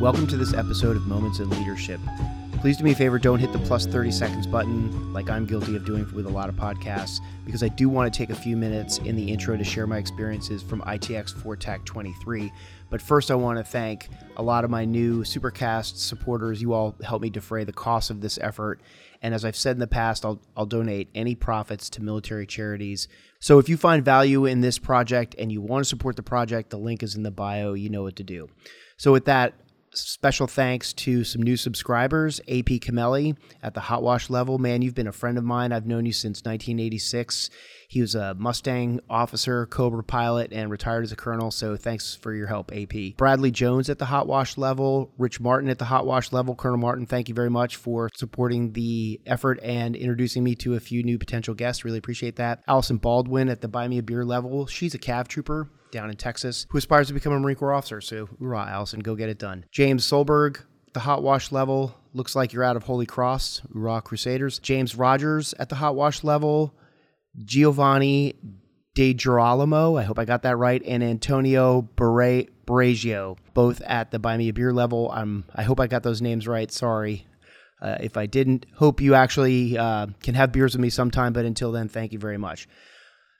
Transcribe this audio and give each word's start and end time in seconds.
Welcome 0.00 0.26
to 0.26 0.36
this 0.36 0.52
episode 0.52 0.96
of 0.96 1.06
Moments 1.06 1.38
in 1.38 1.48
Leadership. 1.50 2.00
Please 2.60 2.76
do 2.76 2.84
me 2.84 2.92
a 2.92 2.94
favor, 2.94 3.18
don't 3.18 3.38
hit 3.38 3.52
the 3.52 3.58
plus 3.60 3.86
30 3.86 4.10
seconds 4.10 4.46
button 4.46 5.12
like 5.12 5.30
I'm 5.30 5.46
guilty 5.46 5.76
of 5.76 5.84
doing 5.84 6.06
with 6.14 6.26
a 6.26 6.30
lot 6.30 6.48
of 6.48 6.54
podcasts, 6.56 7.20
because 7.44 7.62
I 7.62 7.68
do 7.68 7.88
want 7.88 8.12
to 8.12 8.16
take 8.16 8.30
a 8.30 8.34
few 8.34 8.56
minutes 8.56 8.98
in 8.98 9.16
the 9.16 9.32
intro 9.32 9.56
to 9.56 9.64
share 9.64 9.86
my 9.86 9.98
experiences 9.98 10.62
from 10.62 10.82
ITX 10.82 11.32
4TAC 11.34 11.84
23. 11.84 12.52
But 12.88 13.02
first, 13.02 13.30
I 13.30 13.34
want 13.34 13.58
to 13.58 13.64
thank 13.64 14.08
a 14.36 14.42
lot 14.42 14.64
of 14.64 14.70
my 14.70 14.84
new 14.84 15.22
Supercast 15.22 15.96
supporters. 15.96 16.62
You 16.62 16.72
all 16.72 16.94
help 17.02 17.22
me 17.22 17.30
defray 17.30 17.64
the 17.64 17.72
cost 17.72 18.10
of 18.10 18.20
this 18.20 18.38
effort. 18.40 18.80
And 19.22 19.34
as 19.34 19.44
I've 19.44 19.56
said 19.56 19.76
in 19.76 19.80
the 19.80 19.86
past, 19.86 20.24
I'll, 20.24 20.40
I'll 20.56 20.66
donate 20.66 21.08
any 21.14 21.34
profits 21.34 21.90
to 21.90 22.02
military 22.02 22.46
charities. 22.46 23.08
So 23.40 23.58
if 23.58 23.68
you 23.68 23.76
find 23.76 24.04
value 24.04 24.44
in 24.44 24.60
this 24.60 24.78
project 24.78 25.34
and 25.38 25.50
you 25.50 25.60
want 25.60 25.84
to 25.84 25.88
support 25.88 26.16
the 26.16 26.22
project, 26.22 26.70
the 26.70 26.78
link 26.78 27.02
is 27.02 27.16
in 27.16 27.22
the 27.22 27.30
bio. 27.30 27.72
You 27.72 27.90
know 27.90 28.02
what 28.02 28.16
to 28.16 28.24
do. 28.24 28.48
So, 28.96 29.12
with 29.12 29.26
that, 29.26 29.52
special 29.98 30.46
thanks 30.46 30.92
to 30.92 31.24
some 31.24 31.42
new 31.42 31.56
subscribers 31.56 32.40
ap 32.48 32.66
camelli 32.80 33.36
at 33.62 33.74
the 33.74 33.80
hot 33.80 34.02
wash 34.02 34.30
level. 34.30 34.58
Man 34.58 34.82
you've 34.82 34.94
been 34.94 35.06
a 35.06 35.12
friend 35.12 35.38
of 35.38 35.44
mine. 35.44 35.72
I've 35.72 35.86
known 35.86 36.06
you 36.06 36.12
since 36.12 36.42
1986 36.44 37.50
he 37.88 38.00
was 38.00 38.14
a 38.14 38.34
mustang 38.34 39.00
officer 39.08 39.66
cobra 39.66 40.02
pilot 40.02 40.52
and 40.52 40.70
retired 40.70 41.04
as 41.04 41.12
a 41.12 41.16
colonel 41.16 41.50
so 41.50 41.76
thanks 41.76 42.14
for 42.14 42.34
your 42.34 42.46
help 42.46 42.72
ap 42.74 42.94
bradley 43.16 43.50
jones 43.50 43.88
at 43.88 43.98
the 43.98 44.06
hot 44.06 44.26
wash 44.26 44.58
level 44.58 45.12
rich 45.18 45.40
martin 45.40 45.70
at 45.70 45.78
the 45.78 45.84
hot 45.84 46.06
wash 46.06 46.32
level. 46.32 46.54
Colonel 46.54 46.78
martin 46.78 47.06
thank 47.06 47.28
you 47.28 47.34
very 47.34 47.50
much 47.50 47.76
for 47.76 48.10
supporting 48.14 48.72
the 48.72 49.20
effort 49.26 49.60
and 49.62 49.96
introducing 49.96 50.42
me 50.42 50.54
to 50.54 50.74
a 50.74 50.80
few 50.80 51.02
new 51.02 51.18
potential 51.18 51.54
guests. 51.54 51.84
Really 51.84 51.98
appreciate 51.98 52.36
that. 52.36 52.62
Allison 52.66 52.96
baldwin 52.96 53.48
at 53.48 53.60
the 53.60 53.68
buy 53.68 53.88
me 53.88 53.98
a 53.98 54.02
beer 54.02 54.24
level 54.24 54.66
she's 54.66 54.94
a 54.94 54.98
cav 54.98 55.28
trooper 55.28 55.68
down 55.90 56.10
in 56.10 56.16
Texas 56.16 56.66
who 56.70 56.78
aspires 56.78 57.08
to 57.08 57.14
become 57.14 57.32
a 57.32 57.38
Marine 57.38 57.56
Corps 57.56 57.74
officer. 57.74 58.00
So, 58.00 58.26
hoorah, 58.38 58.68
Allison, 58.70 59.00
go 59.00 59.14
get 59.14 59.28
it 59.28 59.38
done. 59.38 59.64
James 59.70 60.06
Solberg, 60.06 60.60
the 60.92 61.00
hot 61.00 61.22
wash 61.22 61.52
level. 61.52 61.94
Looks 62.12 62.34
like 62.34 62.52
you're 62.52 62.64
out 62.64 62.76
of 62.76 62.84
Holy 62.84 63.06
Cross. 63.06 63.62
Hoorah, 63.72 64.02
Crusaders. 64.02 64.58
James 64.58 64.94
Rogers 64.94 65.54
at 65.58 65.68
the 65.68 65.76
hot 65.76 65.94
wash 65.94 66.24
level. 66.24 66.74
Giovanni 67.44 68.34
De 68.96 69.12
Girolamo, 69.12 69.96
I 69.96 70.04
hope 70.04 70.18
I 70.18 70.24
got 70.24 70.42
that 70.42 70.56
right, 70.56 70.82
and 70.86 71.04
Antonio 71.04 71.86
Baragio, 71.96 73.36
both 73.52 73.82
at 73.82 74.10
the 74.10 74.18
Buy 74.18 74.38
Me 74.38 74.48
a 74.48 74.54
Beer 74.54 74.72
level. 74.72 75.12
I'm, 75.12 75.44
I 75.54 75.64
hope 75.64 75.80
I 75.80 75.86
got 75.86 76.02
those 76.02 76.22
names 76.22 76.48
right. 76.48 76.72
Sorry. 76.72 77.26
Uh, 77.82 77.98
if 78.00 78.16
I 78.16 78.24
didn't, 78.24 78.64
hope 78.74 79.02
you 79.02 79.14
actually 79.14 79.76
uh, 79.76 80.06
can 80.22 80.34
have 80.34 80.50
beers 80.50 80.72
with 80.72 80.80
me 80.80 80.88
sometime. 80.88 81.34
But 81.34 81.44
until 81.44 81.72
then, 81.72 81.88
thank 81.88 82.12
you 82.12 82.18
very 82.18 82.38
much. 82.38 82.66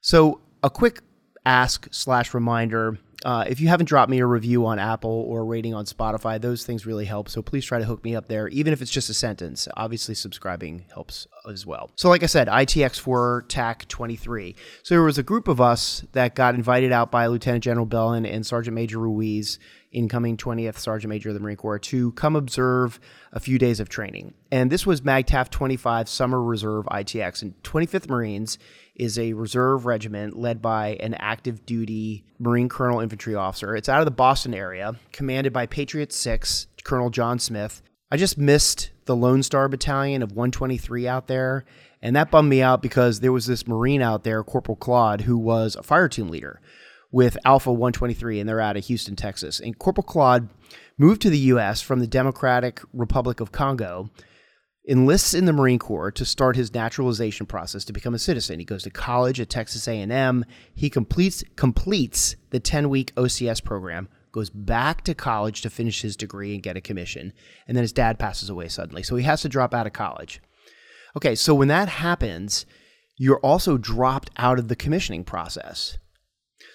So, 0.02 0.42
a 0.62 0.68
quick 0.68 1.00
ask 1.46 1.88
slash 1.90 2.34
reminder. 2.34 2.98
Uh, 3.24 3.44
if 3.48 3.60
you 3.60 3.68
haven't 3.68 3.86
dropped 3.86 4.10
me 4.10 4.18
a 4.18 4.26
review 4.26 4.66
on 4.66 4.78
Apple 4.78 5.24
or 5.26 5.44
rating 5.44 5.74
on 5.74 5.86
Spotify, 5.86 6.38
those 6.40 6.66
things 6.66 6.84
really 6.84 7.06
help. 7.06 7.30
So 7.30 7.40
please 7.40 7.64
try 7.64 7.78
to 7.78 7.84
hook 7.84 8.04
me 8.04 8.14
up 8.14 8.28
there, 8.28 8.46
even 8.48 8.72
if 8.74 8.82
it's 8.82 8.90
just 8.90 9.08
a 9.08 9.14
sentence. 9.14 9.66
Obviously, 9.74 10.14
subscribing 10.14 10.84
helps 10.92 11.26
as 11.48 11.64
well. 11.64 11.90
So, 11.96 12.10
like 12.10 12.22
I 12.22 12.26
said, 12.26 12.46
ITX4 12.48 13.48
TAC 13.48 13.88
23. 13.88 14.54
So 14.82 14.94
there 14.94 15.02
was 15.02 15.16
a 15.18 15.22
group 15.22 15.48
of 15.48 15.60
us 15.60 16.04
that 16.12 16.34
got 16.34 16.54
invited 16.54 16.92
out 16.92 17.10
by 17.10 17.26
Lieutenant 17.26 17.64
General 17.64 17.86
Bellon 17.86 18.26
and 18.26 18.44
Sergeant 18.44 18.74
Major 18.74 18.98
Ruiz 18.98 19.58
incoming 19.96 20.36
20th 20.36 20.76
Sergeant 20.76 21.08
Major 21.08 21.30
of 21.30 21.34
the 21.34 21.40
Marine 21.40 21.56
Corps, 21.56 21.78
to 21.78 22.12
come 22.12 22.36
observe 22.36 23.00
a 23.32 23.40
few 23.40 23.58
days 23.58 23.80
of 23.80 23.88
training. 23.88 24.34
And 24.52 24.70
this 24.70 24.86
was 24.86 25.00
MAGTF 25.00 25.48
25 25.48 26.08
Summer 26.08 26.42
Reserve 26.42 26.84
ITX. 26.86 27.42
And 27.42 27.60
25th 27.62 28.08
Marines 28.08 28.58
is 28.96 29.18
a 29.18 29.32
reserve 29.34 29.86
regiment 29.86 30.36
led 30.36 30.60
by 30.60 30.96
an 31.00 31.14
active 31.14 31.64
duty 31.64 32.24
Marine 32.38 32.68
Colonel 32.68 33.00
Infantry 33.00 33.34
officer. 33.34 33.76
It's 33.76 33.88
out 33.88 34.00
of 34.00 34.04
the 34.06 34.10
Boston 34.10 34.54
area, 34.54 34.96
commanded 35.12 35.52
by 35.52 35.66
Patriot 35.66 36.12
6, 36.12 36.66
Colonel 36.84 37.10
John 37.10 37.38
Smith. 37.38 37.82
I 38.10 38.16
just 38.16 38.38
missed 38.38 38.90
the 39.06 39.16
Lone 39.16 39.42
Star 39.42 39.68
Battalion 39.68 40.22
of 40.22 40.32
123 40.32 41.08
out 41.08 41.26
there. 41.26 41.64
And 42.02 42.14
that 42.14 42.30
bummed 42.30 42.50
me 42.50 42.62
out 42.62 42.82
because 42.82 43.20
there 43.20 43.32
was 43.32 43.46
this 43.46 43.66
Marine 43.66 44.02
out 44.02 44.22
there, 44.22 44.44
Corporal 44.44 44.76
Claude, 44.76 45.22
who 45.22 45.36
was 45.36 45.76
a 45.76 45.82
fire 45.82 46.08
team 46.08 46.28
leader 46.28 46.60
with 47.10 47.38
Alpha 47.44 47.72
123, 47.72 48.40
and 48.40 48.48
they're 48.48 48.60
out 48.60 48.76
of 48.76 48.84
Houston, 48.86 49.16
Texas. 49.16 49.60
And 49.60 49.78
Corporal 49.78 50.04
Claude 50.04 50.48
moved 50.98 51.22
to 51.22 51.30
the 51.30 51.38
U.S. 51.38 51.80
from 51.80 52.00
the 52.00 52.06
Democratic 52.06 52.80
Republic 52.92 53.40
of 53.40 53.52
Congo, 53.52 54.10
enlists 54.88 55.34
in 55.34 55.46
the 55.46 55.52
Marine 55.52 55.78
Corps 55.78 56.12
to 56.12 56.24
start 56.24 56.56
his 56.56 56.72
naturalization 56.72 57.46
process 57.46 57.84
to 57.84 57.92
become 57.92 58.14
a 58.14 58.18
citizen. 58.18 58.58
He 58.58 58.64
goes 58.64 58.84
to 58.84 58.90
college 58.90 59.40
at 59.40 59.50
Texas 59.50 59.88
A&M. 59.88 60.44
He 60.74 60.88
completes 60.90 61.42
completes 61.56 62.36
the 62.50 62.60
10-week 62.60 63.14
OCS 63.16 63.62
program, 63.64 64.08
goes 64.32 64.50
back 64.50 65.02
to 65.04 65.14
college 65.14 65.60
to 65.62 65.70
finish 65.70 66.02
his 66.02 66.16
degree 66.16 66.54
and 66.54 66.62
get 66.62 66.76
a 66.76 66.80
commission, 66.80 67.32
and 67.66 67.76
then 67.76 67.82
his 67.82 67.92
dad 67.92 68.18
passes 68.18 68.48
away 68.48 68.68
suddenly. 68.68 69.02
So 69.02 69.16
he 69.16 69.24
has 69.24 69.42
to 69.42 69.48
drop 69.48 69.74
out 69.74 69.86
of 69.86 69.92
college. 69.92 70.40
Okay, 71.16 71.34
so 71.34 71.54
when 71.54 71.68
that 71.68 71.88
happens, 71.88 72.66
you're 73.16 73.40
also 73.40 73.78
dropped 73.78 74.30
out 74.36 74.58
of 74.58 74.68
the 74.68 74.76
commissioning 74.76 75.24
process. 75.24 75.96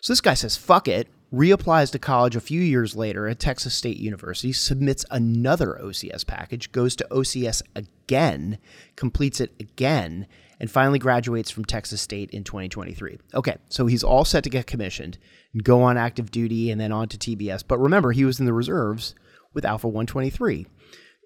So 0.01 0.11
this 0.11 0.21
guy 0.21 0.33
says, 0.33 0.57
fuck 0.57 0.87
it, 0.87 1.07
reapplies 1.33 1.91
to 1.91 1.99
college 1.99 2.35
a 2.35 2.41
few 2.41 2.61
years 2.61 2.95
later 2.95 3.27
at 3.27 3.39
Texas 3.39 3.73
State 3.73 3.97
University, 3.97 4.51
submits 4.51 5.05
another 5.09 5.79
OCS 5.81 6.25
package, 6.27 6.71
goes 6.71 6.95
to 6.97 7.07
OCS 7.09 7.61
again, 7.75 8.57
completes 8.95 9.39
it 9.39 9.53
again, 9.59 10.27
and 10.59 10.69
finally 10.69 10.99
graduates 10.99 11.49
from 11.49 11.65
Texas 11.65 12.01
State 12.01 12.29
in 12.31 12.43
2023. 12.43 13.17
Okay, 13.33 13.57
so 13.69 13.85
he's 13.85 14.03
all 14.03 14.25
set 14.25 14.43
to 14.43 14.49
get 14.49 14.67
commissioned 14.67 15.17
and 15.53 15.63
go 15.63 15.81
on 15.81 15.97
active 15.97 16.31
duty 16.31 16.69
and 16.69 16.79
then 16.79 16.91
on 16.91 17.07
to 17.07 17.17
TBS. 17.17 17.63
But 17.67 17.79
remember, 17.79 18.11
he 18.11 18.25
was 18.25 18.39
in 18.39 18.45
the 18.45 18.53
reserves 18.53 19.15
with 19.53 19.65
Alpha 19.65 19.87
123 19.87 20.67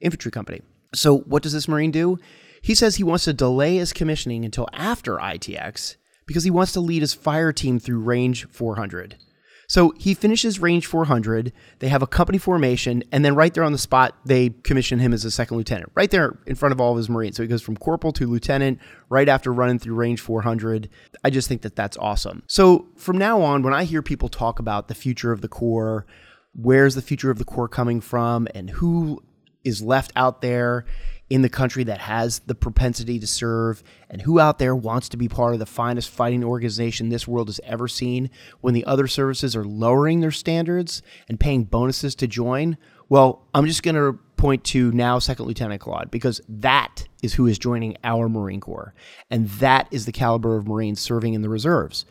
Infantry 0.01 0.31
Company. 0.31 0.61
So 0.93 1.17
what 1.19 1.43
does 1.43 1.53
this 1.53 1.67
Marine 1.67 1.91
do? 1.91 2.17
He 2.61 2.75
says 2.75 2.95
he 2.95 3.03
wants 3.03 3.25
to 3.25 3.33
delay 3.33 3.77
his 3.77 3.93
commissioning 3.93 4.45
until 4.45 4.67
after 4.71 5.17
ITX 5.17 5.97
because 6.25 6.43
he 6.43 6.51
wants 6.51 6.71
to 6.73 6.79
lead 6.79 7.01
his 7.01 7.13
fire 7.13 7.51
team 7.51 7.79
through 7.79 7.99
range 7.99 8.47
400. 8.49 9.17
So 9.67 9.93
he 9.97 10.13
finishes 10.13 10.59
range 10.59 10.85
400. 10.85 11.51
They 11.79 11.87
have 11.87 12.01
a 12.01 12.07
company 12.07 12.37
formation, 12.37 13.03
and 13.11 13.25
then 13.25 13.35
right 13.35 13.53
there 13.53 13.63
on 13.63 13.71
the 13.71 13.77
spot, 13.77 14.15
they 14.25 14.49
commission 14.63 14.99
him 14.99 15.13
as 15.13 15.25
a 15.25 15.31
second 15.31 15.57
lieutenant, 15.57 15.91
right 15.95 16.11
there 16.11 16.37
in 16.45 16.55
front 16.55 16.73
of 16.73 16.81
all 16.81 16.91
of 16.91 16.97
his 16.97 17.09
Marines. 17.09 17.37
So 17.37 17.43
he 17.43 17.49
goes 17.49 17.61
from 17.61 17.77
corporal 17.77 18.13
to 18.13 18.27
lieutenant 18.27 18.79
right 19.09 19.27
after 19.27 19.51
running 19.51 19.79
through 19.79 19.95
range 19.95 20.21
400. 20.21 20.89
I 21.23 21.29
just 21.29 21.47
think 21.47 21.61
that 21.63 21.75
that's 21.75 21.97
awesome. 21.97 22.43
So 22.47 22.87
from 22.95 23.17
now 23.17 23.41
on, 23.41 23.63
when 23.63 23.73
I 23.73 23.83
hear 23.83 24.01
people 24.01 24.29
talk 24.29 24.59
about 24.59 24.87
the 24.87 24.95
future 24.95 25.31
of 25.31 25.41
the 25.41 25.47
Corps, 25.47 26.05
where's 26.53 26.95
the 26.95 27.01
future 27.01 27.31
of 27.31 27.37
the 27.37 27.45
Corps 27.45 27.67
coming 27.67 28.01
from, 28.01 28.47
and 28.53 28.69
who 28.69 29.23
is 29.65 29.81
left 29.81 30.13
out 30.15 30.41
there 30.41 30.85
in 31.29 31.41
the 31.41 31.49
country 31.49 31.83
that 31.83 31.99
has 31.99 32.39
the 32.39 32.53
propensity 32.53 33.19
to 33.19 33.25
serve 33.25 33.83
and 34.09 34.21
who 34.21 34.39
out 34.39 34.59
there 34.59 34.75
wants 34.75 35.09
to 35.09 35.17
be 35.17 35.27
part 35.27 35.53
of 35.53 35.59
the 35.59 35.65
finest 35.65 36.09
fighting 36.09 36.43
organization 36.43 37.09
this 37.09 37.27
world 37.27 37.47
has 37.47 37.59
ever 37.63 37.87
seen 37.87 38.29
when 38.61 38.75
the 38.75 38.85
other 38.85 39.07
services 39.07 39.55
are 39.55 39.65
lowering 39.65 40.19
their 40.19 40.31
standards 40.31 41.01
and 41.27 41.39
paying 41.39 41.63
bonuses 41.63 42.13
to 42.13 42.27
join? 42.27 42.77
Well, 43.09 43.47
I'm 43.53 43.65
just 43.65 43.81
going 43.81 43.95
to 43.95 44.19
point 44.37 44.63
to 44.65 44.91
now 44.91 45.17
Second 45.17 45.45
Lieutenant 45.45 45.81
Claude 45.81 46.11
because 46.11 46.41
that 46.47 47.07
is 47.23 47.33
who 47.33 47.47
is 47.47 47.57
joining 47.57 47.97
our 48.03 48.29
Marine 48.29 48.61
Corps. 48.61 48.93
And 49.31 49.49
that 49.49 49.87
is 49.89 50.05
the 50.05 50.11
caliber 50.11 50.57
of 50.57 50.67
Marines 50.67 50.99
serving 50.99 51.33
in 51.33 51.41
the 51.41 51.49
reserves. 51.49 52.05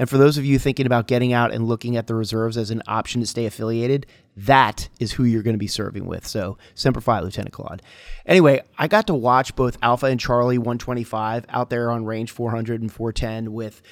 And 0.00 0.08
for 0.08 0.16
those 0.16 0.38
of 0.38 0.46
you 0.46 0.58
thinking 0.58 0.86
about 0.86 1.08
getting 1.08 1.34
out 1.34 1.52
and 1.52 1.68
looking 1.68 1.94
at 1.94 2.06
the 2.06 2.14
reserves 2.14 2.56
as 2.56 2.70
an 2.70 2.82
option 2.86 3.20
to 3.20 3.26
stay 3.26 3.44
affiliated, 3.44 4.06
that 4.34 4.88
is 4.98 5.12
who 5.12 5.24
you're 5.24 5.42
going 5.42 5.52
to 5.52 5.58
be 5.58 5.66
serving 5.66 6.06
with. 6.06 6.26
So, 6.26 6.56
Semper 6.74 7.02
Fi, 7.02 7.20
Lieutenant 7.20 7.52
Claude. 7.52 7.82
Anyway, 8.24 8.62
I 8.78 8.88
got 8.88 9.06
to 9.08 9.14
watch 9.14 9.54
both 9.54 9.76
Alpha 9.82 10.06
and 10.06 10.18
Charlie 10.18 10.56
125 10.56 11.44
out 11.50 11.68
there 11.68 11.90
on 11.90 12.06
range 12.06 12.30
400 12.30 12.80
and 12.80 12.90
410 12.90 13.52
with 13.52 13.82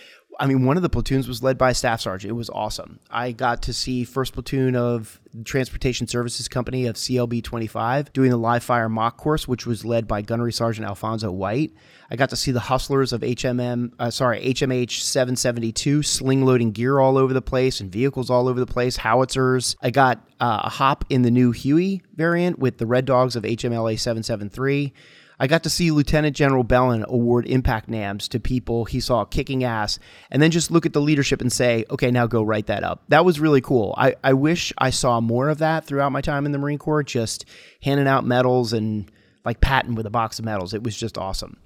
I 0.41 0.47
mean, 0.47 0.65
one 0.65 0.77
of 0.77 0.85
the 0.85 0.89
platoons 0.89 1.27
was 1.27 1.43
led 1.43 1.59
by 1.59 1.71
a 1.71 1.75
staff 1.75 2.01
sergeant. 2.01 2.31
It 2.31 2.35
was 2.35 2.49
awesome. 2.51 3.01
I 3.11 3.33
got 3.33 3.63
to 3.63 3.73
see 3.73 4.05
first 4.05 4.35
platoon 4.35 4.77
of 4.77 5.21
Transportation 5.45 6.07
Services 6.07 6.47
Company 6.47 6.87
of 6.87 6.95
CLB 6.95 7.43
25 7.43 8.13
doing 8.13 8.31
the 8.31 8.37
live 8.37 8.63
fire 8.63 8.89
mock 8.89 9.17
course, 9.17 9.49
which 9.49 9.67
was 9.67 9.85
led 9.85 10.07
by 10.07 10.23
Gunnery 10.23 10.53
Sergeant 10.53 10.87
Alfonso 10.87 11.33
White. 11.33 11.73
I 12.11 12.17
got 12.17 12.31
to 12.31 12.37
see 12.37 12.53
the 12.53 12.61
hustlers 12.61 13.13
of 13.13 13.23
HMM, 13.23 13.93
uh, 13.99 14.11
sorry, 14.11 14.41
HMH 14.41 15.01
772 15.01 16.05
sling 16.05 16.45
loading 16.45 16.71
gear 16.71 17.01
all 17.01 17.19
over 17.19 17.35
the 17.35 17.43
place 17.43 17.81
and 17.81 17.91
vehicles 17.91 18.31
all 18.31 18.47
over 18.47 18.61
the 18.61 18.67
place, 18.67 18.97
howitzers. 18.97 19.77
I 19.83 19.91
got 19.91 20.25
uh, 20.41 20.61
a 20.65 20.71
hop 20.71 21.05
in 21.11 21.23
the 21.23 21.33
new 21.33 21.51
Huey 21.51 22.03
variant 22.15 22.61
with 22.61 22.79
the 22.79 22.87
Red 22.87 23.05
Dogs 23.07 23.35
of 23.35 23.43
HMLA 23.43 23.99
773. 23.99 24.93
I 25.41 25.47
got 25.47 25.63
to 25.63 25.71
see 25.71 25.91
Lieutenant 25.91 26.35
General 26.35 26.65
Bellon 26.65 27.05
award 27.07 27.47
impact 27.47 27.89
NAMs 27.89 28.29
to 28.29 28.41
people 28.41 28.85
he 28.85 29.01
saw 29.01 29.25
kicking 29.25 29.63
ass 29.63 29.99
and 30.31 30.43
then 30.43 30.51
just 30.51 30.71
look 30.71 30.85
at 30.85 30.93
the 30.93 31.01
leadership 31.01 31.41
and 31.41 31.53
say, 31.53 31.85
okay, 31.91 32.11
now 32.11 32.27
go 32.27 32.43
write 32.43 32.67
that 32.67 32.83
up. 32.83 33.05
That 33.09 33.25
was 33.25 33.39
really 33.39 33.61
cool. 33.61 33.95
I, 33.97 34.17
I 34.25 34.33
wish 34.33 34.73
I 34.79 34.91
saw 34.91 35.21
more 35.21 35.49
of 35.49 35.59
that 35.59 35.85
throughout 35.85 36.13
my 36.13 36.21
time 36.21 36.45
in 36.45 36.53
the 36.53 36.59
Marine 36.59 36.79
Corps, 36.79 37.05
just 37.05 37.45
handing 37.83 38.09
out 38.09 38.25
medals 38.25 38.73
and 38.73 39.11
like 39.45 39.61
Patton 39.61 39.95
with 39.95 40.07
a 40.07 40.11
box 40.11 40.39
of 40.39 40.45
medals. 40.45 40.75
It 40.75 40.83
was 40.83 40.97
just 40.97 41.17
awesome. 41.17 41.57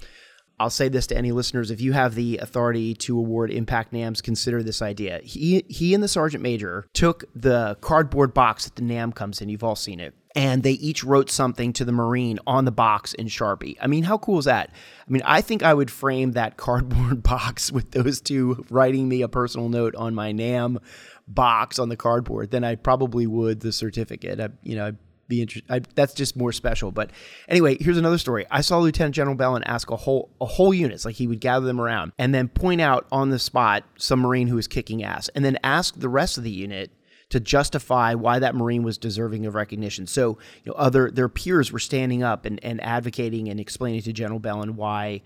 I'll 0.60 0.70
say 0.70 0.88
this 0.88 1.08
to 1.08 1.16
any 1.16 1.32
listeners: 1.32 1.72
if 1.72 1.80
you 1.80 1.92
have 1.92 2.14
the 2.14 2.38
authority 2.38 2.94
to 2.94 3.18
award 3.18 3.50
impact 3.50 3.92
NAMs, 3.92 4.20
consider 4.20 4.62
this 4.62 4.80
idea. 4.80 5.20
He 5.24 5.64
he 5.68 5.92
and 5.92 6.02
the 6.02 6.08
sergeant 6.08 6.42
major 6.42 6.86
took 6.92 7.24
the 7.34 7.76
cardboard 7.80 8.32
box 8.32 8.66
that 8.66 8.76
the 8.76 8.82
NAM 8.82 9.12
comes 9.12 9.40
in. 9.40 9.48
You've 9.48 9.64
all 9.64 9.74
seen 9.74 9.98
it. 9.98 10.14
And 10.34 10.62
they 10.62 10.72
each 10.72 11.04
wrote 11.04 11.30
something 11.30 11.74
to 11.74 11.84
the 11.84 11.92
Marine 11.92 12.38
on 12.46 12.64
the 12.64 12.72
box 12.72 13.12
in 13.12 13.26
Sharpie. 13.26 13.76
I 13.80 13.86
mean, 13.86 14.04
how 14.04 14.16
cool 14.16 14.38
is 14.38 14.46
that? 14.46 14.70
I 15.06 15.10
mean, 15.10 15.22
I 15.26 15.42
think 15.42 15.62
I 15.62 15.74
would 15.74 15.90
frame 15.90 16.32
that 16.32 16.56
cardboard 16.56 17.22
box 17.22 17.70
with 17.70 17.90
those 17.90 18.20
two 18.20 18.64
writing 18.70 19.08
me 19.08 19.22
a 19.22 19.28
personal 19.28 19.68
note 19.68 19.94
on 19.94 20.14
my 20.14 20.32
NAM 20.32 20.78
box 21.28 21.78
on 21.78 21.88
the 21.88 21.96
cardboard 21.96 22.50
than 22.50 22.64
I 22.64 22.76
probably 22.76 23.26
would 23.26 23.60
the 23.60 23.72
certificate. 23.72 24.40
I, 24.40 24.48
you 24.62 24.76
know, 24.76 24.92
be 25.32 25.40
interested. 25.40 25.88
That's 25.94 26.14
just 26.14 26.36
more 26.36 26.52
special. 26.52 26.92
But 26.92 27.10
anyway, 27.48 27.76
here's 27.80 27.96
another 27.96 28.18
story. 28.18 28.46
I 28.50 28.60
saw 28.60 28.78
Lieutenant 28.78 29.14
General 29.14 29.36
Bellon 29.36 29.62
ask 29.64 29.90
a 29.90 29.96
whole 29.96 30.30
a 30.40 30.46
whole 30.46 30.74
unit, 30.74 31.04
like 31.04 31.16
he 31.16 31.26
would 31.26 31.40
gather 31.40 31.66
them 31.66 31.80
around 31.80 32.12
and 32.18 32.34
then 32.34 32.48
point 32.48 32.80
out 32.80 33.06
on 33.10 33.30
the 33.30 33.38
spot 33.38 33.84
some 33.96 34.20
Marine 34.20 34.48
who 34.48 34.56
was 34.56 34.66
kicking 34.66 35.02
ass, 35.02 35.28
and 35.34 35.44
then 35.44 35.58
ask 35.64 35.98
the 35.98 36.08
rest 36.08 36.38
of 36.38 36.44
the 36.44 36.50
unit 36.50 36.90
to 37.32 37.40
justify 37.40 38.12
why 38.12 38.38
that 38.38 38.54
Marine 38.54 38.82
was 38.82 38.98
deserving 38.98 39.46
of 39.46 39.54
recognition. 39.54 40.06
So, 40.06 40.36
you 40.64 40.70
know, 40.70 40.74
other 40.74 41.10
their 41.10 41.30
peers 41.30 41.72
were 41.72 41.78
standing 41.78 42.22
up 42.22 42.44
and, 42.44 42.62
and 42.62 42.78
advocating 42.82 43.48
and 43.48 43.58
explaining 43.58 44.02
to 44.02 44.12
General 44.12 44.38
Bellon 44.38 44.76
why 44.76 45.22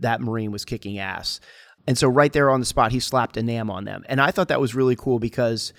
that 0.00 0.20
Marine 0.20 0.50
was 0.50 0.64
kicking 0.64 0.98
ass. 0.98 1.38
And 1.86 1.96
so 1.96 2.08
right 2.08 2.32
there 2.32 2.50
on 2.50 2.58
the 2.58 2.66
spot, 2.66 2.90
he 2.90 2.98
slapped 2.98 3.36
a 3.36 3.42
NAM 3.42 3.70
on 3.70 3.84
them. 3.84 4.04
And 4.08 4.20
I 4.20 4.32
thought 4.32 4.48
that 4.48 4.60
was 4.60 4.74
really 4.74 4.96
cool 4.96 5.20
because 5.20 5.72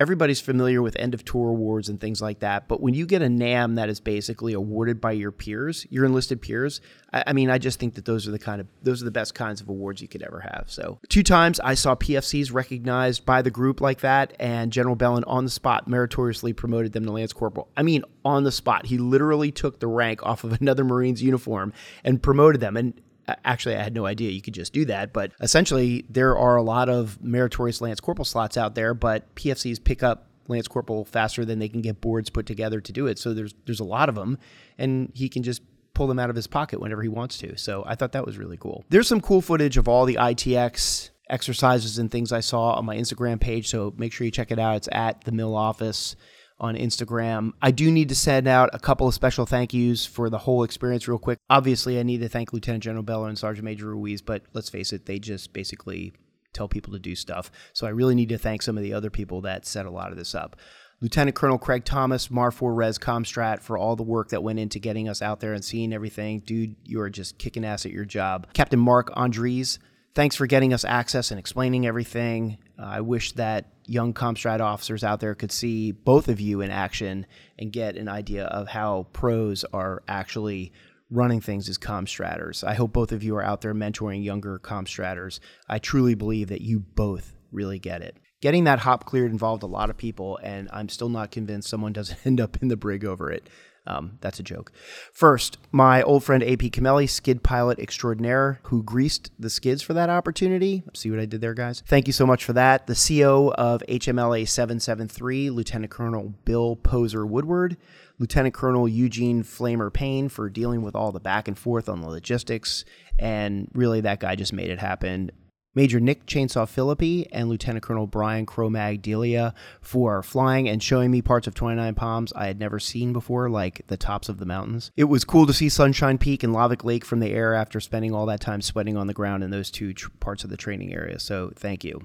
everybody's 0.00 0.40
familiar 0.40 0.80
with 0.80 0.96
end 0.98 1.12
of 1.12 1.24
tour 1.24 1.50
awards 1.50 1.90
and 1.90 2.00
things 2.00 2.22
like 2.22 2.40
that. 2.40 2.66
But 2.66 2.80
when 2.80 2.94
you 2.94 3.04
get 3.04 3.20
a 3.20 3.28
NAM 3.28 3.74
that 3.74 3.90
is 3.90 4.00
basically 4.00 4.54
awarded 4.54 4.98
by 4.98 5.12
your 5.12 5.30
peers, 5.30 5.86
your 5.90 6.06
enlisted 6.06 6.40
peers, 6.40 6.80
I, 7.12 7.24
I, 7.28 7.32
mean, 7.34 7.50
I 7.50 7.58
just 7.58 7.78
think 7.78 7.94
that 7.94 8.06
those 8.06 8.26
are 8.26 8.30
the 8.30 8.38
kind 8.38 8.62
of 8.62 8.66
those 8.82 9.02
are 9.02 9.04
the 9.04 9.10
best 9.10 9.34
kinds 9.34 9.60
of 9.60 9.68
awards 9.68 10.00
you 10.00 10.08
could 10.08 10.22
ever 10.22 10.40
have. 10.40 10.64
So 10.68 10.98
two 11.08 11.22
times 11.22 11.60
I 11.60 11.74
saw 11.74 11.94
PFCs 11.94 12.52
recognized 12.52 13.26
by 13.26 13.42
the 13.42 13.50
group 13.50 13.82
like 13.82 14.00
that, 14.00 14.34
and 14.40 14.72
General 14.72 14.96
Bellon 14.96 15.24
on 15.26 15.44
the 15.44 15.50
spot 15.50 15.86
meritoriously 15.86 16.54
promoted 16.54 16.92
them 16.92 17.04
to 17.04 17.12
Lance 17.12 17.34
Corporal. 17.34 17.68
I 17.76 17.82
mean, 17.82 18.02
on 18.24 18.44
the 18.44 18.52
spot, 18.52 18.86
he 18.86 18.96
literally 18.96 19.52
took 19.52 19.80
the 19.80 19.86
rank 19.86 20.22
off 20.22 20.44
of 20.44 20.58
another 20.60 20.82
Marine's 20.82 21.22
uniform 21.22 21.74
and 22.04 22.22
promoted 22.22 22.60
them. 22.60 22.76
And 22.76 23.00
actually 23.44 23.76
I 23.76 23.82
had 23.82 23.94
no 23.94 24.06
idea 24.06 24.30
you 24.30 24.42
could 24.42 24.54
just 24.54 24.72
do 24.72 24.84
that, 24.86 25.12
but 25.12 25.32
essentially 25.40 26.04
there 26.08 26.36
are 26.36 26.56
a 26.56 26.62
lot 26.62 26.88
of 26.88 27.22
meritorious 27.22 27.80
Lance 27.80 28.00
Corporal 28.00 28.24
slots 28.24 28.56
out 28.56 28.74
there, 28.74 28.94
but 28.94 29.34
PFCs 29.34 29.82
pick 29.82 30.02
up 30.02 30.26
Lance 30.48 30.68
Corporal 30.68 31.04
faster 31.04 31.44
than 31.44 31.58
they 31.58 31.68
can 31.68 31.80
get 31.80 32.00
boards 32.00 32.30
put 32.30 32.46
together 32.46 32.80
to 32.80 32.92
do 32.92 33.06
it. 33.06 33.18
So 33.18 33.32
there's 33.32 33.54
there's 33.66 33.80
a 33.80 33.84
lot 33.84 34.08
of 34.08 34.14
them, 34.14 34.38
and 34.78 35.10
he 35.14 35.28
can 35.28 35.42
just 35.42 35.62
pull 35.94 36.06
them 36.06 36.18
out 36.18 36.30
of 36.30 36.36
his 36.36 36.46
pocket 36.46 36.80
whenever 36.80 37.02
he 37.02 37.08
wants 37.08 37.38
to. 37.38 37.56
So 37.56 37.84
I 37.86 37.94
thought 37.94 38.12
that 38.12 38.26
was 38.26 38.38
really 38.38 38.56
cool. 38.56 38.84
There's 38.88 39.08
some 39.08 39.20
cool 39.20 39.40
footage 39.40 39.76
of 39.76 39.88
all 39.88 40.04
the 40.04 40.16
ITX 40.16 41.10
exercises 41.28 41.98
and 41.98 42.10
things 42.10 42.32
I 42.32 42.40
saw 42.40 42.72
on 42.72 42.84
my 42.84 42.96
Instagram 42.96 43.40
page, 43.40 43.68
so 43.68 43.94
make 43.96 44.12
sure 44.12 44.24
you 44.24 44.30
check 44.30 44.50
it 44.50 44.58
out. 44.58 44.76
It's 44.76 44.88
at 44.92 45.24
the 45.24 45.32
Mill 45.32 45.56
Office 45.56 46.16
on 46.60 46.76
Instagram. 46.76 47.52
I 47.60 47.70
do 47.70 47.90
need 47.90 48.08
to 48.10 48.14
send 48.14 48.46
out 48.46 48.70
a 48.72 48.78
couple 48.78 49.08
of 49.08 49.14
special 49.14 49.46
thank 49.46 49.74
yous 49.74 50.06
for 50.06 50.30
the 50.30 50.38
whole 50.38 50.62
experience, 50.62 51.08
real 51.08 51.18
quick. 51.18 51.38
Obviously, 51.48 51.98
I 51.98 52.02
need 52.02 52.20
to 52.20 52.28
thank 52.28 52.52
Lieutenant 52.52 52.84
General 52.84 53.02
Bellon 53.02 53.30
and 53.30 53.38
Sergeant 53.38 53.64
Major 53.64 53.86
Ruiz, 53.86 54.22
but 54.22 54.42
let's 54.52 54.68
face 54.68 54.92
it, 54.92 55.06
they 55.06 55.18
just 55.18 55.52
basically 55.52 56.12
tell 56.52 56.68
people 56.68 56.92
to 56.92 56.98
do 56.98 57.14
stuff. 57.14 57.50
So 57.72 57.86
I 57.86 57.90
really 57.90 58.14
need 58.14 58.28
to 58.28 58.38
thank 58.38 58.62
some 58.62 58.76
of 58.76 58.82
the 58.82 58.92
other 58.92 59.10
people 59.10 59.40
that 59.42 59.66
set 59.66 59.86
a 59.86 59.90
lot 59.90 60.12
of 60.12 60.18
this 60.18 60.34
up. 60.34 60.56
Lieutenant 61.00 61.34
Colonel 61.34 61.56
Craig 61.56 61.86
Thomas, 61.86 62.28
MARFORRES 62.28 62.98
Comstrat, 62.98 63.60
for 63.60 63.78
all 63.78 63.96
the 63.96 64.02
work 64.02 64.28
that 64.28 64.42
went 64.42 64.58
into 64.58 64.78
getting 64.78 65.08
us 65.08 65.22
out 65.22 65.40
there 65.40 65.54
and 65.54 65.64
seeing 65.64 65.94
everything. 65.94 66.40
Dude, 66.40 66.76
you 66.84 67.00
are 67.00 67.08
just 67.08 67.38
kicking 67.38 67.64
ass 67.64 67.86
at 67.86 67.92
your 67.92 68.04
job. 68.04 68.52
Captain 68.52 68.78
Mark 68.78 69.10
Andres, 69.14 69.78
thanks 70.14 70.36
for 70.36 70.46
getting 70.46 70.72
us 70.72 70.84
access 70.84 71.30
and 71.30 71.38
explaining 71.38 71.86
everything. 71.86 72.58
Uh, 72.78 72.84
I 72.84 73.00
wish 73.00 73.32
that 73.32 73.66
young 73.86 74.14
Comstrat 74.14 74.60
officers 74.60 75.04
out 75.04 75.20
there 75.20 75.34
could 75.34 75.52
see 75.52 75.92
both 75.92 76.28
of 76.28 76.40
you 76.40 76.60
in 76.60 76.70
action 76.70 77.26
and 77.58 77.72
get 77.72 77.96
an 77.96 78.08
idea 78.08 78.44
of 78.44 78.68
how 78.68 79.06
pros 79.12 79.64
are 79.72 80.02
actually 80.08 80.72
running 81.10 81.40
things 81.40 81.68
as 81.68 81.78
Comstraters. 81.78 82.62
I 82.62 82.74
hope 82.74 82.92
both 82.92 83.12
of 83.12 83.22
you 83.22 83.36
are 83.36 83.44
out 83.44 83.60
there 83.60 83.74
mentoring 83.74 84.24
younger 84.24 84.58
Comstraters. 84.58 85.40
I 85.68 85.78
truly 85.78 86.14
believe 86.14 86.48
that 86.48 86.60
you 86.60 86.80
both 86.80 87.36
really 87.50 87.78
get 87.78 88.02
it. 88.02 88.16
Getting 88.40 88.64
that 88.64 88.78
hop 88.78 89.04
cleared 89.04 89.32
involved 89.32 89.62
a 89.62 89.66
lot 89.66 89.90
of 89.90 89.96
people, 89.98 90.38
and 90.42 90.68
I'm 90.72 90.88
still 90.88 91.10
not 91.10 91.30
convinced 91.30 91.68
someone 91.68 91.92
doesn't 91.92 92.18
end 92.24 92.40
up 92.40 92.62
in 92.62 92.68
the 92.68 92.76
brig 92.76 93.04
over 93.04 93.30
it. 93.30 93.48
Um, 93.90 94.18
that's 94.20 94.38
a 94.38 94.44
joke. 94.44 94.70
First, 95.12 95.58
my 95.72 96.02
old 96.02 96.22
friend 96.22 96.44
AP 96.44 96.70
Camelli, 96.70 97.08
skid 97.08 97.42
pilot 97.42 97.80
extraordinaire, 97.80 98.60
who 98.64 98.84
greased 98.84 99.32
the 99.36 99.50
skids 99.50 99.82
for 99.82 99.94
that 99.94 100.08
opportunity. 100.08 100.84
See 100.94 101.10
what 101.10 101.18
I 101.18 101.26
did 101.26 101.40
there, 101.40 101.54
guys? 101.54 101.82
Thank 101.86 102.06
you 102.06 102.12
so 102.12 102.24
much 102.24 102.44
for 102.44 102.52
that. 102.52 102.86
The 102.86 102.94
CO 102.94 103.52
of 103.58 103.82
HMLA 103.88 104.48
773, 104.48 105.50
Lieutenant 105.50 105.90
Colonel 105.90 106.34
Bill 106.44 106.76
Poser 106.76 107.26
Woodward. 107.26 107.76
Lieutenant 108.20 108.54
Colonel 108.54 108.86
Eugene 108.86 109.42
Flamer 109.42 109.92
Payne 109.92 110.28
for 110.28 110.50
dealing 110.50 110.82
with 110.82 110.94
all 110.94 111.10
the 111.10 111.18
back 111.18 111.48
and 111.48 111.58
forth 111.58 111.88
on 111.88 112.02
the 112.02 112.08
logistics. 112.08 112.84
And 113.18 113.68
really, 113.72 114.02
that 114.02 114.20
guy 114.20 114.36
just 114.36 114.52
made 114.52 114.70
it 114.70 114.78
happen. 114.78 115.32
Major 115.74 116.00
Nick 116.00 116.26
Chainsaw 116.26 116.68
Philippi 116.68 117.28
and 117.30 117.48
Lieutenant 117.48 117.84
Colonel 117.84 118.08
Brian 118.08 118.44
Cromag 118.44 119.02
Delia 119.02 119.54
for 119.80 120.22
flying 120.22 120.68
and 120.68 120.82
showing 120.82 121.10
me 121.10 121.22
parts 121.22 121.46
of 121.46 121.54
29 121.54 121.94
Palms 121.94 122.32
I 122.34 122.46
had 122.46 122.58
never 122.58 122.80
seen 122.80 123.12
before, 123.12 123.48
like 123.48 123.86
the 123.86 123.96
tops 123.96 124.28
of 124.28 124.38
the 124.38 124.46
mountains. 124.46 124.90
It 124.96 125.04
was 125.04 125.24
cool 125.24 125.46
to 125.46 125.52
see 125.52 125.68
Sunshine 125.68 126.18
Peak 126.18 126.42
and 126.42 126.52
Lavic 126.52 126.82
Lake 126.82 127.04
from 127.04 127.20
the 127.20 127.32
air 127.32 127.54
after 127.54 127.78
spending 127.78 128.12
all 128.12 128.26
that 128.26 128.40
time 128.40 128.62
sweating 128.62 128.96
on 128.96 129.06
the 129.06 129.14
ground 129.14 129.44
in 129.44 129.50
those 129.50 129.70
two 129.70 129.94
tr- 129.94 130.10
parts 130.18 130.42
of 130.42 130.50
the 130.50 130.56
training 130.56 130.92
area, 130.92 131.20
so 131.20 131.52
thank 131.54 131.84
you. 131.84 132.00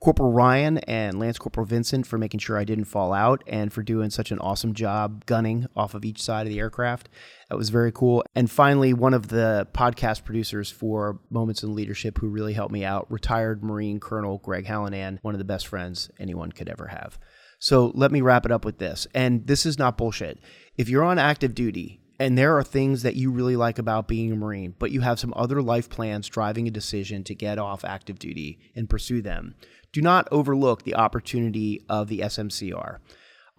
Corporal 0.00 0.30
Ryan 0.30 0.78
and 0.78 1.18
Lance 1.18 1.38
Corporal 1.38 1.66
Vincent 1.66 2.06
for 2.06 2.18
making 2.18 2.38
sure 2.38 2.56
I 2.56 2.62
didn't 2.62 2.84
fall 2.84 3.12
out 3.12 3.42
and 3.48 3.72
for 3.72 3.82
doing 3.82 4.10
such 4.10 4.30
an 4.30 4.38
awesome 4.38 4.72
job 4.72 5.26
gunning 5.26 5.66
off 5.74 5.92
of 5.92 6.04
each 6.04 6.22
side 6.22 6.46
of 6.46 6.52
the 6.52 6.60
aircraft. 6.60 7.08
That 7.50 7.56
was 7.56 7.70
very 7.70 7.90
cool. 7.90 8.22
And 8.34 8.48
finally, 8.48 8.94
one 8.94 9.12
of 9.12 9.28
the 9.28 9.66
podcast 9.72 10.24
producers 10.24 10.70
for 10.70 11.20
Moments 11.30 11.64
in 11.64 11.74
Leadership 11.74 12.18
who 12.18 12.28
really 12.28 12.52
helped 12.52 12.72
me 12.72 12.84
out, 12.84 13.10
retired 13.10 13.64
Marine 13.64 13.98
Colonel 13.98 14.38
Greg 14.38 14.66
Hallinan, 14.66 15.18
one 15.22 15.34
of 15.34 15.38
the 15.38 15.44
best 15.44 15.66
friends 15.66 16.10
anyone 16.20 16.52
could 16.52 16.68
ever 16.68 16.86
have. 16.86 17.18
So 17.58 17.90
let 17.94 18.12
me 18.12 18.20
wrap 18.20 18.46
it 18.46 18.52
up 18.52 18.64
with 18.64 18.78
this. 18.78 19.08
And 19.14 19.48
this 19.48 19.66
is 19.66 19.80
not 19.80 19.98
bullshit. 19.98 20.38
If 20.76 20.88
you're 20.88 21.02
on 21.02 21.18
active 21.18 21.56
duty 21.56 22.00
and 22.20 22.36
there 22.36 22.56
are 22.56 22.64
things 22.64 23.02
that 23.02 23.16
you 23.16 23.30
really 23.30 23.56
like 23.56 23.78
about 23.78 24.08
being 24.08 24.32
a 24.32 24.36
Marine, 24.36 24.74
but 24.78 24.90
you 24.90 25.00
have 25.00 25.20
some 25.20 25.32
other 25.36 25.62
life 25.62 25.88
plans 25.88 26.28
driving 26.28 26.66
a 26.66 26.70
decision 26.72 27.24
to 27.24 27.34
get 27.34 27.58
off 27.58 27.84
active 27.84 28.18
duty 28.18 28.58
and 28.74 28.90
pursue 28.90 29.22
them. 29.22 29.54
Do 29.92 30.02
not 30.02 30.28
overlook 30.30 30.82
the 30.82 30.94
opportunity 30.94 31.82
of 31.88 32.08
the 32.08 32.20
SMCR. 32.20 32.98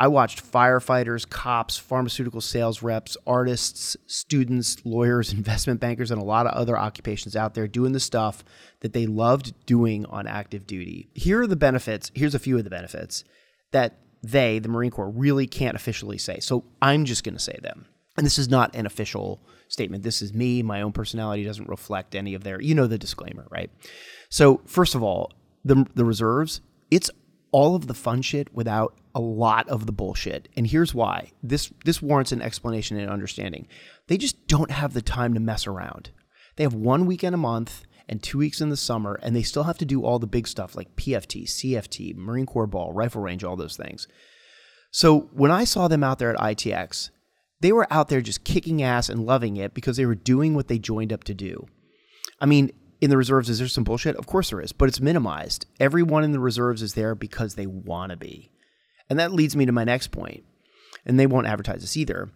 I 0.01 0.07
watched 0.07 0.49
firefighters, 0.49 1.27
cops, 1.27 1.77
pharmaceutical 1.77 2.39
sales 2.39 2.81
reps, 2.81 3.17
artists, 3.27 3.97
students, 4.07 4.77
lawyers, 4.85 5.33
investment 5.33 5.79
bankers, 5.81 6.11
and 6.11 6.21
a 6.21 6.25
lot 6.25 6.47
of 6.47 6.53
other 6.53 6.77
occupations 6.77 7.35
out 7.35 7.53
there 7.53 7.67
doing 7.67 7.91
the 7.91 7.99
stuff 7.99 8.43
that 8.79 8.93
they 8.93 9.05
loved 9.05 9.53
doing 9.65 10.05
on 10.05 10.25
active 10.25 10.65
duty. 10.65 11.09
Here 11.13 11.41
are 11.41 11.47
the 11.47 11.57
benefits. 11.57 12.11
Here's 12.15 12.35
a 12.35 12.39
few 12.39 12.57
of 12.57 12.63
the 12.63 12.69
benefits 12.69 13.25
that 13.71 13.99
they, 14.23 14.59
the 14.59 14.69
Marine 14.69 14.91
Corps, 14.91 15.09
really 15.09 15.47
can't 15.47 15.75
officially 15.75 16.17
say. 16.17 16.39
So 16.39 16.63
I'm 16.81 17.05
just 17.05 17.23
going 17.23 17.35
to 17.35 17.41
say 17.41 17.57
them 17.61 17.85
and 18.19 18.25
this 18.25 18.37
is 18.37 18.49
not 18.49 18.75
an 18.75 18.85
official 18.85 19.41
statement. 19.69 20.03
This 20.03 20.21
is 20.21 20.33
me. 20.33 20.61
My 20.61 20.81
own 20.81 20.91
personality 20.91 21.45
doesn't 21.45 21.69
reflect 21.69 22.15
any 22.15 22.33
of 22.33 22.43
their, 22.43 22.61
you 22.61 22.75
know, 22.75 22.85
the 22.85 22.97
disclaimer, 22.97 23.47
right? 23.49 23.71
So, 24.29 24.61
first 24.65 24.93
of 24.93 25.01
all, 25.01 25.31
the, 25.63 25.85
the 25.95 26.05
reserves, 26.05 26.61
it's 26.89 27.09
all 27.51 27.75
of 27.75 27.87
the 27.87 27.93
fun 27.93 28.21
shit 28.21 28.53
without 28.53 28.95
a 29.15 29.19
lot 29.19 29.67
of 29.69 29.85
the 29.85 29.91
bullshit. 29.91 30.47
And 30.55 30.67
here's 30.67 30.93
why. 30.93 31.31
This 31.41 31.71
this 31.83 32.01
warrants 32.01 32.31
an 32.31 32.41
explanation 32.41 32.97
and 32.97 33.09
understanding. 33.09 33.67
They 34.07 34.17
just 34.17 34.47
don't 34.47 34.71
have 34.71 34.93
the 34.93 35.01
time 35.01 35.33
to 35.33 35.39
mess 35.39 35.67
around. 35.67 36.11
They 36.55 36.63
have 36.63 36.73
one 36.73 37.05
weekend 37.05 37.33
a 37.33 37.39
month 37.39 37.85
and 38.07 38.21
two 38.21 38.37
weeks 38.37 38.59
in 38.59 38.69
the 38.69 38.77
summer, 38.77 39.19
and 39.21 39.35
they 39.35 39.43
still 39.43 39.63
have 39.63 39.77
to 39.77 39.85
do 39.85 40.03
all 40.03 40.19
the 40.19 40.27
big 40.27 40.47
stuff 40.47 40.75
like 40.75 40.95
PFT, 40.95 41.43
CFT, 41.43 42.15
Marine 42.15 42.45
Corps 42.45 42.67
ball, 42.67 42.91
rifle 42.91 43.21
range, 43.21 43.43
all 43.43 43.55
those 43.55 43.77
things. 43.77 44.07
So 44.91 45.29
when 45.31 45.51
I 45.51 45.63
saw 45.63 45.87
them 45.87 46.03
out 46.03 46.17
there 46.17 46.31
at 46.31 46.39
ITX, 46.39 47.11
they 47.61 47.71
were 47.71 47.91
out 47.91 48.09
there 48.09 48.21
just 48.21 48.43
kicking 48.43 48.81
ass 48.81 49.09
and 49.09 49.25
loving 49.25 49.57
it 49.57 49.73
because 49.73 49.97
they 49.97 50.05
were 50.05 50.15
doing 50.15 50.55
what 50.55 50.67
they 50.67 50.79
joined 50.79 51.13
up 51.13 51.23
to 51.25 51.33
do. 51.33 51.67
I 52.41 52.45
mean, 52.45 52.71
in 53.01 53.09
the 53.09 53.17
reserves, 53.17 53.49
is 53.49 53.59
there 53.59 53.67
some 53.67 53.83
bullshit? 53.83 54.15
Of 54.15 54.27
course 54.27 54.49
there 54.49 54.61
is, 54.61 54.71
but 54.71 54.89
it's 54.89 54.99
minimized. 54.99 55.65
Everyone 55.79 56.23
in 56.23 56.31
the 56.31 56.39
reserves 56.39 56.81
is 56.81 56.93
there 56.93 57.15
because 57.15 57.55
they 57.55 57.67
want 57.67 58.11
to 58.11 58.17
be. 58.17 58.51
And 59.09 59.17
that 59.19 59.31
leads 59.31 59.55
me 59.55 59.65
to 59.65 59.71
my 59.71 59.83
next 59.83 60.11
point. 60.11 60.43
And 61.05 61.19
they 61.19 61.27
won't 61.27 61.47
advertise 61.47 61.81
this 61.81 61.97
either. 61.97 62.29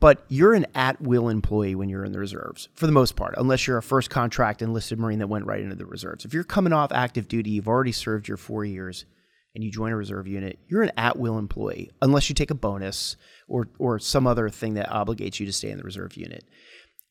But 0.00 0.24
you're 0.28 0.54
an 0.54 0.66
at 0.74 1.00
will 1.00 1.28
employee 1.28 1.74
when 1.74 1.88
you're 1.88 2.04
in 2.04 2.12
the 2.12 2.20
reserves, 2.20 2.68
for 2.74 2.86
the 2.86 2.92
most 2.92 3.16
part, 3.16 3.34
unless 3.36 3.66
you're 3.66 3.78
a 3.78 3.82
first 3.82 4.10
contract 4.10 4.62
enlisted 4.62 4.98
Marine 4.98 5.18
that 5.18 5.28
went 5.28 5.46
right 5.46 5.60
into 5.60 5.74
the 5.74 5.86
reserves. 5.86 6.24
If 6.24 6.32
you're 6.32 6.44
coming 6.44 6.72
off 6.72 6.92
active 6.92 7.26
duty, 7.26 7.50
you've 7.50 7.66
already 7.66 7.90
served 7.90 8.28
your 8.28 8.36
four 8.36 8.64
years, 8.64 9.06
and 9.56 9.64
you 9.64 9.72
join 9.72 9.90
a 9.90 9.96
reserve 9.96 10.28
unit, 10.28 10.60
you're 10.68 10.84
an 10.84 10.92
at 10.96 11.18
will 11.18 11.36
employee, 11.36 11.90
unless 12.00 12.28
you 12.28 12.34
take 12.36 12.52
a 12.52 12.54
bonus 12.54 13.16
or 13.48 13.68
or 13.80 13.98
some 13.98 14.24
other 14.24 14.48
thing 14.48 14.74
that 14.74 14.88
obligates 14.88 15.40
you 15.40 15.46
to 15.46 15.52
stay 15.52 15.70
in 15.70 15.78
the 15.78 15.82
reserve 15.82 16.16
unit. 16.16 16.44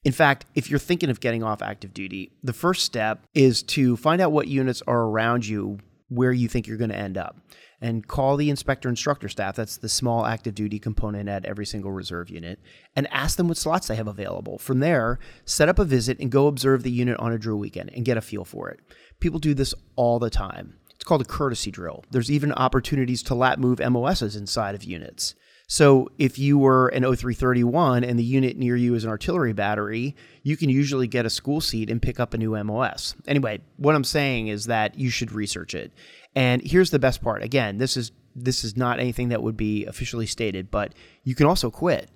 In 0.08 0.14
fact, 0.14 0.46
if 0.56 0.70
you're 0.70 0.80
thinking 0.80 1.10
of 1.10 1.20
getting 1.20 1.44
off 1.44 1.62
active 1.62 1.94
duty, 1.94 2.32
the 2.42 2.54
first 2.54 2.86
step 2.86 3.26
is 3.34 3.62
to 3.64 3.98
find 3.98 4.22
out 4.22 4.32
what 4.32 4.48
units 4.48 4.82
are 4.88 5.02
around 5.02 5.46
you 5.46 5.80
where 6.08 6.32
you 6.32 6.48
think 6.48 6.66
you're 6.66 6.78
going 6.78 6.92
to 6.92 6.96
end 6.96 7.18
up 7.18 7.38
and 7.82 8.08
call 8.08 8.38
the 8.38 8.50
inspector 8.50 8.88
instructor 8.88 9.28
staff. 9.28 9.58
That's 9.58 9.76
the 9.76 9.90
small 9.90 10.26
active 10.26 10.56
duty 10.56 10.80
component 10.80 11.28
at 11.28 11.44
every 11.44 11.66
single 11.66 11.92
reserve 11.92 12.30
unit 12.30 12.58
and 12.96 13.06
ask 13.12 13.36
them 13.36 13.50
what 13.50 13.58
slots 13.58 13.88
they 13.88 13.98
have 13.98 14.08
available. 14.08 14.58
From 14.58 14.80
there 14.80 15.20
set 15.44 15.68
up 15.68 15.78
a 15.78 15.84
visit 15.84 16.20
and 16.20 16.32
go 16.32 16.48
observe 16.48 16.84
the 16.84 16.90
unit 16.90 17.20
on 17.20 17.34
a 17.34 17.38
drill 17.38 17.60
weekend 17.60 17.92
and 17.94 18.06
get 18.06 18.16
a 18.16 18.22
feel 18.22 18.46
for 18.46 18.70
it. 18.70 18.80
People 19.20 19.40
do 19.40 19.54
this 19.54 19.74
all 19.98 20.20
the 20.20 20.30
time. 20.30 20.78
It's 20.96 21.04
called 21.04 21.20
a 21.20 21.26
courtesy 21.26 21.70
drill. 21.70 22.06
There's 22.12 22.32
even 22.32 22.54
opportunities 22.54 23.24
to 23.24 23.36
lat 23.36 23.60
move 23.60 23.82
mos's 23.82 24.38
inside 24.38 24.74
of 24.74 24.86
units 24.86 25.36
so 25.68 26.10
if 26.18 26.40
you 26.40 26.58
were 26.58 26.88
an 26.90 27.04
0331 27.04 28.06
and 28.06 28.18
the 28.18 28.24
unit 28.24 28.58
near 28.58 28.78
you 28.78 28.96
is 28.96 29.04
an 29.04 29.10
artillery 29.10 29.52
battery, 29.52 30.16
you 30.42 30.56
can 30.56 30.70
usually 30.70 31.08
get 31.08 31.26
a 31.26 31.30
school 31.30 31.60
seat 31.60 31.90
and 31.90 32.02
pick 32.02 32.22
up 32.22 32.34
a 32.34 32.38
new 32.38 32.52
MOS. 32.64 33.16
Anyway, 33.28 33.60
what 33.76 33.94
I'm 33.94 34.06
saying 34.06 34.48
is 34.48 34.68
that 34.68 34.98
you 34.98 35.10
should 35.10 35.34
research 35.34 35.76
it. 35.76 35.92
And 36.36 36.62
here's 36.62 36.92
the 36.92 37.00
best 37.00 37.22
part. 37.22 37.44
Again, 37.44 37.80
this 37.80 37.98
is 37.98 38.12
this 38.34 38.64
is 38.64 38.78
not 38.78 39.00
anything 39.00 39.30
that 39.30 39.42
would 39.42 39.58
be 39.58 39.86
officially 39.86 40.28
stated, 40.28 40.70
but 40.72 40.94
you 41.24 41.36
can 41.36 41.48
also 41.48 41.72
quit. 41.72 42.10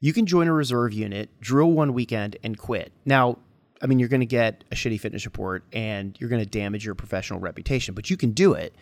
You 0.00 0.12
can 0.12 0.24
join 0.24 0.46
a 0.46 0.52
reserve 0.52 0.92
unit, 0.92 1.28
drill 1.40 1.72
one 1.72 1.92
weekend, 1.92 2.36
and 2.44 2.56
quit. 2.56 2.92
Now, 3.04 3.38
I 3.82 3.86
mean, 3.86 3.98
you're 3.98 4.08
going 4.08 4.20
to 4.20 4.26
get 4.26 4.64
a 4.70 4.74
shitty 4.74 5.00
fitness 5.00 5.24
report 5.24 5.64
and 5.72 6.16
you're 6.20 6.30
going 6.30 6.42
to 6.42 6.48
damage 6.48 6.84
your 6.84 6.94
professional 6.94 7.40
reputation, 7.40 7.94
but 7.94 8.08
you 8.08 8.16
can 8.16 8.30
do 8.30 8.52
it. 8.52 8.74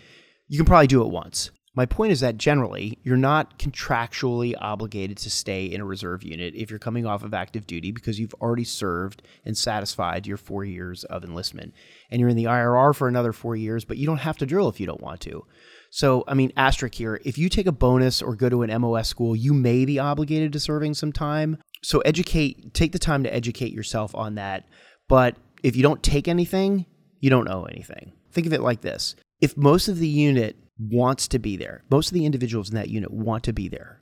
You 0.47 0.59
can 0.59 0.66
probably 0.66 0.87
do 0.87 1.02
it 1.02 1.09
once. 1.09 1.50
My 1.76 1.86
point 1.86 2.12
is 2.12 2.20
that 2.20 2.38
generally, 2.38 2.98
you're 3.02 3.16
not 3.16 3.58
contractually 3.58 4.54
obligated 4.60 5.16
to 5.18 5.30
stay 5.30 5.66
in 5.66 5.80
a 5.80 5.84
reserve 5.84 6.22
unit 6.22 6.54
if 6.54 6.70
you're 6.70 6.78
coming 6.78 7.04
off 7.04 7.24
of 7.24 7.34
active 7.34 7.66
duty 7.66 7.90
because 7.90 8.20
you've 8.20 8.34
already 8.34 8.64
served 8.64 9.22
and 9.44 9.58
satisfied 9.58 10.26
your 10.26 10.36
four 10.36 10.64
years 10.64 11.02
of 11.04 11.24
enlistment. 11.24 11.74
And 12.10 12.20
you're 12.20 12.28
in 12.28 12.36
the 12.36 12.44
IRR 12.44 12.94
for 12.94 13.08
another 13.08 13.32
four 13.32 13.56
years, 13.56 13.84
but 13.84 13.96
you 13.96 14.06
don't 14.06 14.18
have 14.18 14.38
to 14.38 14.46
drill 14.46 14.68
if 14.68 14.78
you 14.78 14.86
don't 14.86 15.00
want 15.00 15.20
to. 15.22 15.44
So, 15.90 16.22
I 16.28 16.34
mean, 16.34 16.52
asterisk 16.56 16.94
here 16.94 17.20
if 17.24 17.38
you 17.38 17.48
take 17.48 17.66
a 17.66 17.72
bonus 17.72 18.22
or 18.22 18.36
go 18.36 18.48
to 18.48 18.62
an 18.62 18.80
MOS 18.80 19.08
school, 19.08 19.34
you 19.34 19.52
may 19.52 19.84
be 19.84 19.98
obligated 19.98 20.52
to 20.52 20.60
serving 20.60 20.94
some 20.94 21.12
time. 21.12 21.58
So, 21.82 22.00
educate, 22.00 22.72
take 22.72 22.92
the 22.92 22.98
time 23.00 23.24
to 23.24 23.34
educate 23.34 23.72
yourself 23.72 24.14
on 24.14 24.36
that. 24.36 24.68
But 25.08 25.36
if 25.64 25.74
you 25.74 25.82
don't 25.82 26.02
take 26.02 26.28
anything, 26.28 26.86
you 27.20 27.30
don't 27.30 27.48
owe 27.48 27.64
anything. 27.64 28.12
Think 28.30 28.46
of 28.46 28.52
it 28.52 28.60
like 28.60 28.80
this 28.80 29.16
if 29.40 29.56
most 29.56 29.88
of 29.88 29.98
the 29.98 30.08
unit 30.08 30.56
wants 30.78 31.28
to 31.28 31.38
be 31.38 31.56
there. 31.56 31.84
Most 31.90 32.08
of 32.08 32.14
the 32.14 32.26
individuals 32.26 32.68
in 32.68 32.74
that 32.74 32.88
unit 32.88 33.10
want 33.10 33.44
to 33.44 33.52
be 33.52 33.68
there. 33.68 34.00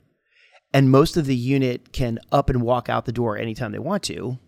And 0.73 0.89
most 0.89 1.17
of 1.17 1.25
the 1.25 1.35
unit 1.35 1.93
can 1.93 2.19
up 2.31 2.49
and 2.49 2.61
walk 2.61 2.89
out 2.89 3.05
the 3.05 3.11
door 3.11 3.37
anytime 3.37 3.71
they 3.71 3.79
want 3.79 4.03
to. 4.03 4.39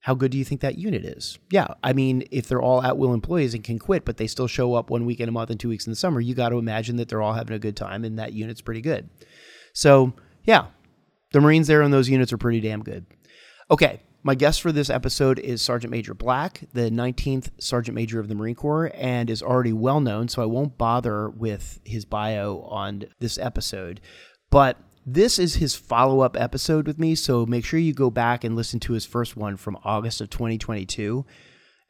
How 0.00 0.14
good 0.14 0.30
do 0.30 0.38
you 0.38 0.44
think 0.44 0.60
that 0.60 0.78
unit 0.78 1.04
is? 1.04 1.38
Yeah, 1.50 1.68
I 1.82 1.94
mean, 1.94 2.24
if 2.30 2.46
they're 2.46 2.60
all 2.60 2.82
at 2.82 2.98
will 2.98 3.14
employees 3.14 3.54
and 3.54 3.64
can 3.64 3.78
quit, 3.78 4.04
but 4.04 4.18
they 4.18 4.26
still 4.26 4.46
show 4.46 4.74
up 4.74 4.90
one 4.90 5.06
week 5.06 5.20
in 5.20 5.28
a 5.28 5.32
month 5.32 5.50
and 5.50 5.58
two 5.58 5.70
weeks 5.70 5.86
in 5.86 5.92
the 5.92 5.96
summer, 5.96 6.20
you 6.20 6.34
got 6.34 6.50
to 6.50 6.58
imagine 6.58 6.96
that 6.96 7.08
they're 7.08 7.22
all 7.22 7.32
having 7.32 7.56
a 7.56 7.58
good 7.58 7.76
time 7.76 8.04
and 8.04 8.18
that 8.18 8.34
unit's 8.34 8.60
pretty 8.60 8.82
good. 8.82 9.08
So, 9.72 10.12
yeah, 10.44 10.66
the 11.32 11.40
Marines 11.40 11.66
there 11.68 11.82
in 11.82 11.90
those 11.90 12.08
units 12.08 12.32
are 12.32 12.38
pretty 12.38 12.60
damn 12.60 12.82
good. 12.82 13.06
Okay, 13.70 14.00
my 14.24 14.34
guest 14.34 14.62
for 14.62 14.72
this 14.72 14.88
episode 14.88 15.38
is 15.38 15.60
Sergeant 15.60 15.90
Major 15.90 16.14
Black, 16.14 16.62
the 16.72 16.90
19th 16.90 17.50
Sergeant 17.58 17.94
Major 17.94 18.18
of 18.18 18.28
the 18.28 18.34
Marine 18.34 18.54
Corps, 18.54 18.90
and 18.94 19.28
is 19.28 19.42
already 19.42 19.74
well 19.74 20.00
known, 20.00 20.28
so 20.28 20.42
I 20.42 20.46
won't 20.46 20.78
bother 20.78 21.28
with 21.28 21.78
his 21.84 22.06
bio 22.06 22.60
on 22.70 23.04
this 23.20 23.36
episode. 23.36 24.00
But 24.48 24.78
this 25.04 25.38
is 25.38 25.56
his 25.56 25.74
follow 25.74 26.20
up 26.20 26.38
episode 26.40 26.86
with 26.86 26.98
me, 26.98 27.14
so 27.14 27.44
make 27.44 27.66
sure 27.66 27.78
you 27.78 27.92
go 27.92 28.10
back 28.10 28.44
and 28.44 28.56
listen 28.56 28.80
to 28.80 28.94
his 28.94 29.04
first 29.04 29.36
one 29.36 29.58
from 29.58 29.76
August 29.84 30.22
of 30.22 30.30
2022. 30.30 31.26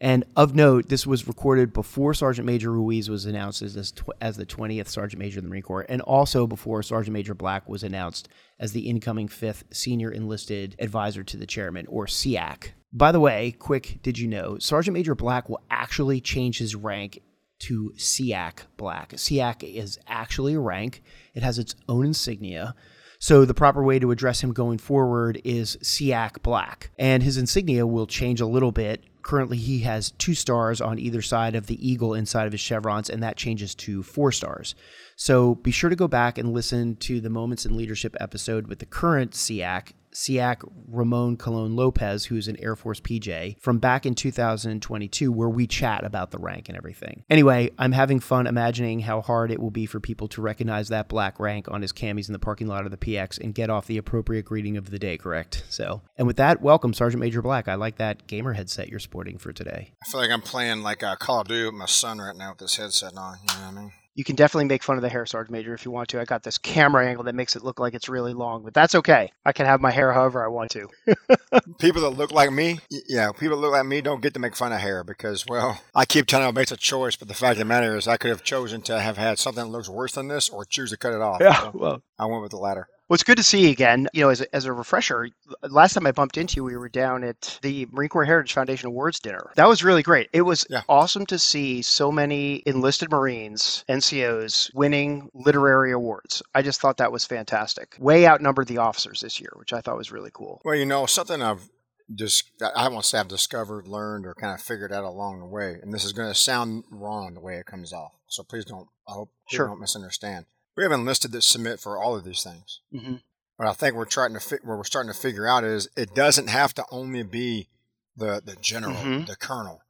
And 0.00 0.24
of 0.36 0.54
note, 0.54 0.88
this 0.88 1.06
was 1.06 1.28
recorded 1.28 1.72
before 1.72 2.14
Sergeant 2.14 2.46
Major 2.46 2.72
Ruiz 2.72 3.08
was 3.08 3.26
announced 3.26 3.62
as, 3.62 3.76
as, 3.76 3.92
as, 4.20 4.36
the 4.36 4.44
20th 4.44 4.88
Sergeant 4.88 5.20
Major 5.20 5.38
of 5.38 5.44
the 5.44 5.48
Marine 5.48 5.62
Corps, 5.62 5.86
and 5.88 6.02
also 6.02 6.46
before 6.46 6.82
Sergeant 6.82 7.12
Major 7.12 7.34
Black 7.34 7.68
was 7.68 7.84
announced 7.84 8.28
as 8.58 8.72
the 8.72 8.88
incoming 8.88 9.28
fifth 9.28 9.64
Senior 9.72 10.10
Enlisted 10.10 10.74
Advisor 10.80 11.22
to 11.22 11.36
the 11.36 11.46
Chairman, 11.46 11.86
or 11.88 12.06
SEAC. 12.06 12.72
By 12.92 13.12
the 13.12 13.20
way, 13.20 13.52
quick, 13.52 14.00
did 14.02 14.18
you 14.18 14.28
know 14.28 14.58
Sergeant 14.58 14.94
Major 14.94 15.14
Black 15.14 15.48
will 15.48 15.62
actually 15.70 16.20
change 16.20 16.58
his 16.58 16.74
rank 16.74 17.20
to 17.60 17.92
SEAC 17.96 18.58
Black? 18.76 19.12
SEAC 19.12 19.62
is 19.62 19.98
actually 20.08 20.54
a 20.54 20.60
rank, 20.60 21.02
it 21.34 21.42
has 21.42 21.58
its 21.58 21.76
own 21.88 22.06
insignia. 22.06 22.74
So 23.20 23.44
the 23.44 23.54
proper 23.54 23.82
way 23.82 23.98
to 24.00 24.10
address 24.10 24.42
him 24.42 24.52
going 24.52 24.78
forward 24.78 25.40
is 25.44 25.78
SEAC 25.78 26.42
Black. 26.42 26.90
And 26.98 27.22
his 27.22 27.38
insignia 27.38 27.86
will 27.86 28.06
change 28.06 28.40
a 28.40 28.46
little 28.46 28.72
bit 28.72 29.04
Currently, 29.24 29.56
he 29.56 29.80
has 29.80 30.10
two 30.10 30.34
stars 30.34 30.82
on 30.82 30.98
either 30.98 31.22
side 31.22 31.54
of 31.54 31.66
the 31.66 31.88
eagle 31.88 32.12
inside 32.12 32.46
of 32.46 32.52
his 32.52 32.60
chevrons, 32.60 33.08
and 33.08 33.22
that 33.22 33.38
changes 33.38 33.74
to 33.76 34.02
four 34.02 34.30
stars. 34.30 34.74
So 35.16 35.54
be 35.54 35.70
sure 35.70 35.88
to 35.88 35.96
go 35.96 36.06
back 36.06 36.36
and 36.36 36.52
listen 36.52 36.96
to 36.96 37.22
the 37.22 37.30
Moments 37.30 37.64
in 37.64 37.74
Leadership 37.74 38.14
episode 38.20 38.66
with 38.66 38.80
the 38.80 38.86
current 38.86 39.32
SEAC 39.32 39.92
SEAC 40.14 40.62
Ramon 40.88 41.36
Colon 41.36 41.76
Lopez, 41.76 42.26
who's 42.26 42.48
an 42.48 42.56
Air 42.60 42.76
Force 42.76 43.00
PJ, 43.00 43.60
from 43.60 43.78
back 43.78 44.06
in 44.06 44.14
2022, 44.14 45.30
where 45.30 45.48
we 45.48 45.66
chat 45.66 46.04
about 46.04 46.30
the 46.30 46.38
rank 46.38 46.68
and 46.68 46.78
everything. 46.78 47.24
Anyway, 47.28 47.70
I'm 47.78 47.92
having 47.92 48.20
fun 48.20 48.46
imagining 48.46 49.00
how 49.00 49.20
hard 49.20 49.50
it 49.50 49.60
will 49.60 49.70
be 49.70 49.86
for 49.86 50.00
people 50.00 50.28
to 50.28 50.40
recognize 50.40 50.88
that 50.88 51.08
black 51.08 51.38
rank 51.40 51.68
on 51.70 51.82
his 51.82 51.92
camis 51.92 52.28
in 52.28 52.32
the 52.32 52.38
parking 52.38 52.68
lot 52.68 52.84
of 52.84 52.90
the 52.90 52.96
PX 52.96 53.38
and 53.40 53.54
get 53.54 53.70
off 53.70 53.86
the 53.86 53.98
appropriate 53.98 54.44
greeting 54.44 54.76
of 54.76 54.90
the 54.90 54.98
day, 54.98 55.18
correct? 55.18 55.64
So, 55.68 56.02
and 56.16 56.26
with 56.26 56.36
that, 56.36 56.62
welcome, 56.62 56.94
Sergeant 56.94 57.20
Major 57.20 57.42
Black. 57.42 57.68
I 57.68 57.74
like 57.74 57.96
that 57.96 58.26
gamer 58.26 58.52
headset 58.52 58.88
you're 58.88 59.00
sporting 59.00 59.38
for 59.38 59.52
today. 59.52 59.92
I 60.02 60.10
feel 60.10 60.20
like 60.20 60.30
I'm 60.30 60.42
playing 60.42 60.82
like 60.82 61.02
a 61.02 61.16
Call 61.16 61.40
of 61.40 61.48
Duty 61.48 61.64
with 61.64 61.74
my 61.74 61.86
son 61.86 62.18
right 62.18 62.36
now 62.36 62.50
with 62.50 62.58
this 62.58 62.76
headset 62.76 63.16
on. 63.16 63.38
You 63.42 63.58
know 63.58 63.60
what 63.66 63.68
I 63.68 63.80
mean? 63.82 63.92
You 64.14 64.22
can 64.24 64.36
definitely 64.36 64.66
make 64.66 64.82
fun 64.82 64.96
of 64.96 65.02
the 65.02 65.08
hair, 65.08 65.26
Sergeant 65.26 65.50
Major, 65.50 65.74
if 65.74 65.84
you 65.84 65.90
want 65.90 66.08
to. 66.10 66.20
I 66.20 66.24
got 66.24 66.42
this 66.42 66.56
camera 66.58 67.06
angle 67.06 67.24
that 67.24 67.34
makes 67.34 67.56
it 67.56 67.64
look 67.64 67.80
like 67.80 67.94
it's 67.94 68.08
really 68.08 68.32
long, 68.32 68.62
but 68.62 68.72
that's 68.72 68.94
okay. 68.94 69.32
I 69.44 69.52
can 69.52 69.66
have 69.66 69.80
my 69.80 69.90
hair 69.90 70.12
however 70.12 70.44
I 70.44 70.48
want 70.48 70.70
to. 70.72 70.88
people 71.78 72.02
that 72.02 72.10
look 72.10 72.30
like 72.30 72.52
me, 72.52 72.78
yeah, 73.08 73.32
people 73.32 73.56
that 73.56 73.62
look 73.62 73.72
like 73.72 73.86
me 73.86 74.00
don't 74.00 74.22
get 74.22 74.34
to 74.34 74.40
make 74.40 74.54
fun 74.54 74.72
of 74.72 74.80
hair 74.80 75.02
because, 75.02 75.44
well, 75.48 75.82
I 75.94 76.04
keep 76.04 76.26
telling 76.26 76.46
them 76.46 76.62
it's 76.62 76.70
a 76.70 76.76
choice, 76.76 77.16
but 77.16 77.28
the 77.28 77.34
fact 77.34 77.52
of 77.52 77.58
the 77.58 77.64
matter 77.64 77.96
is 77.96 78.06
I 78.06 78.16
could 78.16 78.30
have 78.30 78.44
chosen 78.44 78.82
to 78.82 79.00
have 79.00 79.16
had 79.16 79.38
something 79.38 79.64
that 79.64 79.70
looks 79.70 79.88
worse 79.88 80.12
than 80.12 80.28
this 80.28 80.48
or 80.48 80.64
choose 80.64 80.90
to 80.90 80.96
cut 80.96 81.12
it 81.12 81.20
off. 81.20 81.40
Yeah, 81.40 81.60
so 81.60 81.70
well, 81.74 82.02
I 82.18 82.26
went 82.26 82.42
with 82.42 82.52
the 82.52 82.58
latter. 82.58 82.88
Well, 83.08 83.16
it's 83.16 83.22
good 83.22 83.36
to 83.36 83.42
see 83.42 83.66
you 83.66 83.70
again. 83.70 84.08
You 84.14 84.22
know, 84.22 84.30
as 84.30 84.40
a, 84.40 84.54
as 84.54 84.64
a 84.64 84.72
refresher, 84.72 85.28
last 85.62 85.92
time 85.92 86.06
I 86.06 86.12
bumped 86.12 86.38
into 86.38 86.56
you, 86.56 86.64
we 86.64 86.76
were 86.76 86.88
down 86.88 87.22
at 87.22 87.58
the 87.60 87.86
Marine 87.92 88.08
Corps 88.08 88.24
Heritage 88.24 88.54
Foundation 88.54 88.86
Awards 88.86 89.20
dinner. 89.20 89.50
That 89.56 89.68
was 89.68 89.84
really 89.84 90.02
great. 90.02 90.30
It 90.32 90.40
was 90.40 90.66
yeah. 90.70 90.80
awesome 90.88 91.26
to 91.26 91.38
see 91.38 91.82
so 91.82 92.10
many 92.10 92.62
enlisted 92.64 93.10
Marines, 93.10 93.84
NCOs, 93.90 94.72
winning 94.74 95.28
literary 95.34 95.92
awards. 95.92 96.42
I 96.54 96.62
just 96.62 96.80
thought 96.80 96.96
that 96.96 97.12
was 97.12 97.26
fantastic. 97.26 97.94
Way 97.98 98.26
outnumbered 98.26 98.68
the 98.68 98.78
officers 98.78 99.20
this 99.20 99.38
year, 99.38 99.52
which 99.56 99.74
I 99.74 99.82
thought 99.82 99.98
was 99.98 100.10
really 100.10 100.30
cool. 100.32 100.62
Well, 100.64 100.74
you 100.74 100.86
know, 100.86 101.04
something 101.04 101.42
I've 101.42 101.68
just 102.14 102.44
I 102.74 102.88
won't 102.88 103.04
say 103.04 103.18
I've 103.18 103.28
discovered, 103.28 103.86
learned, 103.86 104.24
or 104.26 104.34
kind 104.34 104.54
of 104.54 104.62
figured 104.62 104.92
out 104.92 105.04
along 105.04 105.40
the 105.40 105.46
way, 105.46 105.76
and 105.82 105.92
this 105.92 106.06
is 106.06 106.14
going 106.14 106.28
to 106.28 106.34
sound 106.34 106.84
wrong 106.90 107.34
the 107.34 107.40
way 107.40 107.56
it 107.56 107.66
comes 107.66 107.92
off. 107.92 108.12
So 108.28 108.42
please 108.42 108.64
don't. 108.64 108.88
I 109.06 109.12
hope 109.12 109.30
sure. 109.50 109.66
don't 109.66 109.80
misunderstand 109.80 110.46
we 110.76 110.82
haven't 110.82 111.00
enlisted 111.00 111.32
that 111.32 111.42
submit 111.42 111.80
for 111.80 111.98
all 111.98 112.16
of 112.16 112.24
these 112.24 112.42
things. 112.42 112.80
Mm-hmm. 112.92 113.16
What 113.56 113.68
I 113.68 113.72
think 113.72 113.94
we're 113.94 114.04
trying 114.04 114.34
to 114.34 114.40
fi- 114.40 114.56
what 114.62 114.76
we're 114.76 114.84
starting 114.84 115.12
to 115.12 115.18
figure 115.18 115.46
out 115.46 115.64
is 115.64 115.88
it 115.96 116.14
doesn't 116.14 116.48
have 116.48 116.74
to 116.74 116.84
only 116.90 117.22
be 117.22 117.68
the 118.16 118.42
the 118.44 118.56
general, 118.60 118.94
mm-hmm. 118.94 119.24
the 119.24 119.36
colonel, 119.36 119.82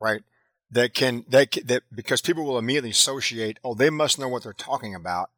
right? 0.00 0.22
That 0.70 0.94
can 0.94 1.24
that 1.28 1.52
that 1.66 1.82
because 1.94 2.20
people 2.20 2.44
will 2.44 2.58
immediately 2.58 2.90
associate, 2.90 3.58
oh, 3.62 3.74
they 3.74 3.90
must 3.90 4.18
know 4.18 4.28
what 4.28 4.42
they're 4.42 4.52
talking 4.52 4.94
about, 4.94 5.30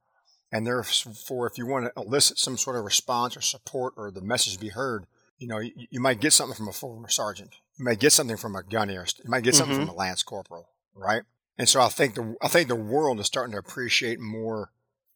and 0.50 0.66
therefore, 0.66 1.46
if 1.46 1.58
you 1.58 1.66
want 1.66 1.86
to 1.86 2.00
elicit 2.00 2.38
some 2.38 2.56
sort 2.56 2.76
of 2.76 2.84
response 2.84 3.36
or 3.36 3.40
support 3.40 3.94
or 3.96 4.10
the 4.10 4.22
message 4.22 4.58
be 4.58 4.68
heard, 4.68 5.06
you 5.38 5.48
know, 5.48 5.58
you, 5.58 5.72
you 5.90 6.00
might 6.00 6.20
get 6.20 6.32
something 6.32 6.56
from 6.56 6.68
a 6.68 6.72
former 6.72 7.08
sergeant, 7.08 7.50
you 7.78 7.84
might 7.84 7.98
get 7.98 8.12
something 8.12 8.36
from 8.36 8.56
a 8.56 8.62
gunner, 8.62 9.04
you 9.24 9.30
might 9.30 9.42
get 9.42 9.54
something 9.54 9.76
mm-hmm. 9.76 9.86
from 9.86 9.94
a 9.94 9.98
lance 9.98 10.22
corporal, 10.22 10.68
right? 10.94 11.22
And 11.58 11.68
so 11.68 11.80
I 11.80 11.88
think 11.88 12.14
the 12.14 12.36
I 12.40 12.48
think 12.48 12.68
the 12.68 12.76
world 12.76 13.20
is 13.20 13.26
starting 13.26 13.52
to 13.52 13.58
appreciate 13.58 14.20
more 14.20 14.70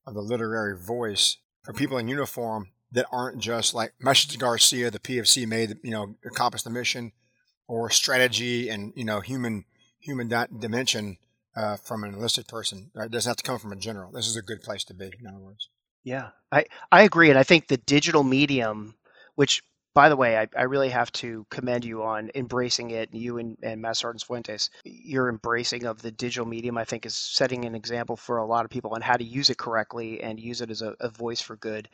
of 0.09 0.15
the 0.15 0.23
literary 0.23 0.77
voice 0.77 1.37
for 1.63 1.73
people 1.73 1.99
in 1.99 2.09
uniform 2.09 2.71
that 2.93 3.07
aren't 3.13 3.39
just 3.39 3.75
like 3.75 3.93
Message 4.01 4.39
Garcia, 4.39 4.91
the 4.91 4.99
PFC 4.99 5.47
made, 5.47 5.77
you 5.83 5.91
know, 5.91 6.17
accomplish 6.25 6.63
the 6.63 6.71
mission, 6.71 7.13
or 7.69 7.91
strategy 7.91 8.71
and 8.71 8.93
you 8.97 9.05
know 9.05 9.21
human 9.21 9.65
human 10.01 10.29
dimension 10.59 11.19
uh, 11.55 11.77
from 11.77 12.03
an 12.03 12.15
enlisted 12.15 12.49
person. 12.49 12.91
Right? 12.95 13.07
It 13.07 13.13
doesn't 13.13 13.29
have 13.29 13.37
to 13.37 13.43
come 13.43 13.59
from 13.59 13.73
a 13.73 13.77
general. 13.77 14.11
This 14.11 14.27
is 14.27 14.37
a 14.37 14.43
good 14.43 14.63
place 14.63 14.85
to 14.85 14.95
be. 14.95 15.13
In 15.21 15.27
other 15.27 15.39
words. 15.39 15.69
Yeah, 16.03 16.31
I 16.51 16.65
I 16.91 17.03
agree, 17.03 17.29
and 17.29 17.39
I 17.39 17.43
think 17.43 17.69
the 17.69 17.77
digital 17.77 18.25
medium, 18.25 18.95
which 19.35 19.63
by 19.99 20.09
the 20.09 20.15
way, 20.15 20.39
I, 20.39 20.47
I 20.57 20.63
really 20.63 20.91
have 20.91 21.11
to 21.15 21.45
commend 21.51 21.85
you 21.85 22.05
on 22.05 22.31
embracing 22.37 22.93
it. 22.93 23.13
You 23.13 23.39
and, 23.39 23.59
and 23.65 23.85
Sergeant 23.97 24.25
Cifuentes, 24.25 24.71
your 24.85 25.29
embracing 25.29 25.87
of 25.87 26.03
the 26.03 26.13
digital 26.13 26.47
medium, 26.47 26.79
I 26.79 26.85
think, 26.85 27.05
is 27.05 27.17
setting 27.17 27.65
an 27.65 27.75
example 27.75 28.17
for 28.17 28.37
a 28.37 28.47
lot 28.47 28.65
of 28.65 28.71
people 28.71 28.93
on 28.95 29.01
how 29.01 29.17
to 29.17 29.25
use 29.25 29.51
it 29.51 29.59
correctly 29.59 30.23
and 30.23 30.39
use 30.39 30.61
it 30.61 30.71
as 30.71 30.83
a, 30.83 30.95
a 31.01 31.09
voice 31.09 31.41
for 31.41 31.57
good. 31.57 31.89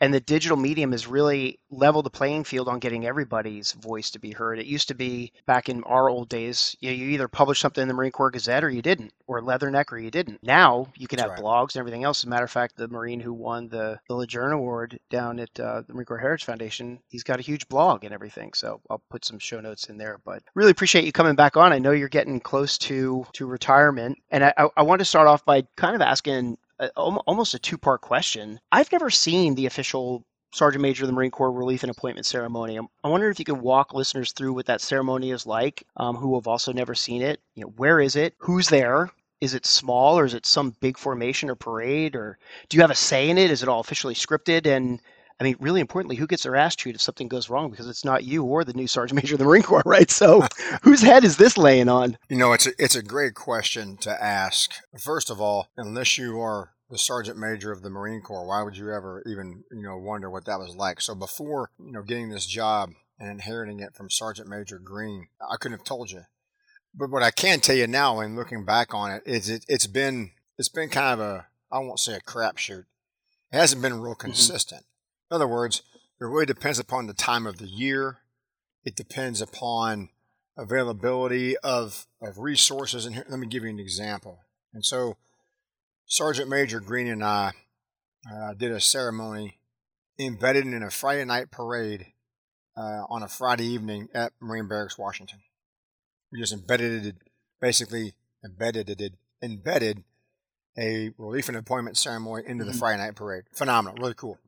And 0.00 0.12
the 0.14 0.20
digital 0.20 0.56
medium 0.56 0.92
has 0.92 1.06
really 1.06 1.58
leveled 1.70 2.06
the 2.06 2.10
playing 2.10 2.44
field 2.44 2.68
on 2.68 2.78
getting 2.78 3.06
everybody's 3.06 3.72
voice 3.72 4.10
to 4.10 4.18
be 4.18 4.32
heard. 4.32 4.58
It 4.58 4.66
used 4.66 4.88
to 4.88 4.94
be 4.94 5.32
back 5.46 5.68
in 5.68 5.84
our 5.84 6.08
old 6.08 6.28
days, 6.28 6.76
you, 6.80 6.90
know, 6.90 6.96
you 6.96 7.08
either 7.10 7.28
published 7.28 7.60
something 7.60 7.82
in 7.82 7.88
the 7.88 7.94
Marine 7.94 8.10
Corps 8.10 8.30
Gazette 8.30 8.64
or 8.64 8.70
you 8.70 8.82
didn't, 8.82 9.12
or 9.26 9.42
Leatherneck 9.42 9.92
or 9.92 9.98
you 9.98 10.10
didn't. 10.10 10.42
Now 10.42 10.88
you 10.96 11.06
can 11.06 11.18
That's 11.18 11.30
have 11.30 11.38
right. 11.38 11.44
blogs 11.44 11.74
and 11.74 11.80
everything 11.80 12.04
else. 12.04 12.20
As 12.20 12.24
a 12.24 12.28
matter 12.28 12.44
of 12.44 12.50
fact, 12.50 12.76
the 12.76 12.88
Marine 12.88 13.20
who 13.20 13.32
won 13.32 13.68
the, 13.68 14.00
the 14.08 14.14
Lejeune 14.14 14.52
Award 14.52 14.98
down 15.10 15.38
at 15.38 15.60
uh, 15.60 15.82
the 15.86 15.92
Marine 15.92 16.06
Corps 16.06 16.18
Heritage 16.18 16.44
Foundation, 16.46 16.98
he's 17.08 17.22
got 17.22 17.38
a 17.38 17.42
huge 17.42 17.68
blog 17.68 18.04
and 18.04 18.14
everything. 18.14 18.52
So 18.54 18.80
I'll 18.88 19.02
put 19.10 19.24
some 19.24 19.38
show 19.38 19.60
notes 19.60 19.88
in 19.90 19.98
there. 19.98 20.18
But 20.24 20.42
really 20.54 20.70
appreciate 20.70 21.04
you 21.04 21.12
coming 21.12 21.34
back 21.34 21.56
on. 21.56 21.72
I 21.72 21.78
know 21.78 21.92
you're 21.92 22.08
getting 22.08 22.40
close 22.40 22.78
to 22.78 23.26
to 23.34 23.46
retirement, 23.46 24.18
and 24.30 24.44
I, 24.44 24.54
I 24.76 24.82
want 24.82 25.00
to 25.00 25.04
start 25.04 25.28
off 25.28 25.44
by 25.44 25.62
kind 25.76 25.94
of 25.94 26.00
asking 26.00 26.58
almost 26.96 27.54
a 27.54 27.58
two 27.58 27.78
part 27.78 28.00
question. 28.00 28.60
I've 28.72 28.92
never 28.92 29.10
seen 29.10 29.54
the 29.54 29.66
official 29.66 30.24
Sergeant 30.52 30.82
Major 30.82 31.04
of 31.04 31.06
the 31.06 31.12
Marine 31.12 31.30
Corps 31.30 31.52
Relief 31.52 31.84
and 31.84 31.90
Appointment 31.90 32.26
Ceremony. 32.26 32.78
I 33.04 33.08
wonder 33.08 33.30
if 33.30 33.38
you 33.38 33.44
could 33.44 33.60
walk 33.60 33.94
listeners 33.94 34.32
through 34.32 34.52
what 34.52 34.66
that 34.66 34.80
ceremony 34.80 35.30
is 35.30 35.46
like, 35.46 35.84
um, 35.96 36.16
who 36.16 36.34
have 36.34 36.48
also 36.48 36.72
never 36.72 36.94
seen 36.94 37.22
it. 37.22 37.40
You 37.54 37.64
know, 37.64 37.72
where 37.76 38.00
is 38.00 38.16
it? 38.16 38.34
Who's 38.38 38.68
there? 38.68 39.10
Is 39.40 39.54
it 39.54 39.64
small, 39.64 40.18
or 40.18 40.24
is 40.24 40.34
it 40.34 40.44
some 40.44 40.76
big 40.80 40.98
formation 40.98 41.48
or 41.48 41.54
parade, 41.54 42.16
or 42.16 42.36
do 42.68 42.76
you 42.76 42.82
have 42.82 42.90
a 42.90 42.96
say 42.96 43.30
in 43.30 43.38
it? 43.38 43.50
Is 43.50 43.62
it 43.62 43.68
all 43.68 43.80
officially 43.80 44.14
scripted? 44.14 44.66
And 44.66 45.00
I 45.40 45.44
mean, 45.44 45.56
really 45.58 45.80
importantly, 45.80 46.16
who 46.16 46.26
gets 46.26 46.42
their 46.42 46.54
ass 46.54 46.76
chewed 46.76 46.94
if 46.94 47.00
something 47.00 47.26
goes 47.26 47.48
wrong 47.48 47.70
because 47.70 47.88
it's 47.88 48.04
not 48.04 48.24
you 48.24 48.44
or 48.44 48.62
the 48.62 48.74
new 48.74 48.86
Sergeant 48.86 49.22
Major 49.22 49.36
of 49.36 49.38
the 49.38 49.46
Marine 49.46 49.62
Corps, 49.62 49.82
right? 49.86 50.10
So, 50.10 50.46
whose 50.82 51.00
head 51.00 51.24
is 51.24 51.38
this 51.38 51.56
laying 51.56 51.88
on? 51.88 52.18
You 52.28 52.36
know, 52.36 52.52
it's 52.52 52.66
a, 52.66 52.72
it's 52.78 52.94
a 52.94 53.02
great 53.02 53.34
question 53.34 53.96
to 53.98 54.22
ask. 54.22 54.72
First 54.98 55.30
of 55.30 55.40
all, 55.40 55.68
unless 55.76 56.18
you 56.18 56.40
are 56.40 56.72
the 56.90 56.98
sergeant 56.98 57.38
major 57.38 57.70
of 57.70 57.82
the 57.82 57.90
Marine 57.90 58.20
Corps. 58.20 58.46
Why 58.46 58.62
would 58.62 58.76
you 58.76 58.92
ever 58.92 59.22
even, 59.24 59.64
you 59.70 59.82
know, 59.82 59.96
wonder 59.96 60.28
what 60.28 60.44
that 60.46 60.58
was 60.58 60.74
like? 60.74 61.00
So 61.00 61.14
before, 61.14 61.70
you 61.78 61.92
know, 61.92 62.02
getting 62.02 62.30
this 62.30 62.46
job 62.46 62.90
and 63.18 63.30
inheriting 63.30 63.78
it 63.78 63.94
from 63.94 64.10
Sergeant 64.10 64.48
Major 64.48 64.78
Green, 64.78 65.28
I 65.40 65.56
couldn't 65.56 65.78
have 65.78 65.86
told 65.86 66.10
you. 66.10 66.22
But 66.92 67.10
what 67.10 67.22
I 67.22 67.30
can 67.30 67.60
tell 67.60 67.76
you 67.76 67.86
now, 67.86 68.18
and 68.18 68.34
looking 68.34 68.64
back 68.64 68.92
on 68.92 69.12
it, 69.12 69.22
is 69.24 69.48
it, 69.48 69.64
it's 69.68 69.86
been 69.86 70.32
it's 70.58 70.68
been 70.68 70.88
kind 70.88 71.20
of 71.20 71.20
a 71.20 71.46
I 71.70 71.78
won't 71.78 72.00
say 72.00 72.14
a 72.14 72.20
crapshoot. 72.20 72.86
It 73.52 73.56
hasn't 73.56 73.82
been 73.82 74.00
real 74.00 74.14
mm-hmm. 74.14 74.22
consistent. 74.22 74.82
Mm-hmm. 74.82 74.89
In 75.30 75.34
other 75.36 75.48
words, 75.48 75.82
it 76.20 76.24
really 76.24 76.46
depends 76.46 76.78
upon 76.78 77.06
the 77.06 77.14
time 77.14 77.46
of 77.46 77.58
the 77.58 77.66
year. 77.66 78.18
It 78.84 78.96
depends 78.96 79.40
upon 79.40 80.10
availability 80.56 81.56
of 81.58 82.06
of 82.20 82.38
resources. 82.38 83.06
And 83.06 83.14
here, 83.14 83.26
let 83.28 83.38
me 83.38 83.46
give 83.46 83.62
you 83.62 83.70
an 83.70 83.78
example. 83.78 84.40
And 84.74 84.84
so 84.84 85.16
Sergeant 86.06 86.48
Major 86.48 86.80
Green 86.80 87.06
and 87.06 87.24
I 87.24 87.52
uh, 88.30 88.54
did 88.54 88.72
a 88.72 88.80
ceremony 88.80 89.60
embedded 90.18 90.66
in 90.66 90.82
a 90.82 90.90
Friday 90.90 91.24
night 91.24 91.50
parade 91.50 92.06
uh, 92.76 93.04
on 93.08 93.22
a 93.22 93.28
Friday 93.28 93.64
evening 93.64 94.08
at 94.12 94.32
Marine 94.40 94.68
Barracks, 94.68 94.98
Washington. 94.98 95.40
We 96.32 96.40
just 96.40 96.52
embedded 96.52 97.06
it, 97.06 97.16
basically 97.60 98.14
embedded 98.44 98.90
it, 98.90 99.14
embedded 99.42 100.04
a 100.78 101.12
relief 101.18 101.48
and 101.48 101.56
appointment 101.56 101.96
ceremony 101.96 102.44
into 102.46 102.64
the 102.64 102.70
mm-hmm. 102.70 102.78
Friday 102.78 102.98
night 102.98 103.16
parade. 103.16 103.44
Phenomenal, 103.52 103.96
really 104.00 104.14
cool. 104.14 104.38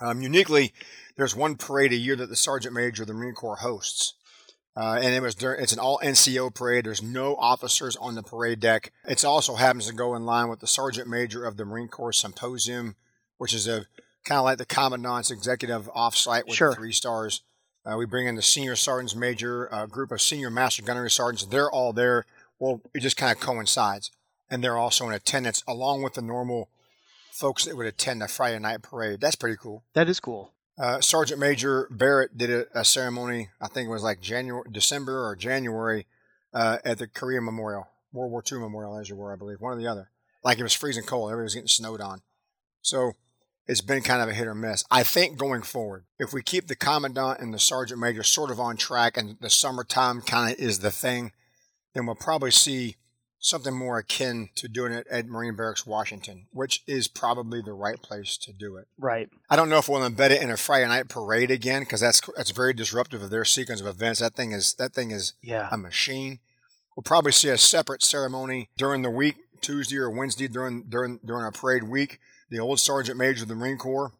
Um, 0.00 0.22
uniquely, 0.22 0.72
there's 1.16 1.36
one 1.36 1.56
parade 1.56 1.92
a 1.92 1.96
year 1.96 2.16
that 2.16 2.28
the 2.28 2.36
Sergeant 2.36 2.74
Major 2.74 3.02
of 3.02 3.08
the 3.08 3.14
Marine 3.14 3.34
Corps 3.34 3.56
hosts. 3.56 4.14
Uh, 4.76 4.98
and 5.02 5.14
it 5.14 5.20
was 5.20 5.34
during, 5.34 5.62
it's 5.62 5.72
an 5.72 5.78
all 5.78 6.00
NCO 6.02 6.54
parade. 6.54 6.84
There's 6.84 7.02
no 7.02 7.36
officers 7.36 7.96
on 7.96 8.14
the 8.14 8.22
parade 8.22 8.60
deck. 8.60 8.92
It 9.06 9.24
also 9.24 9.56
happens 9.56 9.88
to 9.88 9.92
go 9.92 10.14
in 10.14 10.24
line 10.24 10.48
with 10.48 10.60
the 10.60 10.66
Sergeant 10.66 11.08
Major 11.08 11.44
of 11.44 11.56
the 11.56 11.64
Marine 11.64 11.88
Corps 11.88 12.12
Symposium, 12.12 12.94
which 13.36 13.52
is 13.52 13.66
a 13.66 13.86
kind 14.24 14.38
of 14.38 14.44
like 14.44 14.58
the 14.58 14.66
Commandant's 14.66 15.30
executive 15.30 15.90
offsite 15.92 16.46
with 16.46 16.56
sure. 16.56 16.74
three 16.74 16.92
stars. 16.92 17.42
Uh, 17.84 17.96
we 17.96 18.06
bring 18.06 18.26
in 18.26 18.36
the 18.36 18.42
Senior 18.42 18.76
Sergeants 18.76 19.16
Major, 19.16 19.66
a 19.66 19.86
group 19.86 20.12
of 20.12 20.20
Senior 20.20 20.50
Master 20.50 20.82
Gunnery 20.82 21.10
Sergeants. 21.10 21.46
They're 21.46 21.70
all 21.70 21.92
there. 21.92 22.24
Well, 22.58 22.82
it 22.94 23.00
just 23.00 23.16
kind 23.16 23.34
of 23.34 23.40
coincides. 23.42 24.10
And 24.50 24.62
they're 24.62 24.76
also 24.76 25.08
in 25.08 25.14
attendance 25.14 25.62
along 25.66 26.02
with 26.02 26.14
the 26.14 26.22
normal 26.22 26.68
folks 27.40 27.64
that 27.64 27.76
would 27.76 27.86
attend 27.86 28.20
the 28.20 28.28
Friday 28.28 28.58
night 28.58 28.82
parade. 28.82 29.20
That's 29.20 29.34
pretty 29.34 29.56
cool. 29.56 29.82
That 29.94 30.08
is 30.08 30.20
cool. 30.20 30.52
Uh, 30.78 31.00
Sergeant 31.00 31.40
Major 31.40 31.88
Barrett 31.90 32.36
did 32.36 32.50
a, 32.50 32.80
a, 32.80 32.84
ceremony. 32.84 33.48
I 33.60 33.68
think 33.68 33.88
it 33.88 33.90
was 33.90 34.02
like 34.02 34.20
January, 34.20 34.64
December 34.70 35.26
or 35.26 35.36
January, 35.36 36.06
uh, 36.54 36.78
at 36.84 36.98
the 36.98 37.06
Korea 37.06 37.40
Memorial, 37.40 37.88
World 38.12 38.30
War 38.30 38.42
II 38.50 38.58
Memorial, 38.58 38.98
as 38.98 39.08
you 39.08 39.16
were, 39.16 39.32
I 39.32 39.36
believe, 39.36 39.60
one 39.60 39.72
or 39.72 39.80
the 39.80 39.86
other. 39.86 40.10
Like 40.44 40.58
it 40.58 40.62
was 40.62 40.74
freezing 40.74 41.04
cold. 41.04 41.30
Everybody 41.30 41.44
was 41.44 41.54
getting 41.54 41.68
snowed 41.68 42.00
on. 42.00 42.20
So 42.82 43.12
it's 43.66 43.82
been 43.82 44.02
kind 44.02 44.22
of 44.22 44.28
a 44.28 44.34
hit 44.34 44.46
or 44.46 44.54
miss. 44.54 44.84
I 44.90 45.02
think 45.02 45.36
going 45.36 45.62
forward, 45.62 46.04
if 46.18 46.32
we 46.32 46.42
keep 46.42 46.66
the 46.66 46.76
commandant 46.76 47.40
and 47.40 47.52
the 47.52 47.58
sergeant 47.58 48.00
major 48.00 48.22
sort 48.22 48.50
of 48.50 48.60
on 48.60 48.76
track, 48.76 49.16
and 49.16 49.36
the 49.40 49.50
summertime 49.50 50.22
kind 50.22 50.52
of 50.52 50.58
is 50.58 50.78
the 50.78 50.90
thing, 50.90 51.32
then 51.94 52.06
we'll 52.06 52.16
probably 52.16 52.50
see 52.50 52.96
something 53.40 53.74
more 53.74 53.98
akin 53.98 54.50
to 54.54 54.68
doing 54.68 54.92
it 54.92 55.06
at 55.10 55.26
Marine 55.26 55.56
Barracks, 55.56 55.86
Washington, 55.86 56.46
which 56.52 56.82
is 56.86 57.08
probably 57.08 57.62
the 57.62 57.72
right 57.72 58.00
place 58.00 58.36
to 58.36 58.52
do 58.52 58.76
it. 58.76 58.86
Right. 58.98 59.30
I 59.48 59.56
don't 59.56 59.70
know 59.70 59.78
if 59.78 59.88
we'll 59.88 60.08
embed 60.08 60.30
it 60.30 60.42
in 60.42 60.50
a 60.50 60.56
Friday 60.56 60.86
night 60.86 61.08
parade 61.08 61.50
again 61.50 61.82
because 61.82 62.00
that's 62.00 62.20
that's 62.36 62.50
very 62.50 62.74
disruptive 62.74 63.22
of 63.22 63.30
their 63.30 63.46
sequence 63.46 63.80
of 63.80 63.86
events. 63.86 64.20
That 64.20 64.34
thing 64.34 64.52
is 64.52 64.74
that 64.74 64.92
thing 64.92 65.10
is 65.10 65.32
yeah. 65.42 65.68
a 65.72 65.78
machine. 65.78 66.38
We'll 66.94 67.02
probably 67.02 67.32
see 67.32 67.48
a 67.48 67.58
separate 67.58 68.02
ceremony 68.02 68.68
during 68.76 69.02
the 69.02 69.10
week, 69.10 69.36
Tuesday 69.62 69.96
or 69.96 70.10
Wednesday 70.10 70.46
during 70.46 70.84
during 70.84 71.18
during 71.24 71.42
our 71.42 71.52
parade 71.52 71.84
week. 71.84 72.20
The 72.50 72.60
old 72.60 72.78
Sergeant 72.78 73.16
Major 73.16 73.44
of 73.44 73.48
the 73.48 73.54
Marine 73.54 73.78
Corps 73.78 74.12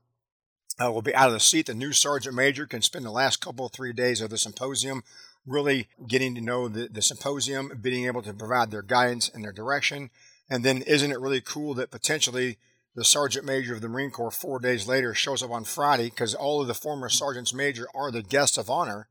uh, 0.82 0.90
will 0.90 1.02
be 1.02 1.14
out 1.14 1.28
of 1.28 1.34
the 1.34 1.40
seat. 1.40 1.66
The 1.66 1.74
new 1.74 1.92
Sergeant 1.92 2.34
Major 2.34 2.66
can 2.66 2.80
spend 2.80 3.04
the 3.04 3.10
last 3.10 3.40
couple 3.40 3.66
of 3.66 3.72
three 3.72 3.92
days 3.92 4.20
of 4.20 4.30
the 4.30 4.38
symposium 4.38 5.02
really 5.46 5.88
getting 6.06 6.34
to 6.34 6.40
know 6.40 6.68
the, 6.68 6.88
the 6.88 7.02
symposium, 7.02 7.78
being 7.80 8.06
able 8.06 8.22
to 8.22 8.32
provide 8.32 8.70
their 8.70 8.82
guidance 8.82 9.28
and 9.28 9.44
their 9.44 9.52
direction. 9.52 10.10
And 10.48 10.64
then 10.64 10.82
isn't 10.82 11.10
it 11.12 11.20
really 11.20 11.40
cool 11.40 11.74
that 11.74 11.90
potentially 11.90 12.58
the 12.94 13.04
sergeant 13.04 13.46
major 13.46 13.74
of 13.74 13.80
the 13.80 13.88
Marine 13.88 14.10
Corps 14.10 14.30
four 14.30 14.58
days 14.58 14.88
later 14.88 15.14
shows 15.14 15.42
up 15.42 15.50
on 15.50 15.64
Friday 15.64 16.10
because 16.10 16.34
all 16.34 16.60
of 16.60 16.66
the 16.66 16.74
former 16.74 17.08
sergeants 17.08 17.54
major 17.54 17.86
are 17.94 18.10
the 18.10 18.22
guests 18.22 18.58
of 18.58 18.68
honor 18.68 19.08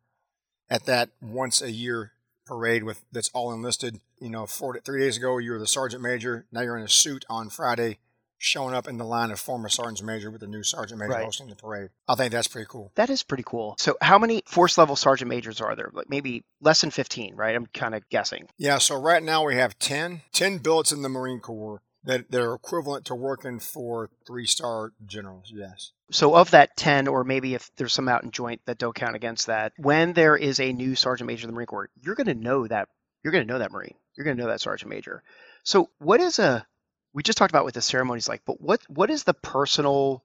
at 0.70 0.86
that 0.86 1.10
once 1.22 1.62
a 1.62 1.72
year 1.72 2.12
parade 2.46 2.84
with 2.84 3.04
that's 3.12 3.30
all 3.34 3.54
enlisted. 3.54 4.02
You 4.20 4.30
know, 4.30 4.46
four 4.46 4.80
three 4.82 5.00
days 5.00 5.18
ago 5.18 5.38
you 5.38 5.52
were 5.52 5.60
the 5.60 5.68
sergeant 5.68 6.04
major. 6.04 6.46
Now 6.52 6.62
you're 6.62 6.78
in 6.78 6.84
a 6.84 6.89
suit 6.89 7.26
on 7.30 7.50
Friday 7.50 8.00
showing 8.39 8.73
up 8.73 8.88
in 8.88 8.97
the 8.97 9.06
line 9.06 9.30
of 9.32 9.39
former 9.39 9.69
sergeant 9.69 10.08
major 10.08 10.32
with 10.32 10.41
the 10.41 10.47
new 10.47 10.63
sergeant 10.63 10.99
major 10.99 11.12
right. 11.12 11.25
hosting 11.25 11.47
the 11.47 11.56
parade. 11.56 11.89
I 12.08 12.15
think 12.15 12.32
that's 12.32 12.47
pretty 12.47 12.67
cool. 12.69 12.91
That 12.95 13.10
is 13.10 13.21
pretty 13.21 13.43
cool. 13.45 13.75
So, 13.78 13.97
how 14.02 14.17
many 14.17 14.41
force 14.45 14.78
level 14.78 14.95
sergeant 14.95 15.30
majors 15.30 15.62
are 15.62 15.75
there? 15.75 15.91
Like 15.93 16.10
maybe 16.10 16.43
less 16.62 16.82
than 16.82 16.89
15, 16.89 17.36
right? 17.36 17.56
I'm 17.56 17.67
kind 17.67 17.93
of 17.93 18.08
guessing. 18.10 18.47
Yeah, 18.58 18.80
so 18.80 18.99
right 18.99 19.21
now 19.21 19.45
we 19.45 19.56
have 19.56 19.78
10, 19.78 20.21
10 20.32 20.58
billets 20.60 20.91
in 20.91 21.02
the 21.02 21.10
Marine 21.10 21.39
Corps 21.39 21.82
that, 22.06 22.32
they're 22.32 22.54
equivalent 22.54 23.06
to 23.06 23.15
working 23.15 23.60
for 23.60 24.10
three 24.25 24.45
star 24.45 24.93
generals, 25.06 25.52
yes. 25.54 25.91
So, 26.12 26.36
of 26.36 26.52
that 26.52 26.75
10, 26.78 27.08
or 27.08 27.23
maybe 27.23 27.54
if 27.54 27.69
there's 27.75 27.93
some 27.93 28.08
out 28.08 28.23
in 28.23 28.32
joint 28.32 28.62
that 28.65 28.78
don't 28.78 28.95
count 28.95 29.15
against 29.15 29.47
that, 29.47 29.73
when 29.78 30.13
there 30.13 30.36
is 30.36 30.60
a 30.60 30.73
new 30.73 30.95
sergeant 30.95 31.28
major 31.28 31.43
in 31.43 31.49
the 31.49 31.56
Marine 31.56 31.67
Corps, 31.67 31.89
you're 32.02 32.15
going 32.15 32.28
to 32.28 32.34
know 32.34 32.65
that. 32.67 32.88
You're 33.23 33.34
going 33.34 33.45
to 33.45 33.54
know 33.54 33.60
that 33.60 33.71
Marine. 33.71 33.95
You're 34.15 34.23
going 34.23 34.38
to 34.38 34.43
know 34.43 34.49
that 34.49 34.62
sergeant 34.62 34.89
major. 34.89 35.23
So, 35.63 35.89
what 35.99 36.21
is 36.21 36.39
a 36.39 36.65
we 37.13 37.24
just 37.24 37.38
talked 37.38 37.52
about 37.52 37.65
what 37.65 37.74
the 37.74 37.82
ceremony's 37.82 38.30
like, 38.30 38.41
but 38.45 38.62
what 38.62 38.82
what 38.89 39.10
is 39.10 39.24
the 39.24 39.34
personal 39.34 40.24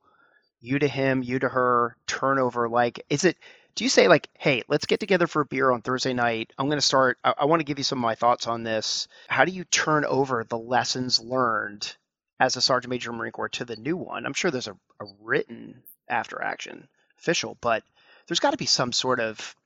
you 0.61 0.79
to 0.79 0.89
him, 0.89 1.23
you 1.23 1.39
to 1.39 1.49
her 1.49 1.97
turnover 2.07 2.69
like? 2.69 3.05
Is 3.09 3.25
it 3.25 3.37
do 3.75 3.85
you 3.85 3.91
say 3.91 4.07
like, 4.07 4.29
hey, 4.39 4.63
let's 4.69 4.87
get 4.87 5.01
together 5.01 5.27
for 5.27 5.43
a 5.43 5.47
beer 5.47 5.71
on 5.71 5.83
Thursday 5.83 6.15
night? 6.15 6.53
I'm 6.59 6.69
going 6.69 6.79
to 6.79 6.83
start. 6.83 7.19
I, 7.25 7.35
I 7.39 7.45
want 7.47 7.61
to 7.61 7.65
give 7.65 7.79
you 7.79 7.85
some 7.85 7.99
of 7.99 8.03
my 8.03 8.15
thoughts 8.15 8.47
on 8.47 8.63
this. 8.63 9.09
How 9.29 9.45
do 9.45 9.53
you 9.53 9.65
turn 9.65 10.05
over 10.05 10.45
the 10.45 10.59
lessons 10.59 11.19
learned 11.19 11.97
as 12.39 12.57
a 12.57 12.61
sergeant 12.61 12.91
major 12.91 13.13
Marine 13.13 13.33
Corps 13.33 13.49
to 13.51 13.65
the 13.65 13.77
new 13.77 13.97
one? 13.97 14.27
I'm 14.27 14.35
sure 14.35 14.51
there's 14.51 14.69
a, 14.69 14.77
a 15.01 15.07
written 15.21 15.83
after 16.09 16.41
action 16.41 16.89
official, 17.19 17.59
but 17.61 17.83
there's 18.29 18.41
got 18.41 18.53
to 18.53 18.57
be 18.57 18.67
some 18.67 18.93
sort 18.93 19.19
of 19.19 19.57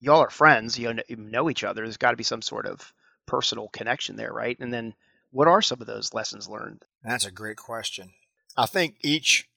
y'all 0.00 0.20
are 0.20 0.30
friends, 0.30 0.78
you 0.78 0.92
know, 0.92 1.02
you 1.08 1.16
know 1.16 1.50
each 1.50 1.64
other. 1.64 1.82
There's 1.82 1.96
got 1.96 2.12
to 2.12 2.16
be 2.16 2.24
some 2.24 2.42
sort 2.42 2.66
of 2.66 2.92
personal 3.26 3.68
connection 3.68 4.16
there, 4.16 4.32
right? 4.32 4.58
And 4.58 4.72
then 4.72 4.94
what 5.34 5.48
are 5.48 5.60
some 5.60 5.80
of 5.80 5.88
those 5.88 6.14
lessons 6.14 6.48
learned? 6.48 6.84
That's 7.02 7.26
a 7.26 7.32
great 7.32 7.56
question. 7.56 8.10
I 8.56 8.66
think 8.66 8.94
each 9.02 9.48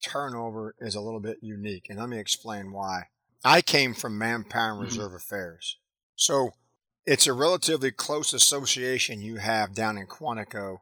turnover 0.00 0.76
is 0.78 0.94
a 0.94 1.00
little 1.00 1.18
bit 1.18 1.38
unique, 1.40 1.86
and 1.90 1.98
let 1.98 2.08
me 2.08 2.18
explain 2.18 2.70
why. 2.70 3.08
I 3.44 3.60
came 3.60 3.92
from 3.92 4.16
Manpower 4.16 4.70
and 4.70 4.76
mm-hmm. 4.76 4.84
Reserve 4.84 5.08
mm-hmm. 5.08 5.16
Affairs. 5.16 5.78
So 6.14 6.50
it's 7.04 7.26
a 7.26 7.32
relatively 7.32 7.90
close 7.90 8.32
association 8.32 9.20
you 9.20 9.38
have 9.38 9.74
down 9.74 9.98
in 9.98 10.06
Quantico 10.06 10.78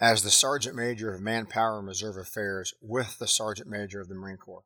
as 0.00 0.24
the 0.24 0.30
Sergeant 0.30 0.74
Major 0.74 1.14
of 1.14 1.20
Manpower 1.20 1.78
and 1.78 1.86
Reserve 1.86 2.16
Affairs 2.16 2.74
with 2.82 3.20
the 3.20 3.28
Sergeant 3.28 3.68
Major 3.70 4.00
of 4.00 4.08
the 4.08 4.16
Marine 4.16 4.36
Corps. 4.36 4.64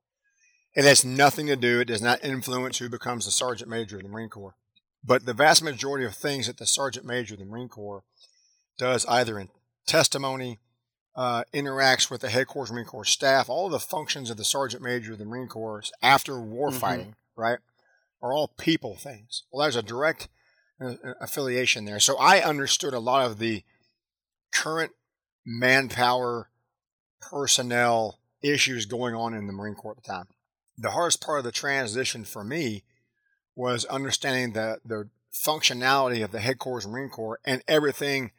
It 0.74 0.84
has 0.84 1.04
nothing 1.04 1.46
to 1.48 1.56
do, 1.56 1.80
it 1.80 1.88
does 1.88 2.00
not 2.00 2.24
influence 2.24 2.78
who 2.78 2.88
becomes 2.88 3.26
the 3.26 3.32
Sergeant 3.32 3.68
Major 3.68 3.98
of 3.98 4.02
the 4.02 4.08
Marine 4.08 4.30
Corps. 4.30 4.54
But 5.04 5.26
the 5.26 5.34
vast 5.34 5.62
majority 5.62 6.06
of 6.06 6.14
things 6.14 6.46
that 6.46 6.56
the 6.56 6.66
Sergeant 6.66 7.04
Major 7.04 7.34
of 7.34 7.40
the 7.40 7.46
Marine 7.46 7.68
Corps 7.68 8.02
does 8.80 9.04
either 9.06 9.38
in 9.38 9.50
testimony 9.86 10.58
uh, 11.14 11.44
interacts 11.52 12.10
with 12.10 12.22
the 12.22 12.30
headquarters 12.30 12.72
Marine 12.72 12.86
Corps 12.86 13.04
staff, 13.04 13.50
all 13.50 13.68
the 13.68 13.78
functions 13.78 14.30
of 14.30 14.38
the 14.38 14.44
Sergeant 14.44 14.82
Major 14.82 15.12
of 15.12 15.18
the 15.18 15.26
Marine 15.26 15.48
Corps 15.48 15.92
after 16.00 16.40
war 16.40 16.70
fighting, 16.72 17.08
mm-hmm. 17.08 17.40
right, 17.40 17.58
are 18.22 18.32
all 18.32 18.48
people 18.58 18.96
things. 18.96 19.44
Well, 19.52 19.64
there's 19.64 19.76
a 19.76 19.82
direct 19.82 20.28
uh, 20.80 20.94
affiliation 21.20 21.84
there. 21.84 22.00
So 22.00 22.16
I 22.18 22.42
understood 22.42 22.94
a 22.94 23.00
lot 23.00 23.26
of 23.26 23.38
the 23.38 23.64
current 24.50 24.92
manpower, 25.44 26.48
personnel 27.20 28.18
issues 28.42 28.86
going 28.86 29.14
on 29.14 29.34
in 29.34 29.46
the 29.46 29.52
Marine 29.52 29.74
Corps 29.74 29.94
at 29.98 30.02
the 30.02 30.10
time. 30.10 30.28
The 30.78 30.92
hardest 30.92 31.20
part 31.20 31.40
of 31.40 31.44
the 31.44 31.52
transition 31.52 32.24
for 32.24 32.42
me 32.42 32.84
was 33.54 33.84
understanding 33.84 34.54
the, 34.54 34.78
the 34.86 35.10
functionality 35.34 36.24
of 36.24 36.32
the 36.32 36.40
headquarters 36.40 36.88
Marine 36.88 37.10
Corps 37.10 37.40
and 37.44 37.62
everything 37.68 38.30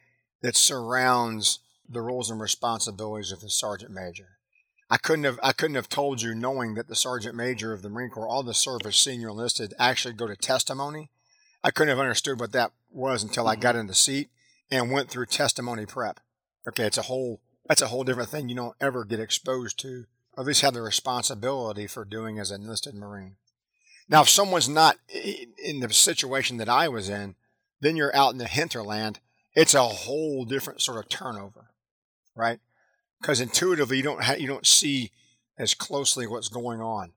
that 0.42 0.56
surrounds 0.56 1.60
the 1.88 2.00
roles 2.00 2.30
and 2.30 2.40
responsibilities 2.40 3.32
of 3.32 3.40
the 3.40 3.50
sergeant 3.50 3.92
major. 3.92 4.38
I 4.90 4.98
couldn't 4.98 5.24
have 5.24 5.40
I 5.42 5.52
couldn't 5.52 5.76
have 5.76 5.88
told 5.88 6.20
you 6.20 6.34
knowing 6.34 6.74
that 6.74 6.88
the 6.88 6.94
sergeant 6.94 7.34
major 7.34 7.72
of 7.72 7.82
the 7.82 7.88
Marine 7.88 8.10
Corps, 8.10 8.28
all 8.28 8.42
the 8.42 8.52
service 8.52 8.98
senior 8.98 9.30
enlisted, 9.30 9.72
actually 9.78 10.14
go 10.14 10.26
to 10.26 10.36
testimony. 10.36 11.10
I 11.64 11.70
couldn't 11.70 11.90
have 11.90 11.98
understood 11.98 12.40
what 12.40 12.52
that 12.52 12.72
was 12.90 13.22
until 13.22 13.48
I 13.48 13.56
got 13.56 13.70
mm-hmm. 13.70 13.80
in 13.80 13.86
the 13.86 13.94
seat 13.94 14.28
and 14.70 14.90
went 14.90 15.08
through 15.08 15.26
testimony 15.26 15.86
prep. 15.86 16.20
Okay, 16.68 16.84
it's 16.84 16.98
a 16.98 17.02
whole 17.02 17.40
that's 17.66 17.82
a 17.82 17.88
whole 17.88 18.04
different 18.04 18.28
thing 18.28 18.48
you 18.48 18.56
don't 18.56 18.76
ever 18.80 19.04
get 19.04 19.20
exposed 19.20 19.78
to, 19.80 20.04
or 20.36 20.42
at 20.42 20.46
least 20.46 20.62
have 20.62 20.74
the 20.74 20.82
responsibility 20.82 21.86
for 21.86 22.04
doing 22.04 22.38
as 22.38 22.50
an 22.50 22.62
enlisted 22.62 22.94
Marine. 22.94 23.36
Now, 24.08 24.22
if 24.22 24.28
someone's 24.28 24.68
not 24.68 24.98
in 25.08 25.80
the 25.80 25.92
situation 25.92 26.56
that 26.58 26.68
I 26.68 26.88
was 26.88 27.08
in, 27.08 27.36
then 27.80 27.96
you're 27.96 28.14
out 28.14 28.32
in 28.32 28.38
the 28.38 28.46
hinterland. 28.46 29.20
It's 29.54 29.74
a 29.74 29.82
whole 29.82 30.44
different 30.44 30.80
sort 30.80 30.98
of 30.98 31.08
turnover, 31.08 31.70
right? 32.34 32.60
Because 33.20 33.40
intuitively, 33.40 33.98
you 33.98 34.02
don't 34.02 34.22
ha- 34.22 34.36
you 34.38 34.46
don't 34.46 34.66
see 34.66 35.10
as 35.58 35.74
closely 35.74 36.26
what's 36.26 36.48
going 36.48 36.80
on. 36.80 37.12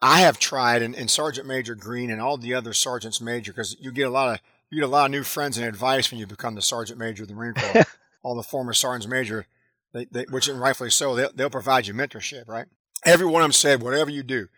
I 0.00 0.20
have 0.20 0.38
tried, 0.38 0.82
and, 0.82 0.94
and 0.94 1.10
Sergeant 1.10 1.46
Major 1.46 1.74
Green 1.74 2.10
and 2.10 2.20
all 2.20 2.36
the 2.36 2.54
other 2.54 2.72
sergeants 2.72 3.20
major, 3.20 3.52
because 3.52 3.76
you 3.80 3.90
get 3.90 4.06
a 4.06 4.10
lot 4.10 4.34
of 4.34 4.40
you 4.70 4.80
get 4.80 4.86
a 4.86 4.90
lot 4.90 5.06
of 5.06 5.10
new 5.10 5.22
friends 5.22 5.58
and 5.58 5.66
advice 5.66 6.10
when 6.10 6.20
you 6.20 6.26
become 6.26 6.54
the 6.54 6.62
sergeant 6.62 6.98
major 6.98 7.22
of 7.22 7.28
the 7.28 7.34
Marine 7.34 7.54
Corps. 7.54 7.84
all 8.26 8.34
the 8.34 8.42
former 8.42 8.72
sergeants 8.72 9.06
major, 9.06 9.46
they, 9.92 10.04
they, 10.06 10.24
which 10.24 10.48
and 10.48 10.60
rightfully 10.60 10.90
so, 10.90 11.14
they'll, 11.14 11.30
they'll 11.32 11.48
provide 11.48 11.86
you 11.86 11.94
mentorship, 11.94 12.48
right? 12.48 12.66
Every 13.04 13.24
one 13.24 13.40
of 13.40 13.44
them 13.44 13.52
said, 13.52 13.80
whatever 13.80 14.10
you 14.10 14.24
do, 14.24 14.48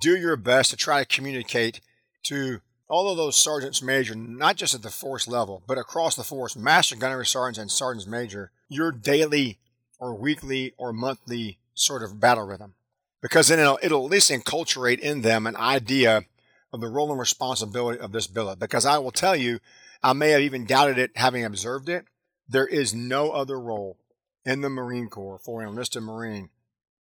do 0.00 0.16
your 0.16 0.36
best 0.36 0.70
to 0.70 0.76
try 0.76 1.02
to 1.02 1.16
communicate 1.16 1.80
to 2.24 2.60
all 2.90 3.08
of 3.08 3.16
those 3.16 3.36
sergeants 3.36 3.82
major, 3.82 4.14
not 4.14 4.56
just 4.56 4.74
at 4.74 4.82
the 4.82 4.90
force 4.90 5.28
level, 5.28 5.62
but 5.66 5.78
across 5.78 6.16
the 6.16 6.24
force, 6.24 6.56
master 6.56 6.96
gunnery 6.96 7.24
sergeants 7.24 7.58
and 7.58 7.70
sergeants 7.70 8.06
major, 8.06 8.50
your 8.68 8.90
daily 8.90 9.58
or 9.98 10.14
weekly 10.14 10.74
or 10.76 10.92
monthly 10.92 11.58
sort 11.74 12.02
of 12.02 12.20
battle 12.20 12.44
rhythm. 12.44 12.74
Because 13.22 13.48
then 13.48 13.58
it'll, 13.58 13.78
it'll 13.82 14.04
at 14.04 14.10
least 14.10 14.30
enculturate 14.30 14.98
in 14.98 15.22
them 15.22 15.46
an 15.46 15.56
idea 15.56 16.24
of 16.72 16.80
the 16.80 16.88
role 16.88 17.10
and 17.10 17.20
responsibility 17.20 18.00
of 18.00 18.12
this 18.12 18.26
billet. 18.26 18.58
Because 18.58 18.84
I 18.84 18.98
will 18.98 19.10
tell 19.12 19.36
you, 19.36 19.60
I 20.02 20.12
may 20.12 20.30
have 20.30 20.40
even 20.40 20.64
doubted 20.64 20.98
it 20.98 21.12
having 21.16 21.44
observed 21.44 21.88
it. 21.88 22.06
There 22.48 22.66
is 22.66 22.94
no 22.94 23.30
other 23.30 23.60
role 23.60 23.98
in 24.44 24.62
the 24.62 24.70
Marine 24.70 25.08
Corps 25.08 25.38
for 25.38 25.62
an 25.62 25.68
enlisted 25.68 26.02
Marine 26.02 26.48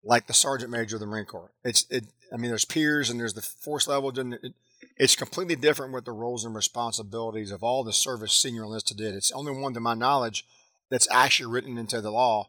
like 0.05 0.27
the 0.27 0.35
sergeant 0.35 0.70
major 0.70 0.96
of 0.96 1.01
the 1.01 1.07
Marine 1.07 1.24
Corps. 1.24 1.53
It's 1.64 1.87
it. 1.90 2.05
I 2.33 2.37
mean, 2.37 2.51
there's 2.51 2.64
peers 2.64 3.09
and 3.09 3.18
there's 3.18 3.35
the 3.35 3.42
force 3.42 3.87
level. 3.87 4.11
It, 4.11 4.55
it's 4.96 5.16
completely 5.16 5.56
different 5.56 5.92
with 5.92 6.04
the 6.04 6.12
roles 6.12 6.44
and 6.44 6.54
responsibilities 6.54 7.50
of 7.50 7.62
all 7.62 7.84
the 7.84 7.92
service 7.92 8.32
senior 8.32 8.64
enlisted 8.64 8.96
did. 8.96 9.14
It's 9.14 9.30
the 9.30 9.36
only 9.36 9.52
one, 9.52 9.74
to 9.74 9.80
my 9.80 9.94
knowledge, 9.94 10.44
that's 10.90 11.08
actually 11.10 11.52
written 11.52 11.78
into 11.78 12.00
the 12.00 12.10
law. 12.10 12.48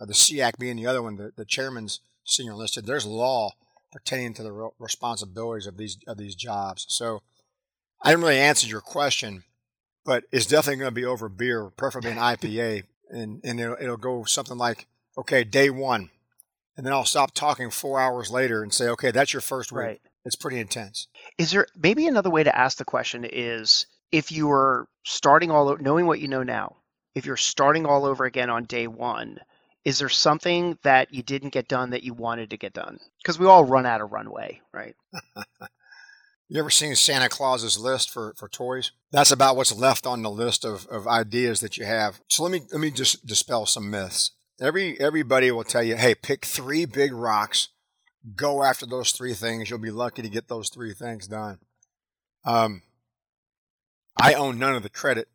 Uh, 0.00 0.06
the 0.06 0.12
SEAC 0.12 0.58
being 0.58 0.76
the 0.76 0.86
other 0.86 1.02
one, 1.02 1.16
the, 1.16 1.32
the 1.36 1.44
chairman's 1.44 2.00
senior 2.24 2.52
enlisted. 2.52 2.86
There's 2.86 3.06
law 3.06 3.52
pertaining 3.92 4.34
to 4.34 4.42
the 4.42 4.70
responsibilities 4.78 5.66
of 5.66 5.76
these 5.76 5.98
of 6.06 6.16
these 6.16 6.34
jobs. 6.34 6.86
So 6.88 7.22
I 8.02 8.10
didn't 8.10 8.24
really 8.24 8.38
answer 8.38 8.66
your 8.66 8.80
question, 8.80 9.44
but 10.04 10.24
it's 10.32 10.46
definitely 10.46 10.78
going 10.78 10.90
to 10.90 10.94
be 10.94 11.04
over 11.04 11.28
beer, 11.28 11.70
preferably 11.76 12.10
an 12.10 12.18
IPA, 12.18 12.84
and 13.10 13.40
and 13.44 13.60
it'll, 13.60 13.76
it'll 13.80 13.96
go 13.96 14.24
something 14.24 14.56
like, 14.56 14.86
okay, 15.18 15.44
day 15.44 15.70
one 15.70 16.10
and 16.76 16.86
then 16.86 16.92
I'll 16.92 17.04
stop 17.04 17.34
talking 17.34 17.70
four 17.70 18.00
hours 18.00 18.30
later 18.30 18.62
and 18.62 18.72
say, 18.72 18.88
okay, 18.88 19.10
that's 19.10 19.32
your 19.32 19.42
first 19.42 19.72
week. 19.72 19.78
Right. 19.78 20.00
It's 20.24 20.36
pretty 20.36 20.58
intense. 20.58 21.08
Is 21.38 21.50
there 21.50 21.66
maybe 21.76 22.06
another 22.06 22.30
way 22.30 22.42
to 22.42 22.56
ask 22.56 22.78
the 22.78 22.84
question 22.84 23.24
is 23.24 23.86
if 24.10 24.30
you 24.30 24.48
were 24.48 24.86
starting 25.04 25.50
all 25.50 25.76
knowing 25.78 26.06
what 26.06 26.20
you 26.20 26.28
know 26.28 26.42
now, 26.42 26.76
if 27.14 27.26
you're 27.26 27.36
starting 27.36 27.86
all 27.86 28.04
over 28.04 28.24
again 28.24 28.50
on 28.50 28.64
day 28.64 28.86
one, 28.86 29.38
is 29.84 29.98
there 29.98 30.08
something 30.08 30.78
that 30.84 31.12
you 31.12 31.22
didn't 31.22 31.52
get 31.52 31.68
done 31.68 31.90
that 31.90 32.04
you 32.04 32.14
wanted 32.14 32.50
to 32.50 32.56
get 32.56 32.72
done? 32.72 32.98
Because 33.18 33.38
we 33.38 33.46
all 33.46 33.64
run 33.64 33.86
out 33.86 34.00
of 34.00 34.12
runway, 34.12 34.60
right? 34.72 34.94
you 36.48 36.60
ever 36.60 36.70
seen 36.70 36.94
Santa 36.94 37.28
Claus's 37.28 37.78
list 37.78 38.10
for, 38.10 38.34
for 38.36 38.48
toys? 38.48 38.92
That's 39.10 39.32
about 39.32 39.56
what's 39.56 39.74
left 39.74 40.06
on 40.06 40.22
the 40.22 40.30
list 40.30 40.64
of, 40.64 40.86
of 40.86 41.08
ideas 41.08 41.60
that 41.60 41.76
you 41.76 41.84
have. 41.84 42.20
So 42.28 42.42
let 42.42 42.52
me 42.52 42.60
let 42.70 42.80
me 42.80 42.90
just 42.90 43.26
dispel 43.26 43.66
some 43.66 43.90
myths. 43.90 44.30
Every 44.60 45.00
everybody 45.00 45.50
will 45.50 45.64
tell 45.64 45.82
you, 45.82 45.96
hey, 45.96 46.14
pick 46.14 46.44
three 46.44 46.84
big 46.84 47.12
rocks, 47.12 47.68
go 48.36 48.62
after 48.62 48.86
those 48.86 49.12
three 49.12 49.34
things. 49.34 49.70
You'll 49.70 49.78
be 49.78 49.90
lucky 49.90 50.22
to 50.22 50.28
get 50.28 50.48
those 50.48 50.68
three 50.68 50.94
things 50.94 51.26
done. 51.26 51.58
Um, 52.44 52.82
I 54.20 54.34
own 54.34 54.58
none 54.58 54.74
of 54.74 54.82
the 54.82 54.88
credit 54.88 55.28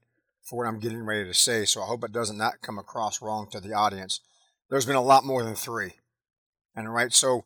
for 0.44 0.60
what 0.60 0.68
I'm 0.68 0.80
getting 0.80 1.04
ready 1.04 1.26
to 1.26 1.34
say, 1.34 1.66
so 1.66 1.82
I 1.82 1.86
hope 1.86 2.04
it 2.04 2.12
doesn't 2.12 2.38
not 2.38 2.62
come 2.62 2.78
across 2.78 3.22
wrong 3.22 3.48
to 3.52 3.60
the 3.60 3.74
audience. 3.74 4.22
There's 4.70 4.86
been 4.86 4.96
a 4.96 5.02
lot 5.02 5.26
more 5.26 5.44
than 5.44 5.56
three, 5.56 5.94
and 6.76 6.94
right. 6.94 7.14
So 7.14 7.46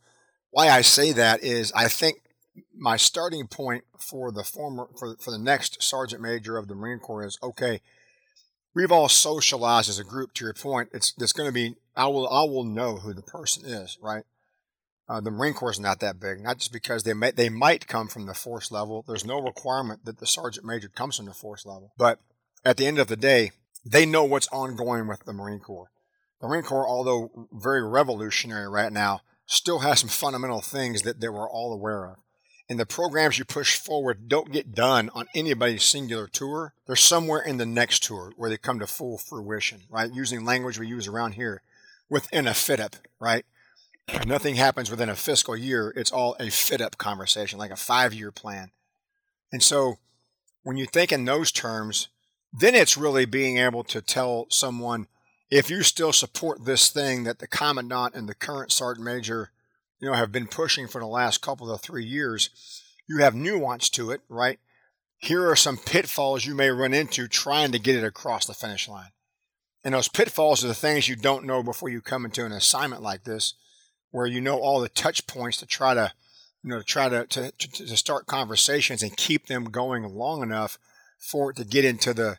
why 0.49 0.69
I 0.69 0.82
say 0.82 1.12
that 1.13 1.43
is 1.43 1.71
I 1.73 1.88
think 1.88 2.21
my 2.75 2.97
starting 2.97 3.47
point 3.47 3.84
for 3.97 4.32
the 4.32 4.43
former 4.43 4.88
for 4.99 5.15
for 5.19 5.32
the 5.32 5.39
next 5.39 5.82
sergeant 5.82 6.21
major 6.21 6.58
of 6.58 6.67
the 6.67 6.75
Marine 6.75 6.99
Corps 6.99 7.25
is 7.25 7.38
okay 7.41 7.82
we've 8.73 8.91
all 8.91 9.10
socialized 9.10 9.89
as 9.89 9.99
a 9.99 10.04
group. 10.04 10.34
To 10.34 10.45
your 10.45 10.54
point, 10.54 10.89
it's 10.93 11.13
it's 11.19 11.34
going 11.34 11.49
to 11.49 11.54
be 11.54 11.75
I 11.95 12.08
will 12.08 12.27
I 12.30 12.43
will 12.43 12.63
know 12.63 12.97
who 12.97 13.13
the 13.13 13.21
person 13.21 13.65
is, 13.65 13.97
right? 14.01 14.23
Uh, 15.12 15.19
the 15.19 15.30
Marine 15.30 15.54
Corps 15.54 15.71
is 15.71 15.80
not 15.80 16.00
that 16.00 16.21
big, 16.21 16.39
not 16.39 16.58
just 16.58 16.71
because 16.71 17.04
they 17.04 17.13
may 17.13 17.32
they 17.32 17.50
might 17.50 17.88
come 17.88 18.08
from 18.08 18.28
the 18.28 18.34
force 18.34 18.71
level. 18.71 19.04
There's 19.06 19.26
no 19.26 19.41
requirement 19.41 20.06
that 20.06 20.19
the 20.19 20.26
sergeant 20.26 20.65
major 20.65 20.88
comes 20.88 21.17
from 21.17 21.26
the 21.26 21.34
force 21.34 21.65
level, 21.65 21.91
but 21.97 22.19
at 22.63 22.78
the 22.78 22.86
end 22.86 22.97
of 22.97 23.08
the 23.08 23.17
day, 23.17 23.52
they 23.86 24.06
know 24.06 24.24
what's 24.24 24.47
ongoing 24.50 25.08
with 25.08 25.26
the 25.26 25.34
Marine 25.34 25.60
Corps. 25.60 25.91
The 26.39 26.47
Marine 26.47 26.63
Corps, 26.63 26.88
although 26.88 27.47
very 27.52 27.84
revolutionary 27.84 28.69
right 28.69 28.93
now, 28.93 29.21
still 29.45 29.80
has 29.80 30.00
some 30.00 30.10
fundamental 30.10 30.62
things 30.62 31.02
that, 31.02 31.19
that 31.19 31.34
we're 31.34 31.50
all 31.50 31.74
aware 31.74 32.06
of 32.06 32.17
and 32.71 32.80
the 32.80 32.86
programs 32.86 33.38
you 33.38 33.43
push 33.43 33.76
forward 33.76 34.30
don't 34.30 34.54
get 34.54 34.74
done 34.74 35.10
on 35.13 35.28
anybody's 35.36 35.84
singular 35.84 36.26
tour. 36.26 36.74
They're 36.88 36.95
somewhere 36.95 37.41
in 37.41 37.58
the 37.58 37.65
next 37.65 38.02
tour 38.02 38.32
where 38.38 38.50
they 38.50 38.56
come 38.56 38.80
to 38.80 38.88
full 38.88 39.17
fruition, 39.17 39.82
right? 39.89 40.10
Using 40.10 40.45
language 40.45 40.80
we 40.80 40.88
use 40.88 41.06
around 41.06 41.34
here 41.34 41.63
within 42.10 42.47
a 42.47 42.52
FYDP, 42.52 43.00
right? 43.19 43.45
Nothing 44.26 44.56
happens 44.56 44.91
within 44.91 45.10
a 45.10 45.15
fiscal 45.15 45.56
year. 45.58 45.93
It's 45.95 46.12
all 46.12 46.36
a 46.36 46.45
FYDP 46.45 46.97
conversation, 46.97 47.60
like 47.60 47.71
a 47.71 47.76
five 47.76 48.13
year 48.13 48.32
plan. 48.32 48.71
And 49.52 49.63
so 49.63 49.97
when 50.63 50.78
you 50.78 50.86
think 50.86 51.12
in 51.12 51.26
those 51.26 51.52
terms, 51.52 52.10
then 52.54 52.76
it's 52.76 52.97
really 52.97 53.26
being 53.26 53.58
able 53.58 53.84
to 53.86 54.02
tell 54.02 54.47
someone 54.50 55.08
if 55.50 55.69
you 55.69 55.84
still 55.84 56.13
support 56.13 56.65
this 56.65 56.89
thing 56.89 57.24
that 57.24 57.39
the 57.39 57.47
commandant 57.47 58.15
and 58.15 58.28
the 58.28 58.36
current 58.36 58.71
sergeant 58.71 59.06
major 59.06 59.52
you 60.00 60.10
know, 60.10 60.15
have 60.15 60.32
been 60.32 60.47
pushing 60.47 60.88
for 60.88 61.00
the 61.00 61.08
last 61.08 61.41
couple 61.41 61.71
of 61.71 61.82
three 61.82 62.06
years, 62.06 62.50
you 63.08 63.17
have 63.19 63.36
nuance 63.36 63.89
to 63.91 64.12
it, 64.12 64.21
right? 64.30 64.60
Here 65.17 65.47
are 65.47 65.56
some 65.56 65.78
pitfalls 65.78 66.45
you 66.45 66.56
may 66.56 66.69
run 66.69 66.93
into 66.93 67.28
trying 67.28 67.71
to 67.74 67.80
get 67.80 67.95
it 67.95 68.04
across 68.04 68.45
the 68.45 68.54
finish 68.54 68.88
line. 68.88 69.12
And 69.84 69.93
those 69.93 70.08
pitfalls 70.08 70.63
are 70.63 70.67
the 70.67 70.74
things 70.74 71.08
you 71.08 71.15
don't 71.15 71.45
know 71.45 71.62
before 71.62 71.89
you 71.89 72.02
come 72.02 72.26
into 72.26 72.45
an 72.45 72.52
assignment 72.52 73.02
like 73.02 73.24
this, 73.24 73.54
where 74.12 74.28
you 74.28 74.41
know 74.41 74.60
all 74.60 74.80
the 74.80 74.89
touch 74.89 75.26
points 75.28 75.58
to 75.58 75.65
try 75.65 75.93
to, 75.93 76.12
you 76.63 76.69
know, 76.69 76.78
to 76.80 76.84
try 76.84 77.10
to, 77.10 77.26
to, 77.26 77.52
to 77.52 77.97
start 77.97 78.28
conversations 78.28 79.02
and 79.04 79.17
keep 79.17 79.47
them 79.47 79.65
going 79.65 80.04
long 80.04 80.43
enough 80.43 80.78
for 81.17 81.52
it 81.52 81.58
to 81.58 81.65
get 81.65 81.86
into 81.86 82.13
the, 82.13 82.38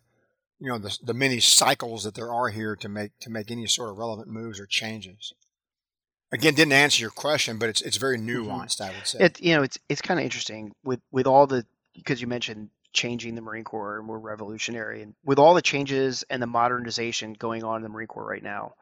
you 0.58 0.68
know, 0.68 0.78
the, 0.78 0.96
the 1.02 1.14
many 1.14 1.40
cycles 1.40 2.04
that 2.04 2.14
there 2.14 2.32
are 2.32 2.48
here 2.48 2.76
to 2.76 2.88
make, 2.88 3.12
to 3.20 3.30
make 3.30 3.50
any 3.50 3.66
sort 3.66 3.90
of 3.90 3.98
relevant 3.98 4.28
moves 4.28 4.60
or 4.60 4.66
changes 4.66 5.34
again 6.32 6.54
didn't 6.54 6.72
answer 6.72 7.00
your 7.00 7.10
question, 7.10 7.58
but 7.58 7.68
it's 7.68 7.82
it's 7.82 7.98
very 7.98 8.18
mm-hmm. 8.18 8.48
nuanced. 8.48 8.80
Mm-hmm. 8.80 8.90
I 8.90 8.96
would 8.96 9.06
say. 9.06 9.18
It 9.20 9.40
you 9.40 9.54
know 9.54 9.62
it's 9.62 9.78
it's 9.88 10.02
kind 10.02 10.18
of 10.18 10.24
interesting 10.24 10.72
with 10.82 11.00
with 11.12 11.26
all 11.26 11.46
the 11.46 11.64
because 11.94 12.20
you 12.20 12.26
mentioned 12.26 12.70
changing 12.92 13.34
the 13.34 13.40
Marine 13.40 13.64
Corps 13.64 13.98
and 13.98 14.08
we're 14.08 14.18
revolutionary 14.18 15.02
and 15.02 15.14
with 15.24 15.38
all 15.38 15.54
the 15.54 15.62
changes 15.62 16.24
and 16.28 16.42
the 16.42 16.46
modernization 16.46 17.32
going 17.34 17.64
on 17.64 17.76
in 17.76 17.82
the 17.82 17.88
Marine 17.88 18.08
Corps 18.08 18.26
right 18.26 18.42
now. 18.42 18.74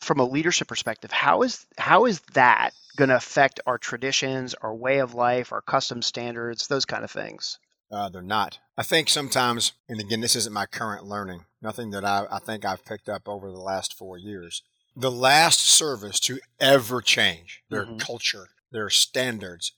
From 0.00 0.20
a 0.20 0.24
leadership 0.24 0.68
perspective, 0.68 1.10
how 1.10 1.42
is 1.42 1.66
how 1.78 2.06
is 2.06 2.20
that 2.34 2.70
going 2.96 3.08
to 3.10 3.16
affect 3.16 3.60
our 3.66 3.78
traditions, 3.78 4.54
our 4.54 4.74
way 4.74 4.98
of 4.98 5.14
life, 5.14 5.52
our 5.52 5.62
custom 5.62 6.02
standards, 6.02 6.66
those 6.66 6.84
kind 6.84 7.04
of 7.04 7.10
things? 7.10 7.58
Uh, 7.90 8.08
they're 8.08 8.22
not. 8.22 8.58
I 8.76 8.82
think 8.82 9.08
sometimes, 9.08 9.72
and 9.88 10.00
again, 10.00 10.20
this 10.20 10.36
isn't 10.36 10.52
my 10.52 10.66
current 10.66 11.04
learning. 11.04 11.44
Nothing 11.62 11.90
that 11.90 12.04
I, 12.04 12.26
I 12.30 12.38
think 12.38 12.64
I've 12.64 12.84
picked 12.84 13.08
up 13.08 13.28
over 13.28 13.50
the 13.50 13.58
last 13.58 13.94
four 13.94 14.18
years. 14.18 14.62
The 14.96 15.10
last 15.10 15.60
service 15.60 16.18
to 16.20 16.40
ever 16.58 17.00
change 17.00 17.62
their 17.70 17.84
mm-hmm. 17.84 17.98
culture, 17.98 18.48
their 18.72 18.90
standards, 18.90 19.72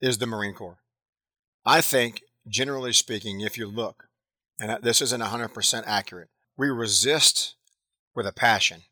is 0.00 0.18
the 0.18 0.26
Marine 0.26 0.54
Corps. 0.54 0.78
I 1.64 1.80
think, 1.80 2.22
generally 2.46 2.92
speaking, 2.92 3.40
if 3.40 3.56
you 3.56 3.66
look, 3.66 4.08
and 4.60 4.82
this 4.82 5.00
isn't 5.00 5.22
100% 5.22 5.84
accurate, 5.86 6.28
we 6.56 6.68
resist 6.68 7.54
with 8.14 8.26
a 8.26 8.32
passion. 8.32 8.82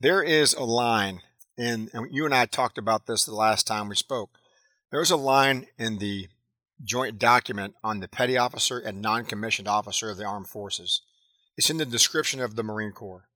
There 0.00 0.22
is 0.22 0.54
a 0.54 0.64
line 0.64 1.22
in, 1.56 1.90
and 1.92 2.08
you 2.12 2.24
and 2.24 2.34
I 2.34 2.46
talked 2.46 2.78
about 2.78 3.06
this 3.06 3.24
the 3.24 3.34
last 3.34 3.66
time 3.66 3.88
we 3.88 3.96
spoke. 3.96 4.38
There's 4.90 5.10
a 5.10 5.16
line 5.16 5.66
in 5.76 5.98
the 5.98 6.28
joint 6.82 7.18
document 7.18 7.74
on 7.82 8.00
the 8.00 8.08
petty 8.08 8.38
officer 8.38 8.78
and 8.78 9.02
non 9.02 9.24
commissioned 9.24 9.68
officer 9.68 10.10
of 10.10 10.16
the 10.16 10.24
armed 10.24 10.48
forces. 10.48 11.02
It's 11.56 11.70
in 11.70 11.78
the 11.78 11.86
description 11.86 12.40
of 12.40 12.54
the 12.54 12.62
Marine 12.62 12.92
Corps. 12.92 13.28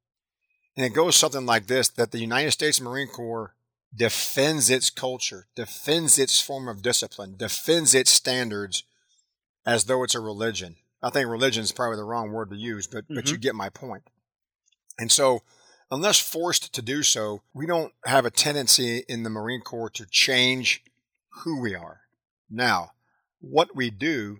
And 0.76 0.86
it 0.86 0.94
goes 0.94 1.16
something 1.16 1.44
like 1.44 1.66
this 1.66 1.88
that 1.90 2.12
the 2.12 2.20
United 2.20 2.52
States 2.52 2.80
Marine 2.80 3.08
Corps 3.08 3.54
defends 3.94 4.70
its 4.70 4.88
culture, 4.88 5.48
defends 5.54 6.18
its 6.18 6.40
form 6.40 6.68
of 6.68 6.82
discipline, 6.82 7.34
defends 7.36 7.94
its 7.94 8.10
standards 8.10 8.84
as 9.66 9.84
though 9.84 10.02
it's 10.02 10.14
a 10.14 10.20
religion. 10.20 10.76
I 11.02 11.10
think 11.10 11.28
religion 11.28 11.62
is 11.64 11.72
probably 11.72 11.96
the 11.96 12.04
wrong 12.04 12.30
word 12.30 12.50
to 12.50 12.56
use, 12.56 12.86
but 12.86 13.04
mm-hmm. 13.04 13.16
but 13.16 13.28
you 13.28 13.34
mm-hmm. 13.34 13.42
get 13.42 13.54
my 13.54 13.68
point. 13.68 14.04
And 14.98 15.10
so, 15.10 15.42
unless 15.92 16.18
forced 16.18 16.72
to 16.72 16.82
do 16.82 17.02
so, 17.02 17.42
we 17.52 17.66
don't 17.66 17.92
have 18.06 18.24
a 18.24 18.30
tendency 18.30 19.04
in 19.08 19.22
the 19.22 19.30
Marine 19.30 19.60
Corps 19.60 19.90
to 19.90 20.06
change 20.06 20.82
who 21.44 21.60
we 21.60 21.74
are. 21.74 22.00
Now, 22.50 22.92
what 23.40 23.76
we 23.76 23.90
do 23.90 24.38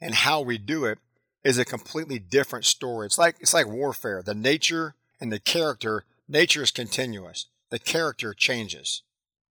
and 0.00 0.14
how 0.14 0.40
we 0.40 0.56
do 0.56 0.86
it 0.86 0.98
is 1.44 1.58
a 1.58 1.64
completely 1.64 2.18
different 2.18 2.64
story. 2.64 3.06
It's 3.06 3.18
like 3.18 3.36
it's 3.38 3.52
like 3.52 3.68
warfare. 3.68 4.22
The 4.24 4.34
nature 4.34 4.94
and 5.20 5.30
the 5.30 5.38
character, 5.38 6.04
nature 6.26 6.62
is 6.62 6.70
continuous. 6.70 7.46
The 7.70 7.78
character 7.78 8.32
changes. 8.32 9.02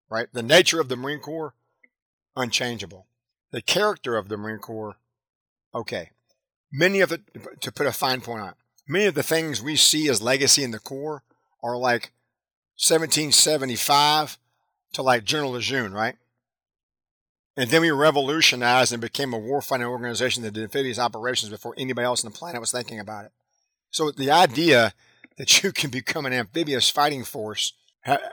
Right? 0.09 0.29
The 0.33 0.43
nature 0.43 0.81
of 0.81 0.89
the 0.89 0.97
Marine 0.97 1.19
Corps 1.19 1.55
unchangeable. 2.37 3.07
The 3.51 3.63
character 3.63 4.17
of 4.17 4.29
the 4.29 4.37
Marine 4.37 4.59
Corps 4.59 4.97
okay. 5.75 6.11
Many 6.73 7.01
of 7.01 7.09
the 7.09 7.21
to 7.61 7.73
put 7.73 7.89
a 7.89 7.93
fine 7.93 8.21
point 8.21 8.43
on 8.43 8.55
many 8.87 9.07
of 9.07 9.15
the 9.15 9.23
things 9.23 9.63
we 9.63 9.77
see 9.77 10.09
as 10.09 10.21
legacy 10.21 10.65
in 10.65 10.73
the 10.73 10.79
Corps 10.79 11.23
are 11.63 11.77
like 11.77 12.13
1775 12.77 14.39
to 14.95 15.03
like 15.03 15.25
General 15.25 15.53
Lejeune, 15.53 15.93
right? 15.93 16.17
And 17.57 17.71
then 17.71 17.83
we 17.83 17.91
revolutionized 17.91 18.93
and 18.93 19.03
became 19.03 19.35
a 19.35 19.41
warfighting 19.41 19.85
organization 19.85 20.43
that 20.43 20.53
did 20.53 20.65
amphibious 20.65 20.99
operations 20.99 21.51
before 21.51 21.75
anybody 21.77 22.07
else 22.07 22.25
on 22.25 22.31
the 22.31 22.39
planet 22.39 22.61
was 22.61 22.73
thinking 22.73 22.99
about 22.99 23.27
it. 23.27 23.33
So 23.91 24.11
the 24.11 24.31
idea 24.31 24.95
that 25.37 25.63
you 25.63 25.73
can 25.73 25.91
become 25.91 26.27
an 26.27 26.33
amphibious 26.33 26.89
fighting 26.89 27.25
force, 27.25 27.73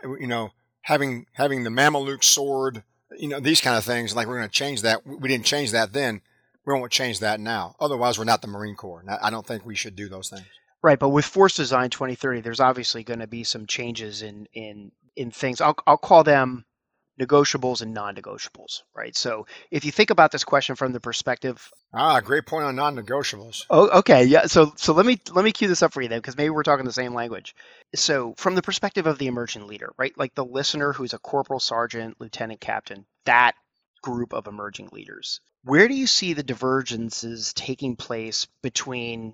you 0.04 0.28
know, 0.28 0.52
having 0.82 1.26
having 1.34 1.64
the 1.64 1.70
Mameluke 1.70 2.24
sword, 2.24 2.84
you 3.18 3.28
know, 3.28 3.40
these 3.40 3.60
kind 3.60 3.78
of 3.78 3.84
things, 3.84 4.16
like 4.16 4.28
we're 4.28 4.38
going 4.38 4.48
to 4.48 4.54
change 4.54 4.82
that. 4.84 5.06
We 5.06 5.28
didn't 5.28 5.46
change 5.46 5.72
that 5.72 5.94
then. 5.94 6.22
We 6.66 6.74
won't 6.74 6.92
change 6.92 7.20
that 7.20 7.40
now. 7.40 7.76
Otherwise, 7.80 8.18
we're 8.18 8.26
not 8.26 8.42
the 8.42 8.48
Marine 8.48 8.76
Corps. 8.76 9.04
I 9.22 9.30
don't 9.30 9.46
think 9.46 9.66
we 9.66 9.76
should 9.76 9.96
do 9.96 10.10
those 10.10 10.30
things. 10.30 10.46
Right, 10.84 11.00
but 11.00 11.10
with 11.10 11.26
Force 11.26 11.56
Design 11.56 11.90
2030, 11.90 12.42
there's 12.42 12.60
obviously 12.60 13.04
going 13.04 13.20
to 13.20 13.28
be 13.28 13.44
some 13.44 13.66
changes 13.66 14.22
in 14.22 14.48
in 14.54 14.92
in 15.16 15.32
things. 15.32 15.62
I'll 15.62 15.76
I'll 15.88 15.98
call 15.98 16.24
them 16.24 16.66
negotiables 17.20 17.82
and 17.82 17.94
non-negotiables, 17.94 18.84
right? 18.96 19.16
So 19.16 19.48
if 19.72 19.86
you 19.86 19.92
think 19.92 20.12
about 20.12 20.32
this 20.32 20.44
question 20.44 20.76
from 20.76 20.92
the 20.94 21.00
perspective 21.00 21.72
Ah, 21.94 22.20
great 22.20 22.46
point 22.46 22.66
on 22.66 22.76
non-negotiables. 22.76 23.66
Oh, 23.70 24.00
okay. 24.00 24.26
Yeah. 24.26 24.46
So 24.46 24.74
so 24.76 24.94
let 24.94 25.06
me 25.06 25.20
let 25.34 25.46
me 25.46 25.52
cue 25.52 25.68
this 25.68 25.82
up 25.82 25.94
for 25.94 26.02
you 26.02 26.10
then, 26.10 26.20
because 26.20 26.38
maybe 26.38 26.50
we're 26.50 26.64
talking 26.64 26.86
the 26.86 26.92
same 26.92 27.14
language. 27.14 27.56
So 27.96 28.36
from 28.38 28.56
the 28.56 28.62
perspective 28.62 29.08
of 29.08 29.18
the 29.18 29.28
emerging 29.28 29.68
leader, 29.68 29.92
right? 29.98 30.16
Like 30.18 30.36
the 30.36 30.46
listener 30.46 30.94
who's 30.94 31.14
a 31.14 31.20
corporal, 31.20 31.60
sergeant, 31.60 32.18
lieutenant, 32.20 32.60
captain, 32.60 33.06
that 33.26 33.56
group 34.02 34.34
of 34.34 34.48
emerging 34.48 34.90
leaders. 34.92 35.40
Where 35.64 35.88
do 35.88 35.96
you 35.96 36.08
see 36.08 36.34
the 36.34 36.44
divergences 36.44 37.54
taking 37.54 37.96
place 37.96 38.48
between 38.62 39.34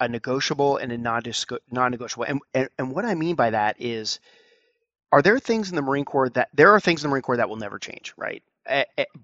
a 0.00 0.08
negotiable 0.08 0.76
and 0.76 0.92
a 0.92 0.98
non-negotiable? 0.98 2.24
And, 2.24 2.40
and, 2.52 2.68
and 2.78 2.92
what 2.92 3.04
I 3.04 3.14
mean 3.14 3.36
by 3.36 3.50
that 3.50 3.76
is 3.78 4.20
are 5.12 5.22
there 5.22 5.38
things 5.38 5.70
in 5.70 5.76
the 5.76 5.82
Marine 5.82 6.04
Corps 6.04 6.30
that 6.30 6.48
there 6.52 6.72
are 6.72 6.80
things 6.80 7.02
in 7.02 7.08
the 7.08 7.12
Marine 7.12 7.22
Corps 7.22 7.36
that 7.36 7.48
will 7.48 7.56
never 7.56 7.78
change, 7.78 8.12
right? 8.16 8.42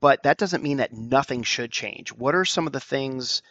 But 0.01 0.23
that 0.23 0.39
doesn't 0.39 0.63
mean 0.63 0.77
that 0.77 0.93
nothing 0.93 1.43
should 1.43 1.73
change. 1.73 2.13
What 2.13 2.35
are 2.35 2.45
some 2.45 2.67
of 2.67 2.73
the 2.73 2.81
things 2.81 3.43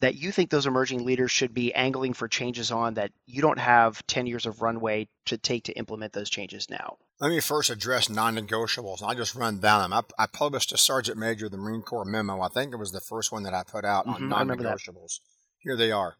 that 0.00 0.14
you 0.14 0.30
think 0.32 0.50
those 0.50 0.66
emerging 0.66 1.04
leaders 1.04 1.30
should 1.30 1.54
be 1.54 1.72
angling 1.72 2.14
for 2.14 2.28
changes 2.28 2.70
on 2.70 2.94
that 2.94 3.12
you 3.26 3.40
don't 3.40 3.58
have 3.58 4.06
10 4.06 4.26
years 4.26 4.44
of 4.46 4.60
runway 4.60 5.08
to 5.26 5.38
take 5.38 5.64
to 5.64 5.72
implement 5.72 6.12
those 6.12 6.28
changes 6.28 6.68
now? 6.68 6.96
Let 7.20 7.30
me 7.30 7.40
first 7.40 7.70
address 7.70 8.10
non-negotiables. 8.10 9.02
I'll 9.02 9.14
just 9.14 9.34
run 9.34 9.58
down 9.58 9.90
them. 9.90 9.92
I, 10.18 10.24
I, 10.24 10.26
published 10.26 10.72
a 10.72 10.76
Sergeant 10.76 11.16
Major 11.16 11.46
of 11.46 11.52
the 11.52 11.56
Marine 11.56 11.80
Corps 11.80 12.04
memo. 12.04 12.42
I 12.42 12.48
think 12.48 12.74
it 12.74 12.76
was 12.76 12.92
the 12.92 13.00
first 13.00 13.32
one 13.32 13.44
that 13.44 13.54
I 13.54 13.62
put 13.62 13.86
out 13.86 14.06
mm-hmm, 14.06 14.32
on 14.32 14.48
non-negotiables. 14.48 15.20
Here 15.66 15.76
they 15.76 15.90
are. 15.90 16.14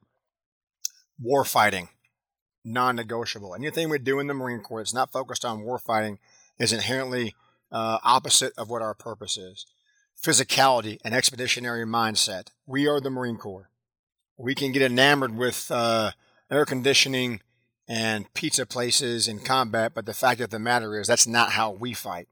War 1.20 1.44
fighting 1.44 1.88
non-negotiable. 2.64 3.54
Anything 3.54 3.88
we 3.88 3.98
do 4.00 4.18
in 4.18 4.26
the 4.26 4.34
Marine 4.34 4.58
Corps 4.58 4.80
that's 4.80 4.92
not 4.92 5.12
focused 5.12 5.44
on 5.44 5.62
warfighting 5.62 6.18
is 6.58 6.72
inherently 6.72 7.36
uh, 7.70 7.98
opposite 8.02 8.52
of 8.58 8.68
what 8.68 8.82
our 8.82 8.92
purpose 8.92 9.36
is. 9.36 9.64
Physicality 10.20 10.98
and 11.04 11.14
expeditionary 11.14 11.86
mindset. 11.86 12.48
We 12.66 12.88
are 12.88 13.00
the 13.00 13.08
Marine 13.08 13.36
Corps. 13.36 13.70
We 14.36 14.56
can 14.56 14.72
get 14.72 14.82
enamored 14.82 15.36
with 15.36 15.70
uh, 15.70 16.10
air 16.50 16.64
conditioning 16.64 17.40
and 17.86 18.34
pizza 18.34 18.66
places 18.66 19.28
in 19.28 19.38
combat, 19.38 19.92
but 19.94 20.06
the 20.06 20.12
fact 20.12 20.40
of 20.40 20.50
the 20.50 20.58
matter 20.58 20.98
is 20.98 21.06
that's 21.06 21.28
not 21.28 21.52
how 21.52 21.70
we 21.70 21.94
fight. 21.94 22.26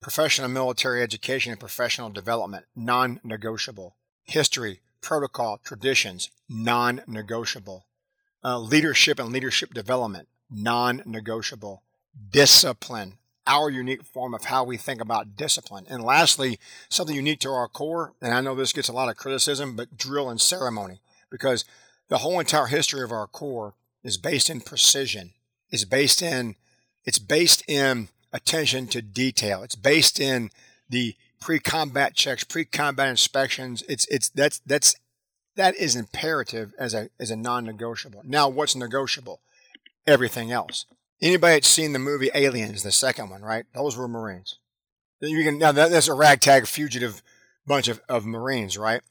Professional 0.00 0.48
military 0.48 1.02
education 1.02 1.52
and 1.52 1.60
professional 1.60 2.08
development, 2.08 2.64
non 2.74 3.20
negotiable. 3.22 3.96
History, 4.24 4.80
protocol, 5.00 5.58
traditions, 5.62 6.30
non 6.48 7.02
negotiable 7.06 7.86
uh, 8.44 8.58
leadership 8.58 9.18
and 9.18 9.30
leadership 9.30 9.74
development, 9.74 10.28
non 10.50 11.02
negotiable. 11.06 11.82
Discipline, 12.30 13.18
our 13.46 13.70
unique 13.70 14.04
form 14.04 14.34
of 14.34 14.44
how 14.44 14.64
we 14.64 14.76
think 14.76 15.00
about 15.00 15.36
discipline. 15.36 15.86
And 15.88 16.02
lastly, 16.02 16.58
something 16.88 17.14
unique 17.14 17.40
to 17.40 17.50
our 17.50 17.68
Corps, 17.68 18.14
and 18.20 18.34
I 18.34 18.40
know 18.40 18.54
this 18.54 18.72
gets 18.72 18.88
a 18.88 18.92
lot 18.92 19.08
of 19.08 19.16
criticism, 19.16 19.76
but 19.76 19.96
drill 19.96 20.28
and 20.28 20.40
ceremony, 20.40 21.00
because 21.30 21.64
the 22.08 22.18
whole 22.18 22.40
entire 22.40 22.66
history 22.66 23.02
of 23.02 23.12
our 23.12 23.28
Corps 23.28 23.74
is 24.02 24.16
based 24.16 24.50
in 24.50 24.60
precision. 24.60 25.32
It's 25.70 25.84
based 25.84 26.20
in 26.20 26.56
it's 27.04 27.18
based 27.18 27.62
in 27.68 28.08
attention 28.32 28.86
to 28.88 29.00
detail. 29.00 29.62
It's 29.62 29.76
based 29.76 30.20
in 30.20 30.50
the 30.88 31.14
pre-combat 31.40 32.14
checks, 32.14 32.44
pre-combat 32.44 33.08
inspections. 33.08 33.82
It's 33.88 34.06
it's 34.08 34.28
that's 34.28 34.60
that's 34.60 34.94
that 35.56 35.74
is 35.76 35.96
imperative 35.96 36.72
as 36.78 36.94
a 36.94 37.10
as 37.18 37.30
a 37.30 37.36
non-negotiable. 37.36 38.22
Now, 38.24 38.48
what's 38.48 38.76
negotiable? 38.76 39.40
Everything 40.06 40.50
else. 40.52 40.86
Anybody 41.22 41.54
that's 41.54 41.68
seen 41.68 41.92
the 41.92 41.98
movie 41.98 42.30
Aliens, 42.34 42.82
the 42.82 42.92
second 42.92 43.30
one, 43.30 43.42
right? 43.42 43.66
Those 43.74 43.96
were 43.96 44.08
Marines. 44.08 44.58
You 45.20 45.44
can 45.44 45.58
now 45.58 45.72
that's 45.72 46.08
a 46.08 46.14
ragtag 46.14 46.66
fugitive 46.66 47.22
bunch 47.66 47.88
of, 47.88 48.00
of 48.08 48.24
Marines, 48.24 48.78
right? 48.78 49.02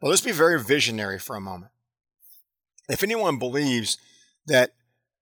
Well, 0.00 0.10
let's 0.10 0.22
be 0.22 0.32
very 0.32 0.62
visionary 0.62 1.18
for 1.18 1.36
a 1.36 1.40
moment. 1.40 1.72
If 2.88 3.02
anyone 3.02 3.38
believes 3.38 3.96
that 4.46 4.72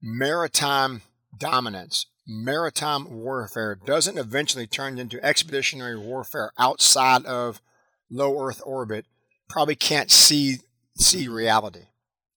maritime 0.03 1.03
dominance, 1.38 2.07
maritime 2.26 3.20
warfare 3.20 3.74
doesn't 3.74 4.18
eventually 4.18 4.66
turn 4.66 4.98
into 4.98 5.24
expeditionary 5.24 5.98
warfare 5.98 6.52
outside 6.58 7.24
of 7.24 7.61
low 8.11 8.46
Earth 8.46 8.62
orbit, 8.64 9.06
probably 9.48 9.74
can't 9.74 10.11
see 10.11 10.58
see 10.96 11.28
reality. 11.28 11.87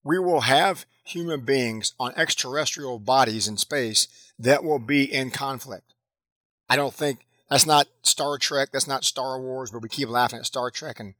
We 0.02 0.18
will 0.18 0.42
have 0.42 0.86
human 1.04 1.40
beings 1.40 1.92
on 2.00 2.12
extraterrestrial 2.16 2.98
bodies 2.98 3.46
in 3.46 3.56
space 3.56 4.08
that 4.38 4.64
will 4.64 4.78
be 4.78 5.04
in 5.04 5.30
conflict. 5.30 5.94
I 6.68 6.76
don't 6.76 6.94
think 6.94 7.26
that's 7.48 7.66
not 7.66 7.86
Star 8.02 8.38
Trek, 8.38 8.70
that's 8.72 8.88
not 8.88 9.04
Star 9.04 9.40
Wars, 9.40 9.70
but 9.70 9.82
we 9.82 9.88
keep 9.88 10.08
laughing 10.08 10.38
at 10.38 10.46
Star 10.46 10.70
Trek 10.70 10.98
and 10.98 11.14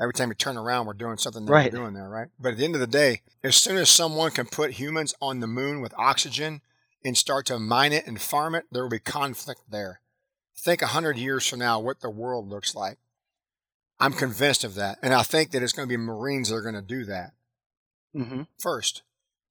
every 0.00 0.12
time 0.12 0.28
we 0.28 0.34
turn 0.34 0.56
around 0.56 0.86
we're 0.86 0.94
doing 0.94 1.16
something 1.16 1.44
that 1.44 1.52
right. 1.52 1.72
we're 1.72 1.78
doing 1.78 1.94
there, 1.94 2.08
right? 2.08 2.28
But 2.38 2.52
at 2.52 2.58
the 2.58 2.64
end 2.64 2.74
of 2.74 2.80
the 2.80 2.86
day, 2.86 3.22
as 3.42 3.56
soon 3.56 3.76
as 3.76 3.88
someone 3.88 4.30
can 4.32 4.46
put 4.46 4.72
humans 4.72 5.14
on 5.20 5.40
the 5.40 5.46
moon 5.46 5.80
with 5.80 5.94
oxygen 5.96 6.60
and 7.04 7.16
start 7.16 7.46
to 7.46 7.58
mine 7.58 7.92
it 7.92 8.06
and 8.06 8.20
farm 8.20 8.54
it, 8.54 8.66
there 8.70 8.82
will 8.82 8.90
be 8.90 8.98
conflict 8.98 9.62
there. 9.70 10.00
Think 10.56 10.82
a 10.82 10.88
hundred 10.88 11.18
years 11.18 11.46
from 11.46 11.60
now 11.60 11.80
what 11.80 12.00
the 12.00 12.10
world 12.10 12.48
looks 12.48 12.74
like. 12.74 12.98
I'm 13.98 14.12
convinced 14.12 14.64
of 14.64 14.74
that. 14.74 14.98
And 15.02 15.14
I 15.14 15.22
think 15.22 15.50
that 15.50 15.62
it's 15.62 15.72
going 15.72 15.88
to 15.88 15.92
be 15.92 16.02
Marines 16.02 16.48
that 16.48 16.56
are 16.56 16.62
going 16.62 16.74
to 16.74 16.82
do 16.82 17.04
that 17.04 17.32
mm-hmm. 18.14 18.42
first 18.58 19.02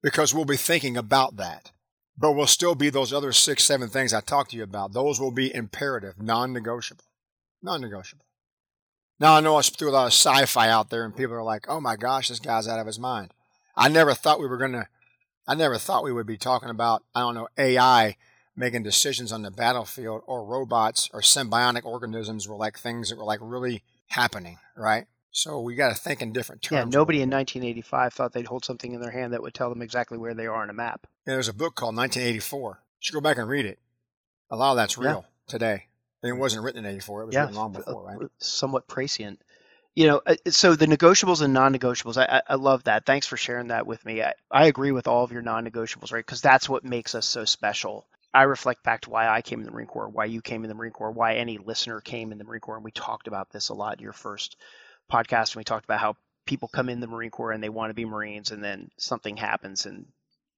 because 0.01 0.33
we'll 0.33 0.45
be 0.45 0.57
thinking 0.57 0.97
about 0.97 1.37
that. 1.37 1.71
But 2.17 2.33
we'll 2.33 2.47
still 2.47 2.75
be 2.75 2.89
those 2.89 3.13
other 3.13 3.31
six, 3.31 3.63
seven 3.63 3.89
things 3.89 4.13
I 4.13 4.21
talked 4.21 4.51
to 4.51 4.57
you 4.57 4.63
about. 4.63 4.93
Those 4.93 5.19
will 5.19 5.31
be 5.31 5.53
imperative, 5.53 6.21
non 6.21 6.53
negotiable. 6.53 7.05
Non 7.63 7.81
negotiable. 7.81 8.25
Now, 9.19 9.35
I 9.35 9.39
know 9.39 9.55
I 9.55 9.61
threw 9.61 9.89
a 9.89 9.91
lot 9.91 10.07
of 10.07 10.13
sci 10.13 10.45
fi 10.45 10.69
out 10.69 10.89
there 10.89 11.05
and 11.05 11.15
people 11.15 11.35
are 11.35 11.43
like, 11.43 11.65
oh 11.69 11.79
my 11.79 11.95
gosh, 11.95 12.27
this 12.27 12.39
guy's 12.39 12.67
out 12.67 12.79
of 12.79 12.87
his 12.87 12.99
mind. 12.99 13.33
I 13.75 13.87
never 13.87 14.13
thought 14.13 14.39
we 14.39 14.47
were 14.47 14.57
going 14.57 14.73
to, 14.73 14.87
I 15.47 15.55
never 15.55 15.77
thought 15.77 16.03
we 16.03 16.13
would 16.13 16.27
be 16.27 16.37
talking 16.37 16.69
about, 16.69 17.03
I 17.15 17.21
don't 17.21 17.35
know, 17.35 17.47
AI 17.57 18.15
making 18.55 18.83
decisions 18.83 19.31
on 19.31 19.41
the 19.41 19.51
battlefield 19.51 20.21
or 20.27 20.45
robots 20.45 21.09
or 21.13 21.21
symbiotic 21.21 21.85
organisms 21.85 22.47
were 22.47 22.55
like 22.55 22.77
things 22.77 23.09
that 23.09 23.17
were 23.17 23.23
like 23.23 23.39
really 23.41 23.83
happening, 24.07 24.57
right? 24.75 25.05
So 25.31 25.61
we 25.61 25.75
got 25.75 25.89
to 25.89 25.95
think 25.95 26.21
in 26.21 26.33
different 26.33 26.61
terms. 26.61 26.93
Yeah, 26.93 26.99
nobody 26.99 27.21
in 27.21 27.29
1985 27.29 28.13
thought 28.13 28.33
they'd 28.33 28.47
hold 28.47 28.65
something 28.65 28.93
in 28.93 29.01
their 29.01 29.11
hand 29.11 29.33
that 29.33 29.41
would 29.41 29.53
tell 29.53 29.69
them 29.69 29.81
exactly 29.81 30.17
where 30.17 30.33
they 30.33 30.45
are 30.45 30.61
on 30.61 30.69
a 30.69 30.73
map. 30.73 31.07
Yeah, 31.25 31.33
there's 31.33 31.47
a 31.47 31.53
book 31.53 31.75
called 31.75 31.95
1984. 31.95 32.79
You 32.81 32.97
should 32.99 33.13
go 33.13 33.21
back 33.21 33.37
and 33.37 33.47
read 33.47 33.65
it. 33.65 33.79
A 34.49 34.57
lot 34.57 34.71
of 34.71 34.77
that's 34.77 34.97
real 34.97 35.25
yeah. 35.25 35.51
today. 35.51 35.85
And 36.21 36.29
it 36.29 36.39
wasn't 36.39 36.63
written 36.63 36.85
in 36.85 36.91
84. 36.91 37.21
It 37.21 37.25
was 37.27 37.35
yeah, 37.35 37.41
written 37.41 37.55
long 37.55 37.75
uh, 37.75 37.79
before, 37.79 38.03
right? 38.03 38.29
Somewhat 38.39 38.87
prescient. 38.87 39.41
You 39.93 40.07
know, 40.07 40.21
uh, 40.25 40.35
so 40.49 40.75
the 40.75 40.85
negotiables 40.85 41.41
and 41.41 41.53
non-negotiables, 41.53 42.17
I, 42.17 42.41
I 42.47 42.55
love 42.55 42.85
that. 42.85 43.05
Thanks 43.05 43.27
for 43.27 43.35
sharing 43.35 43.67
that 43.67 43.85
with 43.85 44.05
me. 44.05 44.21
I, 44.21 44.33
I 44.49 44.67
agree 44.67 44.91
with 44.93 45.07
all 45.07 45.23
of 45.23 45.33
your 45.33 45.41
non-negotiables, 45.41 46.13
right? 46.13 46.25
Because 46.25 46.41
that's 46.41 46.69
what 46.69 46.85
makes 46.85 47.13
us 47.13 47.25
so 47.25 47.43
special. 47.43 48.05
I 48.33 48.43
reflect 48.43 48.83
back 48.83 49.01
to 49.01 49.09
why 49.09 49.27
I 49.27 49.41
came 49.41 49.59
in 49.59 49.65
the 49.65 49.71
Marine 49.71 49.87
Corps, 49.87 50.07
why 50.07 50.25
you 50.25 50.41
came 50.41 50.63
in 50.63 50.69
the 50.69 50.75
Marine 50.75 50.93
Corps, 50.93 51.11
why 51.11 51.35
any 51.35 51.57
listener 51.57 51.99
came 51.99 52.31
in 52.31 52.37
the 52.37 52.45
Marine 52.45 52.61
Corps, 52.61 52.77
and 52.77 52.85
we 52.85 52.91
talked 52.91 53.27
about 53.27 53.49
this 53.51 53.67
a 53.67 53.73
lot 53.73 53.97
in 53.97 54.03
your 54.03 54.13
first 54.13 54.55
podcast, 55.11 55.51
and 55.51 55.57
we 55.57 55.65
talked 55.65 55.83
about 55.83 55.99
how 55.99 56.15
people 56.45 56.69
come 56.69 56.87
in 56.87 57.01
the 57.01 57.07
Marine 57.07 57.29
Corps 57.29 57.51
and 57.51 57.61
they 57.61 57.69
want 57.69 57.89
to 57.89 57.93
be 57.93 58.05
Marines, 58.05 58.51
and 58.51 58.63
then 58.63 58.89
something 58.97 59.35
happens 59.35 59.85
and 59.85 60.05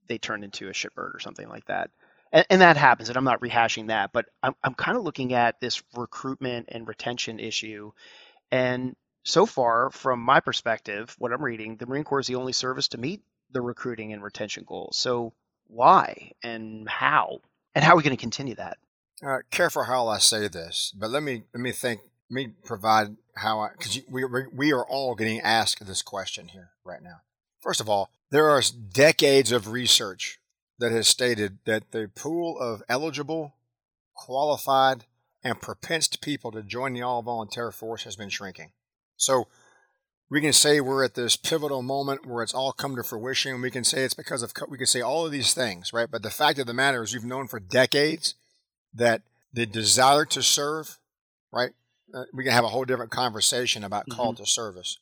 they 0.07 0.19
turn 0.19 0.43
into 0.43 0.69
a 0.69 0.73
shitbird 0.73 1.15
or 1.15 1.19
something 1.19 1.49
like 1.49 1.65
that. 1.65 1.89
And, 2.31 2.45
and 2.51 2.61
that 2.61 2.77
happens, 2.77 3.09
and 3.09 3.17
I'm 3.17 3.23
not 3.23 3.41
rehashing 3.41 3.87
that, 3.87 4.13
but 4.13 4.25
I'm, 4.43 4.53
I'm 4.63 4.75
kind 4.75 4.95
of 4.95 5.03
looking 5.03 5.33
at 5.33 5.59
this 5.59 5.81
recruitment 5.95 6.69
and 6.71 6.87
retention 6.87 7.39
issue. 7.39 7.91
And 8.51 8.95
so 9.23 9.45
far, 9.45 9.89
from 9.89 10.19
my 10.19 10.39
perspective, 10.39 11.15
what 11.17 11.31
I'm 11.31 11.41
reading, 11.41 11.77
the 11.77 11.86
Marine 11.86 12.03
Corps 12.03 12.19
is 12.19 12.27
the 12.27 12.36
only 12.36 12.53
service 12.53 12.89
to 12.89 12.97
meet 12.97 13.21
the 13.51 13.62
recruiting 13.62 14.13
and 14.13 14.21
retention 14.21 14.65
goals. 14.67 14.97
So 14.97 15.33
why 15.67 16.31
and 16.43 16.88
how? 16.89 17.39
And 17.73 17.83
how 17.83 17.93
are 17.93 17.97
we 17.97 18.03
going 18.03 18.15
to 18.15 18.21
continue 18.21 18.55
that? 18.55 18.77
Uh, 19.25 19.39
careful 19.51 19.83
how 19.83 20.07
I 20.07 20.17
say 20.17 20.47
this, 20.47 20.93
but 20.97 21.09
let 21.09 21.23
me 21.23 21.43
let 21.53 21.62
me 21.62 21.71
think. 21.71 22.01
Let 22.29 22.36
me 22.36 22.53
provide 22.65 23.15
how 23.36 23.59
I 23.62 23.69
because 23.71 23.99
we 24.09 24.23
we 24.25 24.73
are 24.73 24.86
all 24.86 25.15
getting 25.15 25.39
asked 25.41 25.86
this 25.86 26.01
question 26.01 26.49
here 26.49 26.71
right 26.83 27.01
now. 27.01 27.21
First 27.62 27.79
of 27.79 27.88
all, 27.88 28.09
there 28.31 28.49
are 28.49 28.62
decades 28.62 29.51
of 29.51 29.69
research 29.69 30.39
that 30.79 30.91
has 30.91 31.07
stated 31.07 31.59
that 31.65 31.91
the 31.91 32.09
pool 32.13 32.59
of 32.59 32.83
eligible, 32.89 33.55
qualified, 34.13 35.05
and 35.43 35.62
propensed 35.62 36.21
people 36.21 36.51
to 36.51 36.62
join 36.62 36.93
the 36.93 37.01
all 37.01 37.21
volunteer 37.21 37.71
force 37.71 38.03
has 38.03 38.15
been 38.15 38.29
shrinking. 38.29 38.71
So 39.23 39.47
we 40.29 40.41
can 40.41 40.53
say 40.53 40.81
we're 40.81 41.03
at 41.03 41.15
this 41.15 41.36
pivotal 41.36 41.81
moment 41.81 42.25
where 42.25 42.43
it's 42.43 42.53
all 42.53 42.71
come 42.71 42.95
to 42.95 43.03
fruition. 43.03 43.62
We 43.62 43.71
can 43.71 43.83
say 43.83 44.03
it's 44.03 44.13
because 44.13 44.41
of, 44.41 44.53
we 44.69 44.77
can 44.77 44.88
say 44.88 45.01
all 45.01 45.25
of 45.25 45.31
these 45.31 45.53
things, 45.53 45.93
right? 45.93 46.09
But 46.09 46.23
the 46.23 46.31
fact 46.31 46.59
of 46.59 46.67
the 46.67 46.73
matter 46.73 47.03
is, 47.03 47.13
you've 47.13 47.23
known 47.23 47.47
for 47.47 47.59
decades 47.59 48.36
that 48.93 49.21
the 49.53 49.65
desire 49.65 50.25
to 50.25 50.41
serve, 50.41 50.97
right? 51.51 51.71
Uh, 52.13 52.25
we 52.33 52.43
can 52.43 52.53
have 52.53 52.63
a 52.63 52.69
whole 52.69 52.86
different 52.86 53.12
conversation 53.12 53.83
about 53.83 54.07
mm-hmm. 54.07 54.17
call 54.17 54.33
to 54.33 54.45
service. 54.45 54.97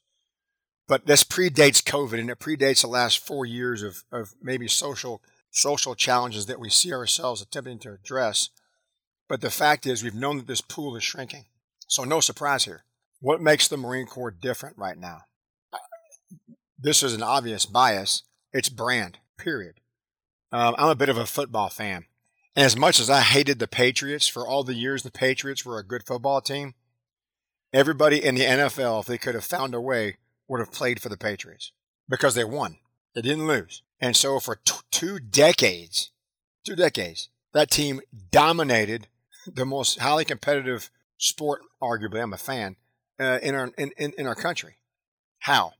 But 0.88 1.06
this 1.06 1.24
predates 1.24 1.82
COVID 1.82 2.20
and 2.20 2.30
it 2.30 2.40
predates 2.40 2.82
the 2.82 2.88
last 2.88 3.26
four 3.26 3.46
years 3.46 3.82
of, 3.84 4.04
of 4.12 4.34
maybe 4.42 4.68
social 4.68 5.22
social 5.54 5.96
challenges 5.96 6.46
that 6.46 6.60
we 6.60 6.70
see 6.70 6.94
ourselves 6.94 7.42
attempting 7.42 7.80
to 7.80 7.94
address. 7.94 8.50
But 9.28 9.42
the 9.42 9.50
fact 9.50 9.86
is, 9.86 10.04
we've 10.04 10.16
known 10.16 10.38
that 10.38 10.48
this 10.48 10.62
pool 10.62 10.96
is 10.96 11.04
shrinking. 11.04 11.46
So, 11.88 12.04
no 12.04 12.22
surprise 12.22 12.66
here. 12.66 12.84
What 13.22 13.40
makes 13.40 13.68
the 13.68 13.78
Marine 13.78 14.08
Corps 14.08 14.32
different 14.32 14.78
right 14.78 14.98
now? 14.98 15.22
This 16.78 17.04
is 17.04 17.14
an 17.14 17.22
obvious 17.22 17.68
bias. 17.68 18.24
It's 18.52 18.68
brand, 18.68 19.20
period. 19.38 19.76
Um, 20.52 20.74
I'm 20.78 20.90
a 20.90 20.96
bit 20.96 21.10
of 21.10 21.18
a 21.18 21.28
football 21.28 21.70
fan. 21.70 22.06
And 22.56 22.66
as 22.66 22.76
much 22.76 23.00
as 23.00 23.10
I 23.10 23.22
hated 23.22 23.60
the 23.60 23.68
Patriots 23.68 24.28
for 24.28 24.46
all 24.46 24.64
the 24.64 24.74
years 24.74 25.04
the 25.04 25.12
Patriots 25.12 25.64
were 25.64 25.78
a 25.78 25.86
good 25.86 26.04
football 26.06 26.42
team, 26.42 26.74
everybody 27.72 28.24
in 28.24 28.36
the 28.36 28.42
NFL, 28.42 29.02
if 29.02 29.06
they 29.06 29.20
could 29.20 29.36
have 29.36 29.46
found 29.46 29.76
a 29.76 29.80
way, 29.80 30.18
would 30.48 30.60
have 30.60 30.72
played 30.72 31.00
for 31.00 31.08
the 31.08 31.16
Patriots 31.16 31.72
because 32.10 32.34
they 32.34 32.44
won. 32.44 32.80
They 33.14 33.22
didn't 33.22 33.48
lose. 33.48 33.84
And 34.02 34.16
so 34.16 34.40
for 34.40 34.56
t- 34.66 34.74
two 34.90 35.20
decades, 35.20 36.10
two 36.66 36.76
decades, 36.76 37.30
that 37.54 37.70
team 37.70 38.02
dominated 38.32 39.08
the 39.46 39.66
most 39.66 40.00
highly 40.00 40.26
competitive 40.26 40.90
sport, 41.18 41.62
arguably, 41.82 42.22
I'm 42.22 42.34
a 42.34 42.38
fan, 42.38 42.78
uh, 43.22 43.40
in, 43.42 43.56
our, 43.56 43.72
in, 43.78 43.92
in, 43.98 44.14
in 44.18 44.28
our 44.28 44.36
country. 44.36 44.76
How? 45.40 45.74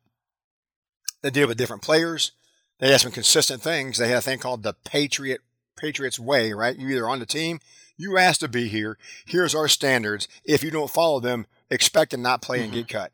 They 1.22 1.30
deal 1.30 1.48
with 1.48 1.58
different 1.58 1.82
players. 1.82 2.32
They 2.80 2.92
had 2.92 3.02
some 3.02 3.12
consistent 3.12 3.62
things. 3.62 3.98
They 3.98 4.08
had 4.08 4.20
a 4.20 4.22
thing 4.22 4.40
called 4.40 4.64
the 4.64 4.74
Patriot 4.74 5.42
Patriots 5.78 6.20
way, 6.20 6.54
right? 6.54 6.78
You 6.78 6.90
either 6.90 7.10
on 7.10 7.20
the 7.20 7.26
team, 7.26 7.60
you 7.98 8.18
asked 8.18 8.42
to 8.42 8.48
be 8.48 8.68
here. 8.68 8.98
Here's 9.26 9.56
our 9.56 9.68
standards. 9.68 10.28
If 10.44 10.64
you 10.64 10.72
don't 10.72 10.92
follow 10.92 11.20
them, 11.20 11.48
expect 11.70 12.12
to 12.12 12.18
not 12.18 12.42
play 12.42 12.58
mm-hmm. 12.58 12.66
and 12.66 12.74
get 12.74 12.88
cut. 12.88 13.12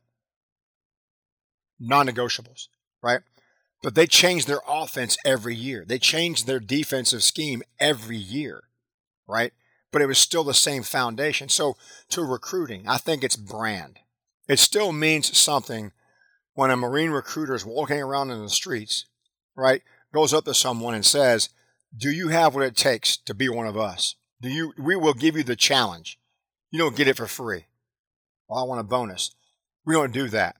Non-negotiables, 1.80 2.68
right? 3.02 3.22
But 3.84 3.96
they 3.96 4.08
changed 4.08 4.48
their 4.48 4.62
offense 4.68 5.18
every 5.24 5.56
year. 5.56 5.86
They 5.86 6.00
changed 6.00 6.48
their 6.48 6.60
defensive 6.60 7.24
scheme 7.24 7.62
every 7.80 8.18
year, 8.18 8.64
right? 9.28 9.54
But 9.92 10.02
it 10.02 10.08
was 10.08 10.18
still 10.18 10.44
the 10.44 10.54
same 10.54 10.84
foundation. 10.84 11.50
So 11.50 11.78
to 12.10 12.24
recruiting, 12.24 12.88
I 12.88 12.98
think 12.98 13.24
it's 13.24 13.36
brand. 13.36 14.00
It 14.48 14.60
still 14.60 14.94
means 14.94 15.38
something 15.38 15.92
when 16.54 16.72
a 16.72 16.78
Marine 16.78 17.12
recruiter 17.12 17.54
is 17.54 17.66
walking 17.66 18.02
around 18.02 18.32
in 18.32 18.42
the 18.42 18.50
streets, 18.50 19.06
right? 19.56 19.82
Goes 20.14 20.34
up 20.34 20.46
to 20.46 20.54
someone 20.54 20.94
and 20.94 21.06
says, 21.06 21.50
Do 21.96 22.10
you 22.10 22.30
have 22.30 22.56
what 22.56 22.64
it 22.64 22.76
takes 22.76 23.18
to 23.18 23.34
be 23.34 23.50
one 23.50 23.68
of 23.68 23.78
us? 23.78 24.16
Do 24.42 24.50
you 24.50 24.74
we 24.78 24.96
will 24.96 25.14
give 25.14 25.36
you 25.36 25.44
the 25.44 25.56
challenge. 25.56 26.20
You 26.72 26.80
don't 26.80 26.96
get 26.96 27.08
it 27.08 27.18
for 27.18 27.28
free. 27.28 27.66
Well, 28.48 28.60
I 28.60 28.64
want 28.64 28.82
a 28.82 28.84
bonus. 28.84 29.32
We 29.86 29.94
don't 29.94 30.14
do 30.14 30.28
that. 30.30 30.56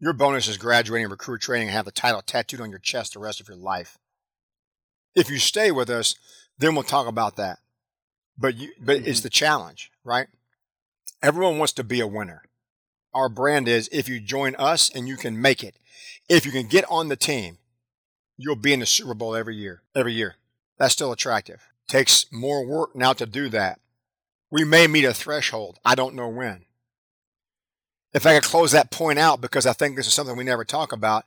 Your 0.00 0.12
bonus 0.12 0.48
is 0.48 0.56
graduating 0.56 1.08
recruit 1.08 1.40
training 1.40 1.68
and 1.68 1.76
have 1.76 1.84
the 1.84 1.90
title 1.90 2.22
tattooed 2.22 2.60
on 2.60 2.70
your 2.70 2.78
chest 2.78 3.14
the 3.14 3.18
rest 3.18 3.40
of 3.40 3.48
your 3.48 3.56
life. 3.56 3.98
If 5.14 5.30
you 5.30 5.38
stay 5.38 5.70
with 5.70 5.90
us, 5.90 6.14
then 6.58 6.74
we'll 6.74 6.84
talk 6.84 7.08
about 7.08 7.36
that. 7.36 7.58
But 8.36 8.56
you, 8.56 8.70
but 8.80 8.98
mm-hmm. 8.98 9.08
it's 9.08 9.20
the 9.20 9.30
challenge, 9.30 9.90
right? 10.04 10.28
Everyone 11.22 11.58
wants 11.58 11.72
to 11.74 11.84
be 11.84 12.00
a 12.00 12.06
winner. 12.06 12.42
Our 13.14 13.28
brand 13.28 13.68
is 13.68 13.88
if 13.92 14.08
you 14.08 14.20
join 14.20 14.54
us 14.56 14.90
and 14.94 15.08
you 15.08 15.16
can 15.16 15.40
make 15.40 15.64
it. 15.64 15.76
If 16.28 16.44
you 16.44 16.52
can 16.52 16.66
get 16.66 16.84
on 16.90 17.08
the 17.08 17.16
team, 17.16 17.58
you'll 18.36 18.56
be 18.56 18.72
in 18.72 18.80
the 18.80 18.86
Super 18.86 19.14
Bowl 19.14 19.34
every 19.34 19.56
year. 19.56 19.82
Every 19.94 20.12
year. 20.12 20.36
That's 20.78 20.92
still 20.92 21.12
attractive. 21.12 21.66
Takes 21.88 22.26
more 22.30 22.66
work 22.66 22.94
now 22.94 23.12
to 23.14 23.26
do 23.26 23.48
that. 23.48 23.80
We 24.50 24.64
may 24.64 24.86
meet 24.86 25.04
a 25.04 25.14
threshold. 25.14 25.78
I 25.84 25.94
don't 25.94 26.14
know 26.14 26.28
when 26.28 26.66
if 28.12 28.26
I 28.26 28.34
could 28.34 28.44
close 28.44 28.72
that 28.72 28.90
point 28.90 29.18
out, 29.18 29.40
because 29.40 29.66
I 29.66 29.72
think 29.72 29.96
this 29.96 30.06
is 30.06 30.14
something 30.14 30.36
we 30.36 30.44
never 30.44 30.64
talk 30.64 30.92
about, 30.92 31.24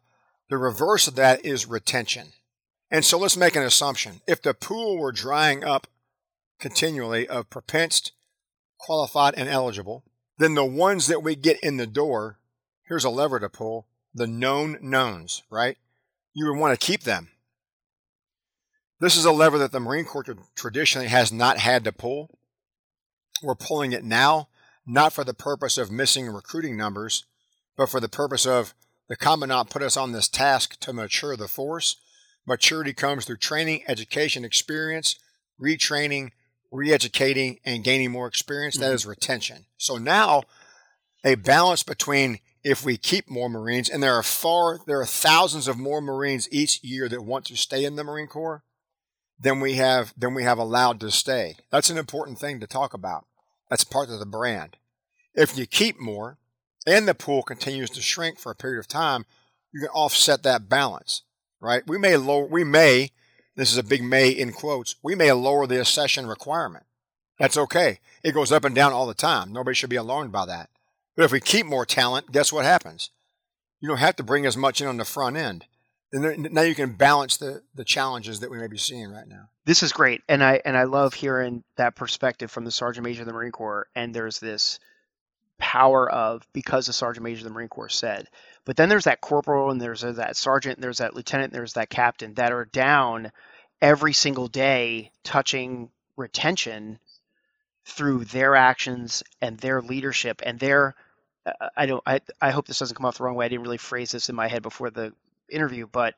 the 0.50 0.58
reverse 0.58 1.08
of 1.08 1.16
that 1.16 1.46
is 1.46 1.66
retention. 1.66 2.34
And 2.90 3.06
so 3.06 3.18
let's 3.18 3.38
make 3.38 3.56
an 3.56 3.64
assumption. 3.64 4.22
If 4.28 4.42
the 4.42 4.54
pool 4.54 4.98
were 4.98 5.12
drying 5.12 5.64
up 5.64 5.88
continually 6.60 7.28
of 7.28 7.50
propensed, 7.50 8.12
qualified, 8.78 9.36
and 9.38 9.48
eligible, 9.48 10.04
then 10.42 10.56
the 10.56 10.66
ones 10.66 11.08
that 11.08 11.24
we 11.24 11.36
get 11.36 11.60
in 11.62 11.78
the 11.78 11.88
door, 11.88 12.40
here's 12.88 13.04
a 13.04 13.10
lever 13.10 13.40
to 13.40 13.50
pull, 13.50 13.88
the 14.14 14.28
known 14.28 14.78
knowns, 14.82 15.44
right? 15.50 15.78
You 16.34 16.48
would 16.48 16.60
want 16.60 16.80
to 16.80 16.86
keep 16.86 17.04
them. 17.04 17.30
This 19.00 19.16
is 19.16 19.26
a 19.26 19.32
lever 19.32 19.58
that 19.58 19.72
the 19.72 19.80
Marine 19.80 20.06
Corps 20.06 20.26
traditionally 20.56 21.08
has 21.08 21.32
not 21.32 21.58
had 21.58 21.84
to 21.84 21.92
pull. 21.92 22.40
We're 23.42 23.56
pulling 23.56 23.92
it 23.92 24.04
now 24.04 24.50
not 24.86 25.14
for 25.14 25.24
the 25.24 25.34
purpose 25.34 25.78
of 25.78 25.92
missing 25.92 26.28
recruiting 26.28 26.76
numbers, 26.76 27.26
but 27.78 27.90
for 27.90 28.00
the 28.00 28.10
purpose 28.10 28.46
of 28.46 28.74
the 29.08 29.16
Commandant 29.16 29.70
put 29.70 29.82
us 29.82 29.98
on 29.98 30.12
this 30.12 30.28
task 30.28 30.80
to 30.80 30.94
mature 30.94 31.36
the 31.36 31.48
force. 31.48 31.98
Maturity 32.48 32.94
comes 32.94 33.26
through 33.26 33.38
training, 33.38 33.84
education, 33.88 34.44
experience, 34.44 35.18
retraining, 35.62 36.32
re-educating, 36.72 37.60
and 37.66 37.84
gaining 37.84 38.12
more 38.12 38.28
experience. 38.28 38.76
Mm-hmm. 38.76 38.86
That 38.86 38.94
is 38.94 39.06
retention. 39.06 39.66
So 39.78 39.98
now 39.98 40.44
a 41.24 41.36
balance 41.36 41.84
between 41.84 42.40
if 42.64 42.86
we 42.86 42.98
keep 42.98 43.30
more 43.30 43.50
Marines, 43.50 43.90
and 43.90 44.02
there 44.04 44.16
are 44.16 44.24
far, 44.24 44.80
there 44.86 45.02
are 45.02 45.06
thousands 45.06 45.68
of 45.68 45.78
more 45.78 46.02
Marines 46.02 46.48
each 46.52 46.84
year 46.84 47.10
that 47.10 47.24
want 47.24 47.46
to 47.46 47.58
stay 47.58 47.84
in 47.84 47.96
the 47.96 48.04
Marine 48.04 48.28
Corps 48.28 48.64
than 49.40 49.60
we 49.60 49.74
have 49.74 50.14
than 50.16 50.34
we 50.34 50.44
have 50.44 50.60
allowed 50.60 51.00
to 51.00 51.10
stay. 51.12 51.56
That's 51.72 51.90
an 51.90 51.98
important 51.98 52.38
thing 52.38 52.60
to 52.60 52.68
talk 52.68 52.94
about. 52.94 53.26
That's 53.70 53.84
part 53.84 54.10
of 54.10 54.20
the 54.20 54.26
brand. 54.26 54.78
If 55.34 55.58
you 55.58 55.66
keep 55.66 56.00
more 56.00 56.38
and 56.86 57.08
the 57.08 57.16
pool 57.16 57.42
continues 57.42 57.90
to 57.92 58.02
shrink 58.02 58.38
for 58.38 58.52
a 58.52 58.56
period 58.56 58.80
of 58.80 58.88
time, 58.88 59.26
you 59.74 59.80
can 59.80 59.90
offset 59.90 60.44
that 60.44 60.70
balance, 60.70 61.24
right? 61.60 61.84
We 61.88 61.98
may 61.98 62.18
lower, 62.18 62.46
we 62.46 62.64
may, 62.64 63.12
this 63.56 63.72
is 63.72 63.78
a 63.78 63.84
big 63.84 64.04
may 64.04 64.30
in 64.30 64.52
quotes, 64.52 64.96
we 65.04 65.16
may 65.16 65.32
lower 65.32 65.68
the 65.68 65.82
accession 65.82 66.26
requirement. 66.26 66.86
That's 67.40 67.58
okay. 67.58 68.00
It 68.24 68.34
goes 68.34 68.52
up 68.52 68.66
and 68.66 68.76
down 68.76 68.94
all 68.94 69.08
the 69.08 69.14
time. 69.14 69.52
Nobody 69.52 69.76
should 69.76 69.90
be 69.90 69.96
alarmed 69.96 70.32
by 70.32 70.46
that. 70.46 70.70
But 71.16 71.26
if 71.26 71.32
we 71.32 71.40
keep 71.40 71.66
more 71.66 71.86
talent, 71.86 72.32
guess 72.32 72.54
what 72.54 72.66
happens? 72.66 73.10
You 73.80 73.88
don't 73.88 73.98
have 73.98 74.16
to 74.18 74.24
bring 74.24 74.46
as 74.46 74.56
much 74.56 74.80
in 74.80 74.88
on 74.88 74.98
the 74.98 75.06
front 75.06 75.38
end. 75.38 75.66
And 76.14 76.52
now 76.52 76.62
you 76.62 76.76
can 76.76 76.94
balance 76.94 77.38
the, 77.38 77.64
the 77.74 77.86
challenges 77.86 78.42
that 78.42 78.52
we 78.52 78.60
may 78.60 78.68
be 78.68 78.78
seeing 78.78 79.12
right 79.12 79.28
now. 79.28 79.50
This 79.66 79.82
is 79.82 79.94
great, 79.94 80.22
and 80.28 80.44
I 80.44 80.62
and 80.66 80.76
I 80.76 80.84
love 80.84 81.14
hearing 81.14 81.64
that 81.78 81.96
perspective 81.96 82.52
from 82.52 82.66
the 82.66 82.72
Sergeant 82.72 83.06
Major 83.06 83.22
of 83.22 83.28
the 83.28 83.34
Marine 83.34 83.52
Corps. 83.52 83.88
And 83.96 84.14
there's 84.14 84.40
this 84.40 84.80
power 85.58 86.10
of 86.12 86.46
because 86.52 86.88
the 86.88 86.94
Sergeant 86.94 87.24
Major 87.24 87.40
of 87.40 87.44
the 87.46 87.52
Marine 87.52 87.70
Corps 87.70 87.90
said. 87.90 88.28
But 88.66 88.78
then 88.78 88.90
there's 88.90 89.06
that 89.06 89.22
corporal, 89.22 89.72
and 89.72 89.82
there's 89.82 90.04
uh, 90.04 90.14
that 90.14 90.38
sergeant, 90.38 90.78
and 90.78 90.84
there's 90.84 91.00
that 91.00 91.16
lieutenant, 91.16 91.52
and 91.52 91.60
there's 91.60 91.74
that 91.74 91.90
captain 91.90 92.36
that 92.36 92.52
are 92.52 92.66
down 92.66 93.32
every 93.82 94.14
single 94.14 94.48
day 94.48 95.12
touching 95.24 95.90
retention 96.16 97.00
through 97.86 98.26
their 98.26 98.56
actions 98.56 99.24
and 99.42 99.58
their 99.58 99.82
leadership 99.82 100.42
and 100.46 100.60
their 100.60 100.96
uh, 101.46 101.52
uh, 101.60 101.70
I 101.76 101.86
don't 101.88 102.04
I, 102.06 102.22
I 102.40 102.52
hope 102.52 102.68
this 102.68 102.80
doesn't 102.80 102.96
come 102.96 103.06
off 103.06 103.18
the 103.18 103.24
wrong 103.24 103.36
way. 103.36 103.46
I 103.46 103.50
didn't 103.50 103.64
really 103.64 103.78
phrase 103.78 104.12
this 104.12 104.30
in 104.30 104.36
my 104.36 104.48
head 104.48 104.62
before 104.62 104.92
the 104.92 105.14
interview, 105.50 105.88
but 105.88 106.14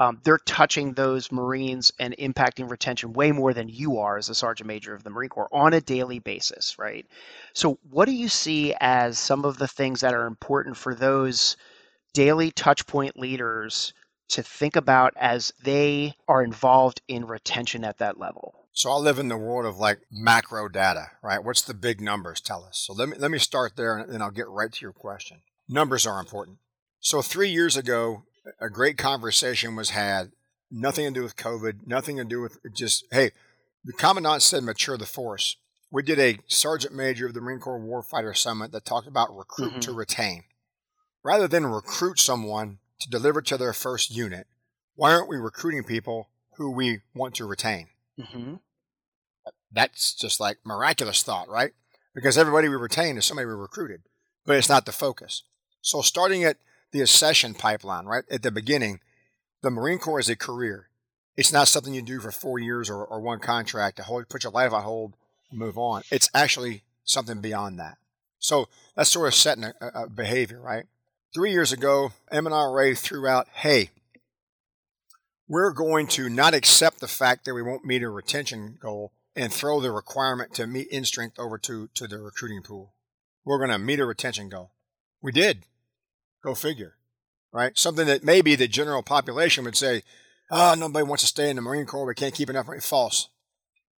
um, 0.00 0.20
they're 0.24 0.38
touching 0.38 0.92
those 0.92 1.30
Marines 1.30 1.92
and 2.00 2.16
impacting 2.18 2.68
retention 2.68 3.12
way 3.12 3.30
more 3.30 3.54
than 3.54 3.68
you 3.68 3.98
are 3.98 4.18
as 4.18 4.28
a 4.28 4.34
Sergeant 4.34 4.66
Major 4.66 4.92
of 4.92 5.04
the 5.04 5.10
Marine 5.10 5.28
Corps 5.28 5.48
on 5.52 5.72
a 5.72 5.80
daily 5.80 6.18
basis, 6.18 6.76
right? 6.78 7.06
So, 7.52 7.78
what 7.90 8.06
do 8.06 8.12
you 8.12 8.28
see 8.28 8.74
as 8.80 9.18
some 9.18 9.44
of 9.44 9.56
the 9.58 9.68
things 9.68 10.00
that 10.00 10.14
are 10.14 10.26
important 10.26 10.76
for 10.76 10.96
those 10.96 11.56
daily 12.14 12.50
touchpoint 12.50 13.16
leaders 13.16 13.92
to 14.28 14.42
think 14.42 14.74
about 14.74 15.12
as 15.16 15.52
they 15.62 16.14
are 16.26 16.42
involved 16.42 17.02
in 17.06 17.26
retention 17.26 17.84
at 17.84 17.98
that 17.98 18.18
level? 18.18 18.54
So 18.72 18.90
I 18.90 18.96
live 18.96 19.18
in 19.18 19.28
the 19.28 19.36
world 19.36 19.66
of 19.66 19.76
like 19.76 20.00
macro 20.10 20.68
data, 20.68 21.10
right? 21.22 21.44
What's 21.44 21.62
the 21.62 21.74
big 21.74 22.00
numbers 22.00 22.40
tell 22.40 22.64
us? 22.64 22.78
So 22.78 22.92
let 22.92 23.08
me 23.08 23.16
let 23.18 23.30
me 23.30 23.38
start 23.38 23.76
there 23.76 23.98
and 23.98 24.12
then 24.12 24.22
I'll 24.22 24.30
get 24.30 24.48
right 24.48 24.72
to 24.72 24.80
your 24.80 24.92
question. 24.92 25.42
Numbers 25.68 26.06
are 26.06 26.18
important. 26.18 26.58
So 27.00 27.22
3 27.22 27.50
years 27.50 27.76
ago, 27.76 28.24
a 28.60 28.70
great 28.70 28.96
conversation 28.96 29.76
was 29.76 29.90
had, 29.90 30.32
nothing 30.70 31.06
to 31.06 31.12
do 31.12 31.22
with 31.22 31.36
COVID, 31.36 31.86
nothing 31.86 32.16
to 32.16 32.24
do 32.24 32.40
with 32.40 32.58
just 32.74 33.04
hey, 33.12 33.30
the 33.84 33.92
commandant 33.92 34.42
said 34.42 34.64
mature 34.64 34.96
the 34.96 35.06
force. 35.06 35.56
We 35.90 36.02
did 36.02 36.18
a 36.18 36.40
sergeant 36.48 36.94
major 36.94 37.26
of 37.26 37.34
the 37.34 37.40
Marine 37.40 37.60
Corps 37.60 37.78
Warfighter 37.78 38.36
Summit 38.36 38.72
that 38.72 38.84
talked 38.84 39.06
about 39.06 39.36
recruit 39.36 39.72
mm-hmm. 39.72 39.80
to 39.80 39.92
retain. 39.92 40.44
Rather 41.24 41.48
than 41.48 41.66
recruit 41.66 42.20
someone 42.20 42.78
to 43.00 43.08
deliver 43.08 43.40
to 43.42 43.56
their 43.56 43.72
first 43.72 44.14
unit, 44.14 44.46
why 44.94 45.12
aren't 45.12 45.28
we 45.28 45.36
recruiting 45.36 45.82
people 45.82 46.28
who 46.56 46.70
we 46.70 47.00
want 47.14 47.34
to 47.36 47.46
retain? 47.46 47.88
Mm-hmm. 48.20 48.54
That's 49.72 50.14
just 50.14 50.38
like 50.38 50.58
miraculous 50.64 51.22
thought, 51.22 51.48
right? 51.48 51.72
Because 52.14 52.38
everybody 52.38 52.68
we 52.68 52.76
retain 52.76 53.16
is 53.16 53.24
somebody 53.24 53.46
we 53.46 53.54
recruited, 53.54 54.02
but 54.46 54.56
it's 54.56 54.68
not 54.68 54.86
the 54.86 54.92
focus. 54.92 55.42
So 55.80 56.02
starting 56.02 56.44
at 56.44 56.58
the 56.92 57.00
accession 57.00 57.54
pipeline, 57.54 58.04
right 58.04 58.24
at 58.30 58.42
the 58.42 58.52
beginning, 58.52 59.00
the 59.62 59.70
Marine 59.70 59.98
Corps 59.98 60.20
is 60.20 60.28
a 60.28 60.36
career. 60.36 60.90
It's 61.36 61.52
not 61.52 61.66
something 61.66 61.94
you 61.94 62.02
do 62.02 62.20
for 62.20 62.30
four 62.30 62.58
years 62.58 62.88
or, 62.88 63.04
or 63.04 63.20
one 63.20 63.40
contract 63.40 63.96
to 63.96 64.04
hold, 64.04 64.28
put 64.28 64.44
your 64.44 64.52
life 64.52 64.72
on 64.72 64.82
hold, 64.82 65.14
and 65.50 65.58
move 65.58 65.76
on. 65.76 66.02
It's 66.12 66.30
actually 66.32 66.84
something 67.02 67.40
beyond 67.40 67.80
that. 67.80 67.98
So 68.38 68.68
that's 68.94 69.10
sort 69.10 69.26
of 69.26 69.34
setting 69.34 69.64
a, 69.64 69.74
a 69.80 70.08
behavior, 70.08 70.60
right? 70.60 70.84
Three 71.34 71.50
years 71.50 71.72
ago, 71.72 72.12
M&RA 72.30 72.94
threw 72.94 73.26
out, 73.26 73.48
hey, 73.54 73.90
we're 75.48 75.72
going 75.72 76.06
to 76.08 76.28
not 76.28 76.54
accept 76.54 77.00
the 77.00 77.08
fact 77.08 77.44
that 77.44 77.54
we 77.54 77.62
won't 77.62 77.84
meet 77.84 78.04
a 78.04 78.08
retention 78.08 78.78
goal 78.80 79.12
and 79.34 79.52
throw 79.52 79.80
the 79.80 79.90
requirement 79.90 80.54
to 80.54 80.68
meet 80.68 80.86
in 80.88 81.04
strength 81.04 81.40
over 81.40 81.58
to, 81.58 81.88
to 81.94 82.06
the 82.06 82.20
recruiting 82.20 82.62
pool. 82.62 82.94
We're 83.44 83.58
going 83.58 83.70
to 83.70 83.80
meet 83.80 83.98
a 83.98 84.06
retention 84.06 84.48
goal. 84.48 84.70
We 85.20 85.32
did. 85.32 85.64
Go 86.44 86.54
figure. 86.54 86.94
Right? 87.52 87.76
Something 87.76 88.06
that 88.06 88.22
maybe 88.22 88.54
the 88.54 88.68
general 88.68 89.02
population 89.02 89.64
would 89.64 89.76
say, 89.76 90.02
oh, 90.52 90.76
nobody 90.78 91.02
wants 91.02 91.24
to 91.24 91.28
stay 91.28 91.50
in 91.50 91.56
the 91.56 91.62
Marine 91.62 91.86
Corps. 91.86 92.06
We 92.06 92.14
can't 92.14 92.34
keep 92.34 92.48
enough. 92.48 92.68
False. 92.80 93.28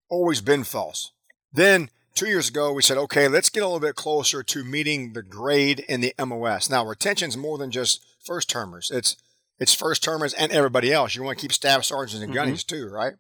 Always 0.09 0.41
been 0.41 0.65
false. 0.65 1.13
Then 1.53 1.91
two 2.17 2.27
years 2.27 2.49
ago, 2.49 2.73
we 2.73 2.83
said, 2.83 2.97
okay, 2.97 3.29
let's 3.29 3.51
get 3.51 3.63
a 3.63 3.67
little 3.67 3.79
bit 3.79 3.95
closer 3.95 4.43
to 4.43 4.65
meeting 4.65 5.13
the 5.13 5.23
grade 5.23 5.81
in 5.89 6.01
the 6.01 6.15
MOS. 6.19 6.69
Now, 6.69 6.85
retention 6.85 7.29
is 7.29 7.37
more 7.37 7.59
than 7.59 7.71
just 7.71 8.05
first 8.25 8.51
termers. 8.51 8.91
It's 8.91 9.17
it's 9.59 9.73
first 9.73 10.03
termers 10.03 10.35
and 10.35 10.53
everybody 10.53 10.93
else. 10.93 11.15
You 11.15 11.23
want 11.23 11.39
to 11.39 11.43
keep 11.43 11.53
staff 11.53 11.85
sergeants 11.85 12.23
and 12.23 12.35
gunnies 12.35 12.65
mm-hmm. 12.65 12.77
too, 12.77 12.89
right? 12.91 13.15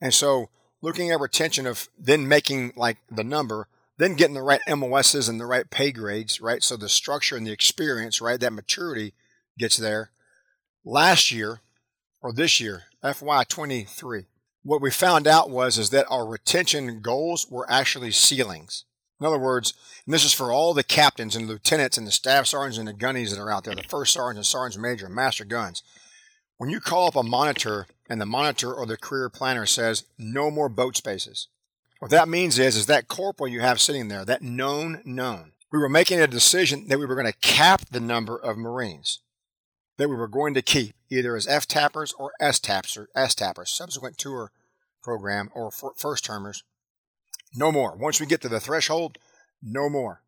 And 0.00 0.12
so 0.12 0.50
looking 0.82 1.10
at 1.10 1.20
retention 1.20 1.66
of 1.66 1.88
then 1.98 2.28
making 2.28 2.72
like 2.76 2.98
the 3.10 3.24
number, 3.24 3.68
then 3.96 4.14
getting 4.14 4.34
the 4.34 4.42
right 4.42 4.60
MOSs 4.68 5.28
and 5.28 5.40
the 5.40 5.46
right 5.46 5.70
pay 5.70 5.90
grades, 5.90 6.40
right? 6.40 6.62
So 6.62 6.76
the 6.76 6.88
structure 6.88 7.36
and 7.36 7.46
the 7.46 7.52
experience, 7.52 8.20
right? 8.20 8.38
That 8.38 8.52
maturity 8.52 9.14
gets 9.58 9.76
there. 9.76 10.10
Last 10.84 11.30
year 11.30 11.60
or 12.20 12.32
this 12.32 12.60
year, 12.60 12.82
FY23, 13.02 14.26
what 14.62 14.80
we 14.80 14.90
found 14.90 15.26
out 15.26 15.50
was 15.50 15.78
is 15.78 15.90
that 15.90 16.06
our 16.08 16.26
retention 16.26 17.00
goals 17.00 17.46
were 17.50 17.70
actually 17.70 18.12
ceilings. 18.12 18.84
In 19.20 19.26
other 19.26 19.38
words, 19.38 19.74
and 20.04 20.12
this 20.12 20.24
is 20.24 20.32
for 20.32 20.50
all 20.50 20.74
the 20.74 20.82
captains 20.82 21.36
and 21.36 21.46
lieutenants 21.46 21.96
and 21.96 22.06
the 22.06 22.12
staff 22.12 22.46
sergeants 22.46 22.78
and 22.78 22.88
the 22.88 22.92
gunnies 22.92 23.30
that 23.30 23.40
are 23.40 23.50
out 23.50 23.64
there, 23.64 23.74
the 23.74 23.82
first 23.84 24.12
sergeant 24.12 24.38
and 24.38 24.46
sergeant 24.46 24.82
major 24.82 25.06
and 25.06 25.14
master 25.14 25.44
guns. 25.44 25.82
When 26.58 26.70
you 26.70 26.80
call 26.80 27.08
up 27.08 27.16
a 27.16 27.22
monitor 27.22 27.86
and 28.08 28.20
the 28.20 28.26
monitor 28.26 28.72
or 28.72 28.86
the 28.86 28.96
career 28.96 29.28
planner 29.28 29.66
says 29.66 30.04
no 30.18 30.50
more 30.50 30.68
boat 30.68 30.96
spaces, 30.96 31.48
what 31.98 32.10
that 32.10 32.28
means 32.28 32.58
is, 32.58 32.76
is 32.76 32.86
that 32.86 33.06
corporal 33.06 33.48
you 33.48 33.60
have 33.60 33.80
sitting 33.80 34.08
there, 34.08 34.24
that 34.24 34.42
known 34.42 35.02
known, 35.04 35.52
we 35.70 35.78
were 35.78 35.88
making 35.88 36.20
a 36.20 36.26
decision 36.26 36.88
that 36.88 36.98
we 36.98 37.06
were 37.06 37.14
going 37.14 37.32
to 37.32 37.38
cap 37.40 37.82
the 37.90 38.00
number 38.00 38.36
of 38.36 38.58
Marines 38.58 39.20
that 39.98 40.08
we 40.08 40.16
were 40.16 40.28
going 40.28 40.54
to 40.54 40.62
keep, 40.62 40.94
either 41.10 41.36
as 41.36 41.46
F 41.46 41.66
tappers 41.66 42.12
or 42.18 42.32
S 42.40 42.58
tappers, 42.58 42.98
S 43.14 43.34
tappers, 43.34 43.70
subsequent 43.70 44.18
tour 44.18 44.52
program 45.02 45.50
or 45.54 45.70
first 45.70 46.24
termers. 46.24 46.64
No 47.54 47.70
more. 47.70 47.96
Once 47.96 48.20
we 48.20 48.26
get 48.26 48.40
to 48.42 48.48
the 48.48 48.60
threshold, 48.60 49.18
no 49.62 49.88
more. 49.88 50.22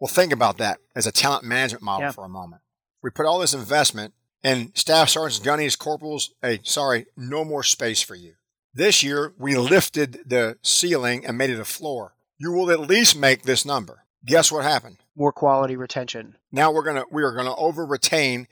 Well, 0.00 0.08
think 0.08 0.32
about 0.32 0.58
that 0.58 0.78
as 0.94 1.06
a 1.06 1.12
talent 1.12 1.44
management 1.44 1.82
model 1.82 2.06
yeah. 2.06 2.12
for 2.12 2.24
a 2.24 2.28
moment. 2.28 2.62
We 3.02 3.10
put 3.10 3.26
all 3.26 3.38
this 3.38 3.54
investment 3.54 4.14
in 4.42 4.72
staff 4.74 5.08
sergeants, 5.08 5.44
gunnies, 5.44 5.78
corporals, 5.78 6.32
hey, 6.42 6.60
sorry, 6.62 7.06
no 7.16 7.44
more 7.44 7.62
space 7.62 8.00
for 8.00 8.14
you. 8.14 8.34
This 8.72 9.02
year, 9.02 9.34
we 9.38 9.56
lifted 9.56 10.20
the 10.26 10.56
ceiling 10.62 11.26
and 11.26 11.36
made 11.36 11.50
it 11.50 11.58
a 11.58 11.64
floor. 11.64 12.14
You 12.38 12.52
will 12.52 12.70
at 12.70 12.80
least 12.80 13.18
make 13.18 13.42
this 13.42 13.64
number. 13.64 14.04
Guess 14.24 14.52
what 14.52 14.64
happened? 14.64 14.98
More 15.16 15.32
quality 15.32 15.76
retention. 15.76 16.36
Now 16.52 16.72
we're 16.72 16.82
gonna 16.82 17.04
we 17.10 17.22
are 17.22 17.34
gonna 17.34 17.54
over 17.56 17.84
retain. 17.86 18.48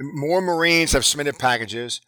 More 0.00 0.40
Marines 0.40 0.92
have 0.92 1.04
submitted 1.04 1.38
packages. 1.38 2.00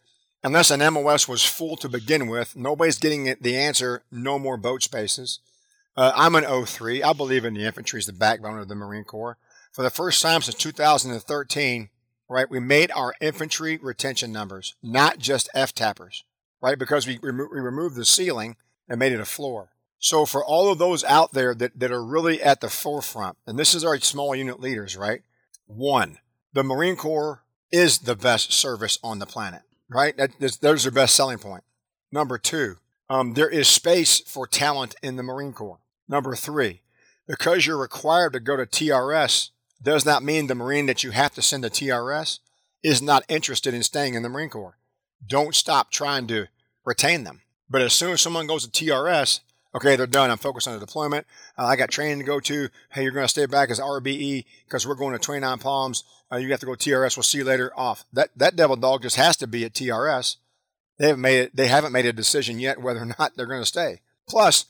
Unless 0.43 0.71
an 0.71 0.93
MOS 0.93 1.27
was 1.27 1.45
full 1.45 1.77
to 1.77 1.89
begin 1.89 2.27
with, 2.27 2.55
nobody's 2.55 2.97
getting 2.97 3.35
the 3.39 3.55
answer. 3.55 4.03
No 4.11 4.39
more 4.39 4.57
boat 4.57 4.81
spaces. 4.81 5.39
Uh, 5.95 6.11
I'm 6.15 6.33
an 6.35 6.45
O3. 6.45 7.03
I 7.03 7.13
believe 7.13 7.45
in 7.45 7.53
the 7.53 7.65
infantry 7.65 7.99
as 7.99 8.07
the 8.07 8.13
backbone 8.13 8.57
of 8.57 8.67
the 8.67 8.75
Marine 8.75 9.03
Corps. 9.03 9.37
For 9.71 9.83
the 9.83 9.91
first 9.91 10.21
time 10.21 10.41
since 10.41 10.55
2013, 10.55 11.89
right, 12.27 12.49
we 12.49 12.59
made 12.59 12.91
our 12.95 13.13
infantry 13.21 13.77
retention 13.77 14.31
numbers, 14.31 14.75
not 14.81 15.19
just 15.19 15.47
F 15.53 15.75
tappers 15.75 16.23
right? 16.61 16.77
Because 16.77 17.07
we, 17.07 17.19
remo- 17.21 17.49
we 17.51 17.59
removed 17.59 17.95
the 17.95 18.05
ceiling 18.05 18.55
and 18.87 18.99
made 18.99 19.11
it 19.11 19.19
a 19.19 19.25
floor. 19.25 19.69
So 20.01 20.25
for 20.25 20.43
all 20.43 20.69
of 20.69 20.77
those 20.77 21.05
out 21.05 21.31
there 21.31 21.55
that, 21.55 21.79
that 21.79 21.91
are 21.91 22.03
really 22.03 22.41
at 22.41 22.59
the 22.59 22.69
forefront, 22.69 23.37
and 23.47 23.57
this 23.57 23.73
is 23.73 23.85
our 23.85 23.97
small 23.99 24.35
unit 24.35 24.59
leaders, 24.59 24.97
right? 24.97 25.21
One, 25.67 26.17
the 26.51 26.63
Marine 26.63 26.97
Corps 26.97 27.43
is 27.71 27.99
the 27.99 28.15
best 28.15 28.51
service 28.51 28.99
on 29.01 29.19
the 29.19 29.25
planet, 29.25 29.61
right? 29.89 30.17
That, 30.17 30.31
there's 30.59 30.83
their 30.83 30.91
best 30.91 31.15
selling 31.15 31.37
point. 31.37 31.63
Number 32.11 32.37
two, 32.37 32.75
um, 33.09 33.35
there 33.35 33.49
is 33.49 33.69
space 33.69 34.19
for 34.19 34.45
talent 34.45 34.95
in 35.01 35.15
the 35.15 35.23
Marine 35.23 35.53
Corps. 35.53 35.79
Number 36.09 36.35
three, 36.35 36.81
because 37.25 37.65
you're 37.65 37.77
required 37.77 38.33
to 38.33 38.41
go 38.41 38.57
to 38.57 38.65
TRS 38.65 39.51
does 39.81 40.05
not 40.05 40.23
mean 40.23 40.47
the 40.47 40.55
Marine 40.55 40.87
that 40.87 41.03
you 41.03 41.11
have 41.11 41.33
to 41.35 41.41
send 41.41 41.63
to 41.63 41.69
TRS 41.69 42.39
is 42.83 43.01
not 43.01 43.23
interested 43.29 43.73
in 43.73 43.83
staying 43.83 44.15
in 44.15 44.23
the 44.23 44.29
Marine 44.29 44.49
Corps 44.49 44.75
don't 45.25 45.55
stop 45.55 45.91
trying 45.91 46.27
to 46.27 46.47
retain 46.85 47.23
them. 47.23 47.41
But 47.69 47.81
as 47.81 47.93
soon 47.93 48.11
as 48.11 48.21
someone 48.21 48.47
goes 48.47 48.67
to 48.67 48.85
TRS, 48.85 49.41
okay, 49.75 49.95
they're 49.95 50.07
done. 50.07 50.31
I'm 50.31 50.37
focused 50.37 50.67
on 50.67 50.73
the 50.73 50.85
deployment. 50.85 51.25
Uh, 51.57 51.65
I 51.65 51.75
got 51.75 51.89
training 51.89 52.19
to 52.19 52.23
go 52.23 52.39
to. 52.39 52.69
Hey, 52.91 53.03
you're 53.03 53.11
going 53.11 53.25
to 53.25 53.29
stay 53.29 53.45
back 53.45 53.69
as 53.69 53.79
RBE 53.79 54.45
because 54.65 54.87
we're 54.87 54.95
going 54.95 55.13
to 55.13 55.19
29 55.19 55.59
Palms. 55.59 56.03
Uh, 56.31 56.37
you 56.37 56.49
have 56.51 56.59
to 56.61 56.65
go 56.65 56.73
TRS. 56.73 57.17
We'll 57.17 57.23
see 57.23 57.39
you 57.39 57.43
later. 57.43 57.71
Off. 57.75 58.05
That 58.13 58.29
that 58.35 58.55
devil 58.55 58.75
dog 58.75 59.03
just 59.03 59.15
has 59.15 59.37
to 59.37 59.47
be 59.47 59.65
at 59.65 59.73
TRS. 59.73 60.37
They 60.97 61.07
haven't 61.07 61.21
made 61.21 61.39
it. 61.39 61.55
They 61.55 61.67
haven't 61.67 61.93
made 61.93 62.05
a 62.05 62.13
decision 62.13 62.59
yet 62.59 62.81
whether 62.81 63.01
or 63.01 63.15
not 63.19 63.35
they're 63.35 63.45
going 63.45 63.61
to 63.61 63.65
stay. 63.65 64.01
Plus, 64.27 64.65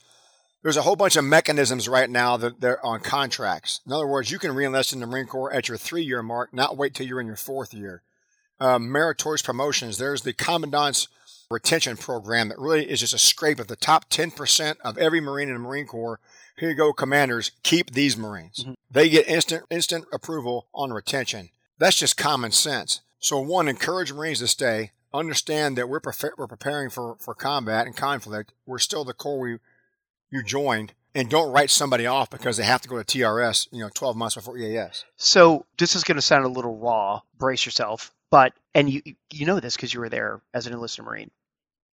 there's 0.62 0.76
a 0.76 0.82
whole 0.82 0.96
bunch 0.96 1.16
of 1.16 1.24
mechanisms 1.24 1.88
right 1.88 2.08
now 2.08 2.36
that 2.36 2.60
they're 2.60 2.84
on 2.84 3.00
contracts. 3.00 3.80
In 3.86 3.92
other 3.92 4.06
words, 4.06 4.30
you 4.30 4.38
can 4.38 4.52
reenlist 4.52 4.92
in 4.92 5.00
the 5.00 5.06
Marine 5.06 5.26
Corps 5.26 5.52
at 5.52 5.68
your 5.68 5.76
three-year 5.76 6.22
mark, 6.22 6.54
not 6.54 6.76
wait 6.76 6.94
till 6.94 7.06
you're 7.06 7.20
in 7.20 7.26
your 7.26 7.36
fourth 7.36 7.74
year 7.74 8.02
um, 8.62 8.90
meritorious 8.90 9.42
promotions. 9.42 9.98
There's 9.98 10.22
the 10.22 10.32
commandant's 10.32 11.08
retention 11.52 11.96
program 11.96 12.48
that 12.48 12.58
really 12.58 12.90
is 12.90 13.00
just 13.00 13.14
a 13.14 13.18
scrape 13.18 13.60
of 13.60 13.68
the 13.68 13.76
top 13.76 14.08
10% 14.10 14.76
of 14.84 14.98
every 14.98 15.20
Marine 15.20 15.48
in 15.48 15.54
the 15.54 15.60
Marine 15.60 15.86
Corps. 15.86 16.18
Here 16.56 16.70
you 16.70 16.74
go, 16.74 16.92
commanders, 16.92 17.52
keep 17.62 17.92
these 17.92 18.16
Marines. 18.16 18.60
Mm-hmm. 18.60 18.72
They 18.90 19.08
get 19.08 19.28
instant 19.28 19.64
instant 19.70 20.06
approval 20.12 20.66
on 20.74 20.92
retention. 20.92 21.50
That's 21.78 21.96
just 21.96 22.16
common 22.16 22.52
sense. 22.52 23.00
So, 23.18 23.40
one, 23.40 23.68
encourage 23.68 24.12
Marines 24.12 24.40
to 24.40 24.48
stay. 24.48 24.90
Understand 25.14 25.78
that 25.78 25.88
we're, 25.88 26.00
prefer- 26.00 26.34
we're 26.36 26.46
preparing 26.46 26.90
for, 26.90 27.16
for 27.20 27.34
combat 27.34 27.86
and 27.86 27.96
conflict. 27.96 28.52
We're 28.66 28.78
still 28.78 29.04
the 29.04 29.14
corps 29.14 29.38
we, 29.38 29.58
you 30.30 30.42
joined. 30.42 30.94
And 31.14 31.28
don't 31.28 31.52
write 31.52 31.70
somebody 31.70 32.06
off 32.06 32.30
because 32.30 32.56
they 32.56 32.64
have 32.64 32.80
to 32.80 32.88
go 32.88 33.00
to 33.00 33.04
TRS, 33.04 33.68
you 33.70 33.80
know, 33.80 33.90
12 33.94 34.16
months 34.16 34.34
before 34.34 34.56
EAS. 34.56 35.04
So, 35.16 35.66
this 35.78 35.94
is 35.94 36.04
going 36.04 36.16
to 36.16 36.22
sound 36.22 36.44
a 36.44 36.48
little 36.48 36.76
raw. 36.76 37.20
Brace 37.38 37.66
yourself. 37.66 38.12
But, 38.30 38.54
and 38.74 38.88
you, 38.88 39.02
you 39.30 39.44
know 39.44 39.60
this 39.60 39.76
because 39.76 39.92
you 39.92 40.00
were 40.00 40.08
there 40.08 40.40
as 40.54 40.66
an 40.66 40.72
enlisted 40.72 41.04
Marine 41.04 41.30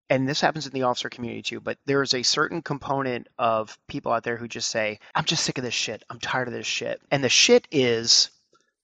and 0.08 0.28
this 0.28 0.40
happens 0.40 0.66
in 0.66 0.72
the 0.72 0.84
officer 0.84 1.08
community 1.08 1.42
too, 1.42 1.60
but 1.60 1.78
there 1.86 2.02
is 2.02 2.14
a 2.14 2.22
certain 2.22 2.62
component 2.62 3.28
of 3.38 3.76
people 3.88 4.12
out 4.12 4.22
there 4.22 4.36
who 4.36 4.46
just 4.48 4.70
say, 4.70 5.00
I'm 5.14 5.24
just 5.24 5.44
sick 5.44 5.58
of 5.58 5.64
this 5.64 5.74
shit. 5.74 6.04
I'm 6.08 6.20
tired 6.20 6.48
of 6.48 6.54
this 6.54 6.66
shit. 6.66 7.00
And 7.10 7.24
the 7.24 7.28
shit 7.28 7.66
is 7.72 8.30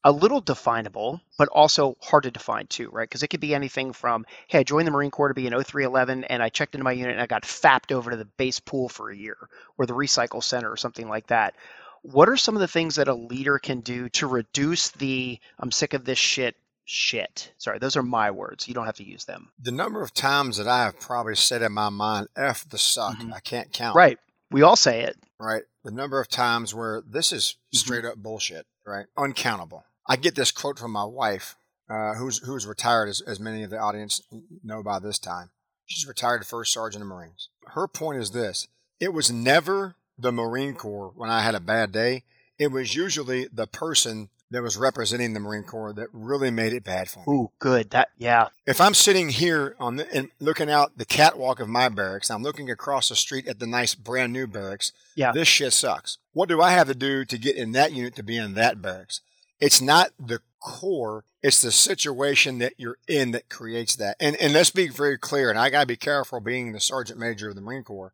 a 0.04 0.10
little 0.10 0.40
definable, 0.40 1.20
but 1.38 1.48
also 1.48 1.96
hard 2.00 2.24
to 2.24 2.30
define 2.32 2.66
too, 2.66 2.88
right? 2.90 3.08
Because 3.08 3.22
it 3.22 3.28
could 3.28 3.40
be 3.40 3.54
anything 3.54 3.92
from, 3.92 4.26
hey, 4.48 4.58
I 4.58 4.62
joined 4.64 4.88
the 4.88 4.90
Marine 4.90 5.12
Corps 5.12 5.28
to 5.28 5.34
be 5.34 5.46
an 5.46 5.52
0311 5.52 6.24
and 6.24 6.42
I 6.42 6.48
checked 6.48 6.74
into 6.74 6.84
my 6.84 6.92
unit 6.92 7.12
and 7.12 7.20
I 7.22 7.26
got 7.26 7.44
fapped 7.44 7.92
over 7.92 8.10
to 8.10 8.16
the 8.16 8.24
base 8.24 8.58
pool 8.58 8.88
for 8.88 9.10
a 9.10 9.16
year 9.16 9.36
or 9.78 9.86
the 9.86 9.94
recycle 9.94 10.42
center 10.42 10.70
or 10.70 10.76
something 10.76 11.08
like 11.08 11.28
that. 11.28 11.54
What 12.02 12.28
are 12.28 12.36
some 12.36 12.56
of 12.56 12.60
the 12.60 12.68
things 12.68 12.96
that 12.96 13.06
a 13.06 13.14
leader 13.14 13.60
can 13.60 13.80
do 13.80 14.08
to 14.10 14.26
reduce 14.26 14.90
the 14.90 15.38
I'm 15.60 15.70
sick 15.70 15.94
of 15.94 16.04
this 16.04 16.18
shit 16.18 16.56
shit. 16.84 17.52
Sorry, 17.58 17.78
those 17.78 17.96
are 17.96 18.02
my 18.02 18.30
words. 18.30 18.68
You 18.68 18.74
don't 18.74 18.86
have 18.86 18.96
to 18.96 19.04
use 19.04 19.24
them. 19.24 19.50
The 19.60 19.72
number 19.72 20.02
of 20.02 20.14
times 20.14 20.56
that 20.56 20.68
I 20.68 20.84
have 20.84 21.00
probably 21.00 21.36
said 21.36 21.62
in 21.62 21.72
my 21.72 21.88
mind, 21.88 22.28
F 22.36 22.68
the 22.68 22.78
suck, 22.78 23.16
mm-hmm. 23.16 23.32
I 23.32 23.40
can't 23.40 23.72
count. 23.72 23.96
Right. 23.96 24.18
We 24.50 24.62
all 24.62 24.76
say 24.76 25.02
it. 25.02 25.16
Right. 25.38 25.62
The 25.84 25.90
number 25.90 26.20
of 26.20 26.28
times 26.28 26.74
where 26.74 27.02
this 27.06 27.32
is 27.32 27.56
mm-hmm. 27.56 27.78
straight 27.78 28.04
up 28.04 28.16
bullshit, 28.16 28.66
right? 28.86 29.06
Uncountable. 29.16 29.84
I 30.06 30.16
get 30.16 30.34
this 30.34 30.50
quote 30.50 30.78
from 30.78 30.92
my 30.92 31.04
wife, 31.04 31.56
uh, 31.88 32.14
who's 32.14 32.38
who's 32.38 32.66
retired, 32.66 33.08
as, 33.08 33.20
as 33.20 33.40
many 33.40 33.62
of 33.62 33.70
the 33.70 33.78
audience 33.78 34.20
know 34.62 34.82
by 34.82 34.98
this 34.98 35.18
time. 35.18 35.50
She's 35.86 36.06
retired 36.06 36.46
first 36.46 36.72
sergeant 36.72 37.02
of 37.02 37.08
Marines. 37.08 37.48
Her 37.68 37.86
point 37.86 38.18
is 38.18 38.30
this 38.30 38.68
it 39.00 39.12
was 39.12 39.32
never 39.32 39.96
the 40.18 40.32
Marine 40.32 40.74
Corps 40.74 41.12
when 41.14 41.30
I 41.30 41.42
had 41.42 41.54
a 41.54 41.60
bad 41.60 41.92
day. 41.92 42.24
It 42.58 42.70
was 42.70 42.94
usually 42.94 43.48
the 43.52 43.66
person 43.66 44.28
that 44.52 44.62
was 44.62 44.76
representing 44.76 45.34
the 45.34 45.40
Marine 45.40 45.64
Corps 45.64 45.92
that 45.94 46.08
really 46.12 46.50
made 46.50 46.72
it 46.72 46.84
bad 46.84 47.08
for 47.08 47.20
me. 47.20 47.24
Ooh, 47.28 47.50
good. 47.58 47.90
That 47.90 48.08
yeah. 48.16 48.48
If 48.66 48.80
I'm 48.80 48.94
sitting 48.94 49.30
here 49.30 49.74
on 49.78 49.96
the, 49.96 50.14
and 50.14 50.30
looking 50.38 50.70
out 50.70 50.96
the 50.96 51.04
catwalk 51.04 51.60
of 51.60 51.68
my 51.68 51.88
barracks, 51.88 52.30
I'm 52.30 52.42
looking 52.42 52.70
across 52.70 53.08
the 53.08 53.16
street 53.16 53.46
at 53.46 53.58
the 53.58 53.66
nice 53.66 53.94
brand 53.94 54.32
new 54.32 54.46
barracks. 54.46 54.92
Yeah. 55.14 55.32
This 55.32 55.48
shit 55.48 55.72
sucks. 55.72 56.18
What 56.32 56.48
do 56.48 56.62
I 56.62 56.70
have 56.70 56.88
to 56.88 56.94
do 56.94 57.24
to 57.24 57.38
get 57.38 57.56
in 57.56 57.72
that 57.72 57.92
unit 57.92 58.14
to 58.16 58.22
be 58.22 58.36
in 58.36 58.54
that 58.54 58.80
barracks? 58.80 59.20
It's 59.60 59.80
not 59.80 60.10
the 60.18 60.40
Corps, 60.62 61.24
it's 61.42 61.60
the 61.60 61.72
situation 61.72 62.58
that 62.58 62.74
you're 62.76 62.98
in 63.08 63.32
that 63.32 63.48
creates 63.48 63.96
that. 63.96 64.16
And 64.20 64.36
and 64.36 64.52
let's 64.52 64.70
be 64.70 64.86
very 64.86 65.18
clear, 65.18 65.50
and 65.50 65.58
I 65.58 65.70
gotta 65.70 65.86
be 65.86 65.96
careful 65.96 66.38
being 66.38 66.70
the 66.70 66.78
sergeant 66.78 67.18
major 67.18 67.48
of 67.48 67.56
the 67.56 67.60
Marine 67.60 67.82
Corps 67.82 68.12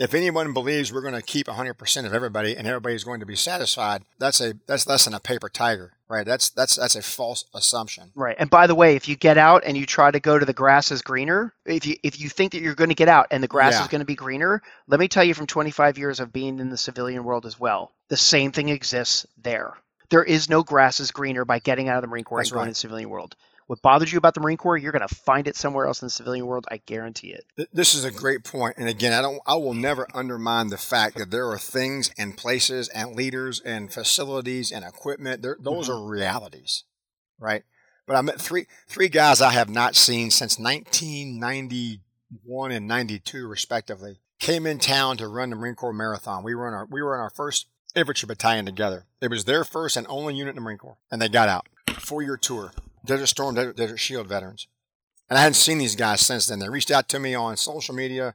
if 0.00 0.14
anyone 0.14 0.54
believes 0.54 0.90
we're 0.90 1.02
going 1.02 1.12
to 1.12 1.22
keep 1.22 1.46
100% 1.46 2.06
of 2.06 2.14
everybody 2.14 2.56
and 2.56 2.66
everybody's 2.66 3.04
going 3.04 3.20
to 3.20 3.26
be 3.26 3.36
satisfied, 3.36 4.02
that's 4.18 4.40
a 4.40 4.54
that's 4.66 4.86
less 4.86 5.04
than 5.04 5.12
a 5.12 5.20
paper 5.20 5.50
tiger, 5.50 5.92
right? 6.08 6.26
That's 6.26 6.48
that's 6.48 6.76
that's 6.76 6.96
a 6.96 7.02
false 7.02 7.44
assumption. 7.54 8.10
Right. 8.14 8.34
And 8.38 8.48
by 8.48 8.66
the 8.66 8.74
way, 8.74 8.96
if 8.96 9.08
you 9.08 9.16
get 9.16 9.36
out 9.36 9.62
and 9.66 9.76
you 9.76 9.84
try 9.84 10.10
to 10.10 10.18
go 10.18 10.38
to 10.38 10.46
the 10.46 10.54
grass 10.54 10.90
is 10.90 11.02
greener, 11.02 11.52
if 11.66 11.86
you 11.86 11.96
if 12.02 12.18
you 12.18 12.30
think 12.30 12.52
that 12.52 12.62
you're 12.62 12.74
going 12.74 12.88
to 12.88 12.94
get 12.94 13.08
out 13.08 13.26
and 13.30 13.42
the 13.42 13.48
grass 13.48 13.74
yeah. 13.74 13.82
is 13.82 13.88
going 13.88 14.00
to 14.00 14.06
be 14.06 14.14
greener, 14.14 14.62
let 14.88 14.98
me 14.98 15.06
tell 15.06 15.22
you 15.22 15.34
from 15.34 15.46
25 15.46 15.98
years 15.98 16.18
of 16.18 16.32
being 16.32 16.60
in 16.60 16.70
the 16.70 16.78
civilian 16.78 17.22
world 17.22 17.44
as 17.44 17.60
well, 17.60 17.92
the 18.08 18.16
same 18.16 18.52
thing 18.52 18.70
exists 18.70 19.26
there. 19.36 19.74
There 20.08 20.24
is 20.24 20.48
no 20.48 20.62
grass 20.62 20.98
is 20.98 21.10
greener 21.10 21.44
by 21.44 21.58
getting 21.58 21.88
out 21.88 21.98
of 21.98 22.02
the 22.02 22.08
Marine 22.08 22.24
Corps 22.24 22.40
that's 22.40 22.50
and 22.50 22.54
going 22.54 22.66
right. 22.66 22.70
to 22.70 22.72
the 22.72 22.80
civilian 22.80 23.10
world 23.10 23.36
what 23.70 23.80
bothers 23.82 24.10
you 24.10 24.18
about 24.18 24.34
the 24.34 24.40
Marine 24.40 24.56
Corps, 24.56 24.76
you're 24.76 24.90
going 24.90 25.06
to 25.06 25.14
find 25.14 25.46
it 25.46 25.54
somewhere 25.54 25.86
else 25.86 26.02
in 26.02 26.06
the 26.06 26.10
civilian 26.10 26.44
world. 26.44 26.66
I 26.72 26.78
guarantee 26.78 27.32
it. 27.32 27.44
This 27.72 27.94
is 27.94 28.04
a 28.04 28.10
great 28.10 28.42
point, 28.42 28.74
and 28.76 28.88
again, 28.88 29.12
I 29.12 29.22
don't, 29.22 29.40
I 29.46 29.54
will 29.54 29.74
never 29.74 30.08
undermine 30.12 30.70
the 30.70 30.76
fact 30.76 31.16
that 31.16 31.30
there 31.30 31.48
are 31.48 31.56
things 31.56 32.10
and 32.18 32.36
places 32.36 32.88
and 32.88 33.14
leaders 33.14 33.60
and 33.60 33.92
facilities 33.92 34.72
and 34.72 34.84
equipment. 34.84 35.42
those 35.42 35.56
mm-hmm. 35.60 35.92
are 35.92 36.04
realities, 36.04 36.82
right? 37.38 37.62
But 38.08 38.16
I 38.16 38.22
met 38.22 38.40
three 38.40 38.66
three 38.88 39.08
guys 39.08 39.40
I 39.40 39.52
have 39.52 39.68
not 39.68 39.94
seen 39.94 40.32
since 40.32 40.58
1991 40.58 42.72
and 42.72 42.88
92, 42.88 43.46
respectively. 43.46 44.18
Came 44.40 44.66
in 44.66 44.80
town 44.80 45.16
to 45.18 45.28
run 45.28 45.50
the 45.50 45.56
Marine 45.56 45.76
Corps 45.76 45.92
Marathon. 45.92 46.42
We 46.42 46.56
were 46.56 46.66
in 46.66 46.74
our 46.74 46.88
we 46.90 47.02
were 47.02 47.14
in 47.14 47.20
our 47.20 47.30
first 47.30 47.68
infantry 47.94 48.26
battalion 48.26 48.66
together. 48.66 49.06
It 49.20 49.30
was 49.30 49.44
their 49.44 49.62
first 49.62 49.96
and 49.96 50.08
only 50.08 50.34
unit 50.34 50.50
in 50.50 50.56
the 50.56 50.60
Marine 50.60 50.78
Corps, 50.78 50.98
and 51.08 51.22
they 51.22 51.28
got 51.28 51.48
out. 51.48 51.68
Four 52.00 52.22
year 52.22 52.36
tour. 52.36 52.72
Desert 53.04 53.26
Storm, 53.26 53.54
Desert, 53.54 53.76
Desert 53.76 53.98
Shield 53.98 54.26
veterans. 54.26 54.66
And 55.28 55.38
I 55.38 55.42
hadn't 55.42 55.54
seen 55.54 55.78
these 55.78 55.96
guys 55.96 56.20
since 56.20 56.46
then. 56.46 56.58
They 56.58 56.68
reached 56.68 56.90
out 56.90 57.08
to 57.10 57.18
me 57.18 57.34
on 57.34 57.56
social 57.56 57.94
media 57.94 58.34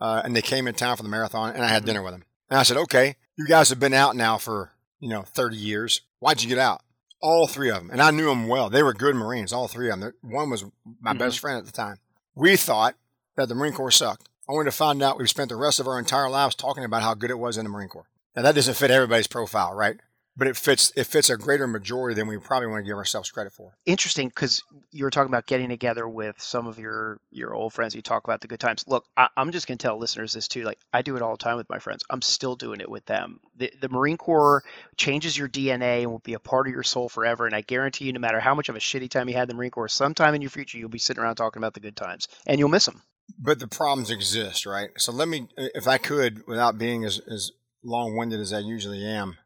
uh, 0.00 0.22
and 0.24 0.36
they 0.36 0.42
came 0.42 0.68
in 0.68 0.74
town 0.74 0.96
for 0.96 1.02
the 1.02 1.08
marathon 1.08 1.54
and 1.54 1.64
I 1.64 1.68
had 1.68 1.84
dinner 1.84 2.02
with 2.02 2.12
them. 2.12 2.24
And 2.50 2.58
I 2.58 2.62
said, 2.62 2.76
okay, 2.76 3.16
you 3.36 3.46
guys 3.46 3.70
have 3.70 3.80
been 3.80 3.94
out 3.94 4.14
now 4.14 4.38
for, 4.38 4.72
you 5.00 5.08
know, 5.08 5.22
30 5.22 5.56
years. 5.56 6.02
Why'd 6.18 6.42
you 6.42 6.48
get 6.48 6.58
out? 6.58 6.82
All 7.20 7.46
three 7.46 7.70
of 7.70 7.76
them. 7.76 7.90
And 7.90 8.00
I 8.00 8.10
knew 8.10 8.26
them 8.26 8.46
well. 8.46 8.70
They 8.70 8.82
were 8.82 8.92
good 8.92 9.16
Marines, 9.16 9.52
all 9.52 9.68
three 9.68 9.90
of 9.90 9.98
them. 9.98 10.12
One 10.22 10.50
was 10.50 10.64
my 11.00 11.12
mm-hmm. 11.12 11.18
best 11.18 11.38
friend 11.38 11.58
at 11.58 11.66
the 11.66 11.72
time. 11.72 11.98
We 12.34 12.56
thought 12.56 12.94
that 13.36 13.48
the 13.48 13.54
Marine 13.54 13.72
Corps 13.72 13.90
sucked. 13.90 14.28
I 14.48 14.52
wanted 14.52 14.70
to 14.70 14.76
find 14.76 15.02
out 15.02 15.18
we 15.18 15.26
spent 15.26 15.48
the 15.48 15.56
rest 15.56 15.80
of 15.80 15.86
our 15.86 15.98
entire 15.98 16.30
lives 16.30 16.54
talking 16.54 16.84
about 16.84 17.02
how 17.02 17.14
good 17.14 17.30
it 17.30 17.38
was 17.38 17.58
in 17.58 17.64
the 17.64 17.70
Marine 17.70 17.88
Corps. 17.88 18.08
Now 18.36 18.42
that 18.42 18.54
doesn't 18.54 18.74
fit 18.74 18.90
everybody's 18.90 19.26
profile, 19.26 19.74
right? 19.74 19.96
But 20.38 20.46
it 20.46 20.56
fits 20.56 20.92
it 20.94 21.04
fits 21.04 21.28
a 21.30 21.36
greater 21.36 21.66
majority 21.66 22.14
than 22.14 22.28
we 22.28 22.38
probably 22.38 22.68
want 22.68 22.84
to 22.84 22.88
give 22.88 22.96
ourselves 22.96 23.30
credit 23.30 23.52
for. 23.52 23.76
Interesting, 23.84 24.28
because 24.28 24.62
you 24.92 25.02
were 25.02 25.10
talking 25.10 25.30
about 25.30 25.46
getting 25.46 25.68
together 25.68 26.08
with 26.08 26.40
some 26.40 26.68
of 26.68 26.78
your 26.78 27.20
your 27.30 27.52
old 27.52 27.72
friends. 27.72 27.94
You 27.94 28.02
talk 28.02 28.22
about 28.22 28.40
the 28.40 28.46
good 28.46 28.60
times. 28.60 28.84
Look, 28.86 29.04
I, 29.16 29.28
am 29.36 29.50
just 29.50 29.66
going 29.66 29.78
to 29.78 29.82
tell 29.82 29.98
listeners 29.98 30.32
this 30.32 30.46
too. 30.46 30.62
Like 30.62 30.78
I 30.92 31.02
do 31.02 31.16
it 31.16 31.22
all 31.22 31.32
the 31.32 31.42
time 31.42 31.56
with 31.56 31.68
my 31.68 31.80
friends. 31.80 32.04
I'm 32.08 32.22
still 32.22 32.54
doing 32.54 32.80
it 32.80 32.88
with 32.88 33.04
them. 33.04 33.40
The, 33.56 33.72
the 33.80 33.88
Marine 33.88 34.16
Corps 34.16 34.62
changes 34.96 35.36
your 35.36 35.48
DNA 35.48 36.02
and 36.02 36.12
will 36.12 36.20
be 36.20 36.34
a 36.34 36.38
part 36.38 36.68
of 36.68 36.72
your 36.72 36.84
soul 36.84 37.08
forever. 37.08 37.44
And 37.44 37.54
I 37.54 37.62
guarantee 37.62 38.04
you, 38.04 38.12
no 38.12 38.20
matter 38.20 38.38
how 38.38 38.54
much 38.54 38.68
of 38.68 38.76
a 38.76 38.80
shitty 38.80 39.10
time 39.10 39.28
you 39.28 39.34
had 39.34 39.42
in 39.42 39.48
the 39.48 39.54
Marine 39.54 39.72
Corps, 39.72 39.88
sometime 39.88 40.36
in 40.36 40.40
your 40.40 40.50
future 40.50 40.78
you'll 40.78 40.88
be 40.88 40.98
sitting 40.98 41.22
around 41.22 41.34
talking 41.34 41.60
about 41.60 41.74
the 41.74 41.80
good 41.80 41.96
times, 41.96 42.28
and 42.46 42.60
you'll 42.60 42.68
miss 42.68 42.86
them. 42.86 43.02
But 43.36 43.58
the 43.58 43.66
problems 43.66 44.10
exist, 44.10 44.66
right? 44.66 44.90
So 44.98 45.12
let 45.12 45.28
me, 45.28 45.48
if 45.56 45.88
I 45.88 45.98
could, 45.98 46.46
without 46.46 46.78
being 46.78 47.04
as, 47.04 47.20
as 47.30 47.50
long 47.82 48.16
winded 48.16 48.40
as 48.40 48.52
I 48.52 48.60
usually 48.60 49.04
am 49.04 49.36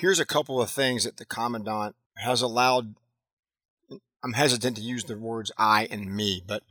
Here's 0.00 0.18
a 0.18 0.24
couple 0.24 0.62
of 0.62 0.70
things 0.70 1.04
that 1.04 1.18
the 1.18 1.26
commandant 1.26 1.94
has 2.16 2.40
allowed. 2.40 2.94
I'm 4.24 4.32
hesitant 4.32 4.78
to 4.78 4.82
use 4.82 5.04
the 5.04 5.18
words 5.18 5.52
I 5.58 5.88
and 5.90 6.16
me, 6.16 6.42
but 6.46 6.62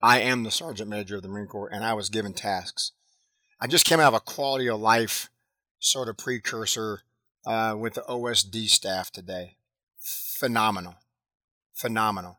I 0.00 0.20
am 0.20 0.44
the 0.44 0.52
sergeant 0.52 0.88
major 0.88 1.16
of 1.16 1.22
the 1.22 1.28
Marine 1.28 1.48
Corps 1.48 1.72
and 1.72 1.84
I 1.84 1.94
was 1.94 2.08
given 2.08 2.34
tasks. 2.34 2.92
I 3.60 3.66
just 3.66 3.84
came 3.84 3.98
out 3.98 4.14
of 4.14 4.14
a 4.14 4.20
quality 4.20 4.68
of 4.68 4.78
life 4.78 5.28
sort 5.80 6.08
of 6.08 6.18
precursor 6.18 7.00
uh, 7.44 7.74
with 7.76 7.94
the 7.94 8.02
OSD 8.02 8.68
staff 8.68 9.10
today. 9.10 9.56
Phenomenal. 9.98 10.94
Phenomenal. 11.74 12.38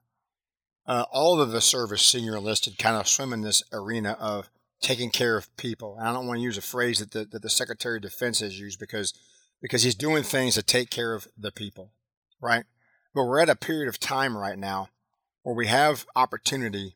Uh, 0.88 1.04
all 1.12 1.42
of 1.42 1.52
the 1.52 1.60
service 1.60 2.02
senior 2.02 2.38
enlisted 2.38 2.78
kind 2.78 2.96
of 2.96 3.10
swim 3.10 3.34
in 3.34 3.42
this 3.42 3.62
arena 3.74 4.16
of 4.22 4.50
taking 4.80 5.10
care 5.10 5.36
of 5.36 5.54
people. 5.58 5.98
And 6.00 6.08
I 6.08 6.14
don't 6.14 6.28
want 6.28 6.38
to 6.38 6.44
use 6.44 6.58
a 6.58 6.62
phrase 6.62 7.00
that 7.00 7.12
the, 7.12 7.26
that 7.26 7.42
the 7.42 7.50
Secretary 7.50 7.98
of 7.98 8.04
Defense 8.04 8.40
has 8.40 8.58
used 8.58 8.80
because 8.80 9.14
because 9.62 9.84
he's 9.84 9.96
doing 9.96 10.24
things 10.24 10.56
to 10.56 10.64
take 10.64 10.90
care 10.90 11.14
of 11.14 11.28
the 11.38 11.52
people, 11.52 11.92
right? 12.42 12.66
But 13.14 13.26
we're 13.26 13.42
at 13.42 13.50
a 13.50 13.56
period 13.56 13.90
of 13.90 14.00
time 14.00 14.38
right 14.38 14.58
now 14.58 14.90
where 15.44 15.56
we 15.56 15.68
have 15.68 16.06
opportunity 16.16 16.96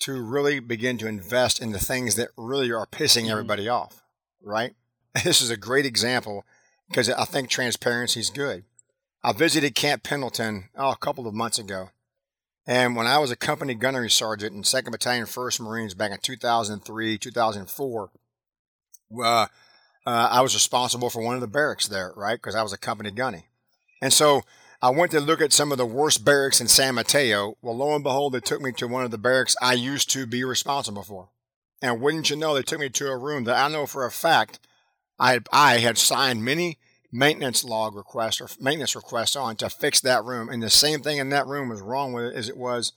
to 0.00 0.20
really 0.20 0.60
begin 0.60 0.98
to 0.98 1.06
invest 1.06 1.60
in 1.60 1.72
the 1.72 1.78
things 1.78 2.16
that 2.16 2.30
really 2.36 2.72
are 2.72 2.86
pissing 2.86 3.22
mm-hmm. 3.22 3.32
everybody 3.32 3.68
off, 3.68 4.02
right? 4.42 4.74
This 5.24 5.42
is 5.42 5.50
a 5.50 5.58
great 5.58 5.84
example 5.84 6.46
because 6.88 7.10
I 7.10 7.24
think 7.26 7.50
transparency 7.50 8.20
is 8.20 8.30
good. 8.30 8.64
I 9.22 9.32
visited 9.32 9.74
Camp 9.74 10.02
Pendleton 10.02 10.70
oh, 10.74 10.90
a 10.90 10.96
couple 10.96 11.26
of 11.26 11.34
months 11.34 11.58
ago. 11.58 11.90
And 12.66 12.96
when 12.96 13.06
I 13.06 13.18
was 13.18 13.30
a 13.30 13.36
company 13.36 13.74
gunnery 13.74 14.10
sergeant 14.10 14.54
in 14.54 14.62
2nd 14.62 14.90
Battalion 14.90 15.26
1st 15.26 15.60
Marines 15.60 15.94
back 15.94 16.12
in 16.12 16.18
2003, 16.18 17.18
2004, 17.18 18.10
uh, 19.22 19.46
uh, 20.06 20.28
I 20.30 20.40
was 20.40 20.54
responsible 20.54 21.10
for 21.10 21.22
one 21.22 21.34
of 21.34 21.40
the 21.40 21.46
barracks 21.46 21.88
there, 21.88 22.12
right? 22.16 22.34
Because 22.34 22.54
I 22.54 22.62
was 22.62 22.72
a 22.72 22.78
company 22.78 23.10
gunny. 23.10 23.46
And 24.00 24.12
so 24.12 24.42
I 24.80 24.90
went 24.90 25.12
to 25.12 25.20
look 25.20 25.40
at 25.40 25.52
some 25.52 25.70
of 25.70 25.78
the 25.78 25.86
worst 25.86 26.24
barracks 26.24 26.60
in 26.60 26.66
San 26.66 26.96
Mateo. 26.96 27.56
Well, 27.62 27.76
lo 27.76 27.94
and 27.94 28.02
behold, 28.02 28.32
they 28.32 28.40
took 28.40 28.60
me 28.60 28.72
to 28.72 28.88
one 28.88 29.04
of 29.04 29.12
the 29.12 29.18
barracks 29.18 29.54
I 29.62 29.74
used 29.74 30.10
to 30.10 30.26
be 30.26 30.42
responsible 30.42 31.04
for. 31.04 31.28
And 31.80 32.00
wouldn't 32.00 32.30
you 32.30 32.36
know, 32.36 32.54
they 32.54 32.62
took 32.62 32.80
me 32.80 32.88
to 32.90 33.08
a 33.08 33.16
room 33.16 33.44
that 33.44 33.56
I 33.56 33.68
know 33.68 33.86
for 33.86 34.04
a 34.04 34.10
fact 34.10 34.58
I 35.18 35.32
had, 35.32 35.46
I 35.52 35.78
had 35.78 35.98
signed 35.98 36.44
many 36.44 36.78
maintenance 37.12 37.62
log 37.62 37.94
requests 37.94 38.40
or 38.40 38.48
maintenance 38.60 38.96
requests 38.96 39.36
on 39.36 39.54
to 39.56 39.70
fix 39.70 40.00
that 40.00 40.24
room. 40.24 40.48
And 40.48 40.62
the 40.62 40.70
same 40.70 41.00
thing 41.00 41.18
in 41.18 41.28
that 41.28 41.46
room 41.46 41.68
was 41.68 41.80
wrong 41.80 42.12
with 42.12 42.24
it 42.24 42.34
as 42.34 42.48
it 42.48 42.56
was 42.56 42.92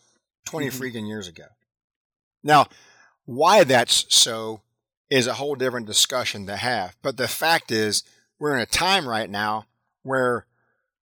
20 0.46 0.68
mm-hmm. 0.68 0.82
freaking 0.82 1.08
years 1.08 1.28
ago. 1.28 1.46
Now, 2.44 2.68
why 3.26 3.64
that's 3.64 4.06
so 4.16 4.62
is 5.10 5.28
a 5.28 5.34
whole 5.34 5.56
different 5.56 5.88
discussion 5.88 6.48
to 6.48 6.56
have. 6.56 6.96
But 7.02 7.18
the 7.18 7.28
fact 7.28 7.72
is, 7.72 8.04
we're 8.40 8.56
in 8.56 8.62
a 8.62 8.66
time 8.66 9.08
right 9.08 9.30
now 9.30 9.66
where 10.04 10.46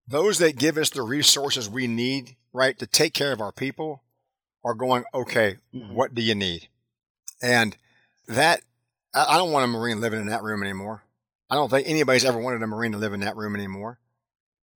those 0.06 0.38
that 0.38 0.56
give 0.56 0.76
us 0.76 0.90
the 0.90 1.02
resources 1.02 1.68
we 1.68 1.86
need 1.86 2.36
right, 2.52 2.78
to 2.78 2.86
take 2.86 3.14
care 3.14 3.32
of 3.32 3.40
our 3.40 3.52
people 3.52 4.02
are 4.64 4.74
going, 4.74 5.04
okay, 5.14 5.56
mm-hmm. 5.74 5.94
what 5.94 6.14
do 6.14 6.22
you 6.22 6.34
need? 6.34 6.68
And 7.42 7.76
that, 8.28 8.62
I 9.14 9.36
don't 9.36 9.52
want 9.52 9.64
a 9.64 9.68
Marine 9.68 10.00
living 10.00 10.20
in 10.20 10.28
that 10.28 10.42
room 10.42 10.62
anymore. 10.62 11.02
I 11.50 11.56
don't 11.56 11.70
think 11.70 11.88
anybody's 11.88 12.24
ever 12.24 12.38
wanted 12.38 12.62
a 12.62 12.66
Marine 12.66 12.92
to 12.92 12.98
live 12.98 13.12
in 13.12 13.20
that 13.20 13.36
room 13.36 13.54
anymore. 13.54 13.98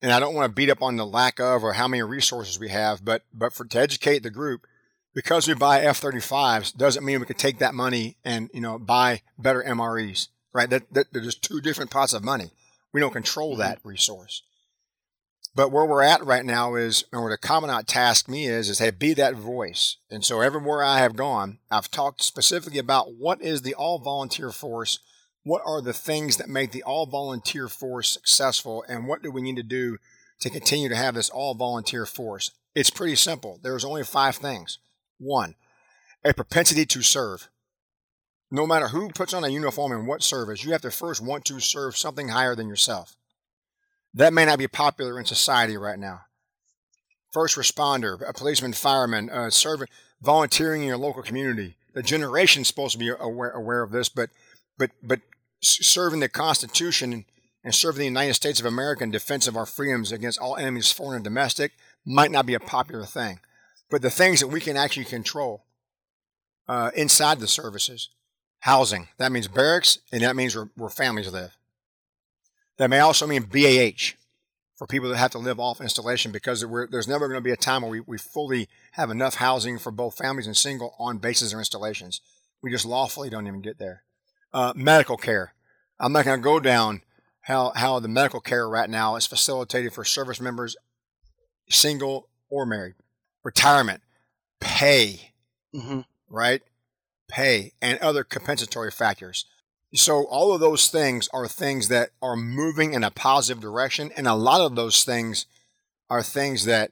And 0.02 0.12
I 0.12 0.20
don't 0.20 0.34
want 0.36 0.50
to 0.50 0.54
beat 0.54 0.70
up 0.70 0.82
on 0.82 0.98
the 0.98 1.06
lack 1.06 1.40
of 1.40 1.64
or 1.64 1.74
how 1.74 1.88
many 1.88 2.04
resources 2.04 2.60
we 2.60 2.70
have, 2.70 3.04
but 3.04 3.24
but 3.34 3.54
for 3.54 3.66
to 3.66 3.80
educate 3.80 4.24
the 4.24 4.30
group, 4.30 4.68
because 5.16 5.48
we 5.48 5.56
buy 5.56 5.80
F-35s 5.82 6.76
doesn't 6.76 7.04
mean 7.04 7.20
we 7.20 7.26
can 7.26 7.38
take 7.38 7.58
that 7.60 7.74
money 7.74 8.18
and 8.24 8.52
you 8.54 8.62
know 8.62 8.78
buy 8.78 9.22
better 9.40 9.64
MREs, 9.66 10.28
right? 10.54 10.70
That, 10.70 10.94
that 10.94 11.14
there's 11.14 11.36
two 11.36 11.62
different 11.62 11.90
pots 11.90 12.14
of 12.14 12.24
money. 12.24 12.52
We 12.94 13.00
don't 13.00 13.14
control 13.14 13.54
mm-hmm. 13.54 13.62
that 13.62 13.80
resource. 13.84 14.44
But 15.56 15.72
where 15.72 15.86
we're 15.86 16.04
at 16.04 16.26
right 16.26 16.44
now 16.44 16.76
is, 16.76 17.06
and 17.14 17.22
where 17.22 17.32
the 17.32 17.38
commandant 17.38 17.88
tasked 17.88 18.28
me 18.28 18.46
is, 18.46 18.70
is 18.70 18.80
hey, 18.80 18.92
be 18.92 19.14
that 19.14 19.36
voice. 19.36 19.96
And 20.12 20.24
so 20.24 20.42
everywhere 20.42 20.84
I 20.84 21.00
have 21.00 21.16
gone, 21.16 21.60
I've 21.72 21.90
talked 21.90 22.22
specifically 22.22 22.78
about 22.78 23.14
what 23.14 23.42
is 23.42 23.62
the 23.62 23.74
all 23.74 23.98
volunteer 23.98 24.52
force, 24.52 25.00
what 25.44 25.62
are 25.66 25.82
the 25.82 25.94
things 25.94 26.36
that 26.38 26.50
make 26.50 26.72
the 26.72 26.84
all 26.84 27.06
volunteer 27.06 27.70
force 27.70 28.12
successful, 28.12 28.84
and 28.90 29.08
what 29.08 29.24
do 29.24 29.32
we 29.32 29.42
need 29.42 29.56
to 29.56 29.64
do 29.64 29.98
to 30.42 30.50
continue 30.50 30.90
to 30.90 30.96
have 30.96 31.16
this 31.16 31.30
all 31.30 31.54
volunteer 31.56 32.06
force? 32.06 32.52
It's 32.74 32.90
pretty 32.90 33.16
simple. 33.16 33.62
There's 33.64 33.86
only 33.86 34.04
five 34.04 34.36
things. 34.36 34.80
One, 35.18 35.56
a 36.24 36.34
propensity 36.34 36.86
to 36.88 37.02
serve. 37.02 37.50
No 38.52 38.68
matter 38.68 38.90
who 38.90 39.10
puts 39.10 39.34
on 39.34 39.44
a 39.44 39.50
uniform 39.50 39.92
and 39.92 40.08
what 40.08 40.24
service, 40.24 40.64
you 40.64 40.72
have 40.72 40.82
to 40.82 40.92
first 40.92 41.22
want 41.22 41.46
to 41.46 41.60
serve 41.60 41.98
something 41.98 42.30
higher 42.30 42.56
than 42.56 42.68
yourself. 42.68 43.16
That 44.14 44.34
may 44.34 44.46
not 44.46 44.60
be 44.60 44.68
popular 44.68 45.20
in 45.20 45.26
society 45.26 45.78
right 45.78 46.00
now. 46.00 46.22
First 47.34 47.58
responder, 47.58 48.22
a 48.28 48.32
policeman, 48.32 48.72
fireman, 48.72 49.30
uh, 49.30 49.50
serving, 49.50 49.90
volunteering 50.22 50.84
in 50.84 50.88
your 50.88 50.98
local 50.98 51.22
community. 51.22 51.76
The 51.94 52.02
generation's 52.02 52.68
supposed 52.68 52.94
to 52.94 52.98
be 52.98 53.10
aware, 53.10 53.52
aware 53.52 53.84
of 53.84 53.92
this, 53.92 54.08
but 54.08 54.30
but 54.78 54.92
but 55.04 55.20
serving 55.62 56.20
the 56.20 56.30
Constitution 56.30 57.26
and 57.64 57.76
serving 57.76 58.00
the 58.00 58.06
United 58.06 58.36
States 58.36 58.60
of 58.60 58.66
America 58.66 59.04
in 59.04 59.12
defense 59.12 59.48
of 59.48 59.58
our 59.58 59.66
freedoms 59.66 60.12
against 60.12 60.40
all 60.40 60.56
enemies, 60.56 60.92
foreign 60.92 61.16
and 61.16 61.24
domestic, 61.24 61.74
might 62.06 62.32
not 62.32 62.46
be 62.46 62.54
a 62.54 62.60
popular 62.60 63.06
thing. 63.06 63.40
But 63.90 64.02
the 64.02 64.10
things 64.10 64.40
that 64.40 64.48
we 64.48 64.60
can 64.60 64.78
actually 64.78 65.06
control 65.06 65.64
uh, 66.68 66.92
inside 66.96 67.40
the 67.40 67.48
services, 67.48 68.10
housing, 68.60 69.08
that 69.18 69.32
means 69.32 69.48
barracks, 69.48 70.00
and 70.12 70.22
that 70.22 70.36
means 70.36 70.56
where, 70.56 70.70
where 70.76 70.90
families 70.90 71.32
live. 71.32 71.56
That 72.78 72.90
may 72.90 73.00
also 73.00 73.28
mean 73.28 73.44
BAH 73.44 74.16
for 74.76 74.88
people 74.88 75.10
that 75.10 75.18
have 75.18 75.32
to 75.32 75.38
live 75.38 75.60
off 75.60 75.80
installation 75.80 76.32
because 76.32 76.66
there's 76.92 77.08
never 77.08 77.28
going 77.28 77.40
to 77.40 77.44
be 77.44 77.52
a 77.52 77.58
time 77.58 77.82
where 77.82 77.92
we, 77.92 78.02
we 78.02 78.18
fully 78.18 78.68
have 78.92 79.10
enough 79.10 79.36
housing 79.36 79.80
for 79.80 79.92
both 79.92 80.18
families 80.18 80.48
and 80.48 80.58
single 80.58 80.96
on 81.00 81.18
bases 81.18 81.54
or 81.54 81.60
installations. 81.60 82.20
We 82.62 82.72
just 82.72 82.86
lawfully 82.86 83.30
don't 83.30 83.48
even 83.48 83.62
get 83.62 83.80
there. 83.80 84.04
Uh, 84.54 84.74
medical 84.76 85.18
care. 85.18 85.54
I'm 86.00 86.12
not 86.12 86.26
going 86.26 86.40
to 86.40 86.44
go 86.44 86.60
down 86.60 87.02
how, 87.42 87.72
how 87.76 88.00
the 88.00 88.08
medical 88.08 88.42
care 88.42 88.68
right 88.68 88.90
now 88.90 89.16
is 89.16 89.28
facilitated 89.28 89.94
for 89.94 90.04
service 90.04 90.42
members, 90.42 90.76
single 91.70 92.28
or 92.50 92.66
married. 92.66 92.96
Retirement, 93.46 94.02
pay, 94.60 95.32
mm-hmm. 95.74 96.02
right? 96.30 96.62
Pay, 97.30 97.74
and 97.82 98.00
other 98.00 98.26
compensatory 98.26 98.92
factors. 98.92 99.46
So 99.94 100.26
all 100.26 100.54
of 100.54 100.60
those 100.60 100.90
things 100.90 101.30
are 101.32 101.48
things 101.48 101.88
that 101.88 102.10
are 102.22 102.36
moving 102.36 102.94
in 102.94 103.04
a 103.04 103.12
positive 103.12 103.62
direction, 103.62 104.12
and 104.18 104.28
a 104.28 104.34
lot 104.34 104.60
of 104.60 104.76
those 104.76 105.06
things 105.06 105.46
are 106.10 106.24
things 106.24 106.66
that 106.66 106.92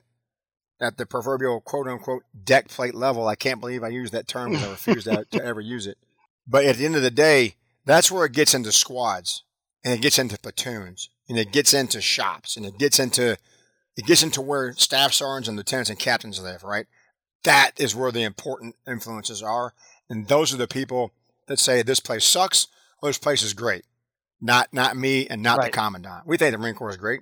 at 0.79 0.97
the 0.97 1.05
proverbial 1.05 1.61
quote 1.61 1.87
unquote 1.87 2.23
deck 2.43 2.67
plate 2.67 2.93
level. 2.93 3.27
I 3.27 3.35
can't 3.35 3.59
believe 3.59 3.83
I 3.83 3.89
used 3.89 4.13
that 4.13 4.27
term 4.27 4.51
because 4.51 4.67
I 4.67 4.71
refuse 4.71 5.03
to, 5.05 5.25
to 5.31 5.43
ever 5.43 5.61
use 5.61 5.87
it. 5.87 5.97
But 6.47 6.65
at 6.65 6.77
the 6.77 6.85
end 6.85 6.95
of 6.95 7.01
the 7.01 7.11
day, 7.11 7.55
that's 7.85 8.11
where 8.11 8.25
it 8.25 8.33
gets 8.33 8.53
into 8.53 8.71
squads 8.71 9.43
and 9.83 9.93
it 9.93 10.01
gets 10.01 10.19
into 10.19 10.37
platoons 10.37 11.09
and 11.27 11.37
it 11.37 11.51
gets 11.51 11.73
into 11.73 12.01
shops 12.01 12.57
and 12.57 12.65
it 12.65 12.77
gets 12.77 12.99
into 12.99 13.37
it 13.95 14.05
gets 14.05 14.23
into 14.23 14.41
where 14.41 14.73
staff 14.73 15.13
sergeants 15.13 15.47
and 15.47 15.57
lieutenants 15.57 15.89
and 15.89 15.99
captains 15.99 16.41
live, 16.41 16.63
right? 16.63 16.87
That 17.43 17.71
is 17.77 17.95
where 17.95 18.11
the 18.11 18.23
important 18.23 18.75
influences 18.87 19.43
are. 19.43 19.73
And 20.09 20.27
those 20.27 20.53
are 20.53 20.57
the 20.57 20.67
people 20.67 21.13
that 21.47 21.59
say 21.59 21.81
this 21.81 21.99
place 21.99 22.25
sucks 22.25 22.67
well, 23.03 23.09
this 23.09 23.17
place 23.17 23.43
is 23.43 23.53
great. 23.53 23.83
Not 24.39 24.71
not 24.71 24.95
me 24.95 25.27
and 25.27 25.43
not 25.43 25.57
right. 25.57 25.73
the 25.73 25.77
commandant. 25.77 26.25
We 26.25 26.37
think 26.37 26.53
the 26.53 26.57
Marine 26.57 26.73
Corps 26.73 26.91
is 26.91 26.95
great. 26.97 27.19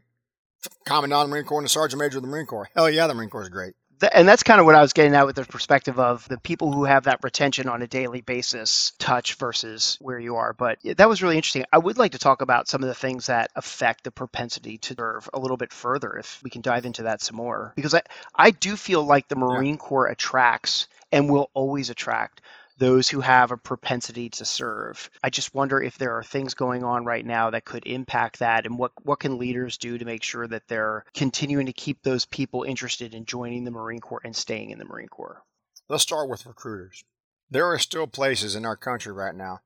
Commandant 0.85 1.23
of 1.23 1.27
the 1.27 1.31
Marine 1.33 1.45
Corps 1.45 1.57
and 1.57 1.65
the 1.65 1.69
Sergeant 1.69 1.99
Major 1.99 2.17
of 2.17 2.21
the 2.21 2.29
Marine 2.29 2.45
Corps. 2.45 2.69
Hell 2.75 2.87
yeah, 2.87 3.07
the 3.07 3.15
Marine 3.15 3.31
Corps 3.31 3.41
is 3.41 3.49
great. 3.49 3.73
And 4.03 4.27
that's 4.27 4.43
kind 4.43 4.59
of 4.59 4.65
what 4.65 4.75
I 4.75 4.81
was 4.81 4.93
getting 4.93 5.15
at 5.15 5.25
with 5.25 5.35
the 5.35 5.45
perspective 5.45 5.99
of 5.99 6.27
the 6.27 6.37
people 6.37 6.71
who 6.71 6.85
have 6.85 7.03
that 7.03 7.19
retention 7.23 7.69
on 7.69 7.81
a 7.81 7.87
daily 7.87 8.21
basis 8.21 8.93
touch 8.99 9.35
versus 9.35 9.97
where 10.01 10.19
you 10.19 10.37
are. 10.37 10.53
But 10.53 10.79
that 10.83 11.09
was 11.09 11.21
really 11.21 11.35
interesting. 11.35 11.65
I 11.71 11.77
would 11.77 11.97
like 11.97 12.13
to 12.13 12.19
talk 12.19 12.41
about 12.41 12.67
some 12.67 12.81
of 12.81 12.87
the 12.87 12.95
things 12.95 13.27
that 13.27 13.51
affect 13.55 14.03
the 14.03 14.11
propensity 14.11 14.77
to 14.79 14.95
serve 14.97 15.29
a 15.33 15.39
little 15.39 15.57
bit 15.57 15.73
further, 15.73 16.17
if 16.17 16.41
we 16.43 16.49
can 16.49 16.61
dive 16.61 16.85
into 16.85 17.03
that 17.03 17.21
some 17.21 17.35
more. 17.35 17.73
Because 17.75 17.93
I, 17.93 18.01
I 18.35 18.51
do 18.51 18.75
feel 18.75 19.03
like 19.03 19.27
the 19.27 19.35
Marine. 19.35 19.77
Corps 19.77 20.07
attracts 20.07 20.87
and 21.11 21.29
will 21.29 21.49
always 21.53 21.89
attract 21.89 22.41
those 22.81 23.07
who 23.07 23.21
have 23.21 23.51
a 23.51 23.57
propensity 23.57 24.27
to 24.27 24.43
serve. 24.43 25.11
I 25.23 25.29
just 25.29 25.53
wonder 25.53 25.79
if 25.79 25.99
there 25.99 26.17
are 26.17 26.23
things 26.23 26.55
going 26.55 26.83
on 26.83 27.05
right 27.05 27.23
now 27.23 27.51
that 27.51 27.63
could 27.63 27.85
impact 27.85 28.39
that 28.39 28.65
and 28.65 28.75
what, 28.79 28.91
what 29.03 29.19
can 29.19 29.37
leaders 29.37 29.77
do 29.77 29.99
to 29.99 30.03
make 30.03 30.23
sure 30.23 30.47
that 30.47 30.67
they're 30.67 31.05
continuing 31.13 31.67
to 31.67 31.73
keep 31.73 32.01
those 32.01 32.25
people 32.25 32.63
interested 32.63 33.13
in 33.13 33.25
joining 33.25 33.65
the 33.65 33.71
Marine 33.71 33.99
Corps 33.99 34.23
and 34.25 34.35
staying 34.35 34.71
in 34.71 34.79
the 34.79 34.85
Marine 34.85 35.09
Corps? 35.09 35.43
Let's 35.89 36.01
start 36.01 36.27
with 36.27 36.47
recruiters. 36.47 37.03
There 37.51 37.67
are 37.67 37.77
still 37.77 38.07
places 38.07 38.55
in 38.55 38.65
our 38.65 38.77
country 38.77 39.13
right 39.13 39.35
now 39.35 39.59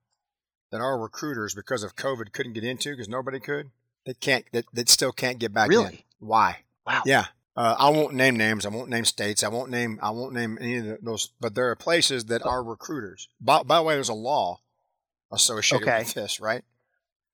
that 0.71 0.81
our 0.81 0.99
recruiters, 0.99 1.55
because 1.55 1.83
of 1.83 1.95
COVID, 1.95 2.33
couldn't 2.33 2.51
get 2.51 2.65
into 2.65 2.89
because 2.89 3.07
nobody 3.07 3.39
could. 3.39 3.69
They 4.05 4.15
can't. 4.15 4.43
They, 4.51 4.63
they 4.73 4.83
still 4.87 5.13
can't 5.13 5.39
get 5.39 5.53
back 5.53 5.69
really? 5.69 5.85
in. 5.85 5.99
Why? 6.19 6.57
Wow. 6.85 7.03
Yeah. 7.05 7.27
Uh, 7.55 7.75
I 7.77 7.89
won't 7.89 8.13
name 8.13 8.35
names. 8.35 8.65
I 8.65 8.69
won't 8.69 8.89
name 8.89 9.05
states. 9.05 9.43
I 9.43 9.47
won't 9.47 9.71
name. 9.71 9.97
I 10.01 10.09
won't 10.11 10.33
name 10.33 10.57
any 10.59 10.89
of 10.89 10.97
those. 11.01 11.29
But 11.39 11.55
there 11.55 11.69
are 11.69 11.75
places 11.75 12.25
that 12.25 12.45
are 12.45 12.63
recruiters. 12.63 13.29
By, 13.39 13.63
by 13.63 13.77
the 13.77 13.83
way, 13.83 13.93
there's 13.95 14.09
a 14.09 14.13
law 14.13 14.59
associated 15.31 15.87
okay. 15.87 15.99
with 15.99 16.13
this, 16.13 16.39
right? 16.39 16.63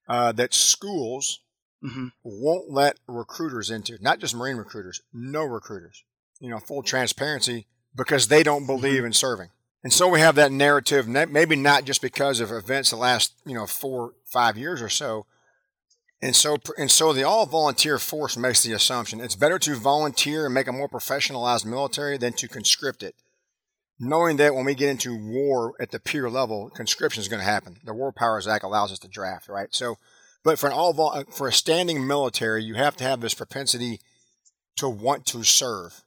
Uh, 0.08 0.30
that 0.32 0.54
schools 0.54 1.40
mm-hmm. 1.84 2.08
won't 2.22 2.70
let 2.70 2.98
recruiters 3.08 3.70
into. 3.70 3.98
Not 4.00 4.20
just 4.20 4.34
Marine 4.34 4.56
recruiters. 4.56 5.02
No 5.12 5.44
recruiters. 5.44 6.04
You 6.38 6.50
know, 6.50 6.58
full 6.58 6.82
transparency 6.82 7.66
because 7.94 8.28
they 8.28 8.42
don't 8.42 8.66
believe 8.66 8.98
mm-hmm. 8.98 9.06
in 9.06 9.12
serving. 9.12 9.48
And 9.82 9.92
so 9.92 10.06
we 10.06 10.20
have 10.20 10.36
that 10.36 10.52
narrative. 10.52 11.08
Maybe 11.08 11.56
not 11.56 11.84
just 11.84 12.00
because 12.00 12.38
of 12.38 12.52
events 12.52 12.90
the 12.90 12.96
last 12.96 13.34
you 13.44 13.54
know 13.54 13.66
four 13.66 14.12
five 14.24 14.56
years 14.56 14.80
or 14.80 14.88
so, 14.88 15.26
and 16.22 16.36
so, 16.36 16.56
and 16.78 16.88
so 16.88 17.12
the 17.12 17.24
all 17.24 17.46
volunteer 17.46 17.98
force 17.98 18.36
makes 18.36 18.62
the 18.62 18.72
assumption 18.72 19.20
it's 19.20 19.34
better 19.34 19.58
to 19.58 19.74
volunteer 19.74 20.44
and 20.46 20.54
make 20.54 20.68
a 20.68 20.72
more 20.72 20.88
professionalized 20.88 21.66
military 21.66 22.16
than 22.16 22.32
to 22.34 22.46
conscript 22.46 23.02
it. 23.02 23.16
Knowing 23.98 24.36
that 24.36 24.54
when 24.54 24.64
we 24.64 24.74
get 24.74 24.88
into 24.88 25.16
war 25.16 25.74
at 25.80 25.90
the 25.90 25.98
peer 25.98 26.30
level, 26.30 26.70
conscription 26.70 27.20
is 27.20 27.28
going 27.28 27.40
to 27.40 27.44
happen. 27.44 27.78
The 27.84 27.92
War 27.92 28.12
Powers 28.12 28.46
Act 28.46 28.64
allows 28.64 28.92
us 28.92 28.98
to 29.00 29.08
draft, 29.08 29.48
right? 29.48 29.68
So, 29.70 29.96
but 30.44 30.58
for 30.58 30.68
an 30.68 30.72
all 30.72 30.92
vol- 30.92 31.24
for 31.30 31.48
a 31.48 31.52
standing 31.52 32.06
military, 32.06 32.62
you 32.64 32.74
have 32.74 32.96
to 32.96 33.04
have 33.04 33.20
this 33.20 33.34
propensity 33.34 34.00
to 34.76 34.88
want 34.88 35.26
to 35.26 35.42
serve. 35.42 36.04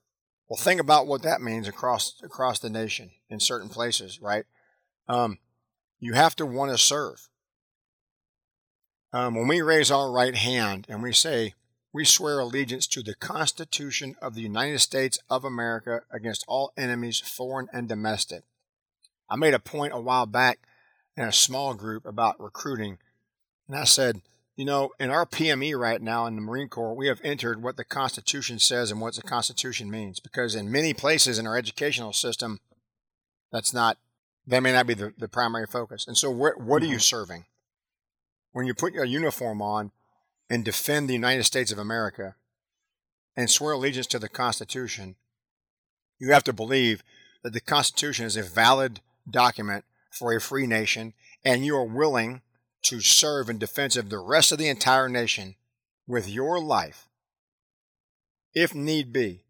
Well, 0.49 0.57
think 0.57 0.80
about 0.80 1.07
what 1.07 1.24
that 1.24 1.41
means 1.41 1.68
across 1.68 2.16
across 2.24 2.59
the 2.59 2.70
nation 2.70 3.11
in 3.30 3.39
certain 3.39 3.70
places, 3.70 4.22
right? 4.22 4.45
Um, 5.07 5.39
you 5.99 6.13
have 6.13 6.36
to 6.38 6.45
want 6.45 6.72
to 6.72 6.78
serve 6.78 7.30
um, 9.16 9.34
when 9.34 9.47
we 9.47 9.61
raise 9.61 9.91
our 9.91 10.11
right 10.11 10.36
hand 10.36 10.86
and 10.89 11.01
we 11.01 11.13
say, 11.13 11.53
we 11.93 12.03
swear 12.03 12.39
allegiance 12.39 12.86
to 12.88 13.01
the 13.01 13.16
Constitution 13.16 14.18
of 14.22 14.36
the 14.36 14.41
United 14.41 14.80
States 14.80 15.18
of 15.30 15.45
America 15.45 16.01
against 16.11 16.43
all 16.49 16.74
enemies, 16.76 17.22
foreign 17.22 17.70
and 17.72 17.88
domestic. 17.88 18.43
I 19.30 19.38
made 19.38 19.53
a 19.53 19.59
point 19.59 19.93
a 19.93 20.01
while 20.01 20.26
back 20.26 20.59
in 21.16 21.24
a 21.24 21.32
small 21.32 21.76
group 21.76 22.05
about 22.05 22.41
recruiting, 22.41 22.97
and 23.70 23.78
I 23.78 23.86
said, 23.86 24.22
you 24.57 24.66
know, 24.66 24.89
in 24.99 25.09
our 25.09 25.26
PME 25.26 25.80
right 25.80 26.01
now 26.01 26.26
in 26.26 26.36
the 26.36 26.41
Marine 26.41 26.68
Corps, 26.68 26.93
we 26.93 27.07
have 27.07 27.22
entered 27.24 27.63
what 27.63 27.78
the 27.78 27.86
Constitution 27.86 28.59
says 28.59 28.91
and 28.91 28.99
what 28.99 29.16
the 29.16 29.22
Constitution 29.22 29.89
means. 29.89 30.20
Because 30.20 30.55
in 30.55 30.70
many 30.70 30.93
places 30.93 31.39
in 31.39 31.47
our 31.47 31.57
educational 31.57 32.11
system, 32.11 32.59
that's 33.49 33.74
not, 33.74 33.97
that 34.45 34.61
may 34.61 34.74
not 34.74 34.88
be 34.88 34.93
the, 34.93 35.13
the 35.18 35.30
primary 35.30 35.68
focus. 35.68 36.05
And 36.05 36.18
so, 36.18 36.30
what, 36.30 36.59
what 36.59 36.84
are 36.84 36.88
you 36.88 36.95
mm-hmm. 36.95 36.99
serving? 36.99 37.45
When 38.56 38.66
you 38.66 38.74
put 38.74 38.93
your 38.93 39.03
uniform 39.03 39.62
on 39.62 39.91
and 40.49 40.64
defend 40.64 41.10
the 41.10 41.14
United 41.14 41.43
States 41.43 41.74
of 41.74 41.78
America 41.78 42.36
and 43.36 43.49
swear 43.49 43.74
allegiance 43.74 44.08
to 44.08 44.18
the 44.18 44.30
Constitution, 44.30 45.18
you 46.20 46.32
have 46.32 46.45
to 46.45 46.53
believe 46.53 47.03
that 47.43 47.51
the 47.51 47.60
Constitution 47.60 48.26
is 48.26 48.38
a 48.38 48.43
valid 48.43 49.01
document 49.30 49.84
for 50.10 50.34
a 50.34 50.39
free 50.39 50.68
nation 50.68 51.14
and 51.43 51.66
you 51.66 51.76
are 51.76 51.84
willing 51.84 52.43
to 52.84 53.01
serve 53.01 53.49
in 53.49 53.58
defense 53.58 53.97
of 53.97 54.10
the 54.10 54.20
rest 54.20 54.53
of 54.53 54.58
the 54.58 54.70
entire 54.70 55.10
nation 55.10 55.56
with 56.08 56.30
your 56.30 56.58
life, 56.58 57.10
if 58.53 58.74
need 58.74 59.12
be, 59.12 59.41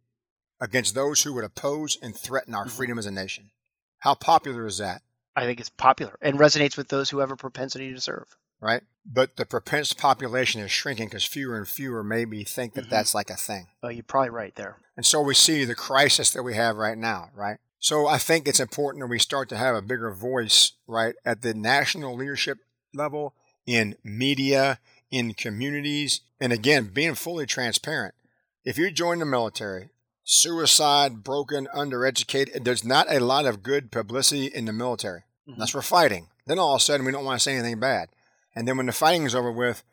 against 0.59 0.95
those 0.95 1.21
who 1.21 1.33
would 1.35 1.43
oppose 1.43 1.95
and 2.01 2.15
threaten 2.15 2.55
our 2.55 2.65
mm-hmm. 2.65 2.75
freedom 2.75 2.97
as 2.97 3.05
a 3.05 3.11
nation. 3.11 3.51
How 3.99 4.15
popular 4.15 4.65
is 4.65 4.79
that? 4.79 5.03
I 5.35 5.45
think 5.45 5.59
it's 5.59 5.69
popular 5.69 6.17
and 6.23 6.39
resonates 6.39 6.75
with 6.75 6.87
those 6.87 7.11
who 7.11 7.19
have 7.19 7.29
a 7.29 7.35
propensity 7.35 7.93
to 7.93 8.01
serve. 8.01 8.35
Right? 8.61 8.83
But 9.05 9.35
the 9.35 9.45
propensed 9.45 9.97
population 9.97 10.61
is 10.61 10.71
shrinking 10.71 11.07
because 11.07 11.25
fewer 11.25 11.57
and 11.57 11.67
fewer 11.67 12.03
maybe 12.03 12.43
think 12.43 12.73
that 12.73 12.81
mm-hmm. 12.81 12.89
that's 12.89 13.13
like 13.13 13.29
a 13.29 13.35
thing. 13.35 13.67
Oh, 13.83 13.89
you're 13.89 14.03
probably 14.03 14.31
right 14.31 14.55
there. 14.55 14.77
And 14.97 15.05
so 15.05 15.21
we 15.21 15.35
see 15.35 15.65
the 15.65 15.75
crisis 15.75 16.31
that 16.31 16.43
we 16.43 16.55
have 16.55 16.77
right 16.77 16.97
now, 16.97 17.29
right? 17.35 17.57
So 17.79 18.07
I 18.07 18.17
think 18.17 18.47
it's 18.47 18.59
important 18.59 19.03
that 19.03 19.09
we 19.09 19.19
start 19.19 19.47
to 19.49 19.57
have 19.57 19.75
a 19.75 19.81
bigger 19.81 20.09
voice, 20.11 20.71
right, 20.87 21.13
at 21.23 21.43
the 21.43 21.53
national 21.53 22.15
leadership 22.15 22.57
level, 22.95 23.35
in 23.67 23.95
media, 24.03 24.79
in 25.11 25.33
communities, 25.33 26.21
and 26.39 26.51
again, 26.51 26.89
being 26.93 27.13
fully 27.13 27.45
transparent. 27.45 28.15
If 28.63 28.77
you 28.79 28.89
join 28.89 29.19
the 29.19 29.25
military, 29.25 29.89
suicide, 30.23 31.23
broken, 31.23 31.67
undereducated, 31.75 32.63
there's 32.63 32.83
not 32.83 33.11
a 33.11 33.19
lot 33.19 33.45
of 33.45 33.61
good 33.61 33.91
publicity 33.91 34.47
in 34.47 34.65
the 34.65 34.73
military. 34.73 35.21
Mm-hmm. 35.47 35.59
That's 35.59 35.71
for 35.71 35.83
fighting. 35.83 36.29
Then 36.47 36.57
all 36.57 36.75
of 36.75 36.81
a 36.81 36.83
sudden, 36.83 37.05
we 37.05 37.11
don't 37.11 37.25
want 37.25 37.39
to 37.39 37.43
say 37.43 37.53
anything 37.53 37.79
bad. 37.79 38.09
And 38.55 38.67
then 38.67 38.77
when 38.77 38.85
the 38.85 38.91
fighting 38.91 39.23
is 39.23 39.35
over 39.35 39.51
with, 39.51 39.83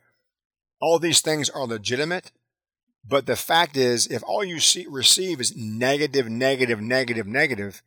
all 0.81 0.99
these 0.99 1.21
things 1.21 1.51
are 1.51 1.67
legitimate. 1.67 2.33
But 3.07 3.27
the 3.27 3.37
fact 3.37 3.77
is, 3.77 4.07
if 4.07 4.23
all 4.25 4.45
you 4.45 4.61
see, 4.61 4.87
receive 4.89 5.41
is 5.41 5.57
negative, 5.57 6.29
negative, 6.29 6.81
negative, 6.81 7.27
negative, 7.27 7.83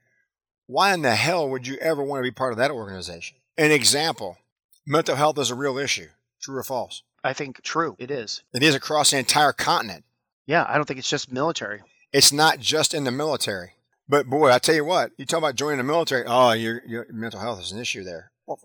why 0.68 0.94
in 0.94 1.02
the 1.04 1.16
hell 1.16 1.50
would 1.50 1.68
you 1.68 1.78
ever 1.78 2.04
want 2.04 2.20
to 2.20 2.30
be 2.30 2.32
part 2.32 2.52
of 2.52 2.58
that 2.58 2.72
organization? 2.72 3.38
An 3.58 3.72
example 3.72 4.38
mental 4.86 5.16
health 5.16 5.40
is 5.40 5.52
a 5.52 5.56
real 5.56 5.78
issue. 5.78 6.08
True 6.42 6.58
or 6.58 6.64
false? 6.64 7.04
I 7.24 7.34
think 7.34 7.62
true. 7.64 7.96
It 7.98 8.12
is. 8.12 8.44
It 8.54 8.62
is 8.62 8.76
across 8.76 9.12
the 9.12 9.18
entire 9.18 9.54
continent. 9.54 10.04
Yeah, 10.46 10.66
I 10.68 10.76
don't 10.76 10.86
think 10.86 11.00
it's 11.00 11.10
just 11.10 11.32
military. 11.32 11.82
It's 12.14 12.32
not 12.32 12.60
just 12.60 12.94
in 12.94 13.04
the 13.04 13.12
military. 13.12 13.72
But 14.08 14.28
boy, 14.28 14.52
I 14.52 14.60
tell 14.60 14.76
you 14.76 14.86
what, 14.86 15.12
you 15.18 15.26
talk 15.26 15.40
about 15.40 15.56
joining 15.56 15.80
the 15.80 15.84
military. 15.84 16.24
Oh, 16.28 16.52
your, 16.52 16.84
your 16.86 17.08
mental 17.12 17.40
health 17.40 17.62
is 17.62 17.72
an 17.72 17.80
issue 17.80 18.04
there. 18.04 18.32
Well, 18.46 18.60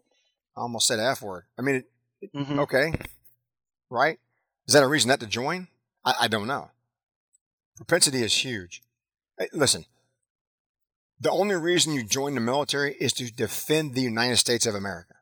I 0.57 0.61
almost 0.61 0.87
said 0.87 1.01
F 1.01 1.23
word. 1.23 1.45
I 1.59 1.63
mean, 1.63 1.85
mm-hmm. 2.35 2.59
okay, 2.61 2.95
right? 3.89 4.19
Is 4.67 4.75
that 4.75 4.83
a 4.83 4.89
reason 4.89 5.09
not 5.09 5.21
to 5.21 5.27
join? 5.27 5.69
I, 6.05 6.15
I 6.23 6.29
don't 6.29 6.47
know. 6.47 6.71
Propensity 7.77 8.23
is 8.23 8.45
huge. 8.45 8.83
Hey, 9.39 9.49
listen, 9.53 9.87
the 11.19 11.31
only 11.31 11.57
reason 11.57 11.93
you 11.93 12.05
join 12.05 12.35
the 12.35 12.41
military 12.41 12.95
is 12.95 13.13
to 13.15 13.33
defend 13.33 13.95
the 13.95 14.03
United 14.03 14.37
States 14.37 14.67
of 14.67 14.75
America 14.75 15.15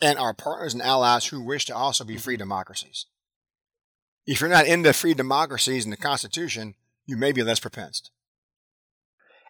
and 0.00 0.18
our 0.18 0.34
partners 0.34 0.74
and 0.74 0.82
allies 0.82 1.26
who 1.26 1.40
wish 1.40 1.64
to 1.66 1.76
also 1.76 2.04
be 2.04 2.16
free 2.16 2.36
democracies. 2.36 3.06
If 4.26 4.40
you're 4.40 4.50
not 4.50 4.66
into 4.66 4.92
free 4.92 5.14
democracies 5.14 5.84
and 5.84 5.92
the 5.92 5.96
Constitution, 5.96 6.74
you 7.06 7.16
may 7.16 7.32
be 7.32 7.42
less 7.42 7.60
propensed. 7.60 8.10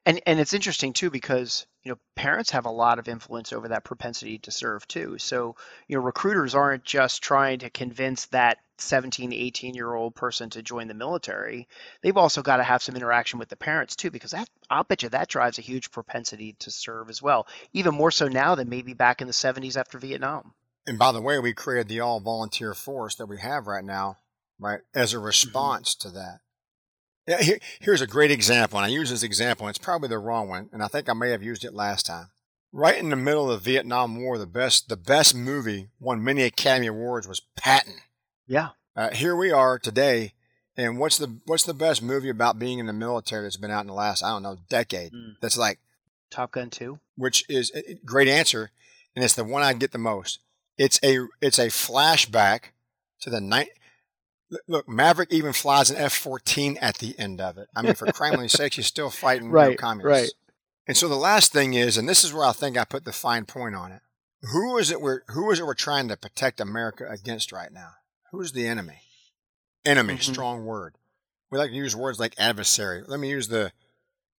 And 0.05 0.21
and 0.27 0.41
it's 0.41 0.53
interesting 0.53 0.93
too 0.93 1.11
because 1.11 1.67
you 1.83 1.93
know 1.93 1.99
parents 2.15 2.51
have 2.51 2.67
a 2.67 2.71
lot 2.71 2.99
of 2.99 3.09
influence 3.09 3.53
over 3.53 3.69
that 3.69 3.85
propensity 3.85 4.39
to 4.39 4.51
serve 4.51 4.87
too. 4.87 5.19
So 5.19 5.57
you 5.89 5.97
know 5.97 6.03
recruiters 6.03 6.55
aren't 6.55 6.85
just 6.85 7.23
trying 7.23 7.61
to 7.61 7.71
convince 7.71 8.27
that 8.27 8.59
17, 8.79 9.33
18 9.33 9.75
year 9.75 9.93
old 9.93 10.15
person 10.15 10.51
to 10.51 10.63
join 10.63 10.89
the 10.89 10.95
military. 10.95 11.69
They've 12.03 12.17
also 12.17 12.43
got 12.43 12.57
to 12.57 12.63
have 12.63 12.83
some 12.83 12.97
interaction 12.97 13.39
with 13.39 13.49
the 13.49 13.57
parents 13.57 13.97
too 13.97 14.11
because 14.11 14.33
that 14.33 14.49
I'll 14.71 14.85
bet 14.85 15.03
you 15.03 15.09
that 15.11 15.29
drives 15.29 15.59
a 15.59 15.63
huge 15.63 15.91
propensity 15.91 16.57
to 16.61 16.71
serve 16.71 17.11
as 17.11 17.23
well. 17.23 17.47
Even 17.73 17.95
more 17.95 18.11
so 18.11 18.29
now 18.29 18.55
than 18.55 18.69
maybe 18.69 18.95
back 18.95 19.21
in 19.21 19.27
the 19.27 19.33
70s 19.33 19.77
after 19.77 19.99
Vietnam. 19.99 20.55
And 20.87 20.99
by 20.99 21.13
the 21.13 21.23
way, 21.23 21.39
we 21.39 21.53
created 21.53 21.89
the 21.89 22.01
all 22.01 22.21
volunteer 22.21 22.75
force 22.75 23.15
that 23.17 23.27
we 23.27 23.39
have 23.39 23.67
right 23.67 23.85
now, 23.85 24.19
right, 24.59 24.81
as 24.95 25.13
a 25.13 25.17
mm-hmm. 25.17 25.27
response 25.27 25.95
mm-hmm. 25.95 26.09
to 26.09 26.15
that. 26.15 26.41
Yeah, 27.27 27.41
here, 27.41 27.59
here's 27.81 28.01
a 28.01 28.07
great 28.07 28.31
example, 28.31 28.79
and 28.79 28.87
I 28.87 28.89
use 28.89 29.11
this 29.11 29.23
example, 29.23 29.67
and 29.67 29.75
it's 29.75 29.85
probably 29.85 30.09
the 30.09 30.19
wrong 30.19 30.49
one, 30.49 30.69
and 30.73 30.83
I 30.83 30.89
think 30.89 31.09
I 31.09 31.13
may 31.13 31.31
have 31.31 31.43
used 31.43 31.65
it 31.65 31.73
last 31.73 32.07
time. 32.07 32.31
Right 32.73 32.99
in 32.99 33.11
the 33.11 33.17
middle 33.17 33.51
of 33.51 33.63
the 33.63 33.73
Vietnam 33.73 34.21
War, 34.21 34.39
the 34.39 34.47
best 34.47 34.89
the 34.89 34.97
best 34.97 35.35
movie 35.35 35.91
won 36.01 36.25
many 36.25 36.43
Academy 36.43 36.87
Awards 36.87 37.29
was 37.29 37.43
Patton. 37.55 37.97
Yeah. 38.47 38.71
Uh, 38.97 39.11
here 39.11 39.37
we 39.37 39.53
are 39.53 39.79
today, 39.79 40.33
and 40.77 40.99
what's 40.99 41.19
the 41.19 41.39
what's 41.45 41.65
the 41.65 41.75
best 41.75 42.03
movie 42.03 42.31
about 42.31 42.59
being 42.59 42.79
in 42.79 42.87
the 42.87 42.93
military 42.93 43.43
that's 43.43 43.59
been 43.59 43.71
out 43.71 43.83
in 43.83 43.89
the 43.89 43.93
last 43.93 44.23
I 44.23 44.31
don't 44.31 44.43
know 44.43 44.57
decade? 44.71 45.13
Mm. 45.13 45.35
That's 45.41 45.59
like 45.59 45.81
Top 46.31 46.53
Gun 46.53 46.71
Two, 46.71 46.99
which 47.17 47.45
is 47.49 47.71
a 47.75 47.95
great 48.07 48.29
answer, 48.29 48.71
and 49.15 49.23
it's 49.25 49.35
the 49.35 49.45
one 49.45 49.63
I 49.63 49.75
get 49.75 49.93
the 49.93 49.99
most. 49.99 50.39
It's 50.79 50.99
a 51.05 51.27
it's 51.43 51.59
a 51.59 51.67
flashback 51.67 52.73
to 53.21 53.31
the 53.31 53.41
night 53.41 53.71
look, 54.69 54.89
Maverick 54.89 55.33
even 55.33 55.53
flies 55.53 55.91
an 55.91 55.97
F 55.97 56.13
14 56.13 56.79
at 56.81 56.99
the 56.99 57.19
end 57.19 57.41
of 57.41 57.59
it. 57.59 57.69
I 57.75 57.83
mean, 57.83 57.95
for 57.95 58.07
crimely's 58.13 58.53
sake, 58.53 58.73
she's 58.73 58.87
still 58.87 59.11
fighting 59.11 59.51
right, 59.51 59.77
communists. 59.79 60.23
Right. 60.23 60.33
And 60.87 60.97
so 60.97 61.09
the 61.09 61.15
last 61.15 61.53
thing 61.53 61.75
is, 61.75 61.97
and 61.97 62.09
this 62.09 62.25
is 62.25 62.33
where 62.33 62.45
I 62.45 62.53
think 62.53 62.77
I 62.77 62.85
put 62.85 63.05
the 63.05 63.13
fine 63.13 63.45
point 63.45 63.75
on 63.75 63.93
it. 63.93 64.03
Who 64.53 64.77
is 64.79 64.91
it 64.91 65.01
we're 65.01 65.23
who 65.29 65.51
is 65.53 65.61
it 65.61 65.67
we're 65.67 65.75
trying 65.75 66.09
to 66.09 66.17
protect 66.17 66.61
America 66.61 67.07
against 67.09 67.53
right 67.53 67.73
now? 67.73 67.91
Who's 68.33 68.53
the 68.53 68.67
enemy? 68.67 69.03
Enemy, 69.85 70.15
mm-hmm. 70.15 70.33
strong 70.33 70.65
word. 70.65 70.97
We 71.51 71.59
like 71.59 71.71
to 71.71 71.77
use 71.77 71.95
words 71.95 72.19
like 72.19 72.35
adversary. 72.39 73.03
Let 73.07 73.21
me 73.21 73.29
use 73.29 73.49
the 73.49 73.73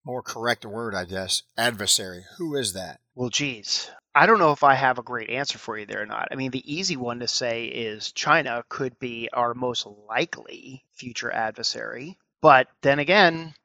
more 0.05 0.21
correct 0.21 0.65
word, 0.65 0.93
I 0.95 1.05
guess. 1.05 1.43
Adversary. 1.57 2.23
Who 2.37 2.55
is 2.55 2.73
that? 2.73 2.99
Well, 3.15 3.29
geez. 3.29 3.89
I 4.15 4.25
don't 4.25 4.39
know 4.39 4.51
if 4.51 4.63
I 4.63 4.75
have 4.75 4.99
a 4.99 5.03
great 5.03 5.29
answer 5.29 5.57
for 5.57 5.77
you 5.77 5.85
there 5.85 6.01
or 6.03 6.05
not. 6.05 6.27
I 6.31 6.35
mean, 6.35 6.51
the 6.51 6.71
easy 6.71 6.95
one 6.97 7.19
to 7.19 7.27
say 7.27 7.65
is 7.65 8.11
China 8.11 8.63
could 8.69 8.99
be 8.99 9.29
our 9.33 9.53
most 9.53 9.87
likely 10.07 10.83
future 10.93 11.31
adversary. 11.31 12.17
But 12.41 12.67
then 12.81 12.99
again, 12.99 13.55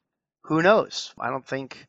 who 0.44 0.62
knows? 0.62 1.12
I 1.18 1.28
don't 1.30 1.46
think 1.46 1.86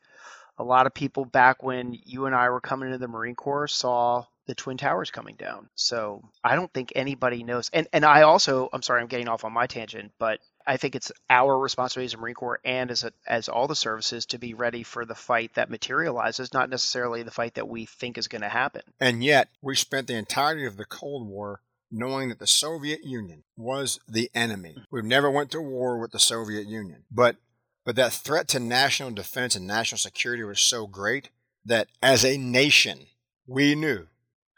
a 0.58 0.64
lot 0.64 0.88
of 0.88 0.94
people 0.94 1.24
back 1.26 1.64
when 1.64 1.98
you 2.04 2.26
and 2.26 2.36
I 2.36 2.50
were 2.50 2.62
coming 2.62 2.88
into 2.88 2.98
the 2.98 3.08
Marine 3.08 3.36
Corps 3.36 3.68
saw 3.68 4.26
the 4.46 4.56
Twin 4.56 4.78
Towers 4.78 5.12
coming 5.12 5.36
down. 5.36 5.70
So 5.76 6.22
I 6.44 6.56
don't 6.56 6.74
think 6.74 6.92
anybody 6.96 7.44
knows. 7.44 7.70
And 7.72 7.88
and 7.94 8.04
I 8.04 8.24
also, 8.24 8.70
I'm 8.74 8.82
sorry, 8.82 9.02
I'm 9.02 9.08
getting 9.08 9.30
off 9.30 9.46
on 9.46 9.54
my 9.54 9.68
tangent, 9.68 10.12
but 10.20 10.40
I 10.70 10.78
think 10.78 10.94
it's 10.94 11.12
our 11.32 11.58
responsibility 11.58 12.06
as 12.06 12.14
a 12.14 12.18
Marine 12.18 12.36
Corps 12.36 12.60
and 12.64 12.92
as 12.92 13.04
a, 13.04 13.12
as 13.28 13.50
all 13.50 13.68
the 13.68 13.76
services 13.76 14.28
to 14.28 14.38
be 14.38 14.54
ready 14.54 14.84
for 14.84 15.04
the 15.04 15.16
fight 15.16 15.56
that 15.56 15.72
materializes, 15.72 16.54
not 16.54 16.70
necessarily 16.70 17.24
the 17.24 17.32
fight 17.32 17.56
that 17.56 17.68
we 17.68 17.86
think 17.86 18.20
is 18.20 18.28
going 18.28 18.44
to 18.44 18.50
happen. 18.50 18.84
And 19.00 19.24
yet, 19.24 19.50
we 19.64 19.76
spent 19.76 20.06
the 20.06 20.14
entirety 20.14 20.68
of 20.68 20.78
the 20.78 20.86
Cold 20.86 21.28
War 21.28 21.62
knowing 21.90 22.30
that 22.30 22.38
the 22.38 22.46
Soviet 22.46 23.04
Union 23.04 23.46
was 23.58 24.00
the 24.08 24.30
enemy. 24.36 24.76
We've 24.92 25.04
never 25.04 25.32
went 25.32 25.50
to 25.52 25.60
war 25.60 25.98
with 25.98 26.12
the 26.12 26.20
Soviet 26.20 26.68
Union, 26.68 27.04
but 27.12 27.38
but 27.84 27.96
that 27.96 28.14
threat 28.14 28.48
to 28.50 28.60
national 28.60 29.10
defense 29.10 29.56
and 29.56 29.66
national 29.66 29.98
security 29.98 30.44
was 30.44 30.60
so 30.60 30.86
great 30.86 31.32
that 31.66 31.88
as 32.04 32.24
a 32.24 32.38
nation, 32.38 33.08
we 33.48 33.74
knew 33.74 34.06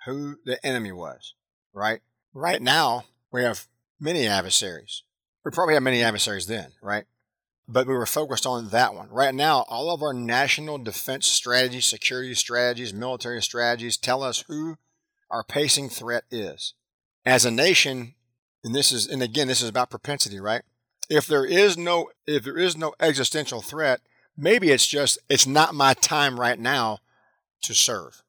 who 0.05 0.35
the 0.43 0.59
enemy 0.65 0.91
was, 0.91 1.35
right? 1.71 2.01
Right 2.33 2.61
now, 2.61 3.05
we 3.31 3.43
have 3.43 3.67
many 3.97 4.27
adversaries 4.27 5.03
we 5.43 5.51
probably 5.51 5.73
had 5.73 5.83
many 5.83 6.03
adversaries 6.03 6.47
then, 6.47 6.71
right? 6.81 7.05
But 7.67 7.87
we 7.87 7.93
were 7.93 8.05
focused 8.05 8.45
on 8.45 8.69
that 8.69 8.93
one. 8.93 9.09
Right 9.09 9.33
now, 9.33 9.65
all 9.69 9.93
of 9.93 10.03
our 10.03 10.13
national 10.13 10.77
defense 10.79 11.27
strategies, 11.27 11.85
security 11.85 12.33
strategies, 12.33 12.93
military 12.93 13.41
strategies 13.41 13.97
tell 13.97 14.23
us 14.23 14.43
who 14.47 14.77
our 15.29 15.43
pacing 15.43 15.89
threat 15.89 16.23
is. 16.29 16.73
As 17.25 17.45
a 17.45 17.51
nation, 17.51 18.15
and 18.63 18.75
this 18.75 18.91
is 18.91 19.07
and 19.07 19.23
again 19.23 19.47
this 19.47 19.61
is 19.61 19.69
about 19.69 19.89
propensity, 19.89 20.39
right? 20.39 20.63
If 21.09 21.27
there 21.27 21.45
is 21.45 21.77
no 21.77 22.09
if 22.25 22.43
there 22.43 22.57
is 22.57 22.77
no 22.77 22.93
existential 22.99 23.61
threat, 23.61 24.01
maybe 24.35 24.69
it's 24.69 24.87
just 24.87 25.19
it's 25.29 25.47
not 25.47 25.75
my 25.75 25.93
time 25.93 26.39
right 26.39 26.59
now 26.59 26.99
to 27.63 27.73
serve. 27.73 28.23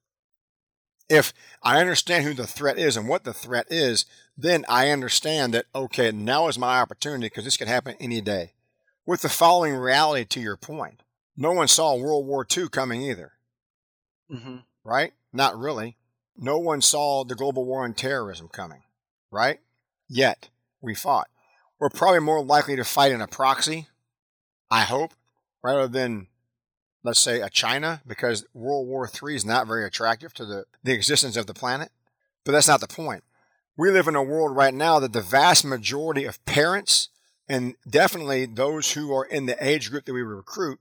If 1.13 1.35
I 1.63 1.79
understand 1.79 2.25
who 2.25 2.33
the 2.33 2.47
threat 2.47 2.79
is 2.79 2.97
and 2.97 3.07
what 3.07 3.25
the 3.25 3.35
threat 3.35 3.67
is, 3.69 4.07
then 4.35 4.65
I 4.67 4.89
understand 4.89 5.53
that, 5.53 5.67
okay, 5.75 6.11
now 6.11 6.49
is 6.49 6.59
my 6.59 6.81
opportunity 6.81 7.27
because 7.27 7.45
this 7.45 7.59
could 7.59 7.69
happen 7.69 7.97
any 8.01 8.23
day. 8.23 8.55
With 9.05 9.21
the 9.21 9.29
following 9.29 9.75
reality 9.75 10.25
to 10.25 10.41
your 10.41 10.57
point, 10.57 11.03
no 11.37 11.53
one 11.53 11.69
saw 11.69 11.95
World 11.97 12.27
War 12.27 12.47
II 12.51 12.71
coming 12.71 13.03
either. 13.03 13.33
Mm-hmm. 14.33 14.57
Right? 14.85 15.13
Not 15.35 15.59
really. 15.59 15.99
No 16.35 16.59
one 16.59 16.81
saw 16.81 17.25
the 17.25 17.35
global 17.35 17.67
war 17.67 17.85
on 17.85 17.93
terrorism 17.93 18.49
coming. 18.49 18.85
Right? 19.31 19.61
Yet, 20.09 20.49
we 20.81 20.95
fought. 20.95 21.29
We're 21.79 21.91
probably 21.91 22.21
more 22.21 22.43
likely 22.43 22.75
to 22.77 22.85
fight 22.85 23.13
in 23.13 23.21
a 23.21 23.27
proxy, 23.29 23.89
I 24.71 24.85
hope, 24.85 25.13
rather 25.63 25.89
than, 25.89 26.29
let's 27.05 27.21
say, 27.21 27.41
a 27.41 27.51
China, 27.51 28.03
because 28.07 28.47
World 28.55 28.87
War 28.87 29.09
III 29.09 29.35
is 29.35 29.45
not 29.45 29.67
very 29.67 29.85
attractive 29.85 30.33
to 30.35 30.45
the, 30.45 30.65
the 30.83 30.93
existence 30.93 31.37
of 31.37 31.47
the 31.47 31.55
planet. 31.55 31.91
But 32.45 32.53
that's 32.53 32.69
not 32.69 32.81
the 32.81 32.89
point 32.89 33.23
we 33.77 33.91
live 33.91 34.09
in 34.09 34.17
a 34.17 34.23
world 34.23 34.55
right 34.55 34.75
now 34.75 34.99
that 34.99 35.13
the 35.13 35.21
vast 35.21 35.65
majority 35.65 36.25
of 36.25 36.45
parents 36.45 37.09
and 37.49 37.75
definitely 37.89 38.47
those 38.47 38.93
who 38.93 39.13
are 39.13 39.25
in 39.25 39.47
the 39.47 39.57
age 39.65 39.91
group 39.91 40.05
that 40.05 40.13
we 40.13 40.23
recruit 40.23 40.79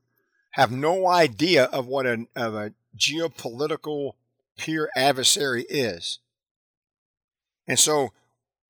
have 0.52 0.72
no 0.72 1.08
idea 1.08 1.66
of 1.66 1.88
what 1.88 2.06
a, 2.06 2.26
of 2.36 2.54
a 2.54 2.74
geopolitical 2.98 4.14
peer 4.58 4.90
adversary 4.96 5.66
is. 5.70 6.20
And 7.68 7.80
so 7.80 8.12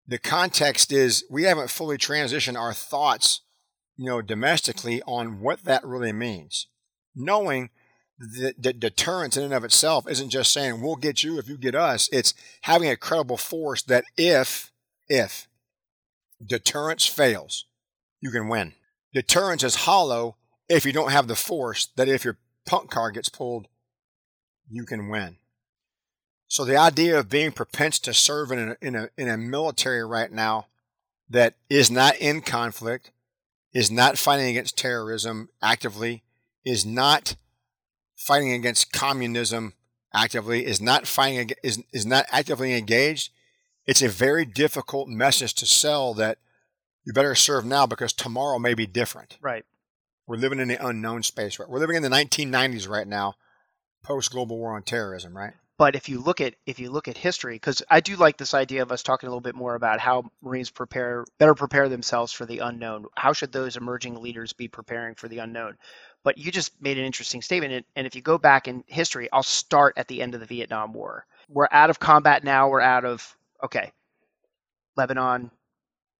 the 0.07 0.19
context 0.19 0.91
is 0.91 1.25
we 1.29 1.43
haven't 1.43 1.71
fully 1.71 1.97
transitioned 1.97 2.57
our 2.57 2.73
thoughts 2.73 3.41
you 3.97 4.05
know, 4.05 4.21
domestically 4.21 5.01
on 5.03 5.41
what 5.41 5.63
that 5.63 5.85
really 5.85 6.13
means. 6.13 6.67
Knowing 7.15 7.69
that, 8.19 8.79
deterrence 8.79 9.35
in 9.35 9.43
and 9.43 9.53
of 9.53 9.63
itself 9.63 10.09
isn't 10.09 10.29
just 10.29 10.53
saying 10.53 10.81
we'll 10.81 10.95
get 10.95 11.23
you 11.23 11.37
if 11.37 11.49
you 11.49 11.57
get 11.57 11.75
us. 11.75 12.09
It's 12.11 12.33
having 12.61 12.89
a 12.89 12.95
credible 12.95 13.37
force 13.37 13.81
that 13.83 14.05
if, 14.17 14.71
if 15.09 15.47
deterrence 16.43 17.05
fails, 17.05 17.65
you 18.19 18.31
can 18.31 18.47
win. 18.47 18.73
Deterrence 19.13 19.63
is 19.63 19.75
hollow 19.75 20.37
if 20.69 20.85
you 20.85 20.93
don't 20.93 21.11
have 21.11 21.27
the 21.27 21.35
force 21.35 21.87
that 21.95 22.07
if 22.07 22.23
your 22.23 22.37
punk 22.65 22.89
car 22.89 23.11
gets 23.11 23.29
pulled, 23.29 23.67
you 24.69 24.85
can 24.85 25.09
win. 25.09 25.37
So 26.47 26.65
the 26.65 26.77
idea 26.77 27.17
of 27.17 27.29
being 27.29 27.51
propensed 27.51 28.03
to 28.05 28.13
serve 28.13 28.51
in 28.51 28.59
a, 28.59 28.77
in 28.81 28.95
a, 28.95 29.09
in 29.17 29.27
a 29.29 29.37
military 29.37 30.05
right 30.05 30.31
now 30.31 30.67
that 31.29 31.55
is 31.69 31.89
not 31.89 32.17
in 32.17 32.41
conflict, 32.41 33.11
is 33.73 33.89
not 33.89 34.17
fighting 34.17 34.49
against 34.49 34.77
terrorism 34.77 35.49
actively, 35.61 36.23
is 36.65 36.85
not 36.85 37.35
fighting 38.15 38.51
against 38.51 38.91
communism 38.91 39.73
actively, 40.13 40.65
is 40.65 40.81
not 40.81 41.07
fighting 41.07 41.51
is 41.63 41.83
is 41.91 42.05
not 42.05 42.25
actively 42.31 42.77
engaged, 42.77 43.31
it's 43.85 44.01
a 44.01 44.09
very 44.09 44.45
difficult 44.45 45.07
message 45.07 45.53
to 45.55 45.65
sell 45.65 46.13
that 46.15 46.37
you 47.05 47.13
better 47.13 47.35
serve 47.35 47.65
now 47.65 47.85
because 47.85 48.13
tomorrow 48.13 48.59
may 48.59 48.73
be 48.73 48.85
different. 48.85 49.37
Right. 49.41 49.65
We're 50.27 50.37
living 50.37 50.59
in 50.59 50.67
the 50.67 50.85
unknown 50.85 51.23
space. 51.23 51.59
Right. 51.59 51.67
We're 51.67 51.79
living 51.79 51.95
in 51.95 52.03
the 52.03 52.09
1990s 52.09 52.87
right 52.87 53.07
now, 53.07 53.35
post 54.03 54.31
global 54.31 54.57
war 54.57 54.75
on 54.75 54.83
terrorism. 54.83 55.35
Right. 55.35 55.53
But 55.77 55.95
if 55.95 56.09
you 56.09 56.19
look 56.19 56.41
at 56.41 56.53
if 56.67 56.79
you 56.79 56.91
look 56.91 57.07
at 57.07 57.17
history, 57.17 57.55
because 57.55 57.81
I 57.89 58.01
do 58.01 58.15
like 58.15 58.37
this 58.37 58.53
idea 58.53 58.83
of 58.83 58.91
us 58.91 59.01
talking 59.01 59.25
a 59.25 59.31
little 59.31 59.41
bit 59.41 59.55
more 59.55 59.73
about 59.73 59.99
how 59.99 60.29
Marines 60.43 60.69
prepare 60.69 61.25
better 61.39 61.55
prepare 61.55 61.89
themselves 61.89 62.31
for 62.31 62.45
the 62.45 62.59
unknown. 62.59 63.05
How 63.17 63.33
should 63.33 63.51
those 63.51 63.77
emerging 63.77 64.21
leaders 64.21 64.53
be 64.53 64.67
preparing 64.67 65.15
for 65.15 65.27
the 65.27 65.39
unknown? 65.39 65.79
But 66.23 66.37
you 66.37 66.51
just 66.51 66.79
made 66.81 66.97
an 66.97 67.05
interesting 67.05 67.41
statement, 67.41 67.85
and 67.95 68.05
if 68.05 68.15
you 68.15 68.21
go 68.21 68.37
back 68.37 68.67
in 68.67 68.83
history, 68.87 69.27
I'll 69.33 69.41
start 69.41 69.95
at 69.97 70.07
the 70.07 70.21
end 70.21 70.35
of 70.35 70.39
the 70.39 70.45
Vietnam 70.45 70.93
War. 70.93 71.25
We're 71.49 71.67
out 71.71 71.89
of 71.89 71.99
combat 71.99 72.43
now. 72.43 72.69
We're 72.69 72.81
out 72.81 73.05
of 73.05 73.35
okay, 73.63 73.91
Lebanon, 74.95 75.51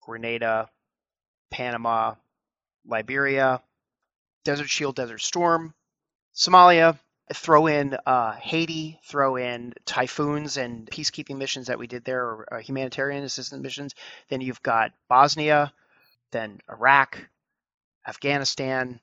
Grenada, 0.00 0.68
Panama, 1.50 2.14
Liberia, 2.84 3.62
Desert 4.44 4.68
Shield, 4.68 4.96
Desert 4.96 5.20
Storm, 5.20 5.72
Somalia, 6.34 6.98
throw 7.32 7.66
in 7.66 7.96
uh, 8.06 8.32
Haiti, 8.32 8.98
throw 9.04 9.36
in 9.36 9.74
typhoons 9.84 10.56
and 10.56 10.90
peacekeeping 10.90 11.36
missions 11.36 11.68
that 11.68 11.78
we 11.78 11.86
did 11.86 12.04
there, 12.04 12.24
or 12.24 12.54
uh, 12.54 12.58
humanitarian 12.58 13.24
assistance 13.24 13.62
missions. 13.62 13.94
Then 14.28 14.40
you've 14.40 14.62
got 14.62 14.92
Bosnia, 15.08 15.72
then 16.32 16.60
Iraq, 16.68 17.18
Afghanistan, 18.06 19.00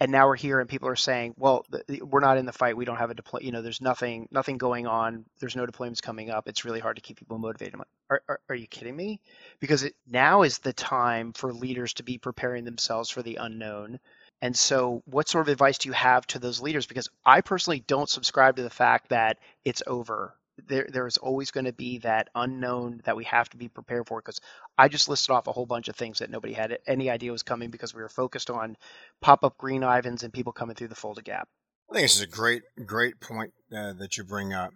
and 0.00 0.12
now 0.12 0.26
we're 0.26 0.36
here 0.36 0.60
and 0.60 0.68
people 0.68 0.88
are 0.88 0.96
saying, 0.96 1.34
well, 1.36 1.64
we're 2.02 2.20
not 2.20 2.38
in 2.38 2.46
the 2.46 2.52
fight. 2.52 2.76
We 2.76 2.84
don't 2.84 2.96
have 2.96 3.10
a 3.10 3.14
deploy. 3.14 3.40
You 3.40 3.52
know, 3.52 3.62
there's 3.62 3.80
nothing, 3.80 4.28
nothing 4.30 4.58
going 4.58 4.86
on. 4.86 5.24
There's 5.40 5.56
no 5.56 5.66
deployments 5.66 6.02
coming 6.02 6.30
up. 6.30 6.48
It's 6.48 6.64
really 6.64 6.80
hard 6.80 6.96
to 6.96 7.02
keep 7.02 7.18
people 7.18 7.38
motivated. 7.38 7.78
Like, 7.78 7.88
are, 8.10 8.22
are, 8.28 8.40
are, 8.48 8.54
you 8.54 8.66
kidding 8.66 8.94
me? 8.94 9.20
Because 9.60 9.84
it, 9.84 9.94
now 10.06 10.42
is 10.42 10.58
the 10.58 10.72
time 10.72 11.32
for 11.32 11.52
leaders 11.52 11.94
to 11.94 12.02
be 12.02 12.18
preparing 12.18 12.64
themselves 12.64 13.10
for 13.10 13.22
the 13.22 13.36
unknown 13.36 13.98
and 14.42 14.56
so, 14.56 15.02
what 15.06 15.28
sort 15.28 15.46
of 15.46 15.52
advice 15.52 15.78
do 15.78 15.88
you 15.88 15.94
have 15.94 16.26
to 16.28 16.38
those 16.38 16.60
leaders? 16.60 16.86
Because 16.86 17.08
I 17.24 17.40
personally 17.40 17.80
don't 17.80 18.08
subscribe 18.08 18.56
to 18.56 18.62
the 18.62 18.70
fact 18.70 19.08
that 19.08 19.38
it's 19.64 19.82
over. 19.86 20.34
There, 20.68 20.86
there 20.90 21.06
is 21.06 21.16
always 21.16 21.50
going 21.50 21.64
to 21.66 21.72
be 21.72 21.98
that 21.98 22.28
unknown 22.34 23.00
that 23.04 23.16
we 23.16 23.24
have 23.24 23.48
to 23.50 23.56
be 23.56 23.68
prepared 23.68 24.06
for. 24.06 24.20
Because 24.20 24.40
I 24.78 24.88
just 24.88 25.08
listed 25.08 25.30
off 25.30 25.46
a 25.46 25.52
whole 25.52 25.66
bunch 25.66 25.88
of 25.88 25.96
things 25.96 26.18
that 26.18 26.30
nobody 26.30 26.52
had 26.52 26.78
any 26.86 27.08
idea 27.08 27.32
was 27.32 27.42
coming 27.42 27.70
because 27.70 27.94
we 27.94 28.02
were 28.02 28.08
focused 28.08 28.50
on 28.50 28.76
pop-up 29.20 29.56
green 29.56 29.82
Ivans 29.82 30.22
and 30.22 30.32
people 30.32 30.52
coming 30.52 30.76
through 30.76 30.88
the 30.88 30.94
Fulda 30.94 31.22
Gap. 31.22 31.48
I 31.90 31.94
think 31.94 32.04
this 32.04 32.16
is 32.16 32.22
a 32.22 32.26
great, 32.26 32.62
great 32.84 33.20
point 33.20 33.52
uh, 33.74 33.92
that 33.94 34.16
you 34.16 34.24
bring 34.24 34.52
up. 34.52 34.72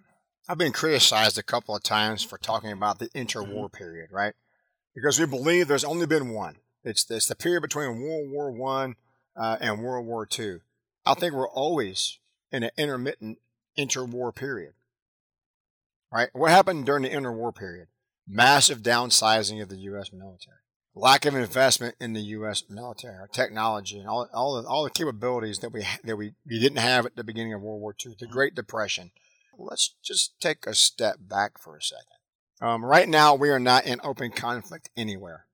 I've 0.48 0.58
been 0.58 0.72
criticized 0.72 1.38
a 1.38 1.42
couple 1.42 1.76
of 1.76 1.82
times 1.82 2.22
for 2.22 2.38
talking 2.38 2.72
about 2.72 2.98
the 2.98 3.08
interwar 3.10 3.46
mm-hmm. 3.46 3.76
period, 3.76 4.10
right? 4.10 4.34
Because 4.94 5.20
we 5.20 5.26
believe 5.26 5.68
there's 5.68 5.84
only 5.84 6.06
been 6.06 6.30
one. 6.30 6.56
It's, 6.82 7.08
it's 7.10 7.26
the 7.26 7.36
period 7.36 7.60
between 7.60 8.00
World 8.00 8.30
War 8.30 8.50
One 8.50 8.96
uh, 9.36 9.58
and 9.60 9.82
World 9.82 10.06
War 10.06 10.26
II. 10.38 10.58
I 11.04 11.14
think 11.14 11.34
we're 11.34 11.48
always 11.48 12.18
in 12.50 12.62
an 12.62 12.70
intermittent 12.76 13.38
interwar 13.78 14.34
period. 14.34 14.72
Right? 16.12 16.30
What 16.32 16.50
happened 16.50 16.86
during 16.86 17.04
the 17.04 17.10
interwar 17.10 17.54
period? 17.54 17.86
Massive 18.32 18.78
downsizing 18.78 19.60
of 19.60 19.68
the 19.68 19.78
U.S. 19.78 20.12
military, 20.12 20.58
lack 20.94 21.24
of 21.24 21.34
investment 21.34 21.96
in 22.00 22.12
the 22.12 22.20
U.S. 22.20 22.62
military, 22.70 23.16
our 23.16 23.26
technology, 23.26 23.98
and 23.98 24.08
all, 24.08 24.28
all, 24.32 24.62
the, 24.62 24.68
all 24.68 24.84
the 24.84 24.90
capabilities 24.90 25.58
that 25.58 25.72
we 25.72 25.84
that 26.04 26.16
we, 26.16 26.34
we 26.46 26.60
didn't 26.60 26.78
have 26.78 27.04
at 27.06 27.16
the 27.16 27.24
beginning 27.24 27.54
of 27.54 27.60
World 27.60 27.80
War 27.80 27.94
II, 28.06 28.14
the 28.20 28.28
Great 28.28 28.54
Depression. 28.54 29.10
Let's 29.58 29.94
just 30.02 30.40
take 30.40 30.64
a 30.64 30.74
step 30.74 31.16
back 31.20 31.58
for 31.58 31.76
a 31.76 31.82
second. 31.82 32.04
Um, 32.60 32.84
right 32.84 33.08
now, 33.08 33.34
we 33.34 33.50
are 33.50 33.58
not 33.58 33.84
in 33.84 34.00
open 34.04 34.30
conflict 34.30 34.90
anywhere. 34.96 35.46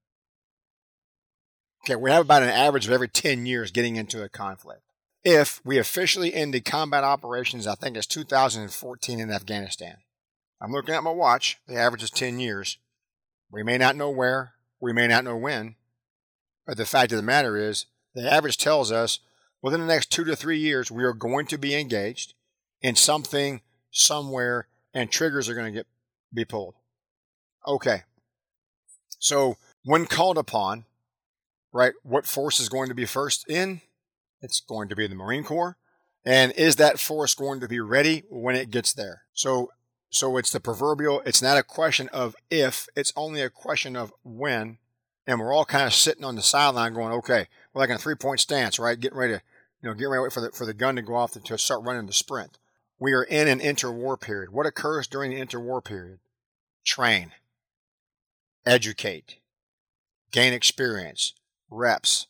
Okay, 1.85 1.97
we 1.97 2.11
have 2.11 2.23
about 2.23 2.43
an 2.43 2.51
average 2.51 2.87
of 2.87 2.93
every 2.93 3.09
10 3.09 3.47
years 3.47 3.71
getting 3.71 3.97
into 3.97 4.23
a 4.23 4.29
conflict. 4.29 4.83
If 5.23 5.61
we 5.65 5.79
officially 5.79 6.35
ended 6.35 6.65
combat 6.65 7.05
operations, 7.05 7.67
I 7.67 7.75
think 7.75 7.97
it's 7.97 8.07
2014 8.07 9.21
in 9.21 9.31
Afghanistan. 9.31 9.97
I'm 10.61 10.73
looking 10.73 10.95
at 10.95 11.03
my 11.03 11.11
watch. 11.11 11.59
The 11.67 11.77
average 11.77 12.03
is 12.03 12.11
10 12.11 12.41
years. 12.41 12.79
We 13.51 13.63
may 13.63 13.79
not 13.79 13.97
know 13.97 14.11
where, 14.11 14.55
we 14.81 14.93
may 14.93 15.07
not 15.07 15.25
know 15.25 15.37
when, 15.37 15.77
but 16.67 16.77
the 16.77 16.87
fact 16.87 17.13
of 17.13 17.17
the 17.17 17.23
matter 17.23 17.57
is, 17.57 17.87
the 18.15 18.31
average 18.31 18.59
tells 18.59 18.91
us 18.91 19.21
within 19.63 19.81
the 19.81 19.87
next 19.87 20.11
two 20.11 20.25
to 20.25 20.35
three 20.35 20.59
years, 20.59 20.91
we 20.91 21.05
are 21.05 21.13
going 21.13 21.47
to 21.47 21.59
be 21.59 21.75
engaged 21.75 22.35
in 22.81 22.97
something 22.97 23.61
somewhere 23.91 24.69
and 24.95 25.11
triggers 25.11 25.49
are 25.49 25.55
going 25.55 25.73
to 25.73 25.79
get 25.79 25.87
be 26.33 26.45
pulled. 26.45 26.75
Okay. 27.67 28.03
So 29.19 29.57
when 29.85 30.07
called 30.07 30.39
upon, 30.39 30.85
right? 31.73 31.93
What 32.03 32.27
force 32.27 32.59
is 32.59 32.69
going 32.69 32.89
to 32.89 32.95
be 32.95 33.07
first 33.07 33.49
in? 33.49 33.83
It's 34.41 34.61
going 34.61 34.89
to 34.89 34.97
be 34.97 35.07
the 35.07 35.15
Marine 35.15 35.45
Corps. 35.45 35.77
And 36.25 36.53
is 36.53 36.77
that 36.77 36.99
force 36.99 37.35
going 37.35 37.61
to 37.61 37.69
be 37.69 37.81
ready 37.81 38.25
when 38.29 38.57
it 38.57 38.71
gets 38.71 38.93
there? 38.93 39.23
So, 39.33 39.71
so 40.11 40.37
it's 40.37 40.53
the 40.53 40.61
proverbial, 40.61 41.23
it's 41.27 41.43
not 41.43 41.59
a 41.59 41.63
question 41.63 42.09
of 42.13 42.37
if, 42.51 42.89
it's 42.97 43.13
only 43.17 43.41
a 43.41 43.51
question 43.51 43.97
of 43.97 44.13
when. 44.25 44.79
And 45.27 45.41
we're 45.41 45.53
all 45.53 45.65
kind 45.65 45.87
of 45.87 45.95
sitting 45.95 46.25
on 46.25 46.37
the 46.37 46.43
sideline 46.43 46.95
going, 46.95 47.13
okay, 47.13 47.49
we're 47.75 47.81
like 47.81 47.91
in 47.91 47.97
a 47.97 47.99
three 47.99 48.15
point 48.15 48.41
stance, 48.41 48.79
right? 48.79 48.99
Getting 48.99 49.19
ready 49.19 49.35
to, 49.35 49.43
you 49.83 49.89
know, 49.89 49.95
getting 49.95 50.11
ready 50.11 50.31
for 50.31 50.41
the, 50.41 50.51
for 50.53 50.65
the 50.65 50.75
gun 50.75 50.97
to 50.97 51.03
go 51.03 51.17
off 51.17 51.33
to, 51.33 51.41
to 51.41 51.59
start 51.59 51.83
running 51.83 52.07
the 52.07 52.13
sprint. 52.13 52.59
We 52.99 53.13
are 53.13 53.25
in 53.25 53.49
an 53.49 53.61
interwar 53.61 54.21
period. 54.21 54.53
What 54.53 54.67
occurs 54.67 55.07
during 55.07 55.33
the 55.33 55.45
interwar 55.45 55.85
period? 55.85 56.21
Train, 56.85 57.33
educate, 58.65 59.37
gain 60.31 60.53
experience, 60.53 61.35
reps, 61.69 62.29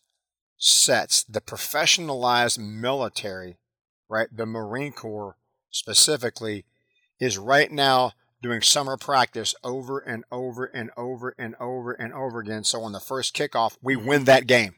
sets, 0.57 1.23
the 1.23 1.39
professionalized 1.39 2.57
military, 2.57 3.57
right? 4.09 4.27
The 4.35 4.47
Marine 4.47 4.91
Corps 4.91 5.37
specifically 5.69 6.65
is 7.19 7.37
right 7.37 7.71
now 7.71 8.13
doing 8.41 8.61
summer 8.61 8.97
practice 8.97 9.55
over 9.63 9.99
and 9.99 10.23
over 10.31 10.65
and 10.65 10.91
over 10.95 11.33
and 11.37 11.55
over 11.59 11.91
and 11.91 12.13
over 12.13 12.39
again. 12.39 12.63
So 12.63 12.81
on 12.83 12.91
the 12.91 12.99
first 12.99 13.35
kickoff, 13.35 13.77
we 13.81 13.95
win 13.95 14.25
that 14.25 14.47
game, 14.47 14.75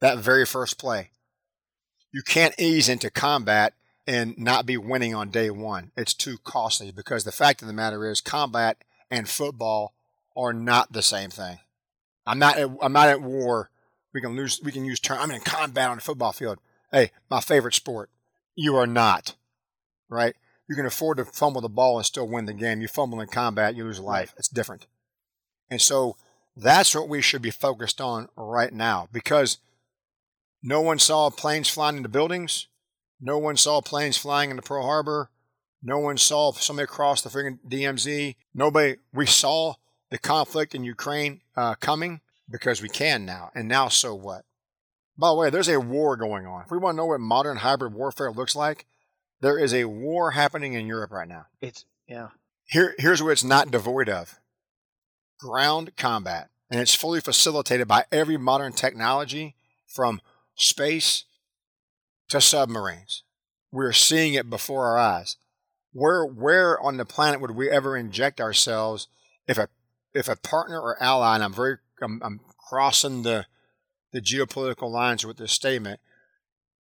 that 0.00 0.18
very 0.18 0.46
first 0.46 0.78
play. 0.78 1.10
You 2.12 2.22
can't 2.22 2.58
ease 2.58 2.88
into 2.88 3.10
combat 3.10 3.74
and 4.06 4.36
not 4.38 4.66
be 4.66 4.76
winning 4.76 5.14
on 5.14 5.30
day 5.30 5.50
one. 5.50 5.92
It's 5.96 6.14
too 6.14 6.38
costly 6.42 6.90
because 6.90 7.24
the 7.24 7.32
fact 7.32 7.62
of 7.62 7.68
the 7.68 7.74
matter 7.74 8.10
is 8.10 8.20
combat 8.20 8.78
and 9.10 9.28
football 9.28 9.94
are 10.36 10.52
not 10.52 10.92
the 10.92 11.02
same 11.02 11.30
thing. 11.30 11.58
I'm 12.26 12.38
not 12.38 12.58
at, 12.58 12.70
I'm 12.80 12.92
not 12.92 13.08
at 13.08 13.22
war. 13.22 13.70
We 14.12 14.20
can 14.20 14.34
lose. 14.34 14.60
We 14.62 14.72
can 14.72 14.84
use 14.84 14.98
term. 14.98 15.18
I'm 15.20 15.30
in 15.30 15.40
combat 15.40 15.90
on 15.90 15.98
the 15.98 16.02
football 16.02 16.32
field. 16.32 16.58
Hey, 16.90 17.12
my 17.30 17.40
favorite 17.40 17.74
sport. 17.74 18.10
You 18.56 18.76
are 18.76 18.86
not, 18.86 19.36
right? 20.08 20.34
You 20.70 20.76
can 20.76 20.86
afford 20.86 21.16
to 21.16 21.24
fumble 21.24 21.60
the 21.60 21.68
ball 21.68 21.96
and 21.96 22.06
still 22.06 22.28
win 22.28 22.44
the 22.44 22.52
game. 22.52 22.80
You 22.80 22.86
fumble 22.86 23.20
in 23.20 23.26
combat, 23.26 23.74
you 23.74 23.82
lose 23.82 23.98
a 23.98 24.02
life. 24.02 24.32
It's 24.38 24.46
different. 24.46 24.86
And 25.68 25.82
so 25.82 26.16
that's 26.56 26.94
what 26.94 27.08
we 27.08 27.20
should 27.20 27.42
be 27.42 27.50
focused 27.50 28.00
on 28.00 28.28
right 28.36 28.72
now 28.72 29.08
because 29.10 29.58
no 30.62 30.80
one 30.80 31.00
saw 31.00 31.28
planes 31.28 31.68
flying 31.68 31.96
into 31.96 32.08
buildings. 32.08 32.68
No 33.20 33.36
one 33.36 33.56
saw 33.56 33.80
planes 33.80 34.16
flying 34.16 34.50
into 34.50 34.62
Pearl 34.62 34.84
Harbor. 34.84 35.30
No 35.82 35.98
one 35.98 36.16
saw 36.16 36.52
somebody 36.52 36.86
cross 36.86 37.20
the 37.20 37.30
freaking 37.30 37.58
DMZ. 37.68 38.36
Nobody, 38.54 38.98
we 39.12 39.26
saw 39.26 39.74
the 40.10 40.18
conflict 40.18 40.72
in 40.76 40.84
Ukraine 40.84 41.40
uh, 41.56 41.74
coming 41.74 42.20
because 42.48 42.80
we 42.80 42.88
can 42.88 43.26
now. 43.26 43.50
And 43.56 43.66
now, 43.66 43.88
so 43.88 44.14
what? 44.14 44.44
By 45.18 45.30
the 45.30 45.34
way, 45.34 45.50
there's 45.50 45.68
a 45.68 45.80
war 45.80 46.16
going 46.16 46.46
on. 46.46 46.62
If 46.62 46.70
we 46.70 46.78
want 46.78 46.94
to 46.94 46.98
know 46.98 47.06
what 47.06 47.18
modern 47.18 47.56
hybrid 47.56 47.92
warfare 47.92 48.30
looks 48.30 48.54
like, 48.54 48.86
there 49.40 49.58
is 49.58 49.72
a 49.72 49.84
war 49.84 50.32
happening 50.32 50.74
in 50.74 50.86
Europe 50.86 51.12
right 51.12 51.28
now. 51.28 51.46
It's, 51.60 51.84
yeah. 52.06 52.28
Here, 52.66 52.94
here's 52.98 53.22
what 53.22 53.30
it's 53.32 53.44
not 53.44 53.70
devoid 53.70 54.08
of 54.08 54.38
ground 55.40 55.96
combat. 55.96 56.50
And 56.70 56.80
it's 56.80 56.94
fully 56.94 57.20
facilitated 57.20 57.88
by 57.88 58.04
every 58.12 58.36
modern 58.36 58.72
technology 58.72 59.56
from 59.88 60.20
space 60.54 61.24
to 62.28 62.40
submarines. 62.40 63.24
We're 63.72 63.92
seeing 63.92 64.34
it 64.34 64.48
before 64.48 64.86
our 64.86 64.98
eyes. 64.98 65.36
Where 65.92 66.24
where 66.24 66.80
on 66.80 66.96
the 66.96 67.04
planet 67.04 67.40
would 67.40 67.50
we 67.52 67.68
ever 67.68 67.96
inject 67.96 68.40
ourselves 68.40 69.08
if 69.48 69.58
a 69.58 69.68
if 70.14 70.28
a 70.28 70.36
partner 70.36 70.80
or 70.80 71.02
ally, 71.02 71.34
and 71.34 71.42
I'm 71.42 71.52
very 71.52 71.78
I'm, 72.00 72.20
I'm 72.22 72.40
crossing 72.68 73.22
the 73.22 73.46
the 74.12 74.20
geopolitical 74.20 74.90
lines 74.90 75.26
with 75.26 75.36
this 75.36 75.50
statement, 75.50 75.98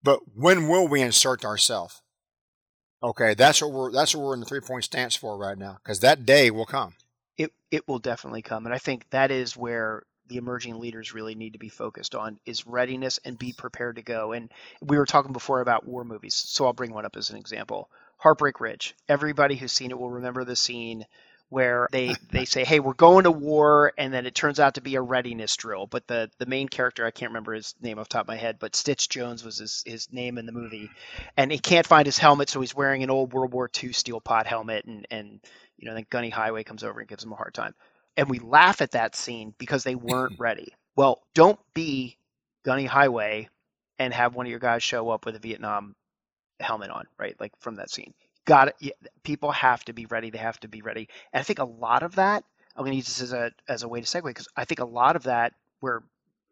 but 0.04 0.20
when 0.36 0.68
will 0.68 0.88
we 0.88 1.02
insert 1.02 1.44
ourselves? 1.44 2.04
Okay, 3.02 3.34
that's 3.34 3.62
what 3.62 3.72
we're 3.72 3.92
that's 3.92 4.14
what 4.14 4.26
we're 4.26 4.34
in 4.34 4.42
the 4.42 4.46
three 4.46 4.60
point 4.60 4.84
stance 4.84 5.16
for 5.16 5.38
right 5.38 5.58
now, 5.58 5.78
because 5.82 6.02
that 6.02 6.26
day 6.26 6.52
will 6.52 6.66
come. 6.66 6.94
It 7.38 7.54
it 7.72 7.88
will 7.88 8.00
definitely 8.00 8.42
come, 8.42 8.66
and 8.66 8.76
I 8.76 8.78
think 8.78 9.10
that 9.12 9.32
is 9.32 9.56
where 9.56 10.04
the 10.28 10.38
emerging 10.38 10.80
leaders 10.80 11.14
really 11.14 11.34
need 11.34 11.54
to 11.54 11.60
be 11.60 11.70
focused 11.70 12.14
on 12.14 12.40
is 12.46 12.68
readiness 12.68 13.20
and 13.26 13.38
be 13.38 13.52
prepared 13.52 13.96
to 13.96 14.02
go. 14.02 14.34
And 14.34 14.52
we 14.82 14.98
were 14.98 15.06
talking 15.06 15.34
before 15.34 15.62
about 15.62 15.88
war 15.88 16.04
movies, 16.04 16.36
so 16.36 16.66
I'll 16.66 16.74
bring 16.74 16.94
one 16.94 17.06
up 17.06 17.16
as 17.16 17.30
an 17.30 17.38
example. 17.38 17.90
Heartbreak 18.18 18.60
Ridge. 18.60 18.96
Everybody 19.08 19.56
who's 19.56 19.72
seen 19.72 19.92
it 19.92 19.98
will 19.98 20.12
remember 20.12 20.44
the 20.44 20.56
scene 20.56 21.06
where 21.50 21.88
they 21.92 22.16
they 22.32 22.46
say, 22.46 22.64
"Hey, 22.64 22.80
we're 22.80 22.94
going 22.94 23.26
to 23.26 23.32
war," 23.32 23.94
and 23.98 24.14
then 24.14 24.26
it 24.26 24.36
turns 24.36 24.60
out 24.60 24.76
to 24.76 24.82
be 24.82 24.96
a 24.96 25.02
readiness 25.02 25.56
drill. 25.58 25.88
But 25.88 26.08
the 26.08 26.30
the 26.38 26.46
main 26.46 26.70
character, 26.70 27.06
I 27.06 27.12
can't 27.12 27.32
remember 27.32 27.54
his 27.54 27.76
name 27.82 28.00
off 28.00 28.10
the 28.10 28.14
top 28.14 28.26
of 28.26 28.28
my 28.28 28.38
head, 28.38 28.58
but 28.60 28.76
Stitch 28.76 29.10
Jones 29.10 29.44
was 29.44 29.58
his 29.58 29.84
his 29.86 30.12
name 30.12 30.38
in 30.38 30.46
the 30.46 30.52
movie, 30.52 30.90
and 31.36 31.52
he 31.52 31.60
can't 31.60 31.88
find 31.88 32.06
his 32.06 32.18
helmet, 32.18 32.50
so 32.50 32.62
he's 32.62 32.76
wearing 32.76 33.04
an 33.04 33.10
old 33.10 33.34
World 33.34 33.54
War 33.54 33.70
II 33.84 33.92
steel 33.94 34.22
pot 34.22 34.48
helmet, 34.48 34.86
and 34.86 35.06
and 35.12 35.40
you 35.78 35.88
know 35.88 35.96
then 35.96 36.06
Gunny 36.10 36.30
Highway 36.30 36.64
comes 36.64 36.84
over 36.84 37.00
and 37.00 37.10
gives 37.10 37.24
him 37.24 37.34
a 37.34 37.38
hard 37.38 37.54
time, 37.54 37.76
and 38.16 38.30
we 38.30 38.40
laugh 38.40 38.82
at 38.82 38.92
that 38.92 39.16
scene 39.16 39.54
because 39.58 39.84
they 39.84 39.96
weren't 39.96 40.36
ready. 40.40 40.74
Well, 40.96 41.22
don't 41.34 41.60
be 41.74 42.18
Gunny 42.64 42.86
Highway 42.86 43.50
and 43.98 44.14
have 44.14 44.36
one 44.36 44.46
of 44.46 44.50
your 44.50 44.60
guys 44.60 44.84
show 44.84 45.10
up 45.10 45.26
with 45.26 45.36
a 45.36 45.40
Vietnam 45.40 45.96
helmet 46.60 46.90
on, 46.90 47.06
right? 47.18 47.36
Like 47.40 47.54
from 47.60 47.76
that 47.76 47.90
scene 47.90 48.14
got 48.46 48.74
it. 48.80 48.98
People 49.24 49.52
have 49.52 49.84
to 49.86 49.94
be 49.94 50.06
ready. 50.06 50.30
They 50.30 50.40
have 50.40 50.60
to 50.62 50.68
be 50.68 50.82
ready. 50.82 51.10
And 51.34 51.40
I 51.40 51.44
think 51.44 51.60
a 51.60 51.66
lot 51.66 52.04
of 52.04 52.16
that, 52.16 52.44
I'm 52.76 52.84
going 52.84 52.92
to 52.92 52.98
use 52.98 53.08
this 53.08 53.22
as 53.22 53.34
a 53.34 53.52
as 53.68 53.84
a 53.84 53.88
way 53.88 54.02
to 54.02 54.06
segue 54.06 54.24
because 54.24 54.48
I 54.56 54.66
think 54.66 54.80
a 54.80 54.86
lot 54.86 55.16
of 55.16 55.24
that 55.24 55.54
where 55.80 56.04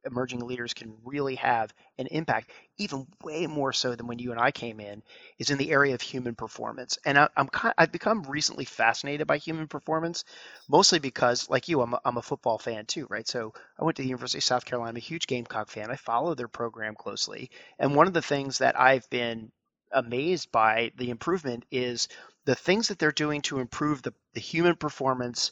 emerging 0.07 0.39
leaders 0.39 0.73
can 0.73 0.95
really 1.03 1.35
have 1.35 1.73
an 1.97 2.07
impact, 2.07 2.49
even 2.77 3.05
way 3.23 3.45
more 3.45 3.73
so 3.73 3.95
than 3.95 4.07
when 4.07 4.19
you 4.19 4.31
and 4.31 4.39
I 4.39 4.51
came 4.51 4.79
in, 4.79 5.03
is 5.37 5.49
in 5.49 5.57
the 5.57 5.71
area 5.71 5.93
of 5.93 6.01
human 6.01 6.35
performance. 6.35 6.97
And 7.05 7.17
I, 7.17 7.29
am 7.35 7.47
kind, 7.47 7.73
I've 7.77 7.91
become 7.91 8.23
recently 8.23 8.65
fascinated 8.65 9.27
by 9.27 9.37
human 9.37 9.67
performance, 9.67 10.23
mostly 10.67 10.99
because, 10.99 11.49
like 11.49 11.67
you, 11.67 11.81
I'm 11.81 11.93
a, 11.93 12.01
I'm 12.05 12.17
a 12.17 12.21
football 12.21 12.57
fan 12.57 12.85
too, 12.85 13.05
right? 13.09 13.27
So 13.27 13.53
I 13.79 13.83
went 13.83 13.97
to 13.97 14.01
the 14.01 14.07
University 14.07 14.39
of 14.39 14.43
South 14.43 14.65
Carolina. 14.65 14.89
I'm 14.89 14.97
a 14.97 14.99
huge 14.99 15.27
Gamecock 15.27 15.69
fan. 15.69 15.91
I 15.91 15.95
follow 15.95 16.33
their 16.33 16.47
program 16.47 16.95
closely, 16.95 17.51
and 17.77 17.95
one 17.95 18.07
of 18.07 18.13
the 18.13 18.21
things 18.21 18.59
that 18.59 18.79
I've 18.79 19.09
been 19.09 19.51
amazed 19.91 20.51
by 20.51 20.91
the 20.97 21.09
improvement 21.09 21.65
is 21.71 22.07
the 22.45 22.55
things 22.55 22.87
that 22.87 22.99
they're 22.99 23.11
doing 23.11 23.41
to 23.43 23.59
improve 23.59 24.01
the, 24.01 24.13
the 24.33 24.39
human 24.39 24.75
performance 24.75 25.51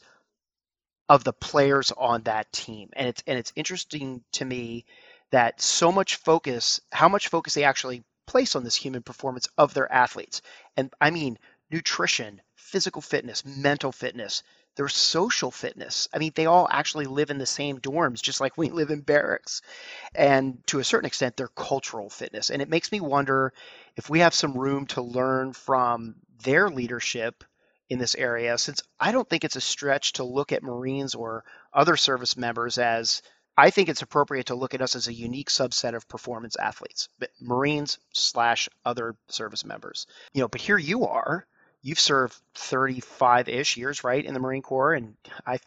of 1.09 1.23
the 1.23 1.33
players 1.33 1.91
on 1.91 2.23
that 2.23 2.51
team. 2.51 2.89
And 2.93 3.07
it's 3.07 3.23
and 3.27 3.37
it's 3.37 3.53
interesting 3.55 4.23
to 4.33 4.45
me 4.45 4.85
that 5.31 5.61
so 5.61 5.91
much 5.91 6.15
focus, 6.15 6.81
how 6.91 7.09
much 7.09 7.27
focus 7.27 7.53
they 7.53 7.63
actually 7.63 8.03
place 8.27 8.55
on 8.55 8.63
this 8.63 8.75
human 8.75 9.03
performance 9.03 9.47
of 9.57 9.73
their 9.73 9.91
athletes. 9.91 10.41
And 10.77 10.93
I 10.99 11.11
mean 11.11 11.37
nutrition, 11.69 12.41
physical 12.55 13.01
fitness, 13.01 13.43
mental 13.45 13.91
fitness, 13.91 14.43
their 14.75 14.89
social 14.89 15.51
fitness. 15.51 16.07
I 16.13 16.17
mean, 16.17 16.31
they 16.35 16.45
all 16.45 16.67
actually 16.69 17.05
live 17.05 17.29
in 17.29 17.37
the 17.37 17.45
same 17.45 17.79
dorms, 17.79 18.21
just 18.21 18.41
like 18.41 18.57
we 18.57 18.69
live 18.71 18.89
in 18.89 19.01
barracks. 19.01 19.61
And 20.13 20.65
to 20.67 20.79
a 20.79 20.83
certain 20.83 21.07
extent, 21.07 21.37
their 21.37 21.47
cultural 21.47 22.09
fitness. 22.09 22.49
And 22.49 22.61
it 22.61 22.69
makes 22.69 22.91
me 22.91 22.99
wonder 22.99 23.53
if 23.95 24.09
we 24.09 24.19
have 24.19 24.33
some 24.33 24.57
room 24.57 24.85
to 24.87 25.01
learn 25.01 25.53
from 25.53 26.15
their 26.43 26.69
leadership 26.69 27.43
in 27.89 27.99
this 27.99 28.15
area, 28.15 28.57
since 28.57 28.81
I 28.99 29.11
don't 29.11 29.29
think 29.29 29.43
it's 29.43 29.55
a 29.55 29.61
stretch 29.61 30.13
to 30.13 30.23
look 30.23 30.51
at 30.51 30.63
Marines 30.63 31.13
or 31.13 31.43
other 31.71 31.95
service 31.97 32.35
members 32.35 32.77
as 32.77 33.21
I 33.57 33.69
think 33.69 33.87
it's 33.89 34.01
appropriate 34.01 34.47
to 34.47 34.55
look 34.55 34.73
at 34.73 34.81
us 34.81 34.95
as 34.95 35.07
a 35.07 35.13
unique 35.13 35.49
subset 35.49 35.95
of 35.95 36.07
performance 36.07 36.57
athletes, 36.57 37.07
but 37.19 37.29
Marines 37.39 37.99
slash 38.11 38.67
other 38.83 39.15
service 39.29 39.63
members. 39.63 40.07
You 40.33 40.41
know, 40.41 40.47
but 40.47 40.61
here 40.61 40.77
you 40.77 41.05
are 41.05 41.47
you've 41.85 41.99
served 41.99 42.35
35 42.55 43.47
ish 43.47 43.77
years, 43.77 44.03
right, 44.03 44.25
in 44.25 44.33
the 44.33 44.39
Marine 44.39 44.63
Corps, 44.63 44.95
and 44.95 45.15
I 45.45 45.59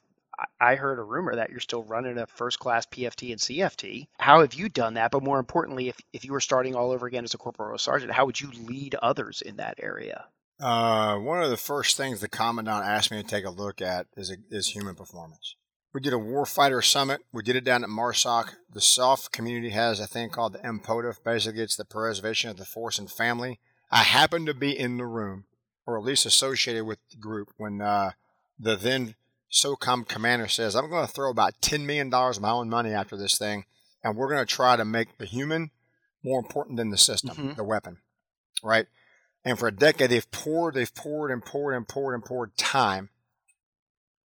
I 0.60 0.76
heard 0.76 1.00
a 1.00 1.02
rumor 1.02 1.34
that 1.34 1.50
you're 1.50 1.58
still 1.58 1.82
running 1.82 2.16
a 2.16 2.26
first 2.26 2.60
class 2.60 2.86
PFT 2.86 3.32
and 3.32 3.40
CFT. 3.40 4.06
How 4.20 4.40
have 4.40 4.54
you 4.54 4.68
done 4.68 4.94
that? 4.94 5.10
But 5.10 5.24
more 5.24 5.40
importantly, 5.40 5.88
if, 5.88 5.96
if 6.12 6.24
you 6.24 6.30
were 6.30 6.40
starting 6.40 6.76
all 6.76 6.92
over 6.92 7.08
again 7.08 7.24
as 7.24 7.34
a 7.34 7.38
corporal 7.38 7.74
or 7.74 7.78
sergeant, 7.78 8.12
how 8.12 8.24
would 8.24 8.40
you 8.40 8.52
lead 8.52 8.94
others 9.02 9.42
in 9.42 9.56
that 9.56 9.78
area? 9.82 10.26
Uh, 10.60 11.16
one 11.16 11.42
of 11.42 11.50
the 11.50 11.56
first 11.56 11.96
things 11.96 12.20
the 12.20 12.28
commandant 12.28 12.84
asked 12.84 13.10
me 13.10 13.20
to 13.20 13.28
take 13.28 13.44
a 13.44 13.50
look 13.50 13.82
at 13.82 14.06
is, 14.16 14.30
a, 14.30 14.36
is 14.48 14.68
human 14.68 14.94
performance. 14.94 15.56
We 15.92 16.00
did 16.00 16.12
a 16.12 16.16
warfighter 16.16 16.84
summit. 16.84 17.22
We 17.32 17.42
did 17.42 17.56
it 17.56 17.64
down 17.64 17.82
at 17.82 17.90
MARSOC. 17.90 18.54
The 18.72 18.80
SOF 18.80 19.32
community 19.32 19.70
has 19.70 19.98
a 19.98 20.06
thing 20.06 20.30
called 20.30 20.52
the 20.52 20.60
MPOTF. 20.60 21.24
Basically, 21.24 21.62
it's 21.62 21.76
the 21.76 21.84
preservation 21.84 22.48
of 22.48 22.58
the 22.58 22.64
force 22.64 23.00
and 23.00 23.10
family. 23.10 23.58
I 23.90 24.04
happened 24.04 24.46
to 24.46 24.54
be 24.54 24.78
in 24.78 24.98
the 24.98 25.06
room 25.06 25.46
or 25.88 25.96
at 25.96 26.04
least 26.04 26.26
associated 26.26 26.84
with 26.84 26.98
the 27.10 27.16
group, 27.16 27.48
when 27.56 27.80
uh, 27.80 28.10
the 28.60 28.76
then 28.76 29.14
SOCOM 29.50 30.06
commander 30.06 30.46
says, 30.46 30.76
I'm 30.76 30.90
going 30.90 31.06
to 31.06 31.10
throw 31.10 31.30
about 31.30 31.62
$10 31.62 31.86
million 31.86 32.12
of 32.12 32.42
my 32.42 32.50
own 32.50 32.68
money 32.68 32.92
after 32.92 33.16
this 33.16 33.38
thing, 33.38 33.64
and 34.04 34.14
we're 34.14 34.28
going 34.28 34.44
to 34.46 34.54
try 34.54 34.76
to 34.76 34.84
make 34.84 35.16
the 35.16 35.24
human 35.24 35.70
more 36.22 36.40
important 36.40 36.76
than 36.76 36.90
the 36.90 36.98
system, 36.98 37.34
mm-hmm. 37.34 37.54
the 37.54 37.64
weapon, 37.64 37.96
right? 38.62 38.84
And 39.46 39.58
for 39.58 39.66
a 39.66 39.72
decade, 39.72 40.10
they've 40.10 40.30
poured, 40.30 40.74
they've 40.74 40.94
poured 40.94 41.30
and 41.30 41.42
poured 41.42 41.74
and 41.74 41.88
poured 41.88 42.14
and 42.14 42.22
poured 42.22 42.54
time, 42.58 43.08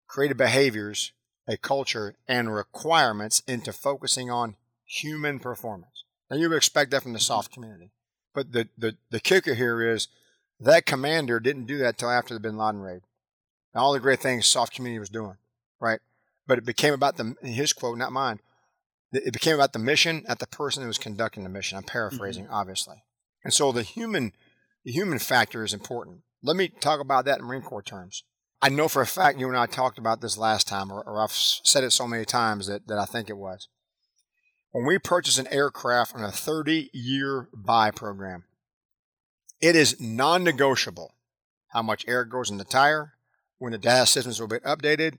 created 0.08 0.38
behaviors, 0.38 1.12
a 1.46 1.58
culture, 1.58 2.16
and 2.26 2.56
requirements 2.56 3.44
into 3.50 3.74
focusing 3.74 4.32
on 4.32 4.56
human 4.86 5.40
performance. 5.40 6.06
Now, 6.32 6.38
you 6.38 6.48
would 6.48 6.56
expect 6.56 6.92
that 6.92 7.04
from 7.04 7.12
the 7.12 7.20
mm-hmm. 7.20 7.54
Community. 7.54 7.92
But 8.34 8.54
the, 8.54 8.70
the, 8.78 8.96
the 9.10 9.20
kicker 9.20 9.56
here 9.56 9.86
is 9.86 10.08
that 10.60 10.86
commander 10.86 11.40
didn't 11.40 11.66
do 11.66 11.78
that 11.78 11.98
till 11.98 12.10
after 12.10 12.34
the 12.34 12.40
Bin 12.40 12.58
Laden 12.58 12.82
raid. 12.82 13.02
And 13.74 13.82
all 13.82 13.94
the 13.94 14.00
great 14.00 14.20
things 14.20 14.48
SOF 14.48 14.72
community 14.72 15.00
was 15.00 15.10
doing, 15.10 15.38
right? 15.80 16.00
But 16.48 16.58
it 16.58 16.66
became 16.66 16.94
about 16.94 17.18
the 17.18 17.36
his 17.44 17.74
quote, 17.74 17.98
not 17.98 18.12
mine. 18.12 18.40
It 19.12 19.34
became 19.34 19.56
about 19.56 19.74
the 19.74 19.80
mission, 19.80 20.24
not 20.28 20.40
the 20.40 20.48
person 20.48 20.84
who 20.84 20.88
was 20.88 20.98
conducting 20.98 21.44
the 21.44 21.50
mission. 21.50 21.78
I'm 21.78 21.84
paraphrasing, 21.84 22.46
mm-hmm. 22.46 22.54
obviously. 22.54 23.04
And 23.44 23.54
so 23.54 23.72
the 23.72 23.84
human, 23.84 24.34
the 24.84 24.92
human 24.92 25.20
factor 25.20 25.64
is 25.64 25.74
important. 25.74 26.22
Let 26.44 26.56
me 26.56 26.68
talk 26.68 27.00
about 27.00 27.26
that 27.26 27.40
in 27.40 27.46
Marine 27.46 27.62
Corps 27.62 27.82
terms. 27.82 28.24
I 28.62 28.70
know 28.70 28.88
for 28.88 29.02
a 29.02 29.08
fact 29.08 29.40
you 29.40 29.48
and 29.48 29.58
I 29.58 29.66
talked 29.66 29.98
about 29.98 30.22
this 30.22 30.38
last 30.38 30.68
time, 30.68 30.92
or, 30.92 31.02
or 31.02 31.24
I've 31.24 31.32
said 31.32 31.84
it 31.84 31.92
so 31.92 32.08
many 32.08 32.26
times 32.26 32.68
that, 32.68 32.88
that 32.88 32.98
I 32.98 33.06
think 33.06 33.30
it 33.30 33.38
was. 33.38 33.68
When 34.72 34.86
we 34.86 35.00
purchase 35.00 35.38
an 35.40 35.48
aircraft 35.48 36.14
on 36.14 36.24
a 36.24 36.32
30 36.32 36.90
year 36.94 37.48
buy 37.54 37.90
program, 37.92 38.44
it 39.62 39.76
is 39.76 40.00
non 40.00 40.44
negotiable 40.44 41.14
how 41.70 41.82
much 41.82 42.06
air 42.08 42.26
goes 42.26 42.50
in 42.50 42.58
the 42.58 42.64
tire, 42.64 43.14
when 43.58 43.72
the 43.72 43.78
data 43.78 44.06
systems 44.06 44.40
will 44.40 44.48
be 44.48 44.58
updated. 44.58 45.18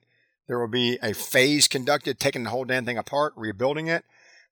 There 0.48 0.58
will 0.58 0.68
be 0.68 0.98
a 1.02 1.14
phase 1.14 1.68
conducted, 1.68 2.18
taking 2.18 2.42
the 2.42 2.50
whole 2.50 2.64
damn 2.64 2.84
thing 2.84 2.98
apart, 2.98 3.32
rebuilding 3.36 3.86
it. 3.86 4.04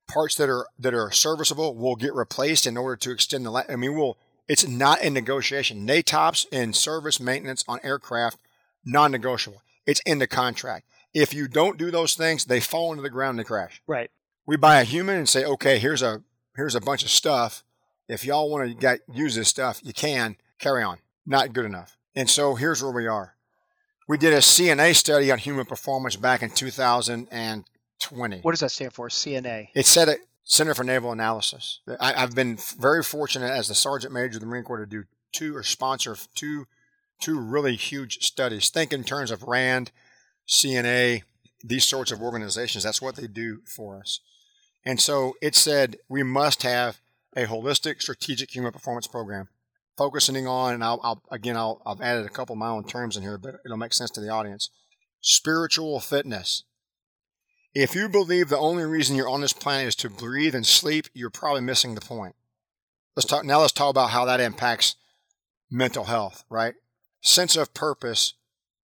Parts 0.07 0.37
that 0.37 0.49
are 0.49 0.67
that 0.79 0.95
are 0.95 1.11
serviceable 1.11 1.75
will 1.75 1.97
get 1.97 2.15
replaced 2.15 2.67
in 2.67 2.77
order 2.77 2.97
to 2.97 3.11
extend 3.11 3.45
the. 3.45 3.65
I 3.69 3.77
mean, 3.77 3.97
we'll. 3.97 4.17
It's 4.47 4.67
not 4.67 5.03
in 5.03 5.13
negotiation. 5.13 5.87
NATOPS 5.87 6.47
and 6.51 6.75
service 6.75 7.21
maintenance 7.21 7.63
on 7.69 7.81
aircraft 7.83 8.39
non-negotiable. 8.83 9.63
It's 9.87 10.01
in 10.07 10.19
the 10.19 10.27
contract. 10.27 10.87
If 11.13 11.35
you 11.35 11.49
don't 11.49 11.77
do 11.77 11.91
those 11.91 12.15
things, 12.15 12.47
they 12.47 12.61
fall 12.61 12.91
into 12.91 13.03
the 13.03 13.11
ground 13.11 13.39
and 13.39 13.41
they 13.41 13.49
crash. 13.49 13.83
Right. 13.87 14.11
We 14.47 14.57
buy 14.57 14.81
a 14.81 14.85
human 14.85 15.17
and 15.17 15.29
say, 15.29 15.45
okay, 15.45 15.79
here's 15.79 16.01
a 16.01 16.23
here's 16.57 16.75
a 16.75 16.81
bunch 16.81 17.03
of 17.03 17.11
stuff 17.11 17.63
if 18.09 18.25
y'all 18.25 18.51
want 18.51 18.69
to 18.69 18.75
get, 18.75 19.01
use 19.13 19.35
this 19.35 19.49
stuff, 19.49 19.81
you 19.85 19.93
can 19.93 20.37
carry 20.59 20.83
on. 20.83 20.99
Not 21.27 21.53
good 21.53 21.65
enough. 21.65 21.97
And 22.17 22.29
so 22.29 22.55
here's 22.55 22.83
where 22.83 22.93
we 22.93 23.07
are. 23.07 23.35
We 24.09 24.17
did 24.17 24.33
a 24.33 24.39
CNA 24.39 24.97
study 24.97 25.31
on 25.31 25.39
human 25.39 25.67
performance 25.67 26.17
back 26.17 26.43
in 26.43 26.51
2020. 26.51 28.41
What 28.41 28.53
does 28.53 28.61
that 28.61 28.71
stand 28.71 28.93
for? 28.95 29.09
CNA. 29.09 29.69
It 29.75 29.85
said 29.85 30.09
it 30.09 30.21
Center 30.45 30.75
for 30.75 30.83
Naval 30.83 31.13
Analysis. 31.13 31.81
I, 32.01 32.19
have 32.19 32.35
been 32.35 32.57
very 32.79 33.03
fortunate 33.03 33.51
as 33.51 33.69
the 33.69 33.75
Sergeant 33.75 34.15
Major 34.15 34.39
of 34.39 34.41
the 34.41 34.47
Marine 34.47 34.65
Corps 34.65 34.79
to 34.79 34.87
do 34.87 35.05
two 35.31 35.55
or 35.55 35.63
sponsor 35.63 36.17
two 36.35 36.67
two 37.21 37.39
really 37.39 37.77
huge 37.77 38.25
studies. 38.25 38.71
Think 38.71 38.93
in 38.93 39.05
terms 39.05 39.31
of 39.31 39.43
RAND, 39.43 39.91
CNA, 40.49 41.23
these 41.63 41.85
sorts 41.85 42.13
of 42.13 42.23
organizations. 42.23 42.85
That's 42.85 43.03
what 43.03 43.17
they 43.17 43.27
do 43.27 43.61
for 43.67 43.99
us. 43.99 44.21
And 44.85 45.01
so 45.01 45.35
it 45.43 45.55
said 45.55 45.99
we 46.09 46.23
must 46.23 46.63
have 46.63 47.01
a 47.39 47.47
holistic 47.47 48.03
strategic 48.03 48.55
human 48.55 48.73
performance 48.73 49.07
program 49.07 49.49
focusing 49.97 50.47
on, 50.47 50.75
and 50.75 50.85
I'll, 50.85 51.01
I'll 51.03 51.23
again, 51.31 51.57
I'll, 51.57 51.81
I've 51.87 52.01
added 52.01 52.27
a 52.27 52.31
couple 52.31 52.55
of 52.55 52.59
my 52.59 52.69
own 52.69 52.85
terms 52.85 53.17
in 53.17 53.23
here, 53.23 53.39
but 53.39 53.57
it'll 53.65 53.77
make 53.77 53.93
sense 53.93 54.11
to 54.13 54.21
the 54.21 54.29
audience. 54.29 54.71
Spiritual 55.21 56.01
fitness. 56.01 56.65
If 57.75 57.95
you 57.95 58.09
believe 58.09 58.49
the 58.49 58.59
only 58.59 58.85
reason 58.85 59.15
you're 59.15 59.29
on 59.29 59.41
this 59.41 59.53
planet 59.53 59.89
is 59.89 59.95
to 59.97 60.11
breathe 60.11 60.55
and 60.55 60.67
sleep, 60.67 61.07
you're 61.15 61.31
probably 61.31 61.61
missing 61.61 61.95
the 61.95 62.01
point. 62.01 62.35
Let's 63.15 63.27
talk 63.27 63.45
now. 63.45 63.61
Let's 63.61 63.73
talk 63.73 63.91
about 63.91 64.11
how 64.11 64.25
that 64.25 64.41
impacts 64.41 64.97
mental 65.71 66.05
health. 66.05 66.45
Right? 66.49 66.75
Sense 67.21 67.57
of 67.57 67.75
purpose 67.75 68.35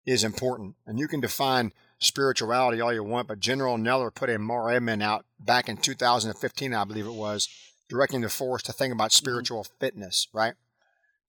is 0.06 0.24
important, 0.24 0.76
and 0.86 0.99
you 0.99 1.08
can 1.08 1.22
define 1.22 1.72
spirituality 1.99 2.82
all 2.82 2.93
you 2.93 3.04
want. 3.04 3.28
But 3.28 3.39
General 3.39 3.78
Neller 3.78 4.14
put 4.14 4.30
a 4.30 4.38
moratorium 4.38 5.01
out 5.01 5.26
back 5.39 5.70
in 5.70 5.78
2015, 5.78 6.74
I 6.74 6.84
believe 6.84 7.08
it 7.08 7.14
was, 7.14 7.47
directing 7.94 8.22
the 8.22 8.30
force 8.30 8.64
to 8.64 8.74
think 8.74 8.91
about 8.91 9.12
mm-hmm. 9.12 9.26
spiritual 9.26 9.64
mm-hmm. 9.64 9.78
fitness. 9.80 10.28
Right? 10.34 10.56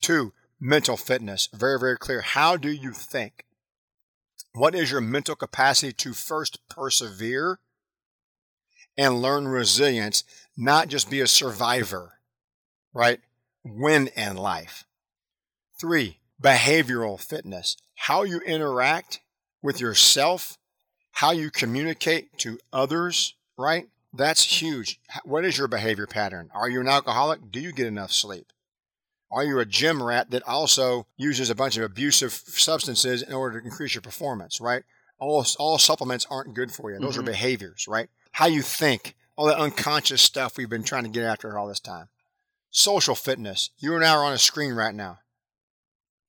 Two, 0.01 0.33
mental 0.59 0.97
fitness. 0.97 1.49
Very, 1.53 1.79
very 1.79 1.99
clear. 1.99 2.23
How 2.23 2.57
do 2.57 2.71
you 2.71 2.93
think? 2.93 3.45
What 4.55 4.75
is 4.75 4.91
your 4.91 5.01
mental 5.01 5.35
capacity 5.35 5.93
to 5.93 6.13
first 6.15 6.61
persevere 6.69 7.59
and 8.97 9.21
learn 9.21 9.49
resilience, 9.49 10.25
not 10.57 10.89
just 10.89 11.11
be 11.11 11.21
a 11.21 11.27
survivor, 11.27 12.13
right? 12.93 13.21
Win 13.65 14.09
in 14.17 14.37
life. 14.37 14.85
Three, 15.81 16.19
behavioral 16.41 17.21
fitness. 17.21 17.77
How 17.97 18.23
you 18.23 18.39
interact 18.41 19.21
with 19.63 19.81
yourself, 19.81 20.57
how 21.11 21.33
you 21.33 21.51
communicate 21.51 22.39
to 22.39 22.59
others, 22.73 23.35
right? 23.59 23.89
That's 24.17 24.63
huge. 24.63 25.01
What 25.25 25.45
is 25.45 25.59
your 25.59 25.69
behavior 25.69 26.07
pattern? 26.07 26.51
Are 26.55 26.69
you 26.69 26.81
an 26.81 26.89
alcoholic? 26.89 27.51
Do 27.51 27.61
you 27.61 27.73
get 27.73 27.87
enough 27.87 28.13
sleep? 28.13 28.53
Are 29.31 29.45
you 29.45 29.59
a 29.59 29.65
gym 29.65 30.01
rat 30.01 30.31
that 30.31 30.47
also 30.47 31.09
uses 31.17 31.51
a 31.51 31.55
bunch 31.57 31.77
of 31.77 31.83
abusive 31.83 32.33
substances 32.33 33.23
in 33.23 33.33
order 33.33 33.61
to 33.61 33.67
increase 33.67 33.95
your 33.95 34.03
performance, 34.03 34.61
right? 34.61 34.85
All, 35.19 35.45
all 35.59 35.79
supplements 35.79 36.27
aren't 36.31 36.55
good 36.55 36.71
for 36.71 36.93
you. 36.93 37.01
Those 37.01 37.13
mm-hmm. 37.13 37.21
are 37.21 37.33
behaviors, 37.33 37.87
right? 37.89 38.09
How 38.33 38.47
you 38.47 38.63
think, 38.63 39.17
all 39.37 39.47
that 39.47 39.59
unconscious 39.59 40.23
stuff 40.23 40.57
we've 40.57 40.71
been 40.71 40.85
trying 40.85 41.05
to 41.05 41.11
get 41.11 41.25
after 41.25 41.59
all 41.59 41.67
this 41.67 41.81
time. 41.81 42.09
Social 42.71 43.17
fitness. 43.17 43.71
You 43.79 43.97
and 43.97 44.05
I 44.05 44.15
are 44.15 44.25
on 44.25 44.33
a 44.33 44.39
screen 44.39 44.75
right 44.75 44.95
now. 44.95 45.19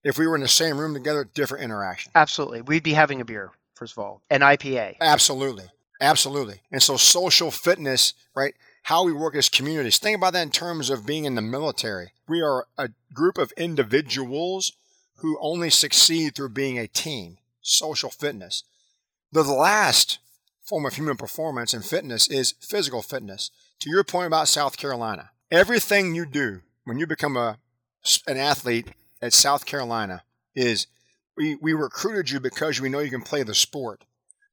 If 0.03 0.17
we 0.17 0.25
were 0.25 0.35
in 0.35 0.41
the 0.41 0.47
same 0.47 0.79
room 0.79 0.93
together, 0.93 1.27
different 1.31 1.63
interaction. 1.63 2.11
Absolutely. 2.15 2.61
We'd 2.61 2.83
be 2.83 2.93
having 2.93 3.21
a 3.21 3.25
beer, 3.25 3.51
first 3.75 3.93
of 3.93 3.99
all, 3.99 4.21
an 4.29 4.41
IPA. 4.41 4.97
Absolutely. 5.01 5.65
Absolutely. 6.01 6.61
And 6.71 6.81
so 6.83 6.97
social 6.97 7.51
fitness, 7.51 8.13
right? 8.35 8.53
how 8.85 9.03
we 9.03 9.11
work 9.11 9.35
as 9.35 9.49
communities. 9.49 9.97
Think 9.97 10.15
about 10.15 10.33
that 10.33 10.43
in 10.43 10.51
terms 10.51 10.91
of 10.91 11.07
being 11.07 11.25
in 11.25 11.33
the 11.33 11.41
military. 11.41 12.11
We 12.27 12.41
are 12.41 12.67
a 12.77 12.89
group 13.11 13.39
of 13.39 13.51
individuals 13.57 14.73
who 15.17 15.39
only 15.41 15.71
succeed 15.71 16.35
through 16.35 16.49
being 16.49 16.77
a 16.77 16.87
team, 16.87 17.39
social 17.63 18.11
fitness. 18.11 18.63
The 19.31 19.41
last 19.41 20.19
form 20.63 20.85
of 20.85 20.93
human 20.93 21.17
performance 21.17 21.73
and 21.73 21.83
fitness 21.83 22.27
is 22.27 22.53
physical 22.61 23.01
fitness. 23.01 23.49
To 23.79 23.89
your 23.89 24.03
point 24.03 24.27
about 24.27 24.49
South 24.49 24.77
Carolina, 24.77 25.31
everything 25.49 26.13
you 26.13 26.27
do 26.27 26.61
when 26.83 26.99
you 26.99 27.07
become 27.07 27.35
a, 27.35 27.57
an 28.27 28.37
athlete 28.37 28.89
at 29.19 29.33
South 29.33 29.65
Carolina 29.65 30.21
is 30.53 30.85
we, 31.35 31.55
we 31.55 31.73
recruited 31.73 32.29
you 32.29 32.39
because 32.39 32.79
we 32.79 32.89
know 32.89 32.99
you 32.99 33.09
can 33.09 33.23
play 33.23 33.41
the 33.41 33.55
sport. 33.55 34.03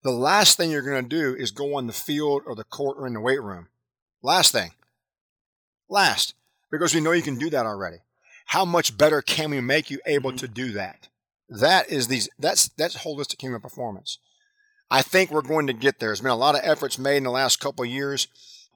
The 0.02 0.10
last 0.10 0.56
thing 0.56 0.70
you're 0.70 0.82
going 0.82 1.02
to 1.02 1.08
do 1.08 1.34
is 1.34 1.50
go 1.50 1.76
on 1.76 1.86
the 1.86 1.92
field 1.92 2.42
or 2.46 2.54
the 2.54 2.64
court 2.64 2.96
or 2.98 3.06
in 3.06 3.14
the 3.14 3.20
weight 3.20 3.42
room. 3.42 3.68
Last 4.22 4.52
thing. 4.52 4.72
Last, 5.88 6.34
because 6.70 6.94
we 6.94 7.00
know 7.00 7.12
you 7.12 7.22
can 7.22 7.38
do 7.38 7.50
that 7.50 7.66
already. 7.66 7.98
How 8.46 8.64
much 8.64 8.98
better 8.98 9.22
can 9.22 9.50
we 9.50 9.60
make 9.60 9.90
you 9.90 10.00
able 10.06 10.30
mm-hmm. 10.30 10.38
to 10.38 10.48
do 10.48 10.72
that? 10.72 11.08
That 11.48 11.90
is 11.90 12.08
these 12.08 12.28
that's 12.38 12.68
that's 12.68 12.98
holistic 12.98 13.40
human 13.40 13.60
performance. 13.60 14.18
I 14.90 15.02
think 15.02 15.30
we're 15.30 15.42
going 15.42 15.66
to 15.66 15.72
get 15.72 15.98
there. 15.98 16.08
There's 16.08 16.20
been 16.20 16.30
a 16.30 16.36
lot 16.36 16.54
of 16.54 16.62
efforts 16.64 16.98
made 16.98 17.18
in 17.18 17.24
the 17.24 17.30
last 17.30 17.60
couple 17.60 17.84
of 17.84 17.90
years. 17.90 18.28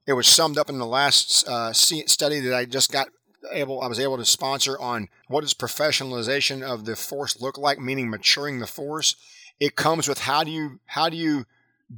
It 0.06 0.12
was 0.12 0.26
summed 0.26 0.58
up 0.58 0.70
in 0.70 0.78
the 0.78 0.86
last 0.86 1.46
uh, 1.48 1.72
study 1.72 2.40
that 2.40 2.54
I 2.54 2.64
just 2.64 2.92
got 2.92 3.08
able 3.52 3.80
I 3.80 3.86
was 3.86 4.00
able 4.00 4.16
to 4.18 4.24
sponsor 4.24 4.78
on 4.78 5.08
what 5.28 5.40
does 5.40 5.54
professionalization 5.54 6.62
of 6.62 6.84
the 6.84 6.96
force 6.96 7.40
look 7.40 7.58
like, 7.58 7.78
meaning 7.78 8.10
maturing 8.10 8.60
the 8.60 8.66
force. 8.66 9.16
It 9.58 9.76
comes 9.76 10.08
with 10.08 10.20
how 10.20 10.44
do 10.44 10.50
you 10.50 10.80
how 10.86 11.08
do 11.08 11.16
you 11.16 11.46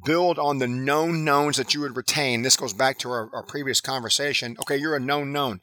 build 0.05 0.39
on 0.39 0.59
the 0.59 0.69
known 0.69 1.25
knowns 1.25 1.57
that 1.57 1.75
you 1.75 1.81
would 1.81 1.97
retain. 1.97 2.43
This 2.43 2.57
goes 2.57 2.75
back 2.75 2.99
to 2.99 3.11
our, 3.11 3.31
our 3.33 3.43
previous 3.43 3.81
conversation. 3.81 4.57
Okay, 4.61 4.77
you're 4.77 4.97
a 4.97 5.01
known 5.01 5.33
known. 5.33 5.61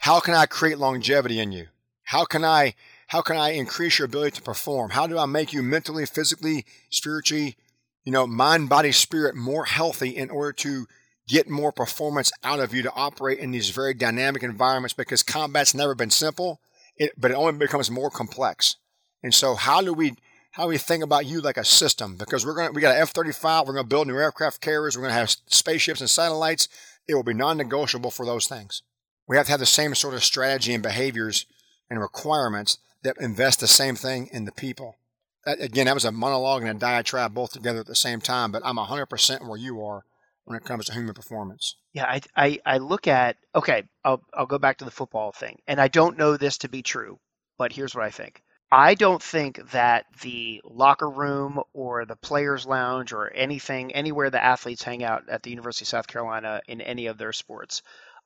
How 0.00 0.20
can 0.20 0.34
I 0.34 0.46
create 0.46 0.78
longevity 0.78 1.38
in 1.40 1.52
you? 1.52 1.66
How 2.04 2.24
can 2.24 2.44
I 2.44 2.74
how 3.08 3.20
can 3.20 3.36
I 3.36 3.50
increase 3.50 3.98
your 3.98 4.06
ability 4.06 4.36
to 4.36 4.42
perform? 4.42 4.90
How 4.90 5.06
do 5.06 5.18
I 5.18 5.26
make 5.26 5.52
you 5.52 5.62
mentally, 5.62 6.06
physically, 6.06 6.64
spiritually, 6.90 7.56
you 8.04 8.12
know, 8.12 8.26
mind, 8.26 8.68
body, 8.68 8.92
spirit 8.92 9.36
more 9.36 9.64
healthy 9.64 10.16
in 10.16 10.30
order 10.30 10.52
to 10.52 10.86
get 11.28 11.48
more 11.48 11.72
performance 11.72 12.32
out 12.42 12.60
of 12.60 12.72
you 12.74 12.82
to 12.82 12.92
operate 12.94 13.38
in 13.38 13.50
these 13.50 13.70
very 13.70 13.94
dynamic 13.94 14.42
environments 14.42 14.94
because 14.94 15.22
combat's 15.22 15.74
never 15.74 15.94
been 15.94 16.10
simple, 16.10 16.60
it, 16.96 17.12
but 17.16 17.30
it 17.30 17.34
only 17.34 17.52
becomes 17.52 17.90
more 17.90 18.10
complex. 18.10 18.76
And 19.22 19.34
so 19.34 19.54
how 19.54 19.82
do 19.82 19.92
we 19.92 20.14
how 20.56 20.68
we 20.68 20.78
think 20.78 21.04
about 21.04 21.26
you 21.26 21.42
like 21.42 21.58
a 21.58 21.64
system 21.64 22.16
because 22.16 22.46
we're 22.46 22.54
going 22.54 22.68
to, 22.68 22.72
we 22.72 22.80
got 22.80 22.96
an 22.96 23.02
F 23.02 23.10
35, 23.10 23.66
we're 23.66 23.74
going 23.74 23.84
to 23.84 23.88
build 23.88 24.06
new 24.06 24.16
aircraft 24.16 24.62
carriers, 24.62 24.96
we're 24.96 25.02
going 25.02 25.12
to 25.12 25.18
have 25.18 25.28
spaceships 25.48 26.00
and 26.00 26.08
satellites. 26.08 26.68
It 27.06 27.14
will 27.14 27.22
be 27.22 27.34
non 27.34 27.58
negotiable 27.58 28.10
for 28.10 28.24
those 28.24 28.46
things. 28.46 28.80
We 29.28 29.36
have 29.36 29.44
to 29.46 29.52
have 29.52 29.60
the 29.60 29.66
same 29.66 29.94
sort 29.94 30.14
of 30.14 30.24
strategy 30.24 30.72
and 30.72 30.82
behaviors 30.82 31.44
and 31.90 32.00
requirements 32.00 32.78
that 33.02 33.18
invest 33.20 33.60
the 33.60 33.66
same 33.66 33.96
thing 33.96 34.30
in 34.32 34.46
the 34.46 34.52
people. 34.52 34.96
That, 35.44 35.60
again, 35.60 35.86
that 35.86 35.94
was 35.94 36.06
a 36.06 36.10
monologue 36.10 36.62
and 36.62 36.70
a 36.70 36.74
diatribe 36.80 37.34
both 37.34 37.52
together 37.52 37.80
at 37.80 37.86
the 37.86 37.94
same 37.94 38.22
time, 38.22 38.50
but 38.50 38.62
I'm 38.64 38.76
100% 38.76 39.46
where 39.46 39.58
you 39.58 39.84
are 39.84 40.04
when 40.46 40.56
it 40.56 40.64
comes 40.64 40.86
to 40.86 40.94
human 40.94 41.12
performance. 41.12 41.76
Yeah, 41.92 42.06
I, 42.06 42.20
I, 42.34 42.60
I 42.64 42.78
look 42.78 43.06
at, 43.06 43.36
okay, 43.54 43.84
I'll, 44.04 44.22
I'll 44.32 44.46
go 44.46 44.58
back 44.58 44.78
to 44.78 44.86
the 44.86 44.90
football 44.90 45.32
thing. 45.32 45.58
And 45.66 45.78
I 45.82 45.88
don't 45.88 46.16
know 46.16 46.38
this 46.38 46.56
to 46.58 46.68
be 46.68 46.80
true, 46.80 47.18
but 47.58 47.74
here's 47.74 47.94
what 47.94 48.04
I 48.04 48.10
think. 48.10 48.42
I 48.70 48.94
don't 48.94 49.22
think 49.22 49.70
that 49.70 50.06
the 50.22 50.60
locker 50.64 51.08
room 51.08 51.62
or 51.72 52.04
the 52.04 52.16
players' 52.16 52.66
lounge 52.66 53.12
or 53.12 53.32
anything, 53.32 53.94
anywhere 53.94 54.28
the 54.28 54.42
athletes 54.42 54.82
hang 54.82 55.04
out 55.04 55.28
at 55.28 55.42
the 55.42 55.50
University 55.50 55.84
of 55.84 55.88
South 55.88 56.06
Carolina 56.08 56.60
in 56.66 56.80
any 56.80 57.06
of 57.06 57.16
their 57.16 57.32
sports, 57.32 57.82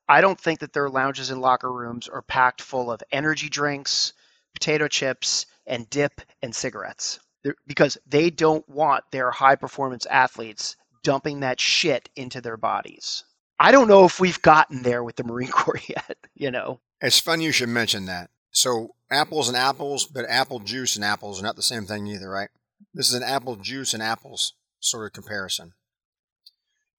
I 0.09 0.21
don't 0.21 0.39
think 0.39 0.59
that 0.59 0.73
their 0.73 0.89
lounges 0.89 1.29
and 1.29 1.41
locker 1.41 1.71
rooms 1.71 2.07
are 2.07 2.23
packed 2.23 2.61
full 2.61 2.91
of 2.91 3.03
energy 3.11 3.49
drinks, 3.49 4.13
potato 4.53 4.87
chips, 4.87 5.45
and 5.67 5.89
dip 5.89 6.21
and 6.41 6.55
cigarettes. 6.55 7.19
They're, 7.43 7.55
because 7.67 7.97
they 8.07 8.29
don't 8.29 8.67
want 8.67 9.03
their 9.11 9.31
high 9.31 9.55
performance 9.55 10.05
athletes 10.07 10.75
dumping 11.03 11.41
that 11.41 11.59
shit 11.59 12.09
into 12.15 12.41
their 12.41 12.57
bodies. 12.57 13.23
I 13.59 13.71
don't 13.71 13.87
know 13.87 14.05
if 14.05 14.19
we've 14.19 14.41
gotten 14.41 14.81
there 14.81 15.03
with 15.03 15.15
the 15.15 15.23
Marine 15.23 15.47
Corps 15.51 15.81
yet, 15.87 16.17
you 16.33 16.49
know. 16.49 16.79
It's 16.99 17.19
fun 17.19 17.41
you 17.41 17.51
should 17.51 17.69
mention 17.69 18.05
that. 18.05 18.31
So 18.51 18.95
apples 19.09 19.47
and 19.47 19.57
apples, 19.57 20.05
but 20.05 20.25
apple 20.29 20.59
juice 20.59 20.95
and 20.95 21.05
apples 21.05 21.39
are 21.39 21.43
not 21.43 21.55
the 21.55 21.61
same 21.61 21.85
thing 21.85 22.07
either, 22.07 22.29
right? 22.29 22.49
This 22.93 23.09
is 23.09 23.15
an 23.15 23.23
apple 23.23 23.55
juice 23.55 23.93
and 23.93 24.03
apples 24.03 24.53
sort 24.79 25.05
of 25.05 25.13
comparison. 25.13 25.73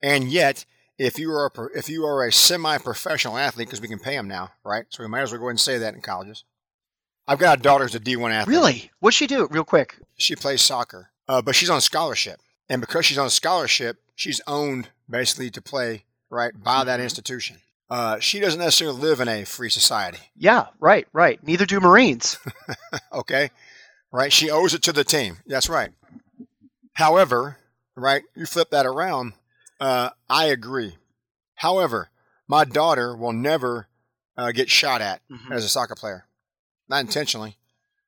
And 0.02 0.30
yet, 0.30 0.64
if 0.98 1.18
you 1.18 1.30
are 1.30 1.46
a, 1.46 1.78
if 1.78 1.88
you 1.88 2.04
are 2.04 2.24
a 2.24 2.32
semi-professional 2.32 3.36
athlete, 3.36 3.68
because 3.68 3.80
we 3.80 3.88
can 3.88 3.98
pay 3.98 4.16
them 4.16 4.28
now, 4.28 4.50
right? 4.64 4.86
So 4.88 5.02
we 5.02 5.08
might 5.08 5.22
as 5.22 5.32
well 5.32 5.40
go 5.40 5.46
ahead 5.46 5.52
and 5.52 5.60
say 5.60 5.78
that 5.78 5.94
in 5.94 6.00
colleges. 6.00 6.44
I've 7.26 7.38
got 7.38 7.58
a 7.58 7.62
daughter 7.62 7.84
who's 7.84 7.94
a 7.94 8.00
D1 8.00 8.32
athlete. 8.32 8.56
Really? 8.56 8.90
What's 9.00 9.16
she 9.16 9.26
do? 9.26 9.46
Real 9.50 9.64
quick. 9.64 9.98
She 10.16 10.34
plays 10.34 10.60
soccer, 10.60 11.10
uh, 11.28 11.42
but 11.42 11.54
she's 11.54 11.70
on 11.70 11.80
scholarship, 11.80 12.40
and 12.68 12.80
because 12.80 13.06
she's 13.06 13.18
on 13.18 13.30
scholarship, 13.30 13.98
she's 14.14 14.40
owned 14.46 14.88
basically 15.08 15.50
to 15.50 15.62
play 15.62 16.04
right 16.30 16.52
by 16.62 16.84
that 16.84 17.00
institution. 17.00 17.58
Uh, 17.92 18.18
she 18.18 18.40
doesn't 18.40 18.58
necessarily 18.58 18.98
live 18.98 19.20
in 19.20 19.28
a 19.28 19.44
free 19.44 19.68
society. 19.68 20.16
Yeah, 20.34 20.68
right, 20.80 21.06
right. 21.12 21.46
Neither 21.46 21.66
do 21.66 21.78
Marines. 21.78 22.38
okay, 23.12 23.50
right. 24.10 24.32
She 24.32 24.50
owes 24.50 24.72
it 24.72 24.80
to 24.84 24.94
the 24.94 25.04
team. 25.04 25.40
That's 25.46 25.68
right. 25.68 25.90
However, 26.94 27.58
right, 27.94 28.22
you 28.34 28.46
flip 28.46 28.70
that 28.70 28.86
around. 28.86 29.34
Uh, 29.78 30.08
I 30.30 30.46
agree. 30.46 30.96
However, 31.56 32.08
my 32.48 32.64
daughter 32.64 33.14
will 33.14 33.34
never 33.34 33.88
uh, 34.38 34.52
get 34.52 34.70
shot 34.70 35.02
at 35.02 35.20
mm-hmm. 35.30 35.52
as 35.52 35.62
a 35.62 35.68
soccer 35.68 35.94
player, 35.94 36.24
not 36.88 37.00
intentionally. 37.00 37.58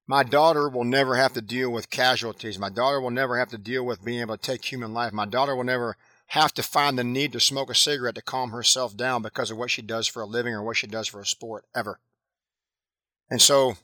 My 0.07 0.23
daughter 0.23 0.67
will 0.67 0.85
never 0.85 1.17
have 1.17 1.35
to 1.35 1.43
deal 1.43 1.69
with 1.69 1.91
casualties. 1.91 2.59
My 2.59 2.71
daughter 2.71 3.03
will 3.03 3.11
never 3.11 3.39
have 3.39 3.51
to 3.51 3.59
deal 3.59 3.85
with 3.85 4.03
being 4.03 4.23
able 4.23 4.39
to 4.39 4.43
take 4.43 4.65
human 4.65 4.95
life. 4.95 5.13
My 5.13 5.27
daughter 5.27 5.55
will 5.55 5.65
never 5.65 5.99
have 6.35 6.53
to 6.53 6.65
find 6.65 6.99
the 6.99 7.05
need 7.05 7.33
to 7.33 7.39
smoke 7.39 7.71
a 7.71 7.75
cigarette 7.77 8.17
to 8.17 8.23
calm 8.23 8.51
herself 8.51 8.97
down 8.97 9.23
because 9.23 9.53
of 9.53 9.57
what 9.57 9.71
she 9.71 9.83
does 9.83 10.09
for 10.09 10.21
a 10.21 10.27
living 10.27 10.53
or 10.53 10.65
what 10.65 10.77
she 10.77 10.89
does 10.89 11.07
for 11.07 11.21
a 11.21 11.27
sport 11.27 11.65
ever. 11.77 12.01
And 13.31 13.41
so, 13.41 13.75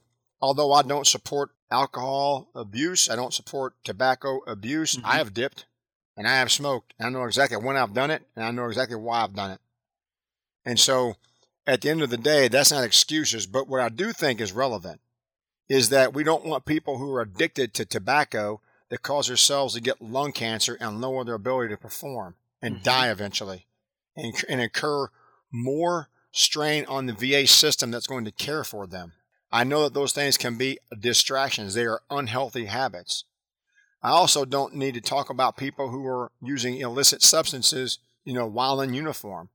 although 0.42 0.72
I 0.72 0.82
don't 0.82 1.06
support 1.06 1.50
alcohol 1.70 2.48
abuse, 2.56 3.08
I 3.08 3.14
don't 3.14 3.32
support 3.32 3.74
tobacco 3.84 4.40
abuse, 4.48 4.96
mm-hmm. 4.96 5.06
I 5.06 5.18
have 5.18 5.32
dipped 5.32 5.66
and 6.16 6.26
I 6.26 6.38
have 6.38 6.50
smoked. 6.50 6.92
And 6.98 7.06
I 7.06 7.10
know 7.10 7.24
exactly 7.24 7.56
when 7.56 7.76
I've 7.76 7.94
done 7.94 8.10
it 8.10 8.22
and 8.34 8.44
I 8.44 8.50
know 8.50 8.66
exactly 8.66 8.96
why 8.96 9.22
I've 9.22 9.36
done 9.36 9.52
it. 9.52 9.60
And 10.64 10.78
so, 10.78 11.14
at 11.68 11.82
the 11.82 11.90
end 11.90 12.02
of 12.02 12.10
the 12.10 12.16
day, 12.16 12.48
that's 12.48 12.72
not 12.72 12.82
excuses, 12.82 13.46
but 13.46 13.68
what 13.68 13.80
I 13.80 13.90
do 13.90 14.12
think 14.12 14.40
is 14.40 14.50
relevant 14.50 15.00
is 15.68 15.90
that 15.90 16.12
we 16.12 16.24
don't 16.24 16.44
want 16.44 16.64
people 16.64 16.98
who 16.98 17.14
are 17.14 17.20
addicted 17.20 17.74
to 17.74 17.84
tobacco 17.84 18.60
that 18.88 19.02
cause 19.02 19.28
themselves 19.28 19.74
to 19.74 19.80
get 19.80 20.02
lung 20.02 20.32
cancer 20.32 20.76
and 20.80 21.00
lower 21.00 21.24
their 21.24 21.34
ability 21.34 21.72
to 21.72 21.80
perform. 21.80 22.34
And 22.62 22.76
mm-hmm. 22.76 22.84
die 22.84 23.10
eventually 23.10 23.66
and, 24.16 24.34
and 24.48 24.60
incur 24.60 25.08
more 25.52 26.08
strain 26.32 26.84
on 26.86 27.06
the 27.06 27.12
VA 27.12 27.46
system 27.46 27.90
that's 27.90 28.06
going 28.06 28.24
to 28.24 28.32
care 28.32 28.64
for 28.64 28.86
them. 28.86 29.12
I 29.52 29.64
know 29.64 29.82
that 29.82 29.94
those 29.94 30.12
things 30.12 30.36
can 30.36 30.56
be 30.56 30.78
distractions. 30.98 31.74
They 31.74 31.86
are 31.86 32.02
unhealthy 32.08 32.66
habits. 32.66 33.24
I 34.02 34.10
also 34.10 34.44
don't 34.44 34.74
need 34.74 34.94
to 34.94 35.00
talk 35.00 35.28
about 35.28 35.56
people 35.56 35.90
who 35.90 36.06
are 36.06 36.30
using 36.40 36.76
illicit 36.76 37.22
substances, 37.22 37.98
you 38.24 38.32
know, 38.32 38.46
while 38.46 38.80
in 38.80 38.94
uniform. 38.94 39.50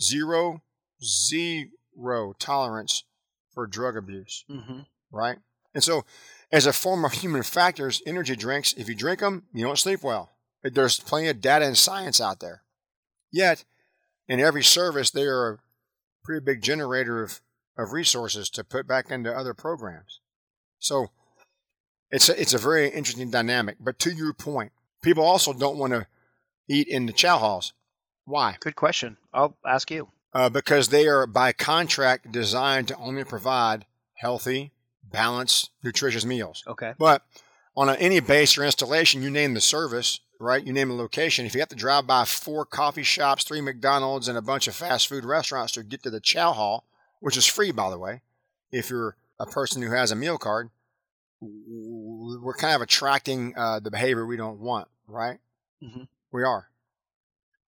Zero, 0.00 0.62
zero 1.02 2.34
tolerance 2.38 3.04
for 3.52 3.66
drug 3.66 3.96
abuse, 3.96 4.44
mm-hmm. 4.48 4.80
right? 5.12 5.38
And 5.74 5.84
so, 5.84 6.04
as 6.50 6.66
a 6.66 6.72
form 6.72 7.04
of 7.04 7.12
human 7.12 7.42
factors, 7.42 8.00
energy 8.06 8.34
drinks, 8.34 8.72
if 8.72 8.88
you 8.88 8.94
drink 8.94 9.20
them, 9.20 9.44
you 9.52 9.64
don't 9.64 9.78
sleep 9.78 10.02
well. 10.02 10.30
There's 10.62 11.00
plenty 11.00 11.28
of 11.28 11.40
data 11.40 11.66
and 11.66 11.76
science 11.76 12.20
out 12.20 12.40
there. 12.40 12.62
Yet, 13.32 13.64
in 14.28 14.40
every 14.40 14.64
service, 14.64 15.10
they 15.10 15.24
are 15.24 15.52
a 15.52 15.58
pretty 16.24 16.44
big 16.44 16.62
generator 16.62 17.22
of, 17.22 17.40
of 17.78 17.92
resources 17.92 18.50
to 18.50 18.64
put 18.64 18.86
back 18.86 19.10
into 19.10 19.32
other 19.32 19.54
programs. 19.54 20.20
So, 20.78 21.08
it's 22.10 22.28
a, 22.28 22.40
it's 22.40 22.54
a 22.54 22.58
very 22.58 22.88
interesting 22.88 23.30
dynamic. 23.30 23.76
But 23.80 23.98
to 24.00 24.12
your 24.12 24.32
point, 24.32 24.72
people 25.02 25.24
also 25.24 25.52
don't 25.52 25.78
want 25.78 25.92
to 25.92 26.06
eat 26.68 26.88
in 26.88 27.06
the 27.06 27.12
chow 27.12 27.38
halls. 27.38 27.72
Why? 28.24 28.56
Good 28.60 28.76
question. 28.76 29.16
I'll 29.32 29.56
ask 29.66 29.90
you. 29.90 30.08
Uh, 30.32 30.48
because 30.48 30.88
they 30.88 31.08
are 31.08 31.26
by 31.26 31.52
contract 31.52 32.30
designed 32.30 32.88
to 32.88 32.96
only 32.96 33.24
provide 33.24 33.86
healthy, 34.14 34.72
balanced, 35.02 35.70
nutritious 35.82 36.24
meals. 36.24 36.62
Okay. 36.66 36.94
But 36.98 37.22
on 37.76 37.88
a, 37.88 37.94
any 37.94 38.20
base 38.20 38.56
or 38.56 38.64
installation, 38.64 39.22
you 39.22 39.30
name 39.30 39.54
the 39.54 39.60
service, 39.60 40.20
right? 40.40 40.66
You 40.66 40.72
name 40.72 40.88
the 40.88 40.94
location. 40.94 41.46
If 41.46 41.54
you 41.54 41.60
have 41.60 41.68
to 41.68 41.76
drive 41.76 42.06
by 42.06 42.24
four 42.24 42.64
coffee 42.64 43.02
shops, 43.02 43.44
three 43.44 43.60
McDonald's, 43.60 44.26
and 44.26 44.38
a 44.38 44.42
bunch 44.42 44.66
of 44.66 44.74
fast 44.74 45.06
food 45.06 45.24
restaurants 45.24 45.72
to 45.72 45.84
get 45.84 46.02
to 46.02 46.10
the 46.10 46.18
chow 46.18 46.52
hall, 46.52 46.84
which 47.20 47.36
is 47.36 47.46
free, 47.46 47.70
by 47.70 47.90
the 47.90 47.98
way, 47.98 48.22
if 48.72 48.90
you're 48.90 49.16
a 49.38 49.46
person 49.46 49.82
who 49.82 49.90
has 49.90 50.10
a 50.10 50.16
meal 50.16 50.38
card, 50.38 50.70
we're 51.40 52.54
kind 52.54 52.74
of 52.74 52.80
attracting 52.80 53.54
uh, 53.56 53.80
the 53.80 53.90
behavior 53.90 54.26
we 54.26 54.36
don't 54.36 54.60
want, 54.60 54.88
right? 55.06 55.38
Mm-hmm. 55.82 56.04
We 56.32 56.42
are. 56.42 56.68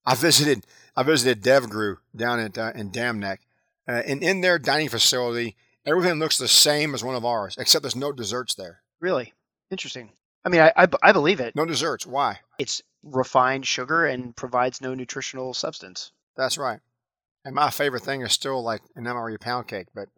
I 0.04 0.14
visited 0.14 0.66
I 0.96 1.04
visited 1.04 1.42
DevGru 1.42 1.98
down 2.14 2.40
at 2.40 2.58
uh, 2.58 2.72
in 2.74 2.90
Dam 2.90 3.20
Neck, 3.20 3.40
uh, 3.86 4.02
and 4.04 4.22
in 4.22 4.40
their 4.40 4.58
dining 4.58 4.88
facility, 4.88 5.56
everything 5.86 6.18
looks 6.18 6.38
the 6.38 6.48
same 6.48 6.94
as 6.94 7.04
one 7.04 7.14
of 7.14 7.24
ours, 7.24 7.56
except 7.58 7.82
there's 7.82 7.96
no 7.96 8.12
desserts 8.12 8.54
there. 8.54 8.80
Really 9.00 9.32
interesting. 9.70 10.10
I 10.44 10.48
mean, 10.48 10.60
I, 10.60 10.73
I, 10.77 10.89
I 11.02 11.12
believe 11.12 11.40
it. 11.40 11.55
No 11.55 11.64
desserts. 11.64 12.06
Why? 12.06 12.40
It's 12.59 12.82
refined 13.02 13.66
sugar 13.66 14.06
and 14.06 14.35
provides 14.35 14.81
no 14.81 14.94
nutritional 14.94 15.55
substance. 15.55 16.12
That's 16.36 16.59
right. 16.59 16.81
And 17.44 17.55
my 17.55 17.70
favorite 17.70 18.02
thing 18.02 18.23
is 18.23 18.32
still 18.32 18.62
like 18.62 18.82
an 18.94 19.05
MRE 19.05 19.40
pound 19.40 19.69
cake, 19.69 19.89
but 19.94 20.09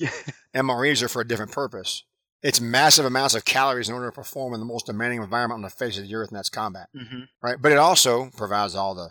MREs 0.54 1.02
are 1.02 1.08
for 1.08 1.22
a 1.22 1.28
different 1.28 1.52
purpose. 1.52 2.04
It's 2.42 2.60
massive 2.60 3.04
amounts 3.04 3.34
of 3.34 3.44
calories 3.44 3.88
in 3.88 3.94
order 3.94 4.08
to 4.08 4.14
perform 4.14 4.52
in 4.52 4.60
the 4.60 4.66
most 4.66 4.86
demanding 4.86 5.22
environment 5.22 5.58
on 5.58 5.62
the 5.62 5.70
face 5.70 5.96
of 5.96 6.08
the 6.08 6.14
earth, 6.14 6.28
and 6.28 6.36
that's 6.36 6.48
combat. 6.48 6.88
Mm-hmm. 6.96 7.22
Right? 7.40 7.56
But 7.60 7.70
it 7.70 7.78
also 7.78 8.30
provides 8.36 8.74
all 8.74 8.96
the 8.96 9.10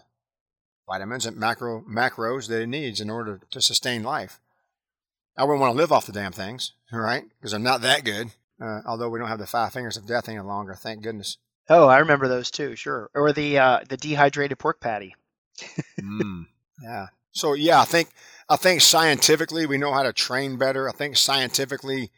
vitamins 0.90 1.26
and 1.26 1.38
macro 1.38 1.82
macros 1.82 2.50
that 2.50 2.62
it 2.62 2.68
needs 2.68 3.00
in 3.00 3.10
order 3.10 3.40
to 3.50 3.62
sustain 3.62 4.04
life. 4.04 4.42
I 5.38 5.46
wouldn't 5.46 5.62
want 5.62 5.72
to 5.74 5.78
live 5.78 5.94
off 5.94 6.06
the 6.06 6.12
damn 6.12 6.34
things, 6.34 6.74
right? 6.92 7.24
Because 7.40 7.54
I'm 7.54 7.64
not 7.64 7.82
that 7.82 8.04
good. 8.04 8.32
Uh, 8.62 8.82
although 8.86 9.10
we 9.10 9.20
don't 9.20 9.28
have 9.28 9.40
the 9.40 9.48
five 9.48 9.74
fingers 9.74 9.98
of 9.98 10.06
death 10.06 10.30
any 10.30 10.40
longer, 10.40 10.76
thank 10.76 11.02
goodness. 11.02 11.38
Oh, 11.70 11.88
I 11.88 12.00
remember 12.00 12.28
those 12.28 12.52
too. 12.52 12.76
Sure, 12.76 13.10
or 13.14 13.34
the 13.34 13.58
uh, 13.58 13.80
the 13.88 13.98
dehydrated 13.98 14.60
pork 14.60 14.80
patty. 14.80 15.16
mm, 16.00 16.46
yeah. 16.82 17.08
So 17.32 17.54
yeah, 17.54 17.82
I 17.82 17.86
think 17.86 18.10
I 18.50 18.56
think 18.58 18.82
scientifically 18.82 19.66
we 19.66 19.78
know 19.78 19.94
how 19.94 20.04
to 20.04 20.14
train 20.14 20.58
better. 20.58 20.88
I 20.88 20.92
think 20.92 21.18
scientifically 21.18 22.12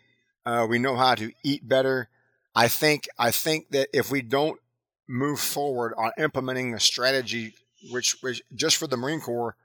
uh, 0.45 0.65
we 0.69 0.79
know 0.79 0.95
how 0.95 1.15
to 1.15 1.31
eat 1.43 1.67
better. 1.67 2.09
I 2.55 2.67
think 2.67 3.07
I 3.17 3.31
think 3.31 3.69
that 3.69 3.89
if 3.93 4.11
we 4.11 4.21
don't 4.21 4.59
move 5.07 5.39
forward 5.39 5.93
on 5.97 6.11
implementing 6.17 6.73
a 6.73 6.79
strategy 6.79 7.53
which, 7.91 8.21
which 8.21 8.41
just 8.55 8.77
for 8.77 8.87
the 8.87 8.97
Marine 8.97 9.19
Corps 9.19 9.55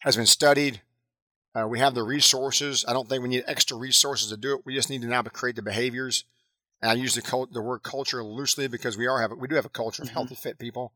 has 0.00 0.16
been 0.16 0.26
studied. 0.26 0.80
Uh, 1.54 1.68
we 1.68 1.78
have 1.78 1.94
the 1.94 2.02
resources. 2.02 2.84
I 2.86 2.92
don't 2.92 3.08
think 3.08 3.22
we 3.22 3.28
need 3.28 3.44
extra 3.46 3.76
resources 3.76 4.30
to 4.30 4.36
do 4.36 4.54
it. 4.54 4.62
We 4.64 4.74
just 4.74 4.90
need 4.90 5.02
to 5.02 5.08
now 5.08 5.22
create 5.22 5.56
the 5.56 5.62
behaviors. 5.62 6.24
And 6.82 6.90
I 6.90 6.94
use 6.94 7.14
the 7.14 7.22
cult, 7.22 7.52
the 7.52 7.62
word 7.62 7.82
culture 7.82 8.22
loosely 8.22 8.66
because 8.66 8.98
we 8.98 9.06
are 9.06 9.20
have 9.20 9.32
we 9.32 9.48
do 9.48 9.54
have 9.54 9.64
a 9.64 9.70
culture 9.70 10.02
of 10.02 10.08
mm-hmm. 10.08 10.14
healthy, 10.14 10.34
fit 10.34 10.58
people. 10.58 10.92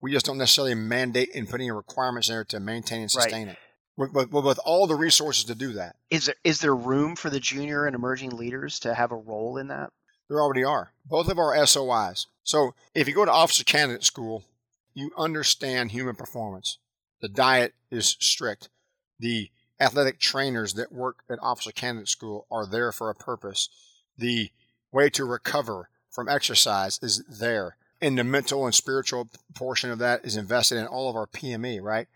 We 0.00 0.12
just 0.12 0.26
don't 0.26 0.38
necessarily 0.38 0.74
mandate 0.74 1.30
and 1.34 1.48
put 1.48 1.60
any 1.60 1.70
requirements 1.70 2.28
there 2.28 2.44
to 2.44 2.60
maintain 2.60 3.02
and 3.02 3.10
sustain 3.10 3.48
right. 3.48 3.52
it. 3.52 3.58
With, 3.96 4.12
with, 4.12 4.44
with, 4.44 4.60
all 4.64 4.86
the 4.86 4.94
resources 4.94 5.42
to 5.44 5.56
do 5.56 5.72
that. 5.72 5.96
Is 6.08 6.26
there 6.26 6.36
is 6.44 6.60
there 6.60 6.74
room 6.74 7.16
for 7.16 7.30
the 7.30 7.40
junior 7.40 7.84
and 7.84 7.96
emerging 7.96 8.30
leaders 8.30 8.78
to 8.80 8.94
have 8.94 9.10
a 9.10 9.16
role 9.16 9.58
in 9.58 9.68
that? 9.68 9.90
There 10.28 10.40
already 10.40 10.62
are. 10.62 10.92
Both 11.04 11.28
of 11.28 11.38
our 11.38 11.54
SOIs. 11.66 12.26
So 12.44 12.74
if 12.94 13.08
you 13.08 13.14
go 13.14 13.24
to 13.24 13.32
officer 13.32 13.64
candidate 13.64 14.04
school, 14.04 14.44
you 14.94 15.10
understand 15.16 15.90
human 15.90 16.14
performance. 16.14 16.78
The 17.20 17.28
diet 17.28 17.74
is 17.90 18.16
strict. 18.20 18.68
The 19.18 19.50
athletic 19.80 20.18
trainers 20.18 20.74
that 20.74 20.92
work 20.92 21.22
at 21.30 21.38
Officer 21.40 21.72
Candidate 21.72 22.08
School 22.08 22.46
are 22.50 22.66
there 22.66 22.92
for 22.92 23.10
a 23.10 23.14
purpose. 23.14 23.68
The 24.16 24.50
way 24.92 25.10
to 25.10 25.24
recover 25.24 25.88
from 26.10 26.28
exercise 26.28 26.98
is 27.02 27.24
there. 27.26 27.76
And 28.00 28.18
the 28.18 28.24
mental 28.24 28.64
and 28.64 28.74
spiritual 28.74 29.28
portion 29.54 29.90
of 29.90 29.98
that 29.98 30.24
is 30.24 30.36
invested 30.36 30.78
in 30.78 30.86
all 30.86 31.10
of 31.10 31.16
our 31.16 31.26
PME, 31.26 31.80
right? 31.82 32.08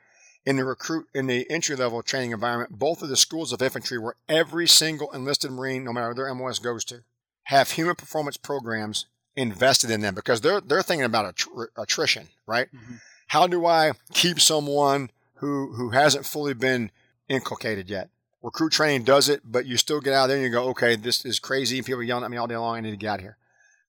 In 0.45 0.57
the 0.57 0.65
recruit, 0.65 1.07
in 1.15 1.27
the 1.27 1.49
entry 1.51 1.77
level 1.77 2.03
training 2.03 2.33
environment, 2.33 2.79
both 2.79 3.03
of 3.03 3.09
the 3.09 3.17
schools 3.17 3.53
of 3.53 3.63
infantry 3.63 3.99
where 3.99 4.17
every 4.29 4.67
single 4.67 5.11
enlisted 5.13 5.53
Marine, 5.53 5.85
no 5.85 5.93
matter 5.93 6.09
where 6.09 6.15
their 6.15 6.35
MOS 6.35 6.59
goes 6.59 6.85
to, 6.87 7.03
have 7.45 7.73
human 7.73 7.95
performance 7.95 8.37
programs 8.37 9.07
invested 9.37 9.91
in 9.91 10.01
them 10.01 10.15
because 10.15 10.41
they're 10.41 10.61
they're 10.61 10.83
thinking 10.83 11.05
about 11.05 11.37
attr- 11.37 11.69
attrition, 11.77 12.29
right? 12.47 12.69
Mm-hmm. 12.75 12.95
How 13.29 13.47
do 13.47 13.67
I 13.67 13.93
keep 14.13 14.41
someone 14.41 15.11
who 15.37 15.73
who 15.75 15.91
hasn't 15.91 16.27
fully 16.27 16.55
been 16.55 16.91
inculcated 17.33 17.89
yet? 17.91 18.11
Recruit 18.43 18.73
training 18.73 19.05
does 19.05 19.29
it, 19.29 19.43
but 19.45 19.67
you 19.67 19.77
still 19.77 20.01
get 20.01 20.15
out 20.15 20.27
there 20.27 20.37
and 20.37 20.45
you 20.45 20.51
go, 20.51 20.69
okay, 20.71 20.97
this 20.97 21.25
is 21.25 21.39
crazy. 21.39 21.81
People 21.81 22.03
yelling 22.03 22.25
at 22.25 22.31
me 22.31 22.37
all 22.37 22.49
day 22.49 22.57
long. 22.57 22.77
I 22.77 22.81
need 22.81 22.91
to 22.91 22.97
get 22.97 23.09
out 23.09 23.21
here. 23.21 23.37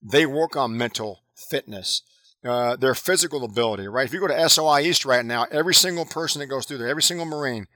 They 0.02 0.26
work 0.26 0.56
on 0.56 0.78
mental 0.78 1.24
fitness, 1.36 2.03
uh, 2.45 2.76
their 2.76 2.94
physical 2.94 3.44
ability, 3.44 3.88
right? 3.88 4.06
If 4.06 4.14
you 4.14 4.20
go 4.20 4.28
to 4.28 4.49
SOI 4.49 4.82
East 4.82 5.06
right 5.06 5.26
now, 5.26 5.48
every 5.49 5.74
single 5.74 6.06
person 6.06 6.40
that 6.40 6.48
goes 6.48 6.65
through 6.65 6.78
there, 6.78 6.88
every 6.88 7.02
single 7.02 7.26
Marine, 7.26 7.68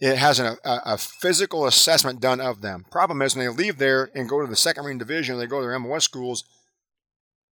it 0.00 0.16
has 0.16 0.38
an, 0.38 0.56
a, 0.64 0.80
a, 0.84 0.98
physical 0.98 1.66
assessment 1.66 2.20
done 2.20 2.40
of 2.40 2.60
them. 2.60 2.84
Problem 2.90 3.20
is, 3.20 3.34
when 3.34 3.44
they 3.44 3.52
leave 3.52 3.78
there 3.78 4.10
and 4.14 4.28
go 4.28 4.40
to 4.40 4.46
the 4.46 4.56
Second 4.56 4.84
Marine 4.84 4.98
Division, 4.98 5.38
they 5.38 5.46
go 5.46 5.60
to 5.60 5.66
their 5.66 5.78
MOS 5.78 6.04
schools, 6.04 6.44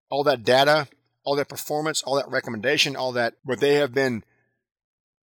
all 0.10 0.24
that 0.24 0.44
data, 0.44 0.88
all 1.24 1.36
that 1.36 1.50
performance, 1.50 2.04
all 2.04 2.16
that 2.16 2.30
recommendation, 2.30 2.96
all 2.96 3.12
that 3.14 3.34
what 3.44 3.60
they 3.60 3.76
have 3.76 3.94
been 3.94 4.24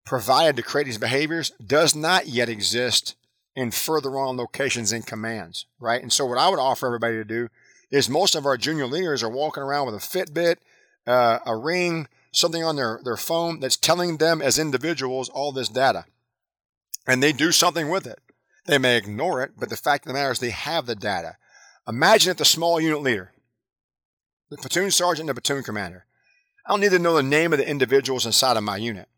provided 0.05 0.55
to 0.55 0.63
create 0.63 0.85
these 0.85 0.97
behaviors 0.97 1.51
does 1.51 1.95
not 1.95 2.27
yet 2.27 2.49
exist 2.49 3.15
in 3.55 3.71
further 3.71 4.17
on 4.17 4.37
locations 4.37 4.91
and 4.91 5.05
commands, 5.05 5.65
right? 5.79 6.01
And 6.01 6.11
so 6.11 6.25
what 6.25 6.37
I 6.37 6.49
would 6.49 6.59
offer 6.59 6.87
everybody 6.87 7.15
to 7.15 7.25
do 7.25 7.49
is 7.91 8.09
most 8.09 8.35
of 8.35 8.45
our 8.45 8.57
junior 8.57 8.87
leaders 8.87 9.21
are 9.21 9.29
walking 9.29 9.63
around 9.63 9.85
with 9.85 9.95
a 9.95 9.97
Fitbit, 9.99 10.57
uh, 11.05 11.39
a 11.45 11.55
ring, 11.55 12.07
something 12.31 12.63
on 12.63 12.77
their, 12.77 12.99
their 13.03 13.17
phone 13.17 13.59
that's 13.59 13.77
telling 13.77 14.17
them 14.17 14.41
as 14.41 14.57
individuals 14.57 15.29
all 15.29 15.51
this 15.51 15.69
data. 15.69 16.05
And 17.05 17.21
they 17.21 17.33
do 17.33 17.51
something 17.51 17.89
with 17.89 18.07
it. 18.07 18.19
They 18.65 18.77
may 18.77 18.95
ignore 18.95 19.41
it, 19.41 19.51
but 19.57 19.69
the 19.69 19.77
fact 19.77 20.05
of 20.05 20.07
the 20.07 20.13
matter 20.13 20.31
is 20.31 20.39
they 20.39 20.51
have 20.51 20.85
the 20.85 20.95
data. 20.95 21.35
Imagine 21.87 22.31
if 22.31 22.37
the 22.37 22.45
small 22.45 22.79
unit 22.79 23.01
leader, 23.01 23.31
the 24.49 24.57
platoon 24.57 24.91
sergeant 24.91 25.29
and 25.29 25.35
the 25.35 25.41
platoon 25.41 25.63
commander. 25.63 26.05
I 26.65 26.71
don't 26.71 26.79
need 26.79 26.91
to 26.91 26.99
know 26.99 27.15
the 27.15 27.23
name 27.23 27.53
of 27.53 27.59
the 27.59 27.67
individuals 27.67 28.25
inside 28.25 28.55
of 28.55 28.63
my 28.63 28.77
unit, 28.77 29.09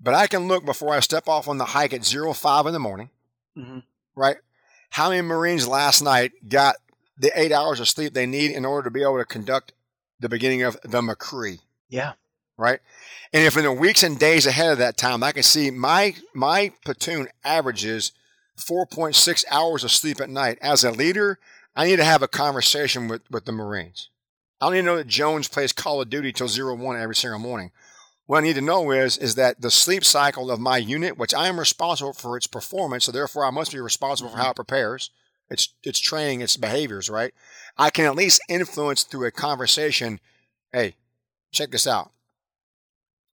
but 0.00 0.14
I 0.14 0.26
can 0.26 0.48
look 0.48 0.64
before 0.64 0.94
I 0.94 1.00
step 1.00 1.28
off 1.28 1.48
on 1.48 1.58
the 1.58 1.66
hike 1.66 1.92
at 1.92 2.04
zero 2.04 2.32
five 2.32 2.66
in 2.66 2.72
the 2.72 2.78
morning, 2.78 3.10
mm-hmm. 3.56 3.80
right? 4.14 4.36
How 4.90 5.10
many 5.10 5.22
Marines 5.22 5.66
last 5.66 6.02
night 6.02 6.32
got 6.48 6.76
the 7.16 7.30
eight 7.34 7.52
hours 7.52 7.80
of 7.80 7.88
sleep 7.88 8.14
they 8.14 8.26
need 8.26 8.52
in 8.52 8.64
order 8.64 8.84
to 8.84 8.90
be 8.90 9.02
able 9.02 9.18
to 9.18 9.24
conduct 9.24 9.72
the 10.20 10.28
beginning 10.28 10.62
of 10.62 10.78
the 10.82 11.00
MCCRE? 11.00 11.58
Yeah. 11.88 12.12
Right? 12.56 12.80
And 13.32 13.44
if 13.44 13.56
in 13.56 13.64
the 13.64 13.72
weeks 13.72 14.02
and 14.02 14.18
days 14.18 14.46
ahead 14.46 14.72
of 14.72 14.78
that 14.78 14.96
time, 14.96 15.22
I 15.22 15.32
can 15.32 15.42
see 15.42 15.70
my 15.70 16.14
my 16.34 16.72
platoon 16.84 17.28
averages 17.44 18.12
4.6 18.58 19.44
hours 19.50 19.84
of 19.84 19.92
sleep 19.92 20.20
at 20.20 20.30
night. 20.30 20.58
As 20.60 20.82
a 20.82 20.90
leader, 20.90 21.38
I 21.76 21.86
need 21.86 21.96
to 21.96 22.04
have 22.04 22.22
a 22.22 22.28
conversation 22.28 23.06
with, 23.06 23.22
with 23.30 23.44
the 23.44 23.52
Marines. 23.52 24.10
I 24.60 24.66
don't 24.66 24.74
even 24.74 24.86
know 24.86 24.96
that 24.96 25.06
Jones 25.06 25.46
plays 25.46 25.72
Call 25.72 26.00
of 26.00 26.10
Duty 26.10 26.32
till 26.32 26.48
zero 26.48 26.74
one 26.74 27.00
every 27.00 27.14
single 27.14 27.38
morning. 27.38 27.70
What 28.28 28.44
I 28.44 28.46
need 28.46 28.56
to 28.56 28.60
know 28.60 28.90
is 28.90 29.16
is 29.16 29.36
that 29.36 29.62
the 29.62 29.70
sleep 29.70 30.04
cycle 30.04 30.50
of 30.50 30.60
my 30.60 30.76
unit, 30.76 31.16
which 31.16 31.32
I 31.32 31.48
am 31.48 31.58
responsible 31.58 32.12
for 32.12 32.36
its 32.36 32.46
performance, 32.46 33.06
so 33.06 33.12
therefore 33.12 33.46
I 33.46 33.50
must 33.50 33.72
be 33.72 33.80
responsible 33.80 34.28
for 34.28 34.36
how 34.36 34.42
mm-hmm. 34.42 34.50
it 34.50 34.56
prepares, 34.56 35.10
its 35.48 35.72
its 35.82 35.98
training, 35.98 36.42
its 36.42 36.58
behaviors, 36.58 37.08
right? 37.08 37.32
I 37.78 37.88
can 37.88 38.04
at 38.04 38.14
least 38.14 38.42
influence 38.46 39.02
through 39.02 39.26
a 39.26 39.30
conversation. 39.30 40.20
Hey, 40.74 40.96
check 41.52 41.70
this 41.70 41.86
out, 41.86 42.10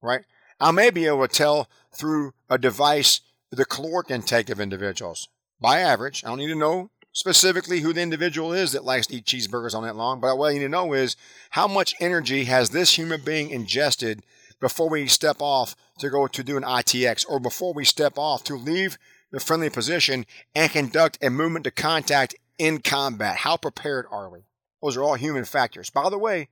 right? 0.00 0.22
I 0.58 0.70
may 0.70 0.88
be 0.88 1.04
able 1.04 1.28
to 1.28 1.34
tell 1.34 1.68
through 1.92 2.32
a 2.48 2.56
device 2.56 3.20
the 3.50 3.66
caloric 3.66 4.10
intake 4.10 4.48
of 4.48 4.60
individuals 4.60 5.28
by 5.60 5.80
average. 5.80 6.24
I 6.24 6.28
don't 6.28 6.38
need 6.38 6.48
to 6.48 6.54
know 6.54 6.88
specifically 7.12 7.80
who 7.80 7.92
the 7.92 8.00
individual 8.00 8.54
is 8.54 8.72
that 8.72 8.82
likes 8.82 9.08
to 9.08 9.16
eat 9.16 9.26
cheeseburgers 9.26 9.74
all 9.74 9.82
night 9.82 9.94
long, 9.94 10.20
but 10.20 10.38
what 10.38 10.52
I 10.52 10.52
need 10.54 10.60
to 10.60 10.70
know 10.70 10.94
is 10.94 11.16
how 11.50 11.68
much 11.68 11.94
energy 12.00 12.44
has 12.44 12.70
this 12.70 12.96
human 12.96 13.20
being 13.20 13.50
ingested 13.50 14.22
before 14.60 14.88
we 14.88 15.06
step 15.06 15.36
off 15.40 15.76
to 15.98 16.10
go 16.10 16.26
to 16.26 16.42
do 16.42 16.56
an 16.56 16.62
ITX 16.62 17.26
or 17.28 17.40
before 17.40 17.72
we 17.74 17.84
step 17.84 18.14
off 18.16 18.44
to 18.44 18.56
leave 18.56 18.98
the 19.30 19.40
friendly 19.40 19.70
position 19.70 20.24
and 20.54 20.70
conduct 20.70 21.18
a 21.22 21.30
movement 21.30 21.64
to 21.64 21.70
contact 21.70 22.34
in 22.58 22.80
combat. 22.80 23.38
How 23.38 23.56
prepared 23.56 24.06
are 24.10 24.30
we? 24.30 24.40
Those 24.82 24.96
are 24.96 25.02
all 25.02 25.14
human 25.14 25.44
factors. 25.44 25.90
By 25.90 26.08
the 26.10 26.18
way, 26.18 26.48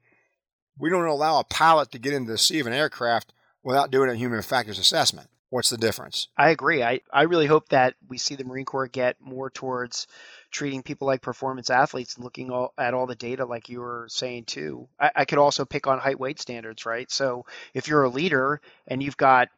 we 0.78 0.90
don't 0.90 1.06
allow 1.06 1.38
a 1.38 1.44
pilot 1.44 1.92
to 1.92 1.98
get 1.98 2.12
into 2.12 2.32
the 2.32 2.38
sea 2.38 2.60
of 2.60 2.66
an 2.66 2.72
aircraft 2.72 3.32
without 3.62 3.90
doing 3.90 4.10
a 4.10 4.16
human 4.16 4.42
factors 4.42 4.78
assessment. 4.78 5.28
What's 5.50 5.70
the 5.70 5.78
difference? 5.78 6.28
I 6.36 6.50
agree. 6.50 6.82
I, 6.82 7.00
I 7.12 7.22
really 7.22 7.46
hope 7.46 7.68
that 7.68 7.94
we 8.08 8.18
see 8.18 8.34
the 8.34 8.44
Marine 8.44 8.64
Corps 8.64 8.88
get 8.88 9.20
more 9.20 9.50
towards 9.50 10.08
treating 10.54 10.84
people 10.84 11.06
like 11.08 11.20
performance 11.20 11.68
athletes 11.68 12.14
and 12.14 12.24
looking 12.24 12.50
all, 12.50 12.72
at 12.78 12.94
all 12.94 13.06
the 13.06 13.16
data 13.16 13.44
like 13.44 13.68
you 13.68 13.80
were 13.80 14.06
saying 14.08 14.44
too. 14.44 14.88
I, 14.98 15.10
I 15.16 15.24
could 15.24 15.38
also 15.38 15.64
pick 15.64 15.88
on 15.88 15.98
height 15.98 16.18
weight 16.18 16.40
standards, 16.40 16.86
right? 16.86 17.10
So 17.10 17.44
if 17.74 17.88
you're 17.88 18.04
a 18.04 18.08
leader 18.08 18.60
and 18.86 19.02
you've 19.02 19.16
got 19.16 19.48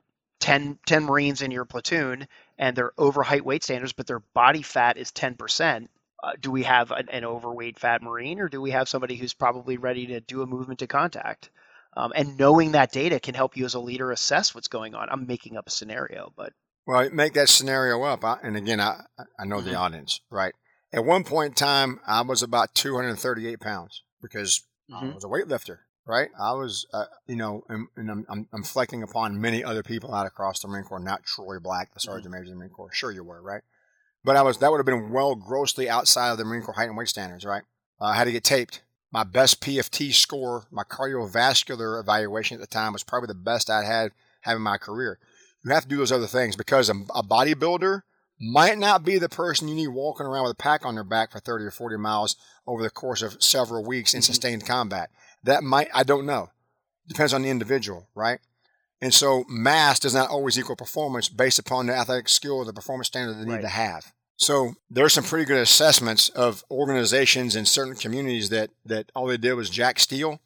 10, 0.41 0.79
10 0.87 1.05
Marines 1.05 1.43
in 1.43 1.51
your 1.51 1.67
platoon 1.67 2.27
and 2.59 2.75
they're 2.75 2.93
over 2.97 3.23
height 3.23 3.45
weight 3.45 3.63
standards, 3.63 3.93
but 3.93 4.07
their 4.07 4.21
body 4.33 4.63
fat 4.63 4.97
is 4.97 5.13
10%, 5.13 5.87
uh, 6.23 6.33
do 6.41 6.51
we 6.51 6.63
have 6.63 6.91
an, 6.93 7.11
an, 7.11 7.27
overweight 7.27 7.79
fat 7.79 8.03
Marine 8.03 8.41
or 8.41 8.49
do 8.49 8.63
we 8.63 8.71
have 8.71 8.89
somebody 8.89 9.17
who's 9.17 9.35
probably 9.35 9.77
ready 9.77 10.07
to 10.07 10.21
do 10.21 10.41
a 10.41 10.47
movement 10.47 10.79
to 10.79 10.87
contact? 10.87 11.51
Um, 11.95 12.13
and 12.17 12.39
knowing 12.39 12.73
that 12.73 12.91
data 12.91 13.21
can 13.21 13.35
help 13.35 13.57
you 13.57 13.67
as 13.67 13.75
a 13.75 13.81
leader 13.81 14.11
assess 14.11 14.55
what's 14.55 14.69
going 14.69 14.95
on. 14.95 15.09
I'm 15.11 15.27
making 15.27 15.59
up 15.59 15.67
a 15.67 15.71
scenario, 15.71 16.33
but. 16.37 16.55
Well, 16.87 17.11
make 17.11 17.35
that 17.35 17.51
scenario 17.51 18.03
up. 18.03 18.25
and 18.43 18.57
again, 18.57 18.81
I, 18.81 19.03
I 19.39 19.45
know 19.45 19.57
mm-hmm. 19.57 19.69
the 19.69 19.75
audience, 19.75 20.21
right? 20.31 20.55
At 20.97 21.05
one 21.05 21.23
point 21.23 21.51
in 21.51 21.55
time, 21.55 22.01
I 22.07 22.23
was 22.23 22.43
about 22.43 22.75
238 22.75 23.61
pounds 23.61 24.03
because 24.21 24.65
mm-hmm. 24.91 25.11
I 25.11 25.15
was 25.15 25.25
a 25.25 25.29
weightlifter 25.29 25.79
right? 26.07 26.29
I 26.41 26.53
was, 26.53 26.87
uh, 26.93 27.07
you 27.27 27.37
know, 27.37 27.65
and, 27.69 27.89
and 27.97 28.11
I'm, 28.11 28.27
I'm, 28.29 28.49
I'm, 28.53 28.61
reflecting 28.61 29.03
upon 29.03 29.41
many 29.41 29.63
other 29.63 29.83
people 29.83 30.15
out 30.15 30.27
across 30.27 30.61
the 30.61 30.69
Marine 30.69 30.85
Corps, 30.85 31.01
not 31.01 31.25
Troy 31.25 31.59
Black, 31.59 31.93
the 31.93 32.01
Sergeant 32.01 32.27
mm-hmm. 32.27 32.33
Major 32.33 32.45
of 32.45 32.51
the 32.51 32.57
Marine 32.57 32.71
Corps. 32.71 32.93
Sure, 32.93 33.11
you 33.11 33.25
were, 33.25 33.43
right? 33.43 33.63
But 34.25 34.37
I 34.37 34.43
was 34.43 34.59
that 34.59 34.71
would 34.71 34.79
have 34.79 34.87
been 34.87 35.11
well 35.11 35.35
grossly 35.35 35.89
outside 35.89 36.31
of 36.31 36.39
the 36.39 36.45
Marine 36.45 36.63
Corps 36.63 36.75
height 36.75 36.89
and 36.89 36.97
weight 36.97 37.09
standards, 37.09 37.45
right? 37.45 37.63
Uh, 38.01 38.07
I 38.07 38.17
had 38.17 38.25
to 38.25 38.33
get 38.33 38.45
taped. 38.45 38.83
My 39.13 39.25
best 39.25 39.61
PFT 39.61 40.13
score, 40.13 40.67
my 40.71 40.83
cardiovascular 40.83 42.01
evaluation 42.01 42.57
at 42.57 42.61
the 42.61 42.67
time 42.67 42.93
was 42.93 43.05
probably 43.05 43.29
the 43.29 43.35
best 43.35 43.71
I'd 43.71 43.87
had 43.87 44.13
having 44.43 44.63
my 44.63 44.79
career. 44.79 45.19
You 45.65 45.73
have 45.73 45.85
to 45.85 45.89
do 45.89 45.97
those 45.99 46.13
other 46.13 46.27
things 46.27 46.57
because 46.57 46.89
a, 46.89 46.95
a 47.15 47.23
bodybuilder 47.23 48.03
might 48.39 48.79
not 48.79 49.05
be 49.05 49.19
the 49.19 49.29
person 49.29 49.69
you 49.69 49.75
need 49.75 49.89
walking 49.89 50.27
around 50.27 50.45
with 50.45 50.53
a 50.53 50.57
pack 50.57 50.85
on 50.85 50.95
their 50.95 51.05
back 51.05 51.33
for 51.33 51.41
30 51.41 51.65
or 51.65 51.71
40 51.71 51.97
miles 51.97 52.37
over 52.67 52.83
the 52.83 52.91
course 52.91 53.23
of 53.23 53.43
several 53.43 53.85
weeks 53.85 54.15
in 54.15 54.21
mm-hmm. 54.21 54.27
sustained 54.27 54.67
combat. 54.67 55.11
That 55.43 55.63
might, 55.63 55.89
I 55.95 56.03
don't 56.03 56.27
know. 56.27 56.51
Depends 57.09 57.33
on 57.33 57.43
the 57.43 57.51
individual, 57.51 58.09
right? 58.15 58.41
And 59.01 59.15
so 59.15 59.45
mass 59.49 60.01
does 60.01 60.15
not 60.15 60.31
always 60.31 60.59
equal 60.59 60.77
performance 60.77 61.29
based 61.29 61.59
upon 61.59 61.87
the 61.87 61.95
athletic 61.95 62.29
skill 62.29 62.57
or 62.57 62.65
the 62.65 62.73
performance 62.73 63.09
standard 63.09 63.35
they 63.35 63.49
right. 63.49 63.57
need 63.57 63.63
to 63.63 63.69
have. 63.69 64.13
So 64.37 64.75
there's 64.91 65.15
some 65.15 65.25
pretty 65.25 65.47
good 65.47 65.59
assessments 65.59 66.29
of 66.31 66.65
organizations 66.71 67.57
in 67.57 67.65
certain 67.65 67.95
communities 67.95 68.51
that, 68.51 68.71
that 68.85 69.11
all 69.15 69.27
they 69.27 69.39
did 69.39 69.55
was 69.55 69.71
jack 69.71 69.99
steel. 69.99 70.41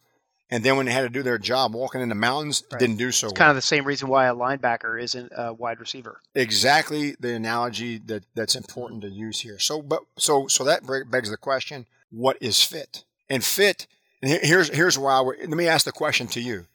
And 0.51 0.65
then 0.65 0.77
when 0.77 0.87
they 0.87 0.93
had 0.93 1.03
to 1.03 1.09
do 1.09 1.23
their 1.23 1.39
job 1.39 1.75
walking 1.75 2.01
in 2.01 2.09
the 2.09 2.15
mountains, 2.15 2.65
right. 2.73 2.79
didn't 2.81 2.97
do 2.97 3.13
so 3.13 3.29
it's 3.29 3.35
well. 3.35 3.39
kind 3.39 3.51
of 3.51 3.57
the 3.57 3.63
same 3.63 3.85
reason 3.85 4.09
why 4.09 4.27
a 4.27 4.35
linebacker 4.35 5.01
isn't 5.01 5.33
a 5.37 5.53
wide 5.53 5.79
receiver. 5.79 6.21
Exactly 6.35 7.15
the 7.21 7.35
analogy 7.35 7.99
that, 7.99 8.25
that's 8.35 8.57
important 8.57 9.03
to 9.03 9.09
use 9.09 9.41
here. 9.41 9.59
So 9.59 9.81
but 9.81 10.01
so 10.19 10.49
so 10.49 10.65
that 10.65 10.83
begs 11.11 11.31
the 11.31 11.37
question, 11.37 11.87
what 12.11 12.37
is 12.41 12.63
fit? 12.63 13.05
And 13.29 13.45
fit 13.45 13.87
and 14.23 14.41
here's 14.43 14.69
here's 14.69 14.99
why. 14.99 15.21
We're, 15.21 15.37
let 15.39 15.51
me 15.51 15.67
ask 15.67 15.85
the 15.85 15.93
question 15.93 16.27
to 16.29 16.41
you: 16.41 16.67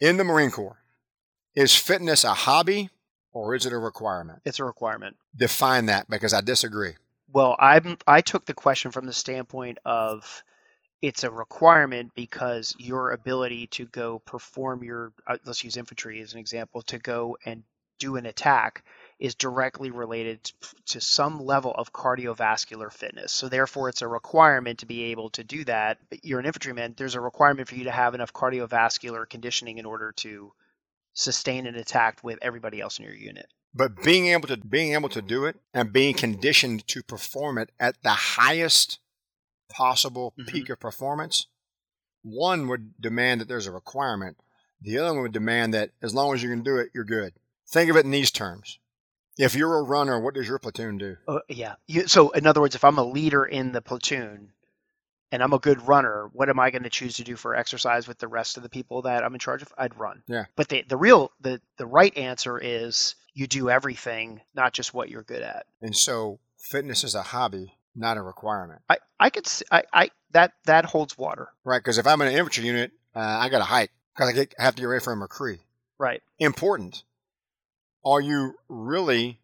In 0.00 0.16
the 0.16 0.24
Marine 0.24 0.50
Corps, 0.50 0.78
is 1.54 1.74
fitness 1.74 2.24
a 2.24 2.34
hobby 2.34 2.90
or 3.32 3.54
is 3.54 3.64
it 3.64 3.72
a 3.72 3.78
requirement? 3.78 4.40
It's 4.44 4.58
a 4.58 4.64
requirement. 4.64 5.16
Define 5.36 5.86
that 5.86 6.10
because 6.10 6.34
I 6.34 6.40
disagree. 6.40 6.94
Well, 7.32 7.54
I 7.58 7.80
I 8.06 8.20
took 8.22 8.46
the 8.46 8.54
question 8.54 8.90
from 8.90 9.06
the 9.06 9.12
standpoint 9.12 9.78
of 9.84 10.42
it's 11.02 11.24
a 11.24 11.30
requirement 11.30 12.12
because 12.14 12.74
your 12.78 13.12
ability 13.12 13.66
to 13.68 13.86
go 13.86 14.18
perform 14.20 14.84
your 14.84 15.12
uh, 15.26 15.38
let's 15.44 15.64
use 15.64 15.76
infantry 15.76 16.20
as 16.20 16.34
an 16.34 16.38
example 16.38 16.82
to 16.82 16.98
go 16.98 17.36
and 17.44 17.62
do 17.98 18.16
an 18.16 18.26
attack 18.26 18.82
is 19.18 19.34
directly 19.34 19.90
related 19.90 20.50
to 20.86 21.00
some 21.00 21.38
level 21.44 21.72
of 21.76 21.92
cardiovascular 21.92 22.90
fitness. 22.90 23.30
So 23.30 23.48
therefore, 23.48 23.90
it's 23.90 24.00
a 24.00 24.08
requirement 24.08 24.78
to 24.78 24.86
be 24.86 25.04
able 25.04 25.28
to 25.30 25.44
do 25.44 25.64
that. 25.64 25.98
You're 26.22 26.40
an 26.40 26.46
infantryman. 26.46 26.94
There's 26.96 27.14
a 27.14 27.20
requirement 27.20 27.68
for 27.68 27.74
you 27.74 27.84
to 27.84 27.90
have 27.90 28.14
enough 28.14 28.32
cardiovascular 28.32 29.28
conditioning 29.28 29.76
in 29.76 29.84
order 29.84 30.12
to 30.18 30.52
sustain 31.12 31.66
an 31.66 31.74
attack 31.74 32.20
with 32.24 32.38
everybody 32.40 32.80
else 32.80 32.98
in 32.98 33.04
your 33.04 33.14
unit. 33.14 33.46
But 33.74 34.02
being 34.02 34.28
able 34.28 34.48
to 34.48 34.56
being 34.56 34.94
able 34.94 35.10
to 35.10 35.22
do 35.22 35.44
it 35.44 35.56
and 35.74 35.92
being 35.92 36.14
conditioned 36.14 36.88
to 36.88 37.02
perform 37.02 37.58
it 37.58 37.70
at 37.78 38.02
the 38.02 38.10
highest 38.10 38.98
possible 39.70 40.34
mm-hmm. 40.38 40.50
peak 40.50 40.68
of 40.68 40.80
performance, 40.80 41.46
one 42.22 42.68
would 42.68 43.00
demand 43.00 43.40
that 43.40 43.48
there's 43.48 43.66
a 43.66 43.72
requirement. 43.72 44.36
The 44.82 44.98
other 44.98 45.14
one 45.14 45.22
would 45.22 45.32
demand 45.32 45.74
that 45.74 45.90
as 46.02 46.14
long 46.14 46.34
as 46.34 46.42
you 46.42 46.50
can 46.50 46.62
do 46.62 46.76
it, 46.76 46.90
you're 46.94 47.04
good. 47.04 47.34
Think 47.68 47.90
of 47.90 47.96
it 47.96 48.04
in 48.04 48.10
these 48.10 48.30
terms. 48.30 48.78
If 49.38 49.54
you're 49.54 49.78
a 49.78 49.82
runner, 49.82 50.18
what 50.20 50.34
does 50.34 50.48
your 50.48 50.58
platoon 50.58 50.98
do? 50.98 51.16
Uh, 51.26 51.38
yeah. 51.48 51.76
You, 51.86 52.06
so, 52.06 52.30
in 52.30 52.46
other 52.46 52.60
words, 52.60 52.74
if 52.74 52.84
I'm 52.84 52.98
a 52.98 53.04
leader 53.04 53.44
in 53.44 53.72
the 53.72 53.80
platoon 53.80 54.52
and 55.32 55.42
I'm 55.42 55.52
a 55.52 55.58
good 55.58 55.86
runner, 55.86 56.28
what 56.32 56.48
am 56.48 56.58
I 56.58 56.70
going 56.70 56.82
to 56.82 56.90
choose 56.90 57.16
to 57.16 57.24
do 57.24 57.36
for 57.36 57.54
exercise 57.54 58.08
with 58.08 58.18
the 58.18 58.28
rest 58.28 58.56
of 58.56 58.62
the 58.62 58.68
people 58.68 59.02
that 59.02 59.24
I'm 59.24 59.32
in 59.32 59.38
charge 59.38 59.62
of? 59.62 59.72
I'd 59.78 59.98
run. 59.98 60.22
Yeah. 60.26 60.46
But 60.56 60.68
the 60.68 60.84
the 60.86 60.96
real 60.96 61.30
the 61.40 61.60
the 61.78 61.86
right 61.86 62.14
answer 62.18 62.58
is 62.58 63.14
you 63.32 63.46
do 63.46 63.70
everything, 63.70 64.40
not 64.54 64.72
just 64.72 64.92
what 64.92 65.08
you're 65.08 65.22
good 65.22 65.42
at. 65.42 65.66
And 65.80 65.96
so, 65.96 66.40
fitness 66.58 67.04
is 67.04 67.14
a 67.14 67.22
hobby, 67.22 67.74
not 67.94 68.16
a 68.16 68.22
requirement. 68.22 68.82
I 68.88 68.98
I 69.18 69.30
could 69.30 69.46
see, 69.46 69.64
I 69.70 69.82
I 69.92 70.10
that 70.32 70.52
that 70.64 70.84
holds 70.84 71.16
water. 71.18 71.48
Right. 71.64 71.78
Because 71.78 71.98
if 71.98 72.06
I'm 72.06 72.20
in 72.22 72.28
an 72.28 72.34
infantry 72.34 72.64
unit, 72.64 72.92
uh, 73.14 73.20
I 73.20 73.48
got 73.48 73.58
to 73.58 73.64
hike 73.64 73.90
because 74.14 74.30
I, 74.30 74.32
get, 74.32 74.54
I 74.58 74.64
have 74.64 74.74
to 74.76 74.82
get 74.82 74.86
ready 74.86 75.02
for 75.02 75.12
a 75.12 75.16
MCCRE. 75.16 75.58
Right. 75.98 76.22
Important 76.38 77.04
are 78.04 78.20
you 78.20 78.54
really, 78.68 79.40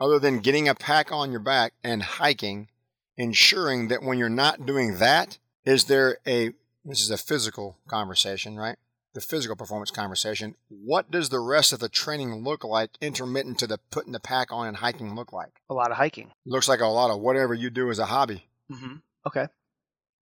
other 0.00 0.18
than 0.18 0.40
getting 0.40 0.68
a 0.68 0.74
pack 0.74 1.12
on 1.12 1.30
your 1.30 1.40
back 1.40 1.72
and 1.84 2.02
hiking, 2.02 2.68
ensuring 3.16 3.88
that 3.88 4.02
when 4.02 4.18
you're 4.18 4.28
not 4.28 4.66
doing 4.66 4.98
that, 4.98 5.38
is 5.64 5.84
there 5.84 6.18
a, 6.26 6.50
this 6.84 7.02
is 7.02 7.10
a 7.10 7.18
physical 7.18 7.76
conversation, 7.86 8.56
right? 8.56 8.76
The 9.12 9.20
physical 9.20 9.56
performance 9.56 9.90
conversation. 9.90 10.54
What 10.68 11.10
does 11.10 11.28
the 11.30 11.40
rest 11.40 11.72
of 11.72 11.80
the 11.80 11.88
training 11.88 12.44
look 12.44 12.62
like, 12.62 12.90
intermittent 13.00 13.58
to 13.58 13.66
the 13.66 13.78
putting 13.90 14.12
the 14.12 14.20
pack 14.20 14.52
on 14.52 14.68
and 14.68 14.76
hiking 14.76 15.16
look 15.16 15.32
like? 15.32 15.60
A 15.68 15.74
lot 15.74 15.90
of 15.90 15.96
hiking. 15.96 16.32
Looks 16.46 16.68
like 16.68 16.80
a 16.80 16.86
lot 16.86 17.10
of 17.10 17.20
whatever 17.20 17.52
you 17.52 17.70
do 17.70 17.90
as 17.90 17.98
a 17.98 18.06
hobby. 18.06 18.46
Mm-hmm. 18.70 18.96
Okay. 19.26 19.48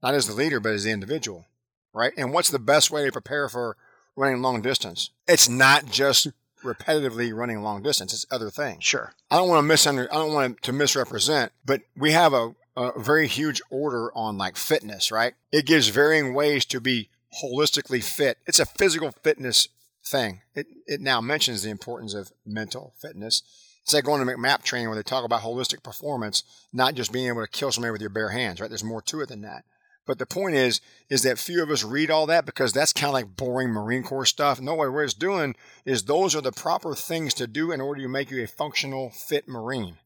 Not 0.03 0.13
as 0.13 0.27
the 0.27 0.35
leader, 0.35 0.59
but 0.59 0.73
as 0.73 0.83
the 0.83 0.91
individual, 0.91 1.47
right? 1.93 2.13
And 2.15 2.31
what's 2.31 2.51
the 2.51 2.59
best 2.59 2.91
way 2.91 3.05
to 3.05 3.11
prepare 3.11 3.49
for 3.49 3.75
running 4.15 4.41
long 4.41 4.61
distance? 4.61 5.09
It's 5.27 5.49
not 5.49 5.87
just 5.87 6.27
repetitively 6.63 7.33
running 7.33 7.61
long 7.61 7.81
distance. 7.81 8.13
It's 8.13 8.25
other 8.29 8.49
things. 8.49 8.83
Sure. 8.83 9.13
I 9.31 9.37
don't 9.37 9.49
want 9.49 9.67
to 9.67 9.73
misunder. 9.73 10.07
I 10.11 10.15
don't 10.15 10.33
want 10.33 10.61
to 10.61 10.73
misrepresent, 10.73 11.51
but 11.65 11.81
we 11.97 12.11
have 12.11 12.33
a, 12.33 12.53
a 12.77 12.99
very 12.99 13.27
huge 13.27 13.61
order 13.69 14.15
on 14.15 14.37
like 14.37 14.57
fitness, 14.57 15.11
right? 15.11 15.33
It 15.51 15.65
gives 15.65 15.87
varying 15.87 16.33
ways 16.33 16.65
to 16.65 16.79
be 16.79 17.09
holistically 17.43 18.03
fit. 18.03 18.37
It's 18.45 18.59
a 18.59 18.65
physical 18.65 19.11
fitness 19.23 19.67
thing. 20.05 20.41
It 20.53 20.67
it 20.87 21.01
now 21.01 21.21
mentions 21.21 21.63
the 21.63 21.69
importance 21.69 22.13
of 22.13 22.31
mental 22.45 22.93
fitness. 22.99 23.41
It's 23.83 23.93
like 23.93 24.05
going 24.05 24.25
to 24.25 24.33
MCMAP 24.33 24.63
training 24.63 24.87
where 24.87 24.95
they 24.95 25.03
talk 25.03 25.23
about 25.23 25.41
holistic 25.41 25.83
performance, 25.83 26.43
not 26.73 26.95
just 26.95 27.11
being 27.11 27.27
able 27.27 27.41
to 27.41 27.47
kill 27.47 27.71
somebody 27.71 27.91
with 27.91 28.01
your 28.01 28.09
bare 28.09 28.29
hands, 28.29 28.59
right? 28.59 28.69
There's 28.69 28.83
more 28.83 29.01
to 29.03 29.21
it 29.21 29.29
than 29.29 29.41
that. 29.41 29.63
But 30.07 30.19
the 30.19 30.25
point 30.25 30.55
is, 30.55 30.81
is 31.09 31.23
that 31.23 31.39
few 31.39 31.61
of 31.63 31.69
us 31.69 31.83
read 31.83 32.11
all 32.11 32.27
that 32.27 32.45
because 32.45 32.73
that's 32.73 32.93
kind 32.93 33.09
of 33.09 33.13
like 33.13 33.35
boring 33.35 33.69
Marine 33.69 34.03
Corps 34.03 34.25
stuff. 34.25 34.61
No, 34.61 34.75
way 34.75 34.87
what 34.87 35.03
it's 35.03 35.13
doing 35.13 35.55
is 35.83 36.03
those 36.03 36.35
are 36.35 36.41
the 36.41 36.51
proper 36.51 36.93
things 36.93 37.33
to 37.35 37.47
do 37.47 37.71
in 37.71 37.81
order 37.81 38.01
to 38.01 38.07
make 38.07 38.29
you 38.29 38.43
a 38.43 38.47
functional, 38.47 39.09
fit 39.09 39.47
Marine. 39.47 39.97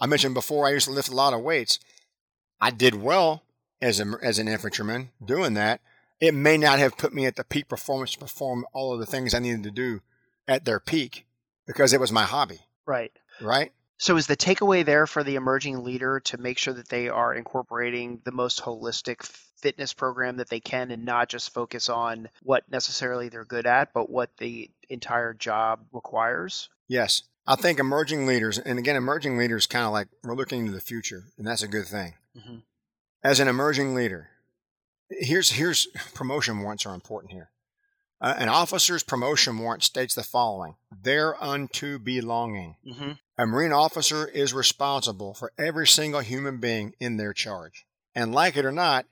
I 0.00 0.06
mentioned 0.06 0.34
before 0.34 0.66
I 0.66 0.72
used 0.72 0.86
to 0.86 0.92
lift 0.92 1.08
a 1.08 1.14
lot 1.14 1.32
of 1.32 1.40
weights. 1.40 1.80
I 2.60 2.70
did 2.70 2.94
well 2.94 3.42
as, 3.80 4.00
a, 4.00 4.14
as 4.22 4.38
an 4.38 4.48
infantryman 4.48 5.10
doing 5.24 5.54
that. 5.54 5.80
It 6.20 6.34
may 6.34 6.58
not 6.58 6.78
have 6.78 6.96
put 6.96 7.14
me 7.14 7.26
at 7.26 7.36
the 7.36 7.44
peak 7.44 7.68
performance 7.68 8.12
to 8.12 8.18
perform 8.18 8.66
all 8.72 8.92
of 8.92 9.00
the 9.00 9.06
things 9.06 9.34
I 9.34 9.38
needed 9.38 9.62
to 9.64 9.70
do 9.70 10.00
at 10.46 10.64
their 10.64 10.80
peak 10.80 11.26
because 11.66 11.92
it 11.92 12.00
was 12.00 12.10
my 12.10 12.24
hobby. 12.24 12.60
Right. 12.86 13.12
Right. 13.40 13.72
So 13.98 14.16
is 14.16 14.26
the 14.26 14.36
takeaway 14.36 14.84
there 14.84 15.06
for 15.06 15.24
the 15.24 15.34
emerging 15.34 15.82
leader 15.84 16.20
to 16.20 16.38
make 16.38 16.58
sure 16.58 16.74
that 16.74 16.88
they 16.88 17.08
are 17.08 17.34
incorporating 17.34 18.20
the 18.24 18.32
most 18.32 18.60
holistic 18.62 19.22
fitness 19.60 19.92
program 19.92 20.36
that 20.36 20.48
they 20.48 20.60
can 20.60 20.90
and 20.90 21.04
not 21.04 21.28
just 21.28 21.52
focus 21.52 21.88
on 21.88 22.28
what 22.42 22.62
necessarily 22.70 23.28
they're 23.28 23.44
good 23.44 23.66
at, 23.66 23.92
but 23.92 24.08
what 24.08 24.30
the 24.38 24.70
entire 24.88 25.34
job 25.34 25.80
requires? 25.92 26.68
Yes. 26.86 27.24
I 27.46 27.56
think 27.56 27.78
emerging 27.78 28.26
leaders, 28.26 28.58
and 28.58 28.78
again, 28.78 28.94
emerging 28.94 29.38
leaders 29.38 29.66
kind 29.66 29.86
of 29.86 29.92
like 29.92 30.08
we're 30.22 30.34
looking 30.34 30.60
into 30.60 30.72
the 30.72 30.80
future, 30.80 31.24
and 31.38 31.46
that's 31.46 31.62
a 31.62 31.68
good 31.68 31.86
thing. 31.86 32.14
Mm-hmm. 32.36 32.56
As 33.24 33.40
an 33.40 33.48
emerging 33.48 33.94
leader, 33.94 34.28
here's 35.10 35.52
here's 35.52 35.86
promotion 36.14 36.60
warrants 36.60 36.86
are 36.86 36.94
important 36.94 37.32
here. 37.32 37.50
Uh, 38.20 38.34
an 38.36 38.48
officer's 38.48 39.04
promotion 39.04 39.58
warrant 39.58 39.82
states 39.82 40.14
the 40.14 40.22
following: 40.22 40.76
thereunto 40.90 41.98
belonging. 41.98 42.76
Mm-hmm. 42.86 43.12
A 43.38 43.46
Marine 43.46 43.72
officer 43.72 44.26
is 44.26 44.52
responsible 44.52 45.34
for 45.34 45.52
every 45.56 45.86
single 45.86 46.20
human 46.20 46.58
being 46.58 46.94
in 46.98 47.16
their 47.16 47.32
charge, 47.32 47.86
and 48.14 48.34
like 48.34 48.56
it 48.56 48.64
or 48.64 48.72
not, 48.72 49.06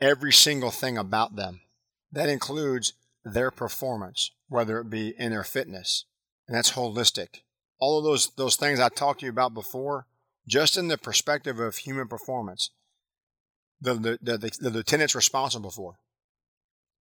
every 0.00 0.32
single 0.32 0.70
thing 0.70 0.96
about 0.96 1.36
them. 1.36 1.60
That 2.10 2.28
includes 2.28 2.94
their 3.24 3.50
performance, 3.50 4.30
whether 4.48 4.80
it 4.80 4.88
be 4.88 5.14
in 5.18 5.32
their 5.32 5.44
fitness, 5.44 6.06
and 6.48 6.56
that's 6.56 6.72
holistic. 6.72 7.42
All 7.78 7.98
of 7.98 8.04
those 8.04 8.30
those 8.36 8.56
things 8.56 8.80
I 8.80 8.88
talked 8.88 9.20
to 9.20 9.26
you 9.26 9.32
about 9.32 9.52
before, 9.52 10.06
just 10.48 10.78
in 10.78 10.88
the 10.88 10.96
perspective 10.96 11.60
of 11.60 11.76
human 11.76 12.08
performance, 12.08 12.70
the 13.80 13.94
the, 13.94 14.18
the, 14.22 14.58
the, 14.60 14.70
lieutenant's 14.70 15.14
responsible 15.14 15.70
for. 15.70 15.98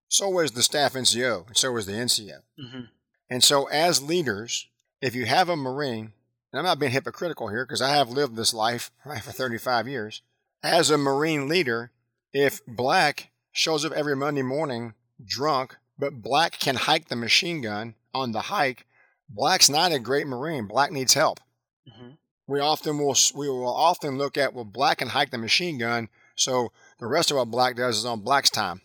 So 0.08 0.40
is 0.40 0.52
the 0.52 0.64
staff 0.64 0.94
NCO, 0.94 1.48
and 1.48 1.58
so 1.58 1.76
is 1.78 1.86
the 1.86 1.94
NCO. 1.94 2.40
Mm-hmm. 2.60 2.82
And 3.30 3.44
so, 3.44 3.66
as 3.68 4.04
leaders, 4.04 4.68
if 5.02 5.16
you 5.16 5.26
have 5.26 5.48
a 5.48 5.56
Marine, 5.56 6.14
and 6.52 6.60
I'm 6.60 6.66
not 6.66 6.80
being 6.80 6.92
hypocritical 6.92 7.48
here 7.48 7.66
because 7.66 7.82
I 7.82 7.96
have 7.96 8.10
lived 8.10 8.36
this 8.36 8.54
life 8.54 8.92
right, 9.06 9.24
for 9.24 9.32
35 9.32 9.88
years, 9.88 10.22
as 10.64 10.90
a 10.90 10.98
Marine 10.98 11.48
leader, 11.48 11.92
if 12.34 12.62
Black 12.66 13.32
shows 13.52 13.86
up 13.86 13.94
every 13.94 14.16
Monday 14.16 14.42
morning 14.42 14.94
drunk, 15.24 15.78
but 15.98 16.22
Black 16.22 16.60
can 16.60 16.76
hike 16.76 17.08
the 17.08 17.16
machine 17.16 17.62
gun 17.62 17.96
on 18.14 18.32
the 18.32 18.42
hike, 18.42 18.86
Black's 19.30 19.70
not 19.70 19.92
a 19.92 20.00
great 20.00 20.28
Marine. 20.28 20.68
Black 20.68 20.92
needs 20.92 21.14
help. 21.14 21.40
Mm-hmm. 21.88 22.12
We 22.48 22.60
often 22.60 22.98
will 22.98 23.16
we 23.34 23.48
will 23.48 23.74
often 23.74 24.18
look 24.18 24.38
at 24.38 24.54
well, 24.54 24.66
Black 24.66 24.98
can 24.98 25.10
hike 25.10 25.32
the 25.32 25.38
machine 25.38 25.78
gun, 25.78 26.10
so 26.42 26.72
the 27.00 27.08
rest 27.08 27.32
of 27.32 27.38
what 27.38 27.52
Black 27.52 27.76
does 27.76 27.98
is 27.98 28.06
on 28.06 28.22
Black's 28.22 28.50
time. 28.50 28.82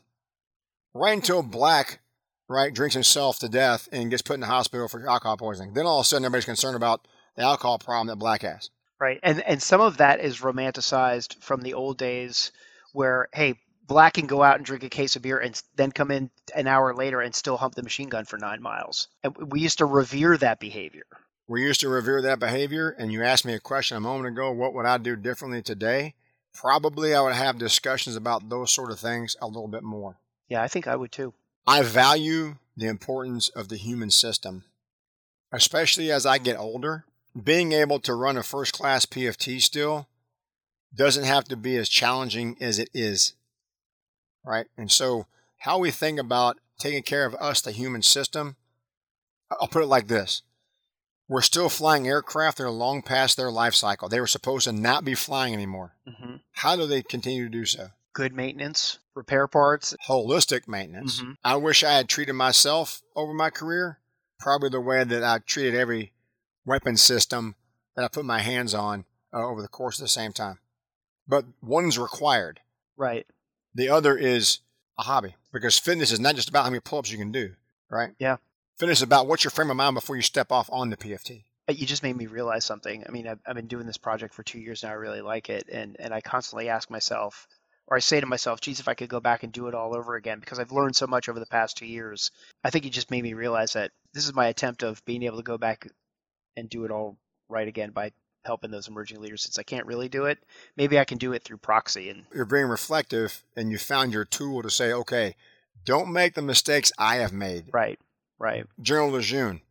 Right 0.95 1.15
until 1.15 1.43
Black 1.43 2.01
right 2.49 2.73
drinks 2.73 2.95
himself 2.95 3.39
to 3.41 3.49
death 3.49 3.89
and 3.93 4.11
gets 4.11 4.23
put 4.23 4.35
in 4.35 4.41
the 4.41 4.47
hospital 4.47 4.89
for 4.89 5.09
alcohol 5.09 5.37
poisoning. 5.37 5.75
Then 5.75 5.87
all 5.87 6.01
of 6.01 6.05
a 6.05 6.09
sudden 6.09 6.25
everybody's 6.25 6.45
concerned 6.45 6.77
about 6.77 7.07
the 7.37 7.43
alcohol 7.43 7.79
problem 7.79 8.07
that 8.09 8.17
Black 8.17 8.43
has. 8.43 8.71
Right, 8.99 9.21
and 9.23 9.43
and 9.43 9.63
some 9.63 9.81
of 9.81 9.99
that 9.99 10.21
is 10.21 10.41
romanticized 10.41 11.43
from 11.43 11.61
the 11.61 11.75
old 11.75 11.99
days, 11.99 12.51
where 12.93 13.29
hey, 13.35 13.57
Black 13.87 14.15
can 14.15 14.27
go 14.27 14.43
out 14.43 14.57
and 14.57 14.65
drink 14.65 14.85
a 14.85 14.89
case 14.89 15.17
of 15.17 15.23
beer 15.23 15.39
and 15.39 15.61
then 15.77 15.93
come 15.93 16.11
in 16.11 16.31
an 16.55 16.67
hour 16.67 16.95
later 16.95 17.21
and 17.21 17.35
still 17.35 17.59
hump 17.59 17.75
the 17.75 17.83
machine 17.83 18.09
gun 18.09 18.25
for 18.25 18.39
nine 18.39 18.63
miles. 18.63 19.09
And 19.23 19.37
we 19.53 19.61
used 19.61 19.79
to 19.79 19.85
revere 19.85 20.37
that 20.39 20.61
behavior. 20.61 21.05
We 21.47 21.63
used 21.63 21.81
to 21.81 21.89
revere 21.89 22.23
that 22.23 22.41
behavior. 22.41 22.89
And 22.91 23.13
you 23.13 23.23
asked 23.23 23.45
me 23.45 23.55
a 23.55 23.61
question 23.61 23.97
a 23.97 24.01
moment 24.01 24.29
ago 24.29 24.51
what 24.51 24.75
would 24.75 24.87
I 24.87 24.99
do 24.99 25.15
differently 25.15 25.63
today? 25.63 26.15
Probably 26.57 27.15
I 27.15 27.21
would 27.21 27.35
have 27.35 27.59
discussions 27.59 28.17
about 28.17 28.49
those 28.49 28.73
sort 28.73 28.91
of 28.91 28.99
things 28.99 29.37
a 29.41 29.47
little 29.47 29.69
bit 29.69 29.83
more. 29.83 30.17
Yeah, 30.49 30.63
I 30.63 30.69
think 30.69 30.87
I 30.87 30.97
would 30.97 31.13
too. 31.13 31.35
I 31.67 31.83
value 31.83 32.57
the 32.77 32.87
importance 32.87 33.49
of 33.49 33.69
the 33.69 33.77
human 33.77 34.11
system, 34.11 34.65
especially 35.53 36.11
as 36.11 36.25
I 36.27 36.39
get 36.39 36.59
older. 36.59 37.05
Being 37.41 37.73
able 37.73 38.01
to 38.01 38.15
run 38.15 38.37
a 38.37 38.43
first 38.43 38.73
class 38.73 39.05
PFT 39.05 39.61
still 39.61 40.09
doesn't 40.95 41.25
have 41.25 41.45
to 41.45 41.57
be 41.57 41.77
as 41.77 41.89
challenging 41.89 42.57
as 42.61 42.79
it 42.79 42.89
is 42.95 43.35
right? 44.47 44.67
And 44.79 44.91
so, 44.91 45.27
how 45.59 45.79
we 45.79 45.91
think 45.91 46.19
about 46.19 46.59
taking 46.79 47.03
care 47.03 47.27
of 47.27 47.35
us, 47.35 47.61
the 47.61 47.73
human 47.73 48.01
system, 48.01 48.57
I'll 49.51 49.69
put 49.69 49.83
it 49.83 49.87
like 49.87 50.07
this. 50.07 50.43
We're 51.29 51.43
still 51.43 51.69
flying 51.69 52.07
aircraft 52.07 52.59
that 52.59 52.65
are 52.65 52.71
long 52.71 53.03
past 53.03 53.37
their 53.37 53.51
life 53.51 53.75
cycle. 53.75 54.09
They 54.09 54.21
were 54.21 54.27
supposed 54.27 54.65
to 54.65 54.73
not 54.73 55.05
be 55.05 55.15
flying 55.15 55.53
anymore. 55.55 55.95
Mm-hmm. 56.09 56.37
How 56.53 56.77
do 56.77 56.87
they 56.87 57.03
continue 57.03 57.45
to 57.45 57.51
do 57.51 57.65
so? 57.65 57.89
Good 58.13 58.33
maintenance, 58.33 58.99
repair 59.15 59.47
parts, 59.47 59.95
holistic 60.09 60.69
maintenance. 60.69 61.21
Mm-hmm. 61.21 61.33
I 61.45 61.57
wish 61.57 61.83
I 61.83 61.95
had 61.95 62.09
treated 62.09 62.35
myself 62.35 63.03
over 63.15 63.35
my 63.35 63.51
career 63.51 63.99
probably 64.39 64.69
the 64.69 64.81
way 64.81 65.03
that 65.03 65.25
I 65.25 65.39
treated 65.39 65.75
every 65.75 66.13
weapon 66.65 66.97
system 66.97 67.57
that 67.95 68.05
I 68.05 68.09
put 68.09 68.25
my 68.25 68.41
hands 68.41 68.75
on 68.75 69.05
uh, 69.33 69.45
over 69.45 69.63
the 69.63 69.69
course 69.69 69.99
of 69.99 70.05
the 70.05 70.09
same 70.09 70.33
time. 70.33 70.59
But 71.27 71.45
one's 71.63 71.99
required. 71.99 72.61
Right. 72.97 73.27
The 73.75 73.89
other 73.89 74.17
is 74.17 74.61
a 74.99 75.03
hobby 75.03 75.37
because 75.53 75.79
fitness 75.79 76.13
is 76.13 76.21
not 76.21 76.37
just 76.37 76.49
about 76.49 76.65
how 76.65 76.71
many 76.71 76.81
pull 76.81 77.01
ups 77.01 77.11
you 77.11 77.19
can 77.19 77.33
do, 77.33 77.55
right? 77.91 78.13
Yeah. 78.19 78.37
Is 78.79 79.01
about 79.01 79.27
what's 79.27 79.43
your 79.43 79.51
frame 79.51 79.71
of 79.71 79.77
mind 79.77 79.95
before 79.95 80.17
you 80.17 80.23
step 80.23 80.53
off 80.53 80.69
on 80.71 80.91
the 80.91 80.99
PFT. 80.99 81.45
Uh, 81.67 81.73
you 81.73 81.87
just 81.87 82.03
made 82.03 82.15
me 82.15 82.27
realize 82.27 82.65
something. 82.65 83.05
I 83.09 83.11
mean, 83.11 83.27
I've, 83.27 83.41
I've 83.47 83.57
been 83.57 83.69
doing 83.69 83.87
this 83.87 83.97
project 83.97 84.35
for 84.35 84.43
two 84.43 84.61
years 84.61 84.83
now. 84.83 84.91
I 84.91 84.95
really 84.95 85.23
like 85.23 85.49
it. 85.49 85.69
And, 85.73 85.97
and 85.99 86.13
I 86.13 86.21
constantly 86.21 86.69
ask 86.69 86.91
myself, 86.91 87.49
or 87.87 87.97
I 87.97 88.01
say 88.01 88.21
to 88.21 88.27
myself, 88.27 88.61
geez, 88.61 88.79
if 88.79 88.87
I 88.87 88.95
could 88.95 89.09
go 89.09 89.19
back 89.19 89.43
and 89.43 89.53
do 89.53 89.67
it 89.69 89.75
all 89.75 89.97
over 89.97 90.15
again, 90.15 90.41
because 90.41 90.59
I've 90.59 90.73
learned 90.73 90.95
so 90.95 91.07
much 91.07 91.29
over 91.29 91.41
the 91.41 91.47
past 91.47 91.79
two 91.79 91.87
years. 91.87 92.31
I 92.63 92.71
think 92.71 92.85
you 92.85 92.91
just 92.91 93.11
made 93.11 93.23
me 93.23 93.33
realize 93.33 93.73
that 93.73 93.93
this 94.13 94.27
is 94.27 94.35
my 94.35 94.49
attempt 94.49 94.83
of 94.83 95.05
being 95.07 95.23
able 95.23 95.39
to 95.39 95.43
go 95.43 95.57
back 95.57 95.89
and 96.55 96.69
do 96.69 96.85
it 96.85 96.91
all 96.91 97.17
right 97.49 97.67
again 97.67 97.91
by 97.91 98.13
helping 98.45 98.71
those 98.71 98.89
emerging 98.89 99.21
leaders 99.21 99.43
since 99.43 99.59
I 99.59 99.63
can't 99.63 99.87
really 99.87 100.11
do 100.11 100.27
it. 100.27 100.39
Maybe 100.77 100.99
I 100.99 101.05
can 101.05 101.19
do 101.19 101.33
it 101.33 101.43
through 101.43 101.59
proxy 101.59 102.11
and 102.11 102.25
you're 102.33 102.45
being 102.45 102.67
reflective 102.67 103.43
and 103.57 103.73
you 103.73 103.79
found 103.79 104.13
your 104.13 104.27
tool 104.27 104.63
to 104.63 104.71
say, 104.71 104.93
okay, 104.93 105.35
don't 105.85 106.13
make 106.13 106.35
the 106.35 106.43
mistakes 106.43 106.93
I 106.99 107.17
have 107.17 107.33
made. 107.33 107.71
Right. 107.73 107.99
Right. 108.39 108.67
General 108.81 109.11
Lejeune. 109.11 109.63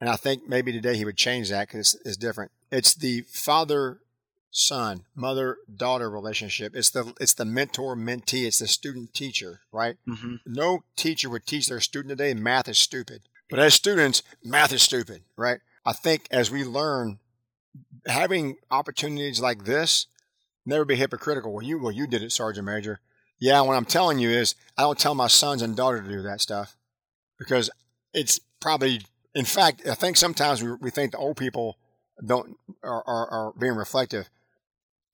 And 0.00 0.08
I 0.08 0.16
think 0.16 0.48
maybe 0.48 0.72
today 0.72 0.96
he 0.96 1.04
would 1.04 1.16
change 1.16 1.50
that 1.50 1.68
because 1.68 1.94
it's, 1.94 2.06
it's 2.06 2.16
different. 2.16 2.52
It's 2.70 2.94
the 2.94 3.22
father 3.22 4.00
son, 4.50 5.04
mother 5.14 5.58
daughter 5.74 6.10
relationship. 6.10 6.74
It's 6.74 6.90
the 6.90 7.14
it's 7.20 7.34
the 7.34 7.44
mentor 7.44 7.96
mentee. 7.96 8.46
It's 8.46 8.58
the 8.58 8.66
student 8.66 9.14
teacher, 9.14 9.60
right? 9.72 9.96
Mm-hmm. 10.08 10.36
No 10.46 10.84
teacher 10.96 11.28
would 11.30 11.46
teach 11.46 11.68
their 11.68 11.80
student 11.80 12.10
today 12.10 12.34
math 12.34 12.68
is 12.68 12.78
stupid. 12.78 13.22
But 13.48 13.58
as 13.58 13.74
students, 13.74 14.22
math 14.44 14.72
is 14.72 14.82
stupid, 14.82 15.22
right? 15.36 15.60
I 15.84 15.92
think 15.92 16.26
as 16.30 16.50
we 16.50 16.64
learn 16.64 17.18
having 18.06 18.56
opportunities 18.70 19.40
like 19.40 19.64
this, 19.64 20.06
never 20.64 20.84
be 20.84 20.96
hypocritical. 20.96 21.52
Well, 21.52 21.64
you 21.64 21.78
well 21.78 21.92
you 21.92 22.06
did 22.06 22.22
it, 22.22 22.32
Sergeant 22.32 22.66
Major. 22.66 23.00
Yeah, 23.38 23.62
what 23.62 23.76
I'm 23.76 23.86
telling 23.86 24.18
you 24.18 24.30
is 24.30 24.54
I 24.76 24.82
don't 24.82 24.98
tell 24.98 25.14
my 25.14 25.28
sons 25.28 25.62
and 25.62 25.76
daughter 25.76 26.02
to 26.02 26.08
do 26.08 26.22
that 26.22 26.40
stuff 26.40 26.76
because 27.38 27.70
it's 28.12 28.40
probably. 28.60 29.02
In 29.34 29.44
fact, 29.44 29.86
I 29.86 29.94
think 29.94 30.16
sometimes 30.16 30.62
we, 30.62 30.72
we 30.72 30.90
think 30.90 31.12
the 31.12 31.18
old 31.18 31.36
people 31.36 31.78
don't 32.24 32.56
are, 32.82 33.02
are, 33.06 33.28
are 33.28 33.52
being 33.58 33.74
reflective. 33.74 34.28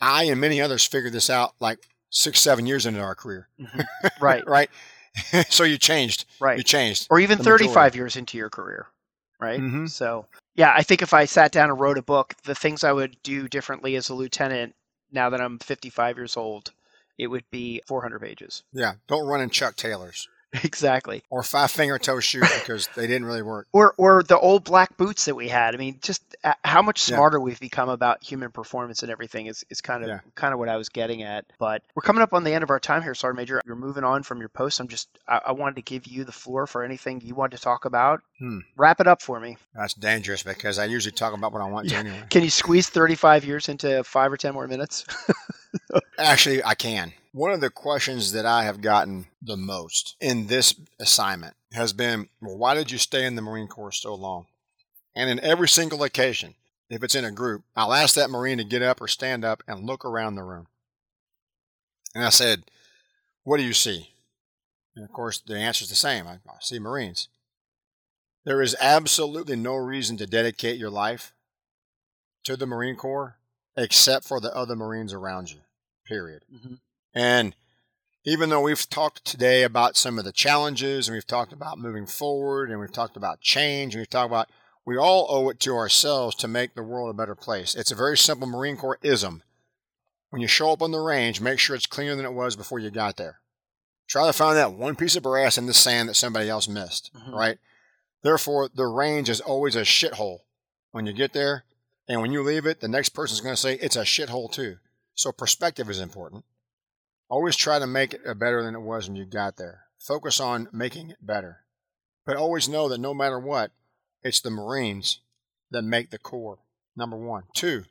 I 0.01 0.25
and 0.25 0.41
many 0.41 0.61
others 0.61 0.87
figured 0.87 1.13
this 1.13 1.31
out 1.31 1.55
like 1.61 1.89
six, 2.11 2.41
seven 2.41 2.67
years 2.67 2.87
into 2.87 3.01
our 3.01 3.15
career. 3.15 3.49
Mm-hmm. 3.61 3.81
Right. 4.21 4.47
right. 4.47 4.71
so 5.49 5.65
you 5.65 5.79
changed. 5.79 6.25
Right. 6.41 6.59
You 6.59 6.65
changed. 6.65 7.09
Or 7.11 7.21
even 7.21 7.39
35 7.39 7.69
majority. 7.69 7.99
years 7.99 8.17
into 8.17 8.39
your 8.39 8.51
career. 8.51 8.87
Right. 9.41 9.61
Mm-hmm. 9.61 9.87
So 9.87 10.27
yeah, 10.55 10.73
I 10.75 10.83
think 10.83 11.03
if 11.03 11.13
I 11.13 11.27
sat 11.27 11.53
down 11.53 11.71
and 11.71 11.79
wrote 11.79 11.99
a 11.99 12.03
book, 12.03 12.35
the 12.45 12.55
things 12.55 12.83
I 12.83 12.93
would 12.93 13.17
do 13.23 13.49
differently 13.49 13.97
as 13.97 14.09
a 14.09 14.15
lieutenant 14.15 14.75
now 15.13 15.31
that 15.31 15.41
I'm 15.41 15.59
55 15.59 16.17
years 16.17 16.37
old, 16.37 16.73
it 17.19 17.27
would 17.29 17.45
be 17.51 17.83
400 17.87 18.21
pages. 18.21 18.63
Yeah, 18.73 18.95
don't 19.07 19.27
run 19.27 19.41
in 19.41 19.51
Chuck 19.51 19.77
Taylors. 19.77 20.29
Exactly. 20.65 21.23
Or 21.31 21.43
five 21.43 21.71
finger 21.71 21.99
toe 21.99 22.21
shoes 22.21 22.51
because 22.61 22.89
they 22.97 23.07
didn't 23.07 23.25
really 23.27 23.43
work. 23.43 23.67
Or 23.73 23.95
or 23.97 24.23
the 24.23 24.39
old 24.39 24.65
black 24.65 24.97
boots 24.97 25.25
that 25.27 25.35
we 25.35 25.49
had. 25.49 25.75
I 25.75 25.79
mean, 25.79 25.99
just 26.03 26.23
uh, 26.45 26.55
how 26.65 26.83
much 26.83 27.01
smarter 27.01 27.39
yeah. 27.39 27.45
we've 27.45 27.61
become 27.61 27.89
about 27.89 28.23
human 28.23 28.51
performance 28.51 29.03
and 29.03 29.11
everything 29.11 29.47
is, 29.47 29.65
is 29.71 29.81
kind 29.81 30.03
of 30.03 30.09
yeah. 30.09 30.21
kind 30.35 30.53
of 30.53 30.59
what 30.59 30.69
I 30.69 30.77
was 30.77 30.89
getting 30.89 31.23
at. 31.23 31.45
But 31.59 31.83
we're 31.95 32.03
coming 32.03 32.23
up 32.23 32.33
on 32.33 32.45
the 32.45 32.53
end 32.53 32.63
of 32.63 32.71
our 32.71 32.81
time 32.81 33.03
here, 33.03 33.15
Sergeant 33.15 33.39
Major. 33.39 33.63
You're 33.65 33.77
moving 33.77 34.05
on 34.05 34.23
from 34.23 34.41
your 34.41 34.49
post. 34.49 34.81
I'm 34.81 34.89
just 34.89 35.09
I, 35.29 35.41
I 35.47 35.53
wanted 35.53 35.77
to 35.77 35.83
give 35.83 36.07
you 36.07 36.25
the 36.25 36.33
floor 36.33 36.67
for 36.67 36.83
anything 36.83 37.21
you 37.21 37.35
want 37.35 37.53
to 37.53 37.59
talk 37.59 37.85
about. 37.85 38.23
Hmm. 38.39 38.61
Wrap 38.77 39.01
it 39.01 39.07
up 39.07 39.23
for 39.23 39.41
me. 39.41 39.57
That's 39.75 39.95
dangerous 39.95 40.43
because 40.43 40.79
I 40.79 40.87
usually 40.87 41.13
talk 41.13 41.35
about 41.35 41.53
what 41.53 41.63
I 41.63 41.69
want 41.69 41.89
to 41.89 41.97
anyway. 41.97 42.23
Can 42.31 42.43
you 42.43 42.51
squeeze 42.51 42.89
35 42.89 43.45
years 43.45 43.69
into 43.69 44.05
five 44.05 44.33
or 44.33 44.37
ten 44.37 44.55
more 44.55 44.67
minutes? 44.67 45.05
Actually, 46.19 46.63
I 46.65 46.75
can. 46.75 47.13
One 47.37 47.53
of 47.53 47.61
the 47.61 47.69
questions 47.69 48.33
that 48.33 48.47
I 48.47 48.65
have 48.65 48.81
gotten 48.81 49.27
the 49.43 49.59
most 49.59 50.17
in 50.23 50.47
this 50.47 50.75
assignment 50.99 51.55
has 51.75 51.93
been, 51.93 52.31
well, 52.41 52.57
why 52.57 52.73
did 52.73 52.91
you 52.91 52.97
stay 52.97 53.27
in 53.27 53.35
the 53.35 53.43
Marine 53.43 53.69
Corps 53.69 53.93
so 53.93 54.15
long? 54.15 54.47
And 55.15 55.29
in 55.29 55.39
every 55.41 55.69
single 55.69 56.03
occasion, 56.03 56.55
if 56.89 57.03
it's 57.03 57.15
in 57.15 57.27
a 57.27 57.31
group, 57.31 57.65
I'll 57.77 57.93
ask 57.93 58.15
that 58.15 58.31
Marine 58.31 58.57
to 58.57 58.65
get 58.65 58.81
up 58.81 59.03
or 59.03 59.07
stand 59.07 59.45
up 59.45 59.63
and 59.69 59.85
look 59.85 60.03
around 60.03 60.37
the 60.37 60.45
room. 60.45 60.69
And 62.15 62.25
I 62.25 62.31
said, 62.31 62.63
What 63.45 63.59
do 63.59 63.65
you 63.65 63.75
see? 63.75 64.13
And 64.95 65.05
of 65.05 65.13
course, 65.13 65.39
the 65.39 65.59
answer 65.59 65.83
is 65.83 65.91
the 65.91 65.95
same 65.95 66.27
I, 66.27 66.39
I 66.49 66.57
see 66.63 66.79
Marines. 66.79 67.29
There 68.47 68.63
is 68.63 68.75
absolutely 68.81 69.57
no 69.57 69.77
reason 69.77 70.17
to 70.17 70.27
dedicate 70.27 70.79
your 70.79 70.89
life 70.89 71.35
to 72.45 72.57
the 72.57 72.65
Marine 72.65 72.97
Corps 72.97 73.37
except 73.77 74.25
for 74.25 74.41
the 74.41 74.57
other 74.57 74.75
Marines 74.75 75.13
around 75.13 75.51
you, 75.51 75.61
period. 76.07 76.41
Mm-hmm. 76.51 76.77
And 77.17 77.57
even 78.27 78.51
though 78.51 78.61
we've 78.61 78.89
talked 78.91 79.25
today 79.25 79.63
about 79.63 79.97
some 79.97 80.19
of 80.19 80.27
the 80.27 80.33
challenges 80.33 81.09
and 81.09 81.15
we've 81.15 81.27
talked 81.27 81.53
about 81.53 81.79
moving 81.79 82.07
forward 82.07 82.71
and 82.71 82.79
we've 82.79 82.93
talked 82.93 83.17
about 83.17 83.41
change 83.41 83.95
and 83.95 84.01
we've 84.03 84.11
talked 84.11 84.31
about 84.31 84.51
we 84.85 84.97
all 84.97 85.27
owe 85.31 85.49
it 85.49 85.59
to 85.61 85.75
ourselves 85.75 86.37
to 86.37 86.47
make 86.47 86.75
the 86.75 86.83
world 86.83 87.11
a 87.11 87.15
better 87.15 87.35
place. 87.35 87.75
It's 87.75 87.91
a 87.91 87.97
very 87.97 88.17
simple 88.17 88.47
Marine 88.47 88.77
Corps 88.77 88.99
ism. 89.03 89.43
When 90.31 90.43
you 90.43 90.47
show 90.47 90.71
up 90.71 90.83
on 90.83 90.93
the 90.93 91.01
range, 91.01 91.41
make 91.41 91.59
sure 91.59 91.75
it's 91.75 91.87
cleaner 91.87 92.15
than 92.15 92.27
it 92.27 92.35
was 92.35 92.55
before 92.55 92.79
you 92.79 92.91
got 92.91 93.17
there. 93.17 93.41
Try 94.07 94.27
to 94.27 94.33
find 94.33 94.57
that 94.57 94.75
one 94.75 94.95
piece 94.95 95.17
of 95.17 95.25
brass 95.25 95.59
in 95.59 95.67
the 95.67 95.75
sand 95.75 96.09
that 96.09 96.15
somebody 96.15 96.49
else 96.49 96.69
missed, 96.69 97.11
mm-hmm. 97.17 97.35
right? 97.35 97.59
Therefore, 98.23 98.69
the 98.73 98.87
range 98.87 99.29
is 99.29 99.41
always 99.41 99.75
a 99.75 99.81
shithole 99.81 100.41
when 100.93 101.07
you 101.07 101.13
get 101.13 101.33
there. 101.33 101.65
And 102.07 102.21
when 102.21 102.31
you 102.31 102.43
leave 102.43 102.67
it, 102.67 102.81
the 102.81 102.89
next 102.89 103.09
person's 103.09 103.41
going 103.41 103.55
to 103.55 103.61
say 103.61 103.75
it's 103.75 103.97
a 103.97 104.03
shithole 104.03 104.53
too. 104.53 104.77
So 105.15 105.33
perspective 105.33 105.91
is 105.91 105.99
important. 105.99 106.45
Always 107.29 107.57
try 107.57 107.79
to 107.79 107.87
make 107.87 108.15
it 108.15 108.21
uh, 108.27 108.35
better 108.35 108.63
than 108.63 108.75
it 108.75 108.81
was 108.81 109.09
when 109.09 109.17
you 109.17 109.25
got 109.25 109.57
there. 109.57 109.85
Focus 109.99 110.39
on 110.39 110.69
making 110.73 111.11
it 111.11 111.19
better. 111.21 111.65
But 112.25 112.37
always 112.37 112.69
know 112.69 112.89
that 112.89 113.01
no 113.01 113.15
matter 113.15 113.39
what, 113.39 113.73
it's 114.23 114.41
the 114.41 114.51
Marines 114.51 115.21
that 115.71 115.83
make 115.83 116.11
the 116.11 116.19
Corps, 116.19 116.59
number 116.97 117.17
one. 117.17 117.45
Two, 117.55 117.85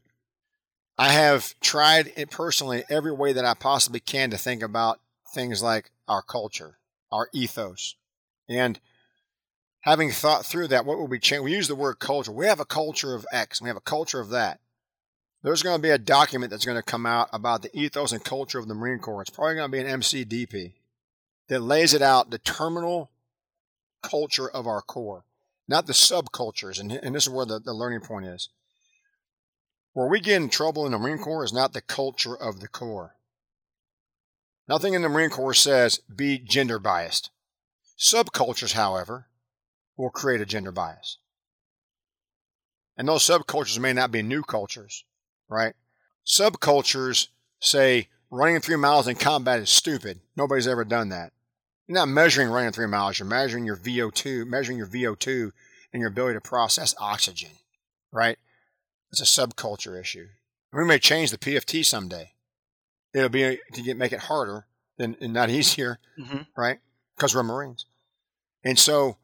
I 0.97 1.09
have 1.09 1.59
tried 1.59 2.13
it 2.15 2.31
personally 2.31 2.83
every 2.89 3.11
way 3.11 3.33
that 3.33 3.45
I 3.45 3.53
possibly 3.53 3.99
can 3.99 4.29
to 4.31 4.37
think 4.37 4.61
about 4.63 4.99
things 5.33 5.61
like 5.61 5.91
our 6.07 6.21
culture, 6.21 6.77
our 7.11 7.29
ethos. 7.33 7.95
And 8.47 8.79
having 9.81 10.11
thought 10.11 10.45
through 10.45 10.69
that, 10.69 10.85
what 10.85 10.97
will 10.97 11.07
we 11.07 11.19
change? 11.19 11.43
We 11.43 11.53
use 11.53 11.67
the 11.67 11.75
word 11.75 11.99
culture. 11.99 12.31
We 12.31 12.45
have 12.45 12.61
a 12.61 12.65
culture 12.65 13.13
of 13.13 13.25
X, 13.31 13.61
we 13.61 13.67
have 13.67 13.77
a 13.77 13.81
culture 13.81 14.21
of 14.21 14.29
that. 14.29 14.59
There's 15.45 15.63
going 15.63 15.77
to 15.77 15.81
be 15.81 15.91
a 15.91 15.97
document 15.97 16.49
that's 16.49 16.65
going 16.65 16.77
to 16.77 16.83
come 16.83 17.05
out 17.05 17.29
about 17.31 17.61
the 17.61 17.73
ethos 17.73 18.11
and 18.11 18.23
culture 18.23 18.59
of 18.59 18.67
the 18.67 18.75
Marine 18.75 18.99
Corps. 18.99 19.21
It's 19.21 19.29
probably 19.29 19.55
going 19.55 19.71
to 19.71 19.77
be 19.77 19.79
an 19.79 20.01
MCDP 20.01 20.73
that 21.47 21.61
lays 21.61 21.93
it 21.93 22.01
out, 22.01 22.31
the 22.31 22.39
terminal 22.39 23.11
culture 24.01 24.49
of 24.49 24.67
our 24.67 24.81
Corps 24.81 25.23
not 25.67 25.87
the 25.87 25.93
subcultures. 25.93 26.79
And, 26.79 26.91
and 26.91 27.15
this 27.15 27.23
is 27.23 27.29
where 27.29 27.45
the, 27.45 27.59
the 27.59 27.73
learning 27.73 28.01
point 28.01 28.25
is. 28.25 28.49
Where 29.93 30.07
we 30.07 30.19
get 30.19 30.41
in 30.41 30.49
trouble 30.49 30.85
in 30.85 30.91
the 30.91 30.99
Marine 30.99 31.17
Corps 31.17 31.43
is 31.43 31.53
not 31.53 31.73
the 31.73 31.81
culture 31.81 32.35
of 32.35 32.59
the 32.59 32.67
Corps. 32.67 33.15
Nothing 34.67 34.93
in 34.93 35.01
the 35.01 35.09
Marine 35.09 35.29
Corps 35.29 35.53
says 35.53 36.01
be 36.13 36.37
gender 36.37 36.79
biased. 36.79 37.29
Subcultures, 37.97 38.73
however, 38.73 39.27
will 39.95 40.09
create 40.09 40.41
a 40.41 40.45
gender 40.45 40.71
bias. 40.71 41.17
And 42.97 43.07
those 43.07 43.23
subcultures 43.23 43.79
may 43.79 43.93
not 43.93 44.11
be 44.11 44.21
new 44.21 44.41
cultures, 44.41 45.05
right? 45.49 45.73
Subcultures 46.25 47.27
say 47.59 48.09
running 48.31 48.59
three 48.59 48.75
miles 48.75 49.07
in 49.07 49.15
combat 49.15 49.59
is 49.59 49.69
stupid. 49.69 50.19
Nobody's 50.35 50.67
ever 50.67 50.83
done 50.83 51.09
that. 51.09 51.31
You're 51.87 51.97
not 51.97 52.09
measuring 52.09 52.49
running 52.49 52.71
three 52.71 52.87
miles. 52.87 53.19
You're 53.19 53.27
measuring 53.27 53.65
your 53.65 53.77
VO2, 53.77 54.47
measuring 54.47 54.77
your 54.77 54.87
VO2 54.87 55.51
and 55.93 56.01
your 56.01 56.09
ability 56.09 56.35
to 56.35 56.41
process 56.41 56.95
oxygen, 56.99 57.51
right? 58.11 58.37
It's 59.11 59.21
a 59.21 59.23
subculture 59.23 59.99
issue. 59.99 60.27
We 60.73 60.83
may 60.83 60.99
change 60.99 61.31
the 61.31 61.37
PFT 61.37 61.85
someday. 61.85 62.33
It'll 63.13 63.29
be 63.29 63.59
to 63.73 63.81
get, 63.81 63.95
make 63.95 64.11
it 64.11 64.21
harder 64.21 64.65
than 64.97 65.15
and 65.21 65.33
not 65.33 65.49
easier, 65.51 65.99
mm-hmm. 66.19 66.41
right? 66.57 66.79
Because 67.15 67.33
we're 67.35 67.43
Marines. 67.43 67.85
And 68.63 68.77
so 68.79 69.17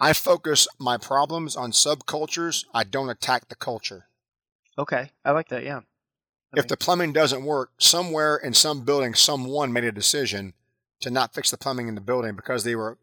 I 0.00 0.12
focus 0.12 0.66
my 0.78 0.98
problems 0.98 1.56
on 1.56 1.70
subcultures. 1.70 2.64
I 2.74 2.84
don't 2.84 3.08
attack 3.08 3.48
the 3.48 3.54
culture. 3.54 4.08
Okay. 4.78 5.10
I 5.24 5.30
like 5.32 5.48
that. 5.48 5.64
Yeah. 5.64 5.80
if 6.56 6.68
the 6.68 6.76
plumbing 6.76 7.12
doesn't 7.12 7.44
work, 7.44 7.72
somewhere 7.78 8.36
in 8.36 8.54
some 8.54 8.84
building, 8.84 9.14
someone 9.14 9.72
made 9.72 9.84
a 9.84 9.92
decision 9.92 10.54
to 11.00 11.10
not 11.10 11.34
fix 11.34 11.50
the 11.50 11.56
plumbing 11.58 11.88
in 11.88 11.94
the 11.94 12.00
building 12.00 12.34
because 12.36 12.64
they 12.64 12.76
were 12.76 12.98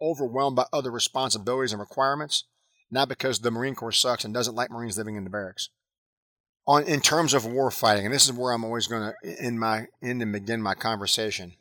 overwhelmed 0.00 0.56
by 0.56 0.66
other 0.72 0.90
responsibilities 0.90 1.72
and 1.72 1.80
requirements, 1.80 2.44
not 2.90 3.08
because 3.08 3.38
the 3.40 3.50
Marine 3.50 3.74
Corps 3.74 3.92
sucks 3.92 4.24
and 4.24 4.34
doesn't 4.34 4.54
like 4.54 4.70
Marines 4.70 4.98
living 4.98 5.16
in 5.16 5.24
the 5.24 5.30
barracks. 5.30 5.68
On 6.66 6.84
in 6.84 7.00
terms 7.00 7.34
of 7.34 7.44
war 7.44 7.70
fighting, 7.72 8.04
and 8.04 8.14
this 8.14 8.24
is 8.24 8.32
where 8.32 8.52
I'm 8.52 8.64
always 8.64 8.86
going 8.86 9.12
to 9.22 9.42
end 9.42 9.58
my 9.58 9.86
end 10.00 10.22
and 10.22 10.32
begin 10.32 10.62
my 10.62 10.74
conversation. 10.74 11.54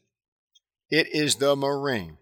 It 0.91 1.07
is 1.11 1.35
the 1.38 1.55
Marine, 1.55 2.17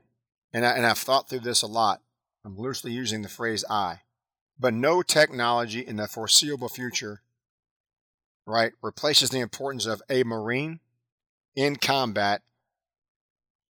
and 0.53 0.65
I, 0.65 0.71
and 0.71 0.85
I've 0.85 0.97
thought 0.97 1.29
through 1.29 1.41
this 1.41 1.61
a 1.61 1.67
lot. 1.67 2.01
I'm 2.45 2.57
loosely 2.57 2.93
using 2.93 3.21
the 3.21 3.27
phrase 3.27 3.65
"I," 3.69 4.01
but 4.57 4.73
no 4.73 5.01
technology 5.01 5.81
in 5.81 5.97
the 5.97 6.07
foreseeable 6.07 6.69
future, 6.69 7.21
right, 8.49 8.73
replaces 8.81 9.29
the 9.29 9.39
importance 9.39 9.85
of 9.85 10.01
a 10.09 10.23
Marine 10.23 10.79
in 11.55 11.75
combat 11.75 12.41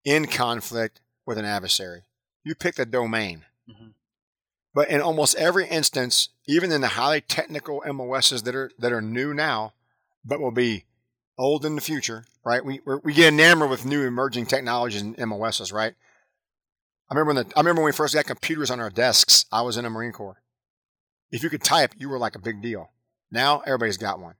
in 0.06 0.26
conflict 0.27 1.01
with 1.26 1.38
an 1.38 1.45
adversary. 1.45 2.03
You 2.43 2.56
pick 2.56 2.76
the 2.76 2.85
domain. 2.85 3.45
Mm-hmm. 3.69 3.89
But 4.73 4.89
in 4.89 5.01
almost 5.01 5.35
every 5.35 5.68
instance, 5.68 6.30
even 6.47 6.72
in 6.72 6.81
the 6.81 6.89
highly 6.89 7.22
technical 7.22 7.84
MOSs 7.85 8.43
that 8.43 8.56
are 8.56 8.72
that 8.80 8.93
are 8.93 9.01
new 9.01 9.34
now, 9.34 9.73
but 10.23 10.39
will 10.39 10.51
be 10.51 10.85
old 11.38 11.65
in 11.65 11.76
the 11.76 11.81
future, 11.81 12.26
right? 12.45 12.64
We 12.64 12.80
we 13.03 13.14
get 13.14 13.34
enamored 13.34 13.69
with 13.69 13.85
new 13.85 14.06
emerging 14.06 14.45
technologies 14.45 15.01
and 15.01 15.18
MOSs, 15.18 15.72
right? 15.72 15.93
I 17.10 17.15
remember 17.15 17.34
when 17.34 17.47
the, 17.47 17.53
I 17.56 17.60
remember 17.60 17.81
when 17.81 17.88
we 17.88 17.95
first 17.95 18.14
got 18.14 18.26
computers 18.26 18.69
on 18.69 18.80
our 18.80 18.91
desks. 18.91 19.45
I 19.51 19.64
was 19.64 19.77
in 19.77 19.84
the 19.84 19.89
Marine 19.89 20.11
Corps. 20.11 20.41
If 21.31 21.43
you 21.43 21.49
could 21.49 21.64
type, 21.64 21.93
you 21.97 22.10
were 22.10 22.19
like 22.19 22.35
a 22.35 22.39
big 22.39 22.61
deal. 22.61 22.91
Now 23.31 23.61
everybody's 23.61 23.97
got 23.97 24.19
one. 24.19 24.35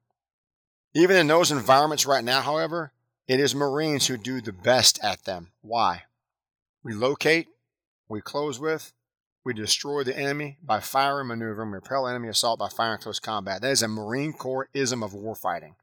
Even 0.94 1.18
in 1.18 1.28
those 1.28 1.52
environments 1.52 2.06
right 2.06 2.24
now, 2.24 2.42
however, 2.42 2.92
it 3.28 3.40
is 3.40 3.54
Marines 3.54 4.08
who 4.08 4.18
do 4.18 4.42
the 4.42 4.52
best 4.52 5.00
at 5.04 5.26
them. 5.26 5.52
Why? 5.62 6.04
We 6.84 6.94
locate, 6.94 7.48
we 8.08 8.22
close 8.22 8.60
with, 8.60 8.92
we 9.46 9.54
destroy 9.54 10.04
the 10.04 10.18
enemy 10.18 10.58
by 10.64 10.80
fire 10.80 11.20
and 11.20 11.28
maneuver, 11.28 11.62
and 11.62 11.72
repel 11.72 12.08
enemy 12.08 12.28
assault 12.28 12.60
by 12.60 12.70
fire 12.70 12.94
and 12.94 13.02
close 13.02 13.20
combat. 13.20 13.62
That 13.62 13.72
is 13.72 13.84
a 13.84 13.88
Marine 13.88 14.34
Corps 14.34 14.70
ism 14.74 15.04
of 15.04 15.12
warfighting. 15.12 15.76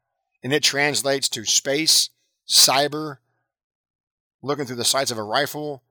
And 0.43 0.53
it 0.53 0.63
translates 0.63 1.29
to 1.29 1.45
space, 1.45 2.09
cyber, 2.47 3.17
looking 4.41 4.65
through 4.65 4.75
the 4.75 4.85
sights 4.85 5.11
of 5.11 5.17
a 5.17 5.23
rifle, 5.23 5.83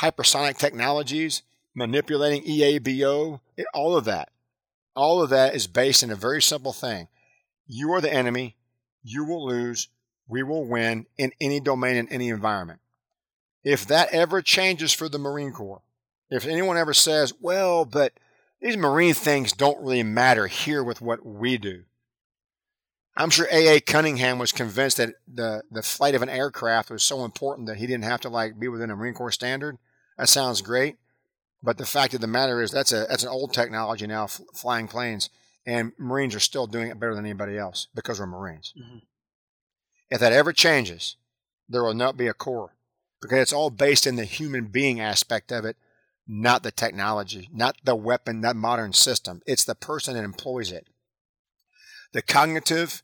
hypersonic 0.00 0.58
technologies, 0.58 1.42
manipulating 1.74 2.44
EABO, 2.44 3.40
it, 3.56 3.66
all 3.74 3.96
of 3.96 4.04
that. 4.04 4.30
All 4.96 5.22
of 5.22 5.30
that 5.30 5.54
is 5.54 5.66
based 5.66 6.02
in 6.02 6.10
a 6.10 6.16
very 6.16 6.40
simple 6.40 6.72
thing. 6.72 7.08
You 7.66 7.92
are 7.92 8.00
the 8.00 8.12
enemy, 8.12 8.56
you 9.02 9.24
will 9.24 9.46
lose, 9.46 9.88
we 10.28 10.42
will 10.42 10.64
win 10.64 11.06
in 11.16 11.32
any 11.40 11.60
domain, 11.60 11.96
in 11.96 12.08
any 12.08 12.28
environment. 12.28 12.80
If 13.62 13.86
that 13.86 14.12
ever 14.12 14.42
changes 14.42 14.92
for 14.92 15.08
the 15.08 15.18
Marine 15.18 15.52
Corps, 15.52 15.82
if 16.30 16.46
anyone 16.46 16.76
ever 16.76 16.94
says, 16.94 17.32
well, 17.40 17.84
but 17.84 18.12
these 18.60 18.76
Marine 18.76 19.14
things 19.14 19.52
don't 19.52 19.82
really 19.82 20.02
matter 20.02 20.46
here 20.46 20.82
with 20.82 21.00
what 21.00 21.24
we 21.24 21.58
do. 21.58 21.84
I'm 23.16 23.30
sure 23.30 23.46
A.A. 23.50 23.80
Cunningham 23.80 24.38
was 24.38 24.50
convinced 24.50 24.96
that 24.96 25.14
the, 25.32 25.62
the 25.70 25.82
flight 25.82 26.14
of 26.14 26.22
an 26.22 26.28
aircraft 26.28 26.90
was 26.90 27.02
so 27.02 27.24
important 27.24 27.68
that 27.68 27.76
he 27.76 27.86
didn't 27.86 28.04
have 28.04 28.20
to 28.22 28.28
like 28.28 28.58
be 28.58 28.68
within 28.68 28.90
a 28.90 28.96
Marine 28.96 29.14
Corps 29.14 29.30
standard. 29.30 29.78
That 30.18 30.28
sounds 30.28 30.62
great. 30.62 30.96
But 31.62 31.78
the 31.78 31.86
fact 31.86 32.14
of 32.14 32.20
the 32.20 32.26
matter 32.26 32.60
is 32.60 32.70
that's 32.70 32.92
a 32.92 33.06
that's 33.08 33.22
an 33.22 33.30
old 33.30 33.54
technology 33.54 34.06
now, 34.06 34.26
flying 34.26 34.88
planes, 34.88 35.30
and 35.66 35.92
Marines 35.98 36.34
are 36.34 36.40
still 36.40 36.66
doing 36.66 36.88
it 36.88 37.00
better 37.00 37.14
than 37.14 37.24
anybody 37.24 37.56
else 37.56 37.88
because 37.94 38.20
we're 38.20 38.26
Marines. 38.26 38.72
Mm-hmm. 38.78 38.98
If 40.10 40.20
that 40.20 40.32
ever 40.32 40.52
changes, 40.52 41.16
there 41.68 41.82
will 41.82 41.94
not 41.94 42.16
be 42.16 42.26
a 42.26 42.34
Corps 42.34 42.74
because 43.20 43.38
it's 43.38 43.52
all 43.52 43.70
based 43.70 44.06
in 44.06 44.16
the 44.16 44.24
human 44.24 44.66
being 44.66 45.00
aspect 45.00 45.50
of 45.50 45.64
it, 45.64 45.76
not 46.26 46.62
the 46.62 46.70
technology, 46.70 47.48
not 47.52 47.76
the 47.84 47.96
weapon, 47.96 48.42
that 48.42 48.56
modern 48.56 48.92
system. 48.92 49.40
It's 49.46 49.64
the 49.64 49.74
person 49.74 50.14
that 50.14 50.24
employs 50.24 50.70
it. 50.70 50.86
The 52.12 52.22
cognitive 52.22 53.02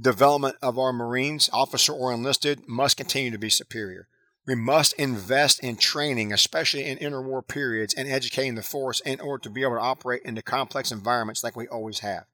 development 0.00 0.56
of 0.62 0.78
our 0.78 0.92
Marines, 0.92 1.50
officer 1.52 1.92
or 1.92 2.12
enlisted, 2.12 2.68
must 2.68 2.96
continue 2.96 3.30
to 3.30 3.38
be 3.38 3.50
superior. 3.50 4.08
We 4.46 4.54
must 4.54 4.94
invest 4.94 5.62
in 5.62 5.76
training, 5.76 6.32
especially 6.32 6.84
in 6.86 6.98
interwar 6.98 7.46
periods, 7.46 7.94
and 7.94 8.08
educating 8.08 8.54
the 8.54 8.62
force 8.62 9.00
in 9.00 9.20
order 9.20 9.42
to 9.42 9.50
be 9.50 9.62
able 9.62 9.76
to 9.76 9.80
operate 9.80 10.22
in 10.24 10.34
the 10.34 10.42
complex 10.42 10.90
environments 10.90 11.44
like 11.44 11.56
we 11.56 11.68
always 11.68 12.00
have. 12.00 12.24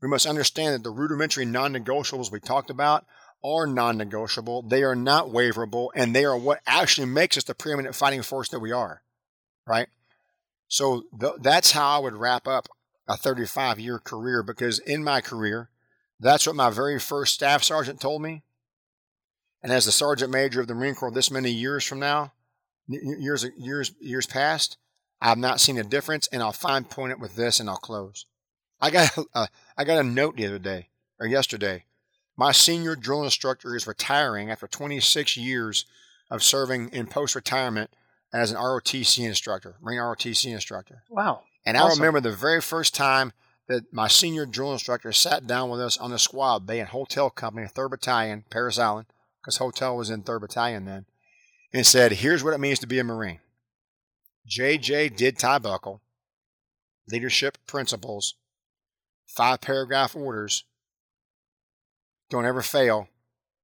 We 0.00 0.08
must 0.08 0.26
understand 0.26 0.74
that 0.74 0.82
the 0.82 0.90
rudimentary 0.90 1.44
non 1.44 1.72
negotiables 1.72 2.30
we 2.30 2.40
talked 2.40 2.70
about 2.70 3.06
are 3.44 3.66
non 3.66 3.96
negotiable, 3.96 4.62
they 4.62 4.82
are 4.82 4.96
not 4.96 5.28
waverable, 5.28 5.90
and 5.94 6.14
they 6.14 6.24
are 6.24 6.36
what 6.36 6.60
actually 6.66 7.06
makes 7.06 7.36
us 7.36 7.44
the 7.44 7.54
preeminent 7.54 7.94
fighting 7.94 8.22
force 8.22 8.48
that 8.48 8.60
we 8.60 8.72
are. 8.72 9.02
Right? 9.66 9.88
So 10.66 11.04
th- 11.18 11.34
that's 11.40 11.72
how 11.72 11.96
I 11.96 11.98
would 11.98 12.14
wrap 12.14 12.46
up 12.46 12.68
a 13.08 13.16
35 13.16 13.80
year 13.80 13.98
career 13.98 14.42
because 14.42 14.78
in 14.80 15.02
my 15.02 15.20
career, 15.20 15.70
that's 16.20 16.46
what 16.46 16.56
my 16.56 16.70
very 16.70 16.98
first 16.98 17.34
staff 17.34 17.62
sergeant 17.62 18.00
told 18.00 18.22
me. 18.22 18.42
And 19.62 19.72
as 19.72 19.84
the 19.84 19.92
sergeant 19.92 20.30
major 20.30 20.60
of 20.60 20.68
the 20.68 20.74
Marine 20.74 20.94
Corps 20.94 21.10
this 21.10 21.30
many 21.30 21.50
years 21.50 21.84
from 21.84 21.98
now, 21.98 22.32
years 22.86 23.46
years 23.56 23.92
years 24.00 24.26
past, 24.26 24.76
I've 25.20 25.38
not 25.38 25.60
seen 25.60 25.78
a 25.78 25.84
difference, 25.84 26.28
and 26.32 26.42
I'll 26.42 26.52
fine 26.52 26.84
point 26.84 27.12
it 27.12 27.18
with 27.18 27.36
this, 27.36 27.60
and 27.60 27.68
I'll 27.68 27.76
close. 27.76 28.26
I 28.80 28.90
got 28.90 29.16
a, 29.16 29.24
uh, 29.34 29.46
I 29.76 29.84
got 29.84 29.98
a 29.98 30.04
note 30.04 30.36
the 30.36 30.46
other 30.46 30.58
day 30.58 30.88
or 31.18 31.26
yesterday. 31.26 31.84
My 32.36 32.52
senior 32.52 32.94
drill 32.94 33.24
instructor 33.24 33.74
is 33.74 33.86
retiring 33.86 34.50
after 34.50 34.68
26 34.68 35.36
years 35.36 35.86
of 36.30 36.44
serving 36.44 36.90
in 36.90 37.08
post 37.08 37.34
retirement 37.34 37.90
as 38.32 38.52
an 38.52 38.56
ROTC 38.58 39.26
instructor, 39.26 39.76
Marine 39.80 39.98
ROTC 39.98 40.52
instructor. 40.52 41.02
Wow. 41.08 41.42
And 41.66 41.76
awesome. 41.76 42.00
I 42.00 42.06
remember 42.06 42.20
the 42.20 42.36
very 42.36 42.60
first 42.60 42.94
time 42.94 43.32
that 43.66 43.92
my 43.92 44.08
senior 44.08 44.46
drill 44.46 44.72
instructor 44.72 45.12
sat 45.12 45.46
down 45.46 45.68
with 45.68 45.80
us 45.80 45.98
on 45.98 46.10
the 46.10 46.18
squad 46.18 46.66
bay 46.66 46.78
and 46.78 46.88
hotel 46.88 47.28
company, 47.28 47.66
3rd 47.66 47.90
Battalion, 47.90 48.44
Parris 48.50 48.78
Island, 48.78 49.06
because 49.48 49.56
hotel 49.56 49.96
was 49.96 50.10
in 50.10 50.22
3rd 50.22 50.42
Battalion 50.42 50.84
then, 50.84 51.06
and 51.72 51.86
said, 51.86 52.12
Here's 52.12 52.44
what 52.44 52.52
it 52.52 52.60
means 52.60 52.78
to 52.80 52.86
be 52.86 52.98
a 52.98 53.04
Marine. 53.04 53.40
JJ 54.46 55.16
did 55.16 55.38
tie 55.38 55.58
buckle, 55.58 56.02
leadership 57.10 57.56
principles, 57.66 58.34
five 59.26 59.62
paragraph 59.62 60.14
orders. 60.14 60.64
Don't 62.28 62.44
ever 62.44 62.60
fail. 62.60 63.08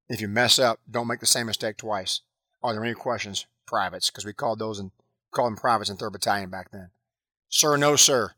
If 0.09 0.23
you 0.23 0.29
mess 0.29 0.59
up, 0.59 0.81
don't 0.91 1.07
make 1.07 1.21
the 1.21 1.27
same 1.27 1.49
mistake 1.49 1.77
twice. 1.77 2.23
Are 2.63 2.73
there 2.73 2.83
any 2.83 2.95
questions? 2.95 3.45
Privates, 3.67 4.09
because 4.09 4.25
we 4.25 4.33
called 4.33 4.61
those 4.61 4.79
and 4.79 4.91
called 5.33 5.49
them 5.49 5.57
privates 5.57 5.91
in 5.91 5.99
3rd 5.99 6.13
Battalion 6.13 6.49
back 6.49 6.71
then. 6.71 6.93
Sir, 7.51 7.77
no, 7.77 7.97
sir. 7.97 8.31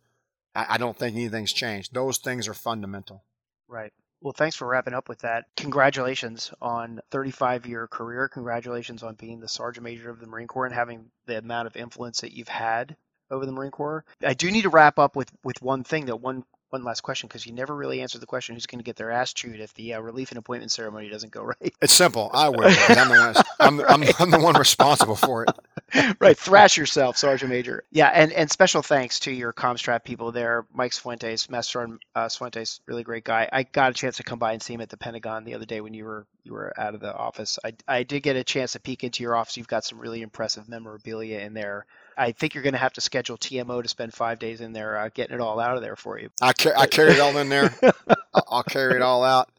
I, 0.53 0.67
I 0.71 0.79
don't 0.79 0.99
think 0.99 1.15
anything's 1.15 1.53
changed. 1.53 1.95
Those 1.95 2.19
things 2.19 2.49
are 2.49 2.55
fundamental. 2.55 3.23
Right. 3.69 3.93
Well, 4.21 4.33
thanks 4.33 4.57
for 4.57 4.67
wrapping 4.67 4.95
up 4.95 5.09
with 5.09 5.21
that. 5.21 5.45
Congratulations 5.57 6.53
on 6.61 7.01
35 7.11 7.67
year 7.67 7.87
career. 7.87 8.29
Congratulations 8.29 9.03
on 9.03 9.15
being 9.15 9.41
the 9.41 9.49
Sergeant 9.49 9.85
Major 9.85 10.11
of 10.11 10.21
the 10.21 10.27
Marine 10.27 10.49
Corps 10.49 10.67
and 10.67 10.75
having 10.75 11.11
the 11.27 11.39
amount 11.39 11.67
of 11.67 11.77
influence 11.77 12.23
that 12.23 12.33
you've 12.33 12.49
had 12.49 12.97
over 13.31 13.47
the 13.47 13.53
Marine 13.53 13.71
Corps. 13.71 14.05
I 14.25 14.35
do 14.35 14.51
need 14.51 14.63
to 14.63 14.71
wrap 14.71 14.99
up 14.99 15.17
with, 15.17 15.31
with 15.45 15.61
one 15.63 15.85
thing 15.85 16.07
that 16.07 16.17
one 16.17 16.45
one 16.71 16.83
last 16.85 17.03
question 17.03 17.29
because 17.29 17.47
you 17.47 17.53
never 17.53 17.75
really 17.75 18.03
answered 18.03 18.21
the 18.21 18.27
question 18.27 18.55
who's 18.57 18.67
going 18.67 18.81
to 18.81 18.85
get 18.85 18.97
their 18.97 19.11
ass 19.11 19.33
chewed 19.33 19.61
if 19.61 19.73
the 19.75 19.95
uh, 19.95 20.01
relief 20.01 20.31
and 20.31 20.39
appointment 20.39 20.73
ceremony 20.73 21.09
doesn't 21.09 21.33
go 21.33 21.43
right. 21.61 21.75
It's 21.81 21.95
simple. 21.95 22.31
I 22.35 22.49
will. 22.49 22.65
I'm 22.65 23.09
the, 23.09 23.35
one, 23.35 23.45
I'm, 23.89 24.03
I'm, 24.03 24.15
I'm 24.19 24.31
the 24.31 24.41
one 24.41 24.57
responsible 24.57 25.17
for 25.17 25.45
it. 25.45 25.51
right. 26.21 26.37
Thrash 26.37 26.77
yourself, 26.77 27.17
Sergeant 27.17 27.51
Major. 27.51 27.85
Yeah. 27.91 28.09
And, 28.13 28.33
and 28.33 28.51
special 28.51 28.83
thanks 28.83 29.21
to 29.21 29.31
your 29.31 29.53
COMMSTRAT 29.53 30.05
people 30.05 30.33
there. 30.33 30.67
Mike 30.73 30.93
Cifuentes, 30.93 31.49
Master 31.49 31.99
uh, 32.15 32.27
Cifuentes, 32.27 32.81
really 32.87 33.03
great 33.05 33.25
guy. 33.25 33.49
I 33.53 33.63
got 33.63 33.91
a 33.91 33.95
chance 33.95 34.17
to 34.17 34.23
come 34.23 34.39
by 34.39 34.53
and 34.53 34.63
see 34.63 34.75
him 34.75 34.81
at 34.81 34.89
the 34.89 34.97
Pentagon 34.97 35.45
the 35.45 35.55
other 35.55 35.65
day 35.65 35.81
when 35.81 35.95
you 35.95 36.05
were 36.05 36.27
you 36.45 36.53
were 36.53 36.73
out 36.79 36.95
of 36.95 37.01
the 37.01 37.15
office. 37.15 37.59
I, 37.65 37.75
I 37.87 38.03
did 38.05 38.23
get 38.23 38.37
a 38.37 38.45
chance 38.45 38.73
to 38.73 38.81
peek 38.81 39.05
into 39.05 39.23
your 39.23 39.37
office. 39.37 39.57
You've 39.57 39.69
got 39.69 39.85
some 39.85 39.99
really 39.99 40.23
impressive 40.23 40.69
memorabilia 40.69 41.41
in 41.41 41.55
there. 41.55 41.87
I 42.17 42.33
think 42.33 42.55
you're 42.55 42.63
going 42.63 42.73
to 42.73 42.79
have 42.79 42.95
to 42.95 43.01
schedule 43.01 43.37
TMO 43.37 43.83
to 43.83 43.89
spend 43.89 44.15
five 44.15 44.39
days 44.39 44.61
in 44.61 44.73
there 44.73 44.97
uh, 44.97 45.11
getting 45.13 45.35
it 45.35 45.41
all 45.41 45.61
out 45.61 45.77
of 45.77 45.83
there 45.83 45.97
for 45.97 46.19
you. 46.19 46.31
I, 46.41 46.53
I 46.77 46.87
carry 46.87 47.13
it 47.13 47.21
all 47.21 47.37
in 47.37 47.49
there. 47.49 47.75
I'll 48.35 48.63
carry 48.63 48.95
it 48.97 49.03
all 49.03 49.25
out. 49.25 49.51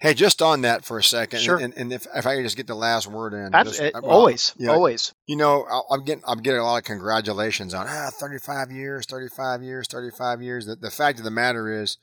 Hey, 0.00 0.14
just 0.14 0.40
on 0.40 0.62
that 0.62 0.82
for 0.82 0.96
a 0.96 1.02
second, 1.02 1.40
sure. 1.40 1.58
and, 1.58 1.74
and 1.76 1.92
if, 1.92 2.06
if 2.14 2.26
I 2.26 2.36
could 2.36 2.44
just 2.44 2.56
get 2.56 2.66
the 2.66 2.74
last 2.74 3.06
word 3.06 3.34
in, 3.34 3.52
just, 3.64 3.80
well, 3.80 4.04
always, 4.06 4.54
you 4.56 4.66
know, 4.66 4.72
always. 4.72 5.12
You 5.26 5.36
know, 5.36 5.66
I'm 5.90 6.04
getting 6.04 6.24
I'm 6.26 6.40
getting 6.40 6.60
a 6.60 6.64
lot 6.64 6.78
of 6.78 6.84
congratulations 6.84 7.74
on 7.74 7.86
ah, 7.86 8.08
35 8.10 8.70
years, 8.70 9.04
35 9.04 9.62
years, 9.62 9.86
35 9.88 10.40
years. 10.40 10.64
The, 10.64 10.76
the 10.76 10.90
fact 10.90 11.18
of 11.18 11.24
the 11.24 11.30
matter 11.30 11.82
is, 11.82 11.98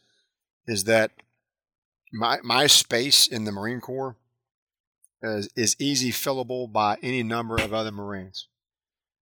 is 0.67 0.83
that 0.83 1.11
my 2.13 2.37
my 2.43 2.67
space 2.67 3.25
in 3.25 3.45
the 3.45 3.51
Marine 3.51 3.81
Corps 3.81 4.15
is, 5.23 5.49
is 5.55 5.75
easy 5.79 6.11
fillable 6.11 6.71
by 6.71 6.97
any 7.01 7.23
number 7.23 7.55
of 7.55 7.73
other 7.73 7.91
Marines. 7.91 8.47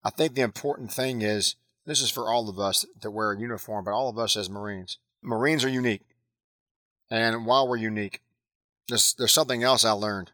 I 0.04 0.10
think 0.10 0.36
the 0.36 0.42
important 0.42 0.92
thing 0.92 1.22
is 1.22 1.56
this 1.86 2.02
is 2.02 2.12
for 2.12 2.30
all 2.30 2.50
of 2.50 2.60
us 2.60 2.86
that 3.02 3.12
wear 3.12 3.32
a 3.32 3.40
uniform, 3.40 3.86
but 3.86 3.94
all 3.94 4.10
of 4.10 4.18
us 4.18 4.36
as 4.36 4.50
Marines. 4.50 4.98
Marines 5.22 5.64
are 5.64 5.70
unique. 5.70 6.02
And 7.10 7.46
while 7.46 7.68
we're 7.68 7.78
unique, 7.78 8.22
there's, 8.88 9.14
there's 9.14 9.32
something 9.32 9.64
else 9.64 9.84
I 9.84 9.92
learned. 9.92 10.32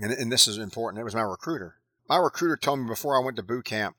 And, 0.00 0.12
and 0.12 0.32
this 0.32 0.48
is 0.48 0.58
important. 0.58 1.00
It 1.00 1.04
was 1.04 1.14
my 1.14 1.22
recruiter. 1.22 1.76
My 2.08 2.16
recruiter 2.16 2.56
told 2.56 2.80
me 2.80 2.86
before 2.86 3.16
I 3.16 3.24
went 3.24 3.36
to 3.36 3.42
boot 3.42 3.64
camp 3.64 3.96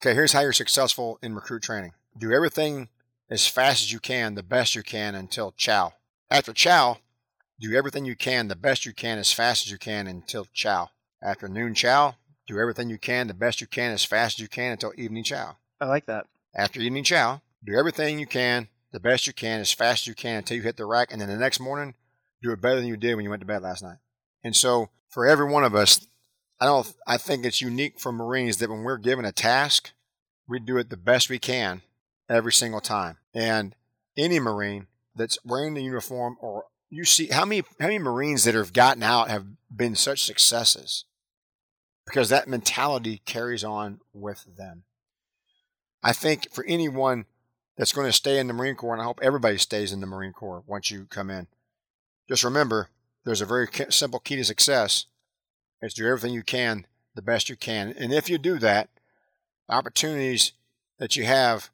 okay, 0.00 0.14
here's 0.14 0.32
how 0.32 0.40
you're 0.40 0.52
successful 0.52 1.18
in 1.22 1.34
recruit 1.34 1.62
training 1.62 1.92
do 2.18 2.32
everything 2.32 2.88
as 3.30 3.46
fast 3.46 3.82
as 3.82 3.92
you 3.92 3.98
can, 3.98 4.34
the 4.34 4.42
best 4.42 4.74
you 4.74 4.82
can 4.82 5.14
until 5.14 5.52
chow. 5.52 5.94
After 6.30 6.52
chow, 6.52 6.98
do 7.60 7.74
everything 7.74 8.04
you 8.04 8.14
can, 8.14 8.48
the 8.48 8.54
best 8.54 8.86
you 8.86 8.92
can, 8.92 9.18
as 9.18 9.32
fast 9.32 9.66
as 9.66 9.72
you 9.72 9.78
can 9.78 10.06
until 10.06 10.46
chow. 10.52 10.90
After 11.22 11.48
noon 11.48 11.74
chow, 11.74 12.14
do 12.46 12.58
everything 12.60 12.88
you 12.88 12.98
can, 12.98 13.26
the 13.26 13.34
best 13.34 13.60
you 13.60 13.66
can, 13.66 13.90
as 13.90 14.04
fast 14.04 14.38
as 14.38 14.42
you 14.42 14.48
can 14.48 14.72
until 14.72 14.92
evening 14.96 15.24
chow. 15.24 15.56
I 15.80 15.86
like 15.86 16.06
that. 16.06 16.26
After 16.54 16.80
evening 16.80 17.04
chow, 17.04 17.42
do 17.64 17.74
everything 17.74 18.20
you 18.20 18.26
can, 18.26 18.68
the 18.92 19.00
best 19.00 19.26
you 19.26 19.32
can, 19.32 19.60
as 19.60 19.72
fast 19.72 20.04
as 20.04 20.06
you 20.06 20.14
can 20.14 20.38
until 20.38 20.56
you 20.56 20.62
hit 20.62 20.76
the 20.76 20.86
rack. 20.86 21.08
And 21.10 21.20
then 21.20 21.28
the 21.28 21.36
next 21.36 21.58
morning, 21.58 21.94
do 22.46 22.52
it 22.52 22.60
better 22.60 22.76
than 22.76 22.88
you 22.88 22.96
did 22.96 23.14
when 23.14 23.24
you 23.24 23.30
went 23.30 23.40
to 23.40 23.46
bed 23.46 23.62
last 23.62 23.82
night. 23.82 23.98
And 24.44 24.54
so 24.54 24.90
for 25.08 25.26
every 25.26 25.50
one 25.50 25.64
of 25.64 25.74
us, 25.74 26.06
I 26.60 26.66
don't 26.66 26.92
I 27.06 27.16
think 27.18 27.44
it's 27.44 27.60
unique 27.60 27.98
for 27.98 28.12
Marines 28.12 28.58
that 28.58 28.70
when 28.70 28.82
we're 28.82 28.98
given 28.98 29.24
a 29.24 29.32
task, 29.32 29.92
we 30.48 30.58
do 30.58 30.78
it 30.78 30.90
the 30.90 30.96
best 30.96 31.28
we 31.28 31.38
can 31.38 31.82
every 32.28 32.52
single 32.52 32.80
time. 32.80 33.18
And 33.34 33.74
any 34.16 34.40
Marine 34.40 34.86
that's 35.14 35.38
wearing 35.44 35.74
the 35.74 35.82
uniform 35.82 36.36
or 36.40 36.64
you 36.88 37.04
see 37.04 37.26
how 37.26 37.44
many 37.44 37.62
how 37.80 37.86
many 37.86 37.98
Marines 37.98 38.44
that 38.44 38.54
have 38.54 38.72
gotten 38.72 39.02
out 39.02 39.28
have 39.28 39.46
been 39.74 39.96
such 39.96 40.24
successes 40.24 41.04
because 42.06 42.28
that 42.28 42.48
mentality 42.48 43.20
carries 43.26 43.64
on 43.64 44.00
with 44.12 44.46
them. 44.56 44.84
I 46.02 46.12
think 46.12 46.52
for 46.52 46.64
anyone 46.64 47.26
that's 47.76 47.92
going 47.92 48.06
to 48.06 48.12
stay 48.12 48.38
in 48.38 48.46
the 48.46 48.52
Marine 48.52 48.76
Corps, 48.76 48.94
and 48.94 49.02
I 49.02 49.06
hope 49.06 49.18
everybody 49.22 49.58
stays 49.58 49.92
in 49.92 50.00
the 50.00 50.06
Marine 50.06 50.32
Corps 50.32 50.62
once 50.66 50.90
you 50.90 51.06
come 51.06 51.30
in, 51.30 51.48
just 52.28 52.44
remember 52.44 52.88
there's 53.24 53.40
a 53.40 53.46
very 53.46 53.68
simple 53.90 54.20
key 54.20 54.36
to 54.36 54.44
success. 54.44 55.06
It's 55.80 55.94
do 55.94 56.06
everything 56.06 56.32
you 56.32 56.42
can 56.42 56.86
the 57.16 57.22
best 57.22 57.48
you 57.48 57.56
can. 57.56 57.92
And 57.98 58.12
if 58.12 58.28
you 58.30 58.38
do 58.38 58.58
that, 58.60 58.88
opportunities 59.68 60.52
that 60.98 61.16
you 61.16 61.24
have, 61.24 61.70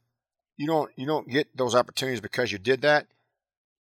you 0.57 0.66
don't 0.66 0.91
you 0.97 1.07
don't 1.07 1.29
get 1.29 1.55
those 1.57 1.74
opportunities 1.74 2.20
because 2.20 2.53
you 2.53 2.59
did 2.59 2.81
that. 2.83 3.09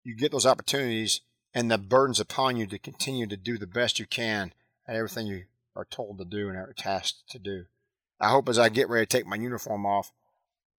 You 0.03 0.15
get 0.15 0.31
those 0.31 0.45
opportunities 0.45 1.21
and 1.53 1.69
the 1.69 1.77
burdens 1.77 2.19
upon 2.19 2.57
you 2.57 2.65
to 2.67 2.79
continue 2.79 3.27
to 3.27 3.37
do 3.37 3.57
the 3.57 3.67
best 3.67 3.99
you 3.99 4.05
can 4.05 4.53
at 4.87 4.95
everything 4.95 5.27
you 5.27 5.43
are 5.75 5.85
told 5.85 6.17
to 6.17 6.25
do 6.25 6.49
and 6.49 6.57
are 6.57 6.73
tasked 6.75 7.29
to 7.29 7.39
do. 7.39 7.65
I 8.19 8.29
hope 8.29 8.49
as 8.49 8.59
I 8.59 8.69
get 8.69 8.89
ready 8.89 9.05
to 9.05 9.17
take 9.17 9.27
my 9.27 9.35
uniform 9.35 9.85
off, 9.85 10.11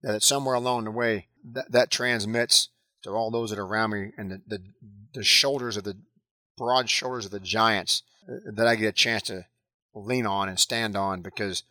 that 0.03 0.23
somewhere 0.23 0.55
along 0.55 0.85
the 0.85 0.91
way 0.91 1.29
that, 1.45 1.71
that 1.71 1.91
transmits 1.91 2.69
to 3.03 3.11
all 3.11 3.31
those 3.31 3.51
that 3.51 3.59
are 3.59 3.67
around 3.67 3.91
me 3.91 4.13
and 4.17 4.31
the, 4.31 4.41
the, 4.47 4.59
the 5.15 5.25
shoulders 5.25 5.77
of 5.77 5.85
the 5.85 5.97
broad 6.57 6.89
shoulders 6.89 7.25
of 7.25 7.31
the 7.31 7.41
giants 7.41 8.03
uh, 8.29 8.51
that 8.55 8.67
I 8.67 8.77
get 8.77 8.89
a 8.89 8.93
chance 8.93 9.23
to 9.25 9.47
lean 9.95 10.27
on 10.27 10.49
and 10.49 10.59
stand 10.59 10.97
on 10.97 11.23
because 11.23 11.65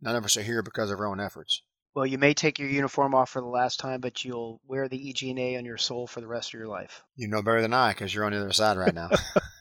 none 0.00 0.16
of 0.16 0.24
us 0.24 0.36
are 0.36 0.42
here 0.42 0.62
because 0.62 0.90
of 0.90 0.98
our 0.98 1.06
own 1.06 1.20
efforts. 1.20 1.62
Well, 1.94 2.06
you 2.06 2.18
may 2.18 2.34
take 2.34 2.58
your 2.58 2.68
uniform 2.68 3.14
off 3.14 3.30
for 3.30 3.40
the 3.40 3.48
last 3.48 3.80
time, 3.80 4.00
but 4.00 4.24
you'll 4.24 4.60
wear 4.68 4.88
the 4.88 5.10
EG&A 5.10 5.56
on 5.56 5.64
your 5.64 5.78
soul 5.78 6.06
for 6.06 6.20
the 6.20 6.28
rest 6.28 6.50
of 6.50 6.60
your 6.60 6.68
life. 6.68 7.02
You 7.16 7.28
know 7.28 7.42
better 7.42 7.62
than 7.62 7.74
I 7.74 7.90
because 7.90 8.14
you're 8.14 8.24
on 8.24 8.32
the 8.32 8.40
other 8.40 8.52
side 8.52 8.76
right 8.76 8.94
now. 8.94 9.10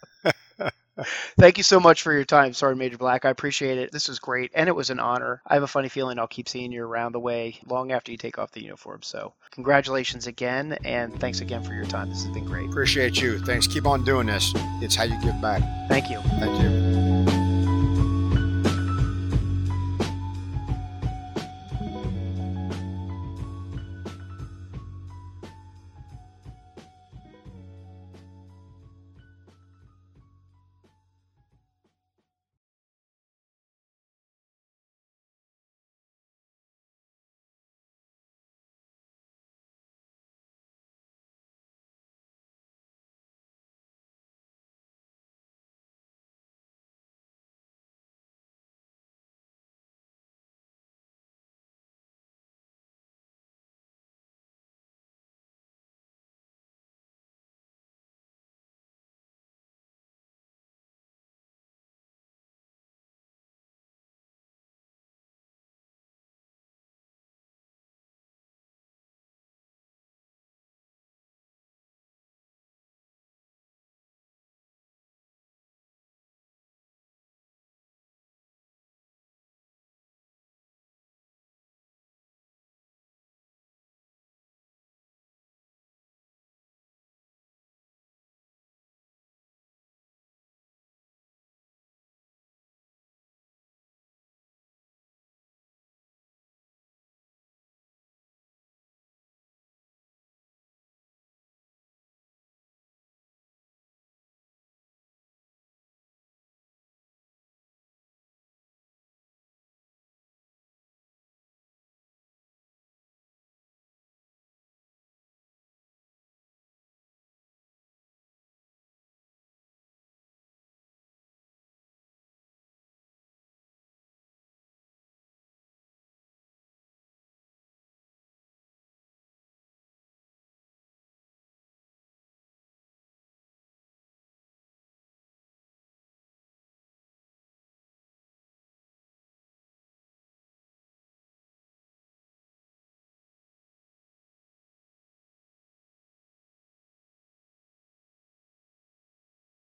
Thank 1.37 1.57
you 1.57 1.63
so 1.63 1.79
much 1.79 2.01
for 2.01 2.13
your 2.13 2.25
time, 2.25 2.53
Sergeant 2.53 2.79
Major 2.79 2.97
Black. 2.97 3.25
I 3.25 3.29
appreciate 3.29 3.77
it. 3.77 3.91
This 3.91 4.07
was 4.07 4.19
great, 4.19 4.51
and 4.53 4.67
it 4.67 4.75
was 4.75 4.89
an 4.89 4.99
honor. 4.99 5.41
I 5.45 5.53
have 5.53 5.63
a 5.63 5.67
funny 5.67 5.89
feeling 5.89 6.19
I'll 6.19 6.27
keep 6.27 6.49
seeing 6.49 6.71
you 6.71 6.83
around 6.83 7.11
the 7.11 7.19
way 7.19 7.59
long 7.65 7.91
after 7.91 8.11
you 8.11 8.17
take 8.17 8.37
off 8.37 8.51
the 8.51 8.63
uniform. 8.63 9.01
So, 9.03 9.33
congratulations 9.51 10.27
again, 10.27 10.77
and 10.83 11.19
thanks 11.19 11.41
again 11.41 11.63
for 11.63 11.73
your 11.73 11.85
time. 11.85 12.09
This 12.09 12.23
has 12.23 12.33
been 12.33 12.45
great. 12.45 12.69
Appreciate 12.69 13.21
you. 13.21 13.39
Thanks. 13.39 13.67
Keep 13.67 13.85
on 13.85 14.03
doing 14.03 14.27
this. 14.27 14.51
It's 14.81 14.95
how 14.95 15.03
you 15.03 15.19
give 15.21 15.39
back. 15.41 15.61
Thank 15.87 16.09
you. 16.09 16.19
Thank 16.39 16.61
you. 16.61 17.06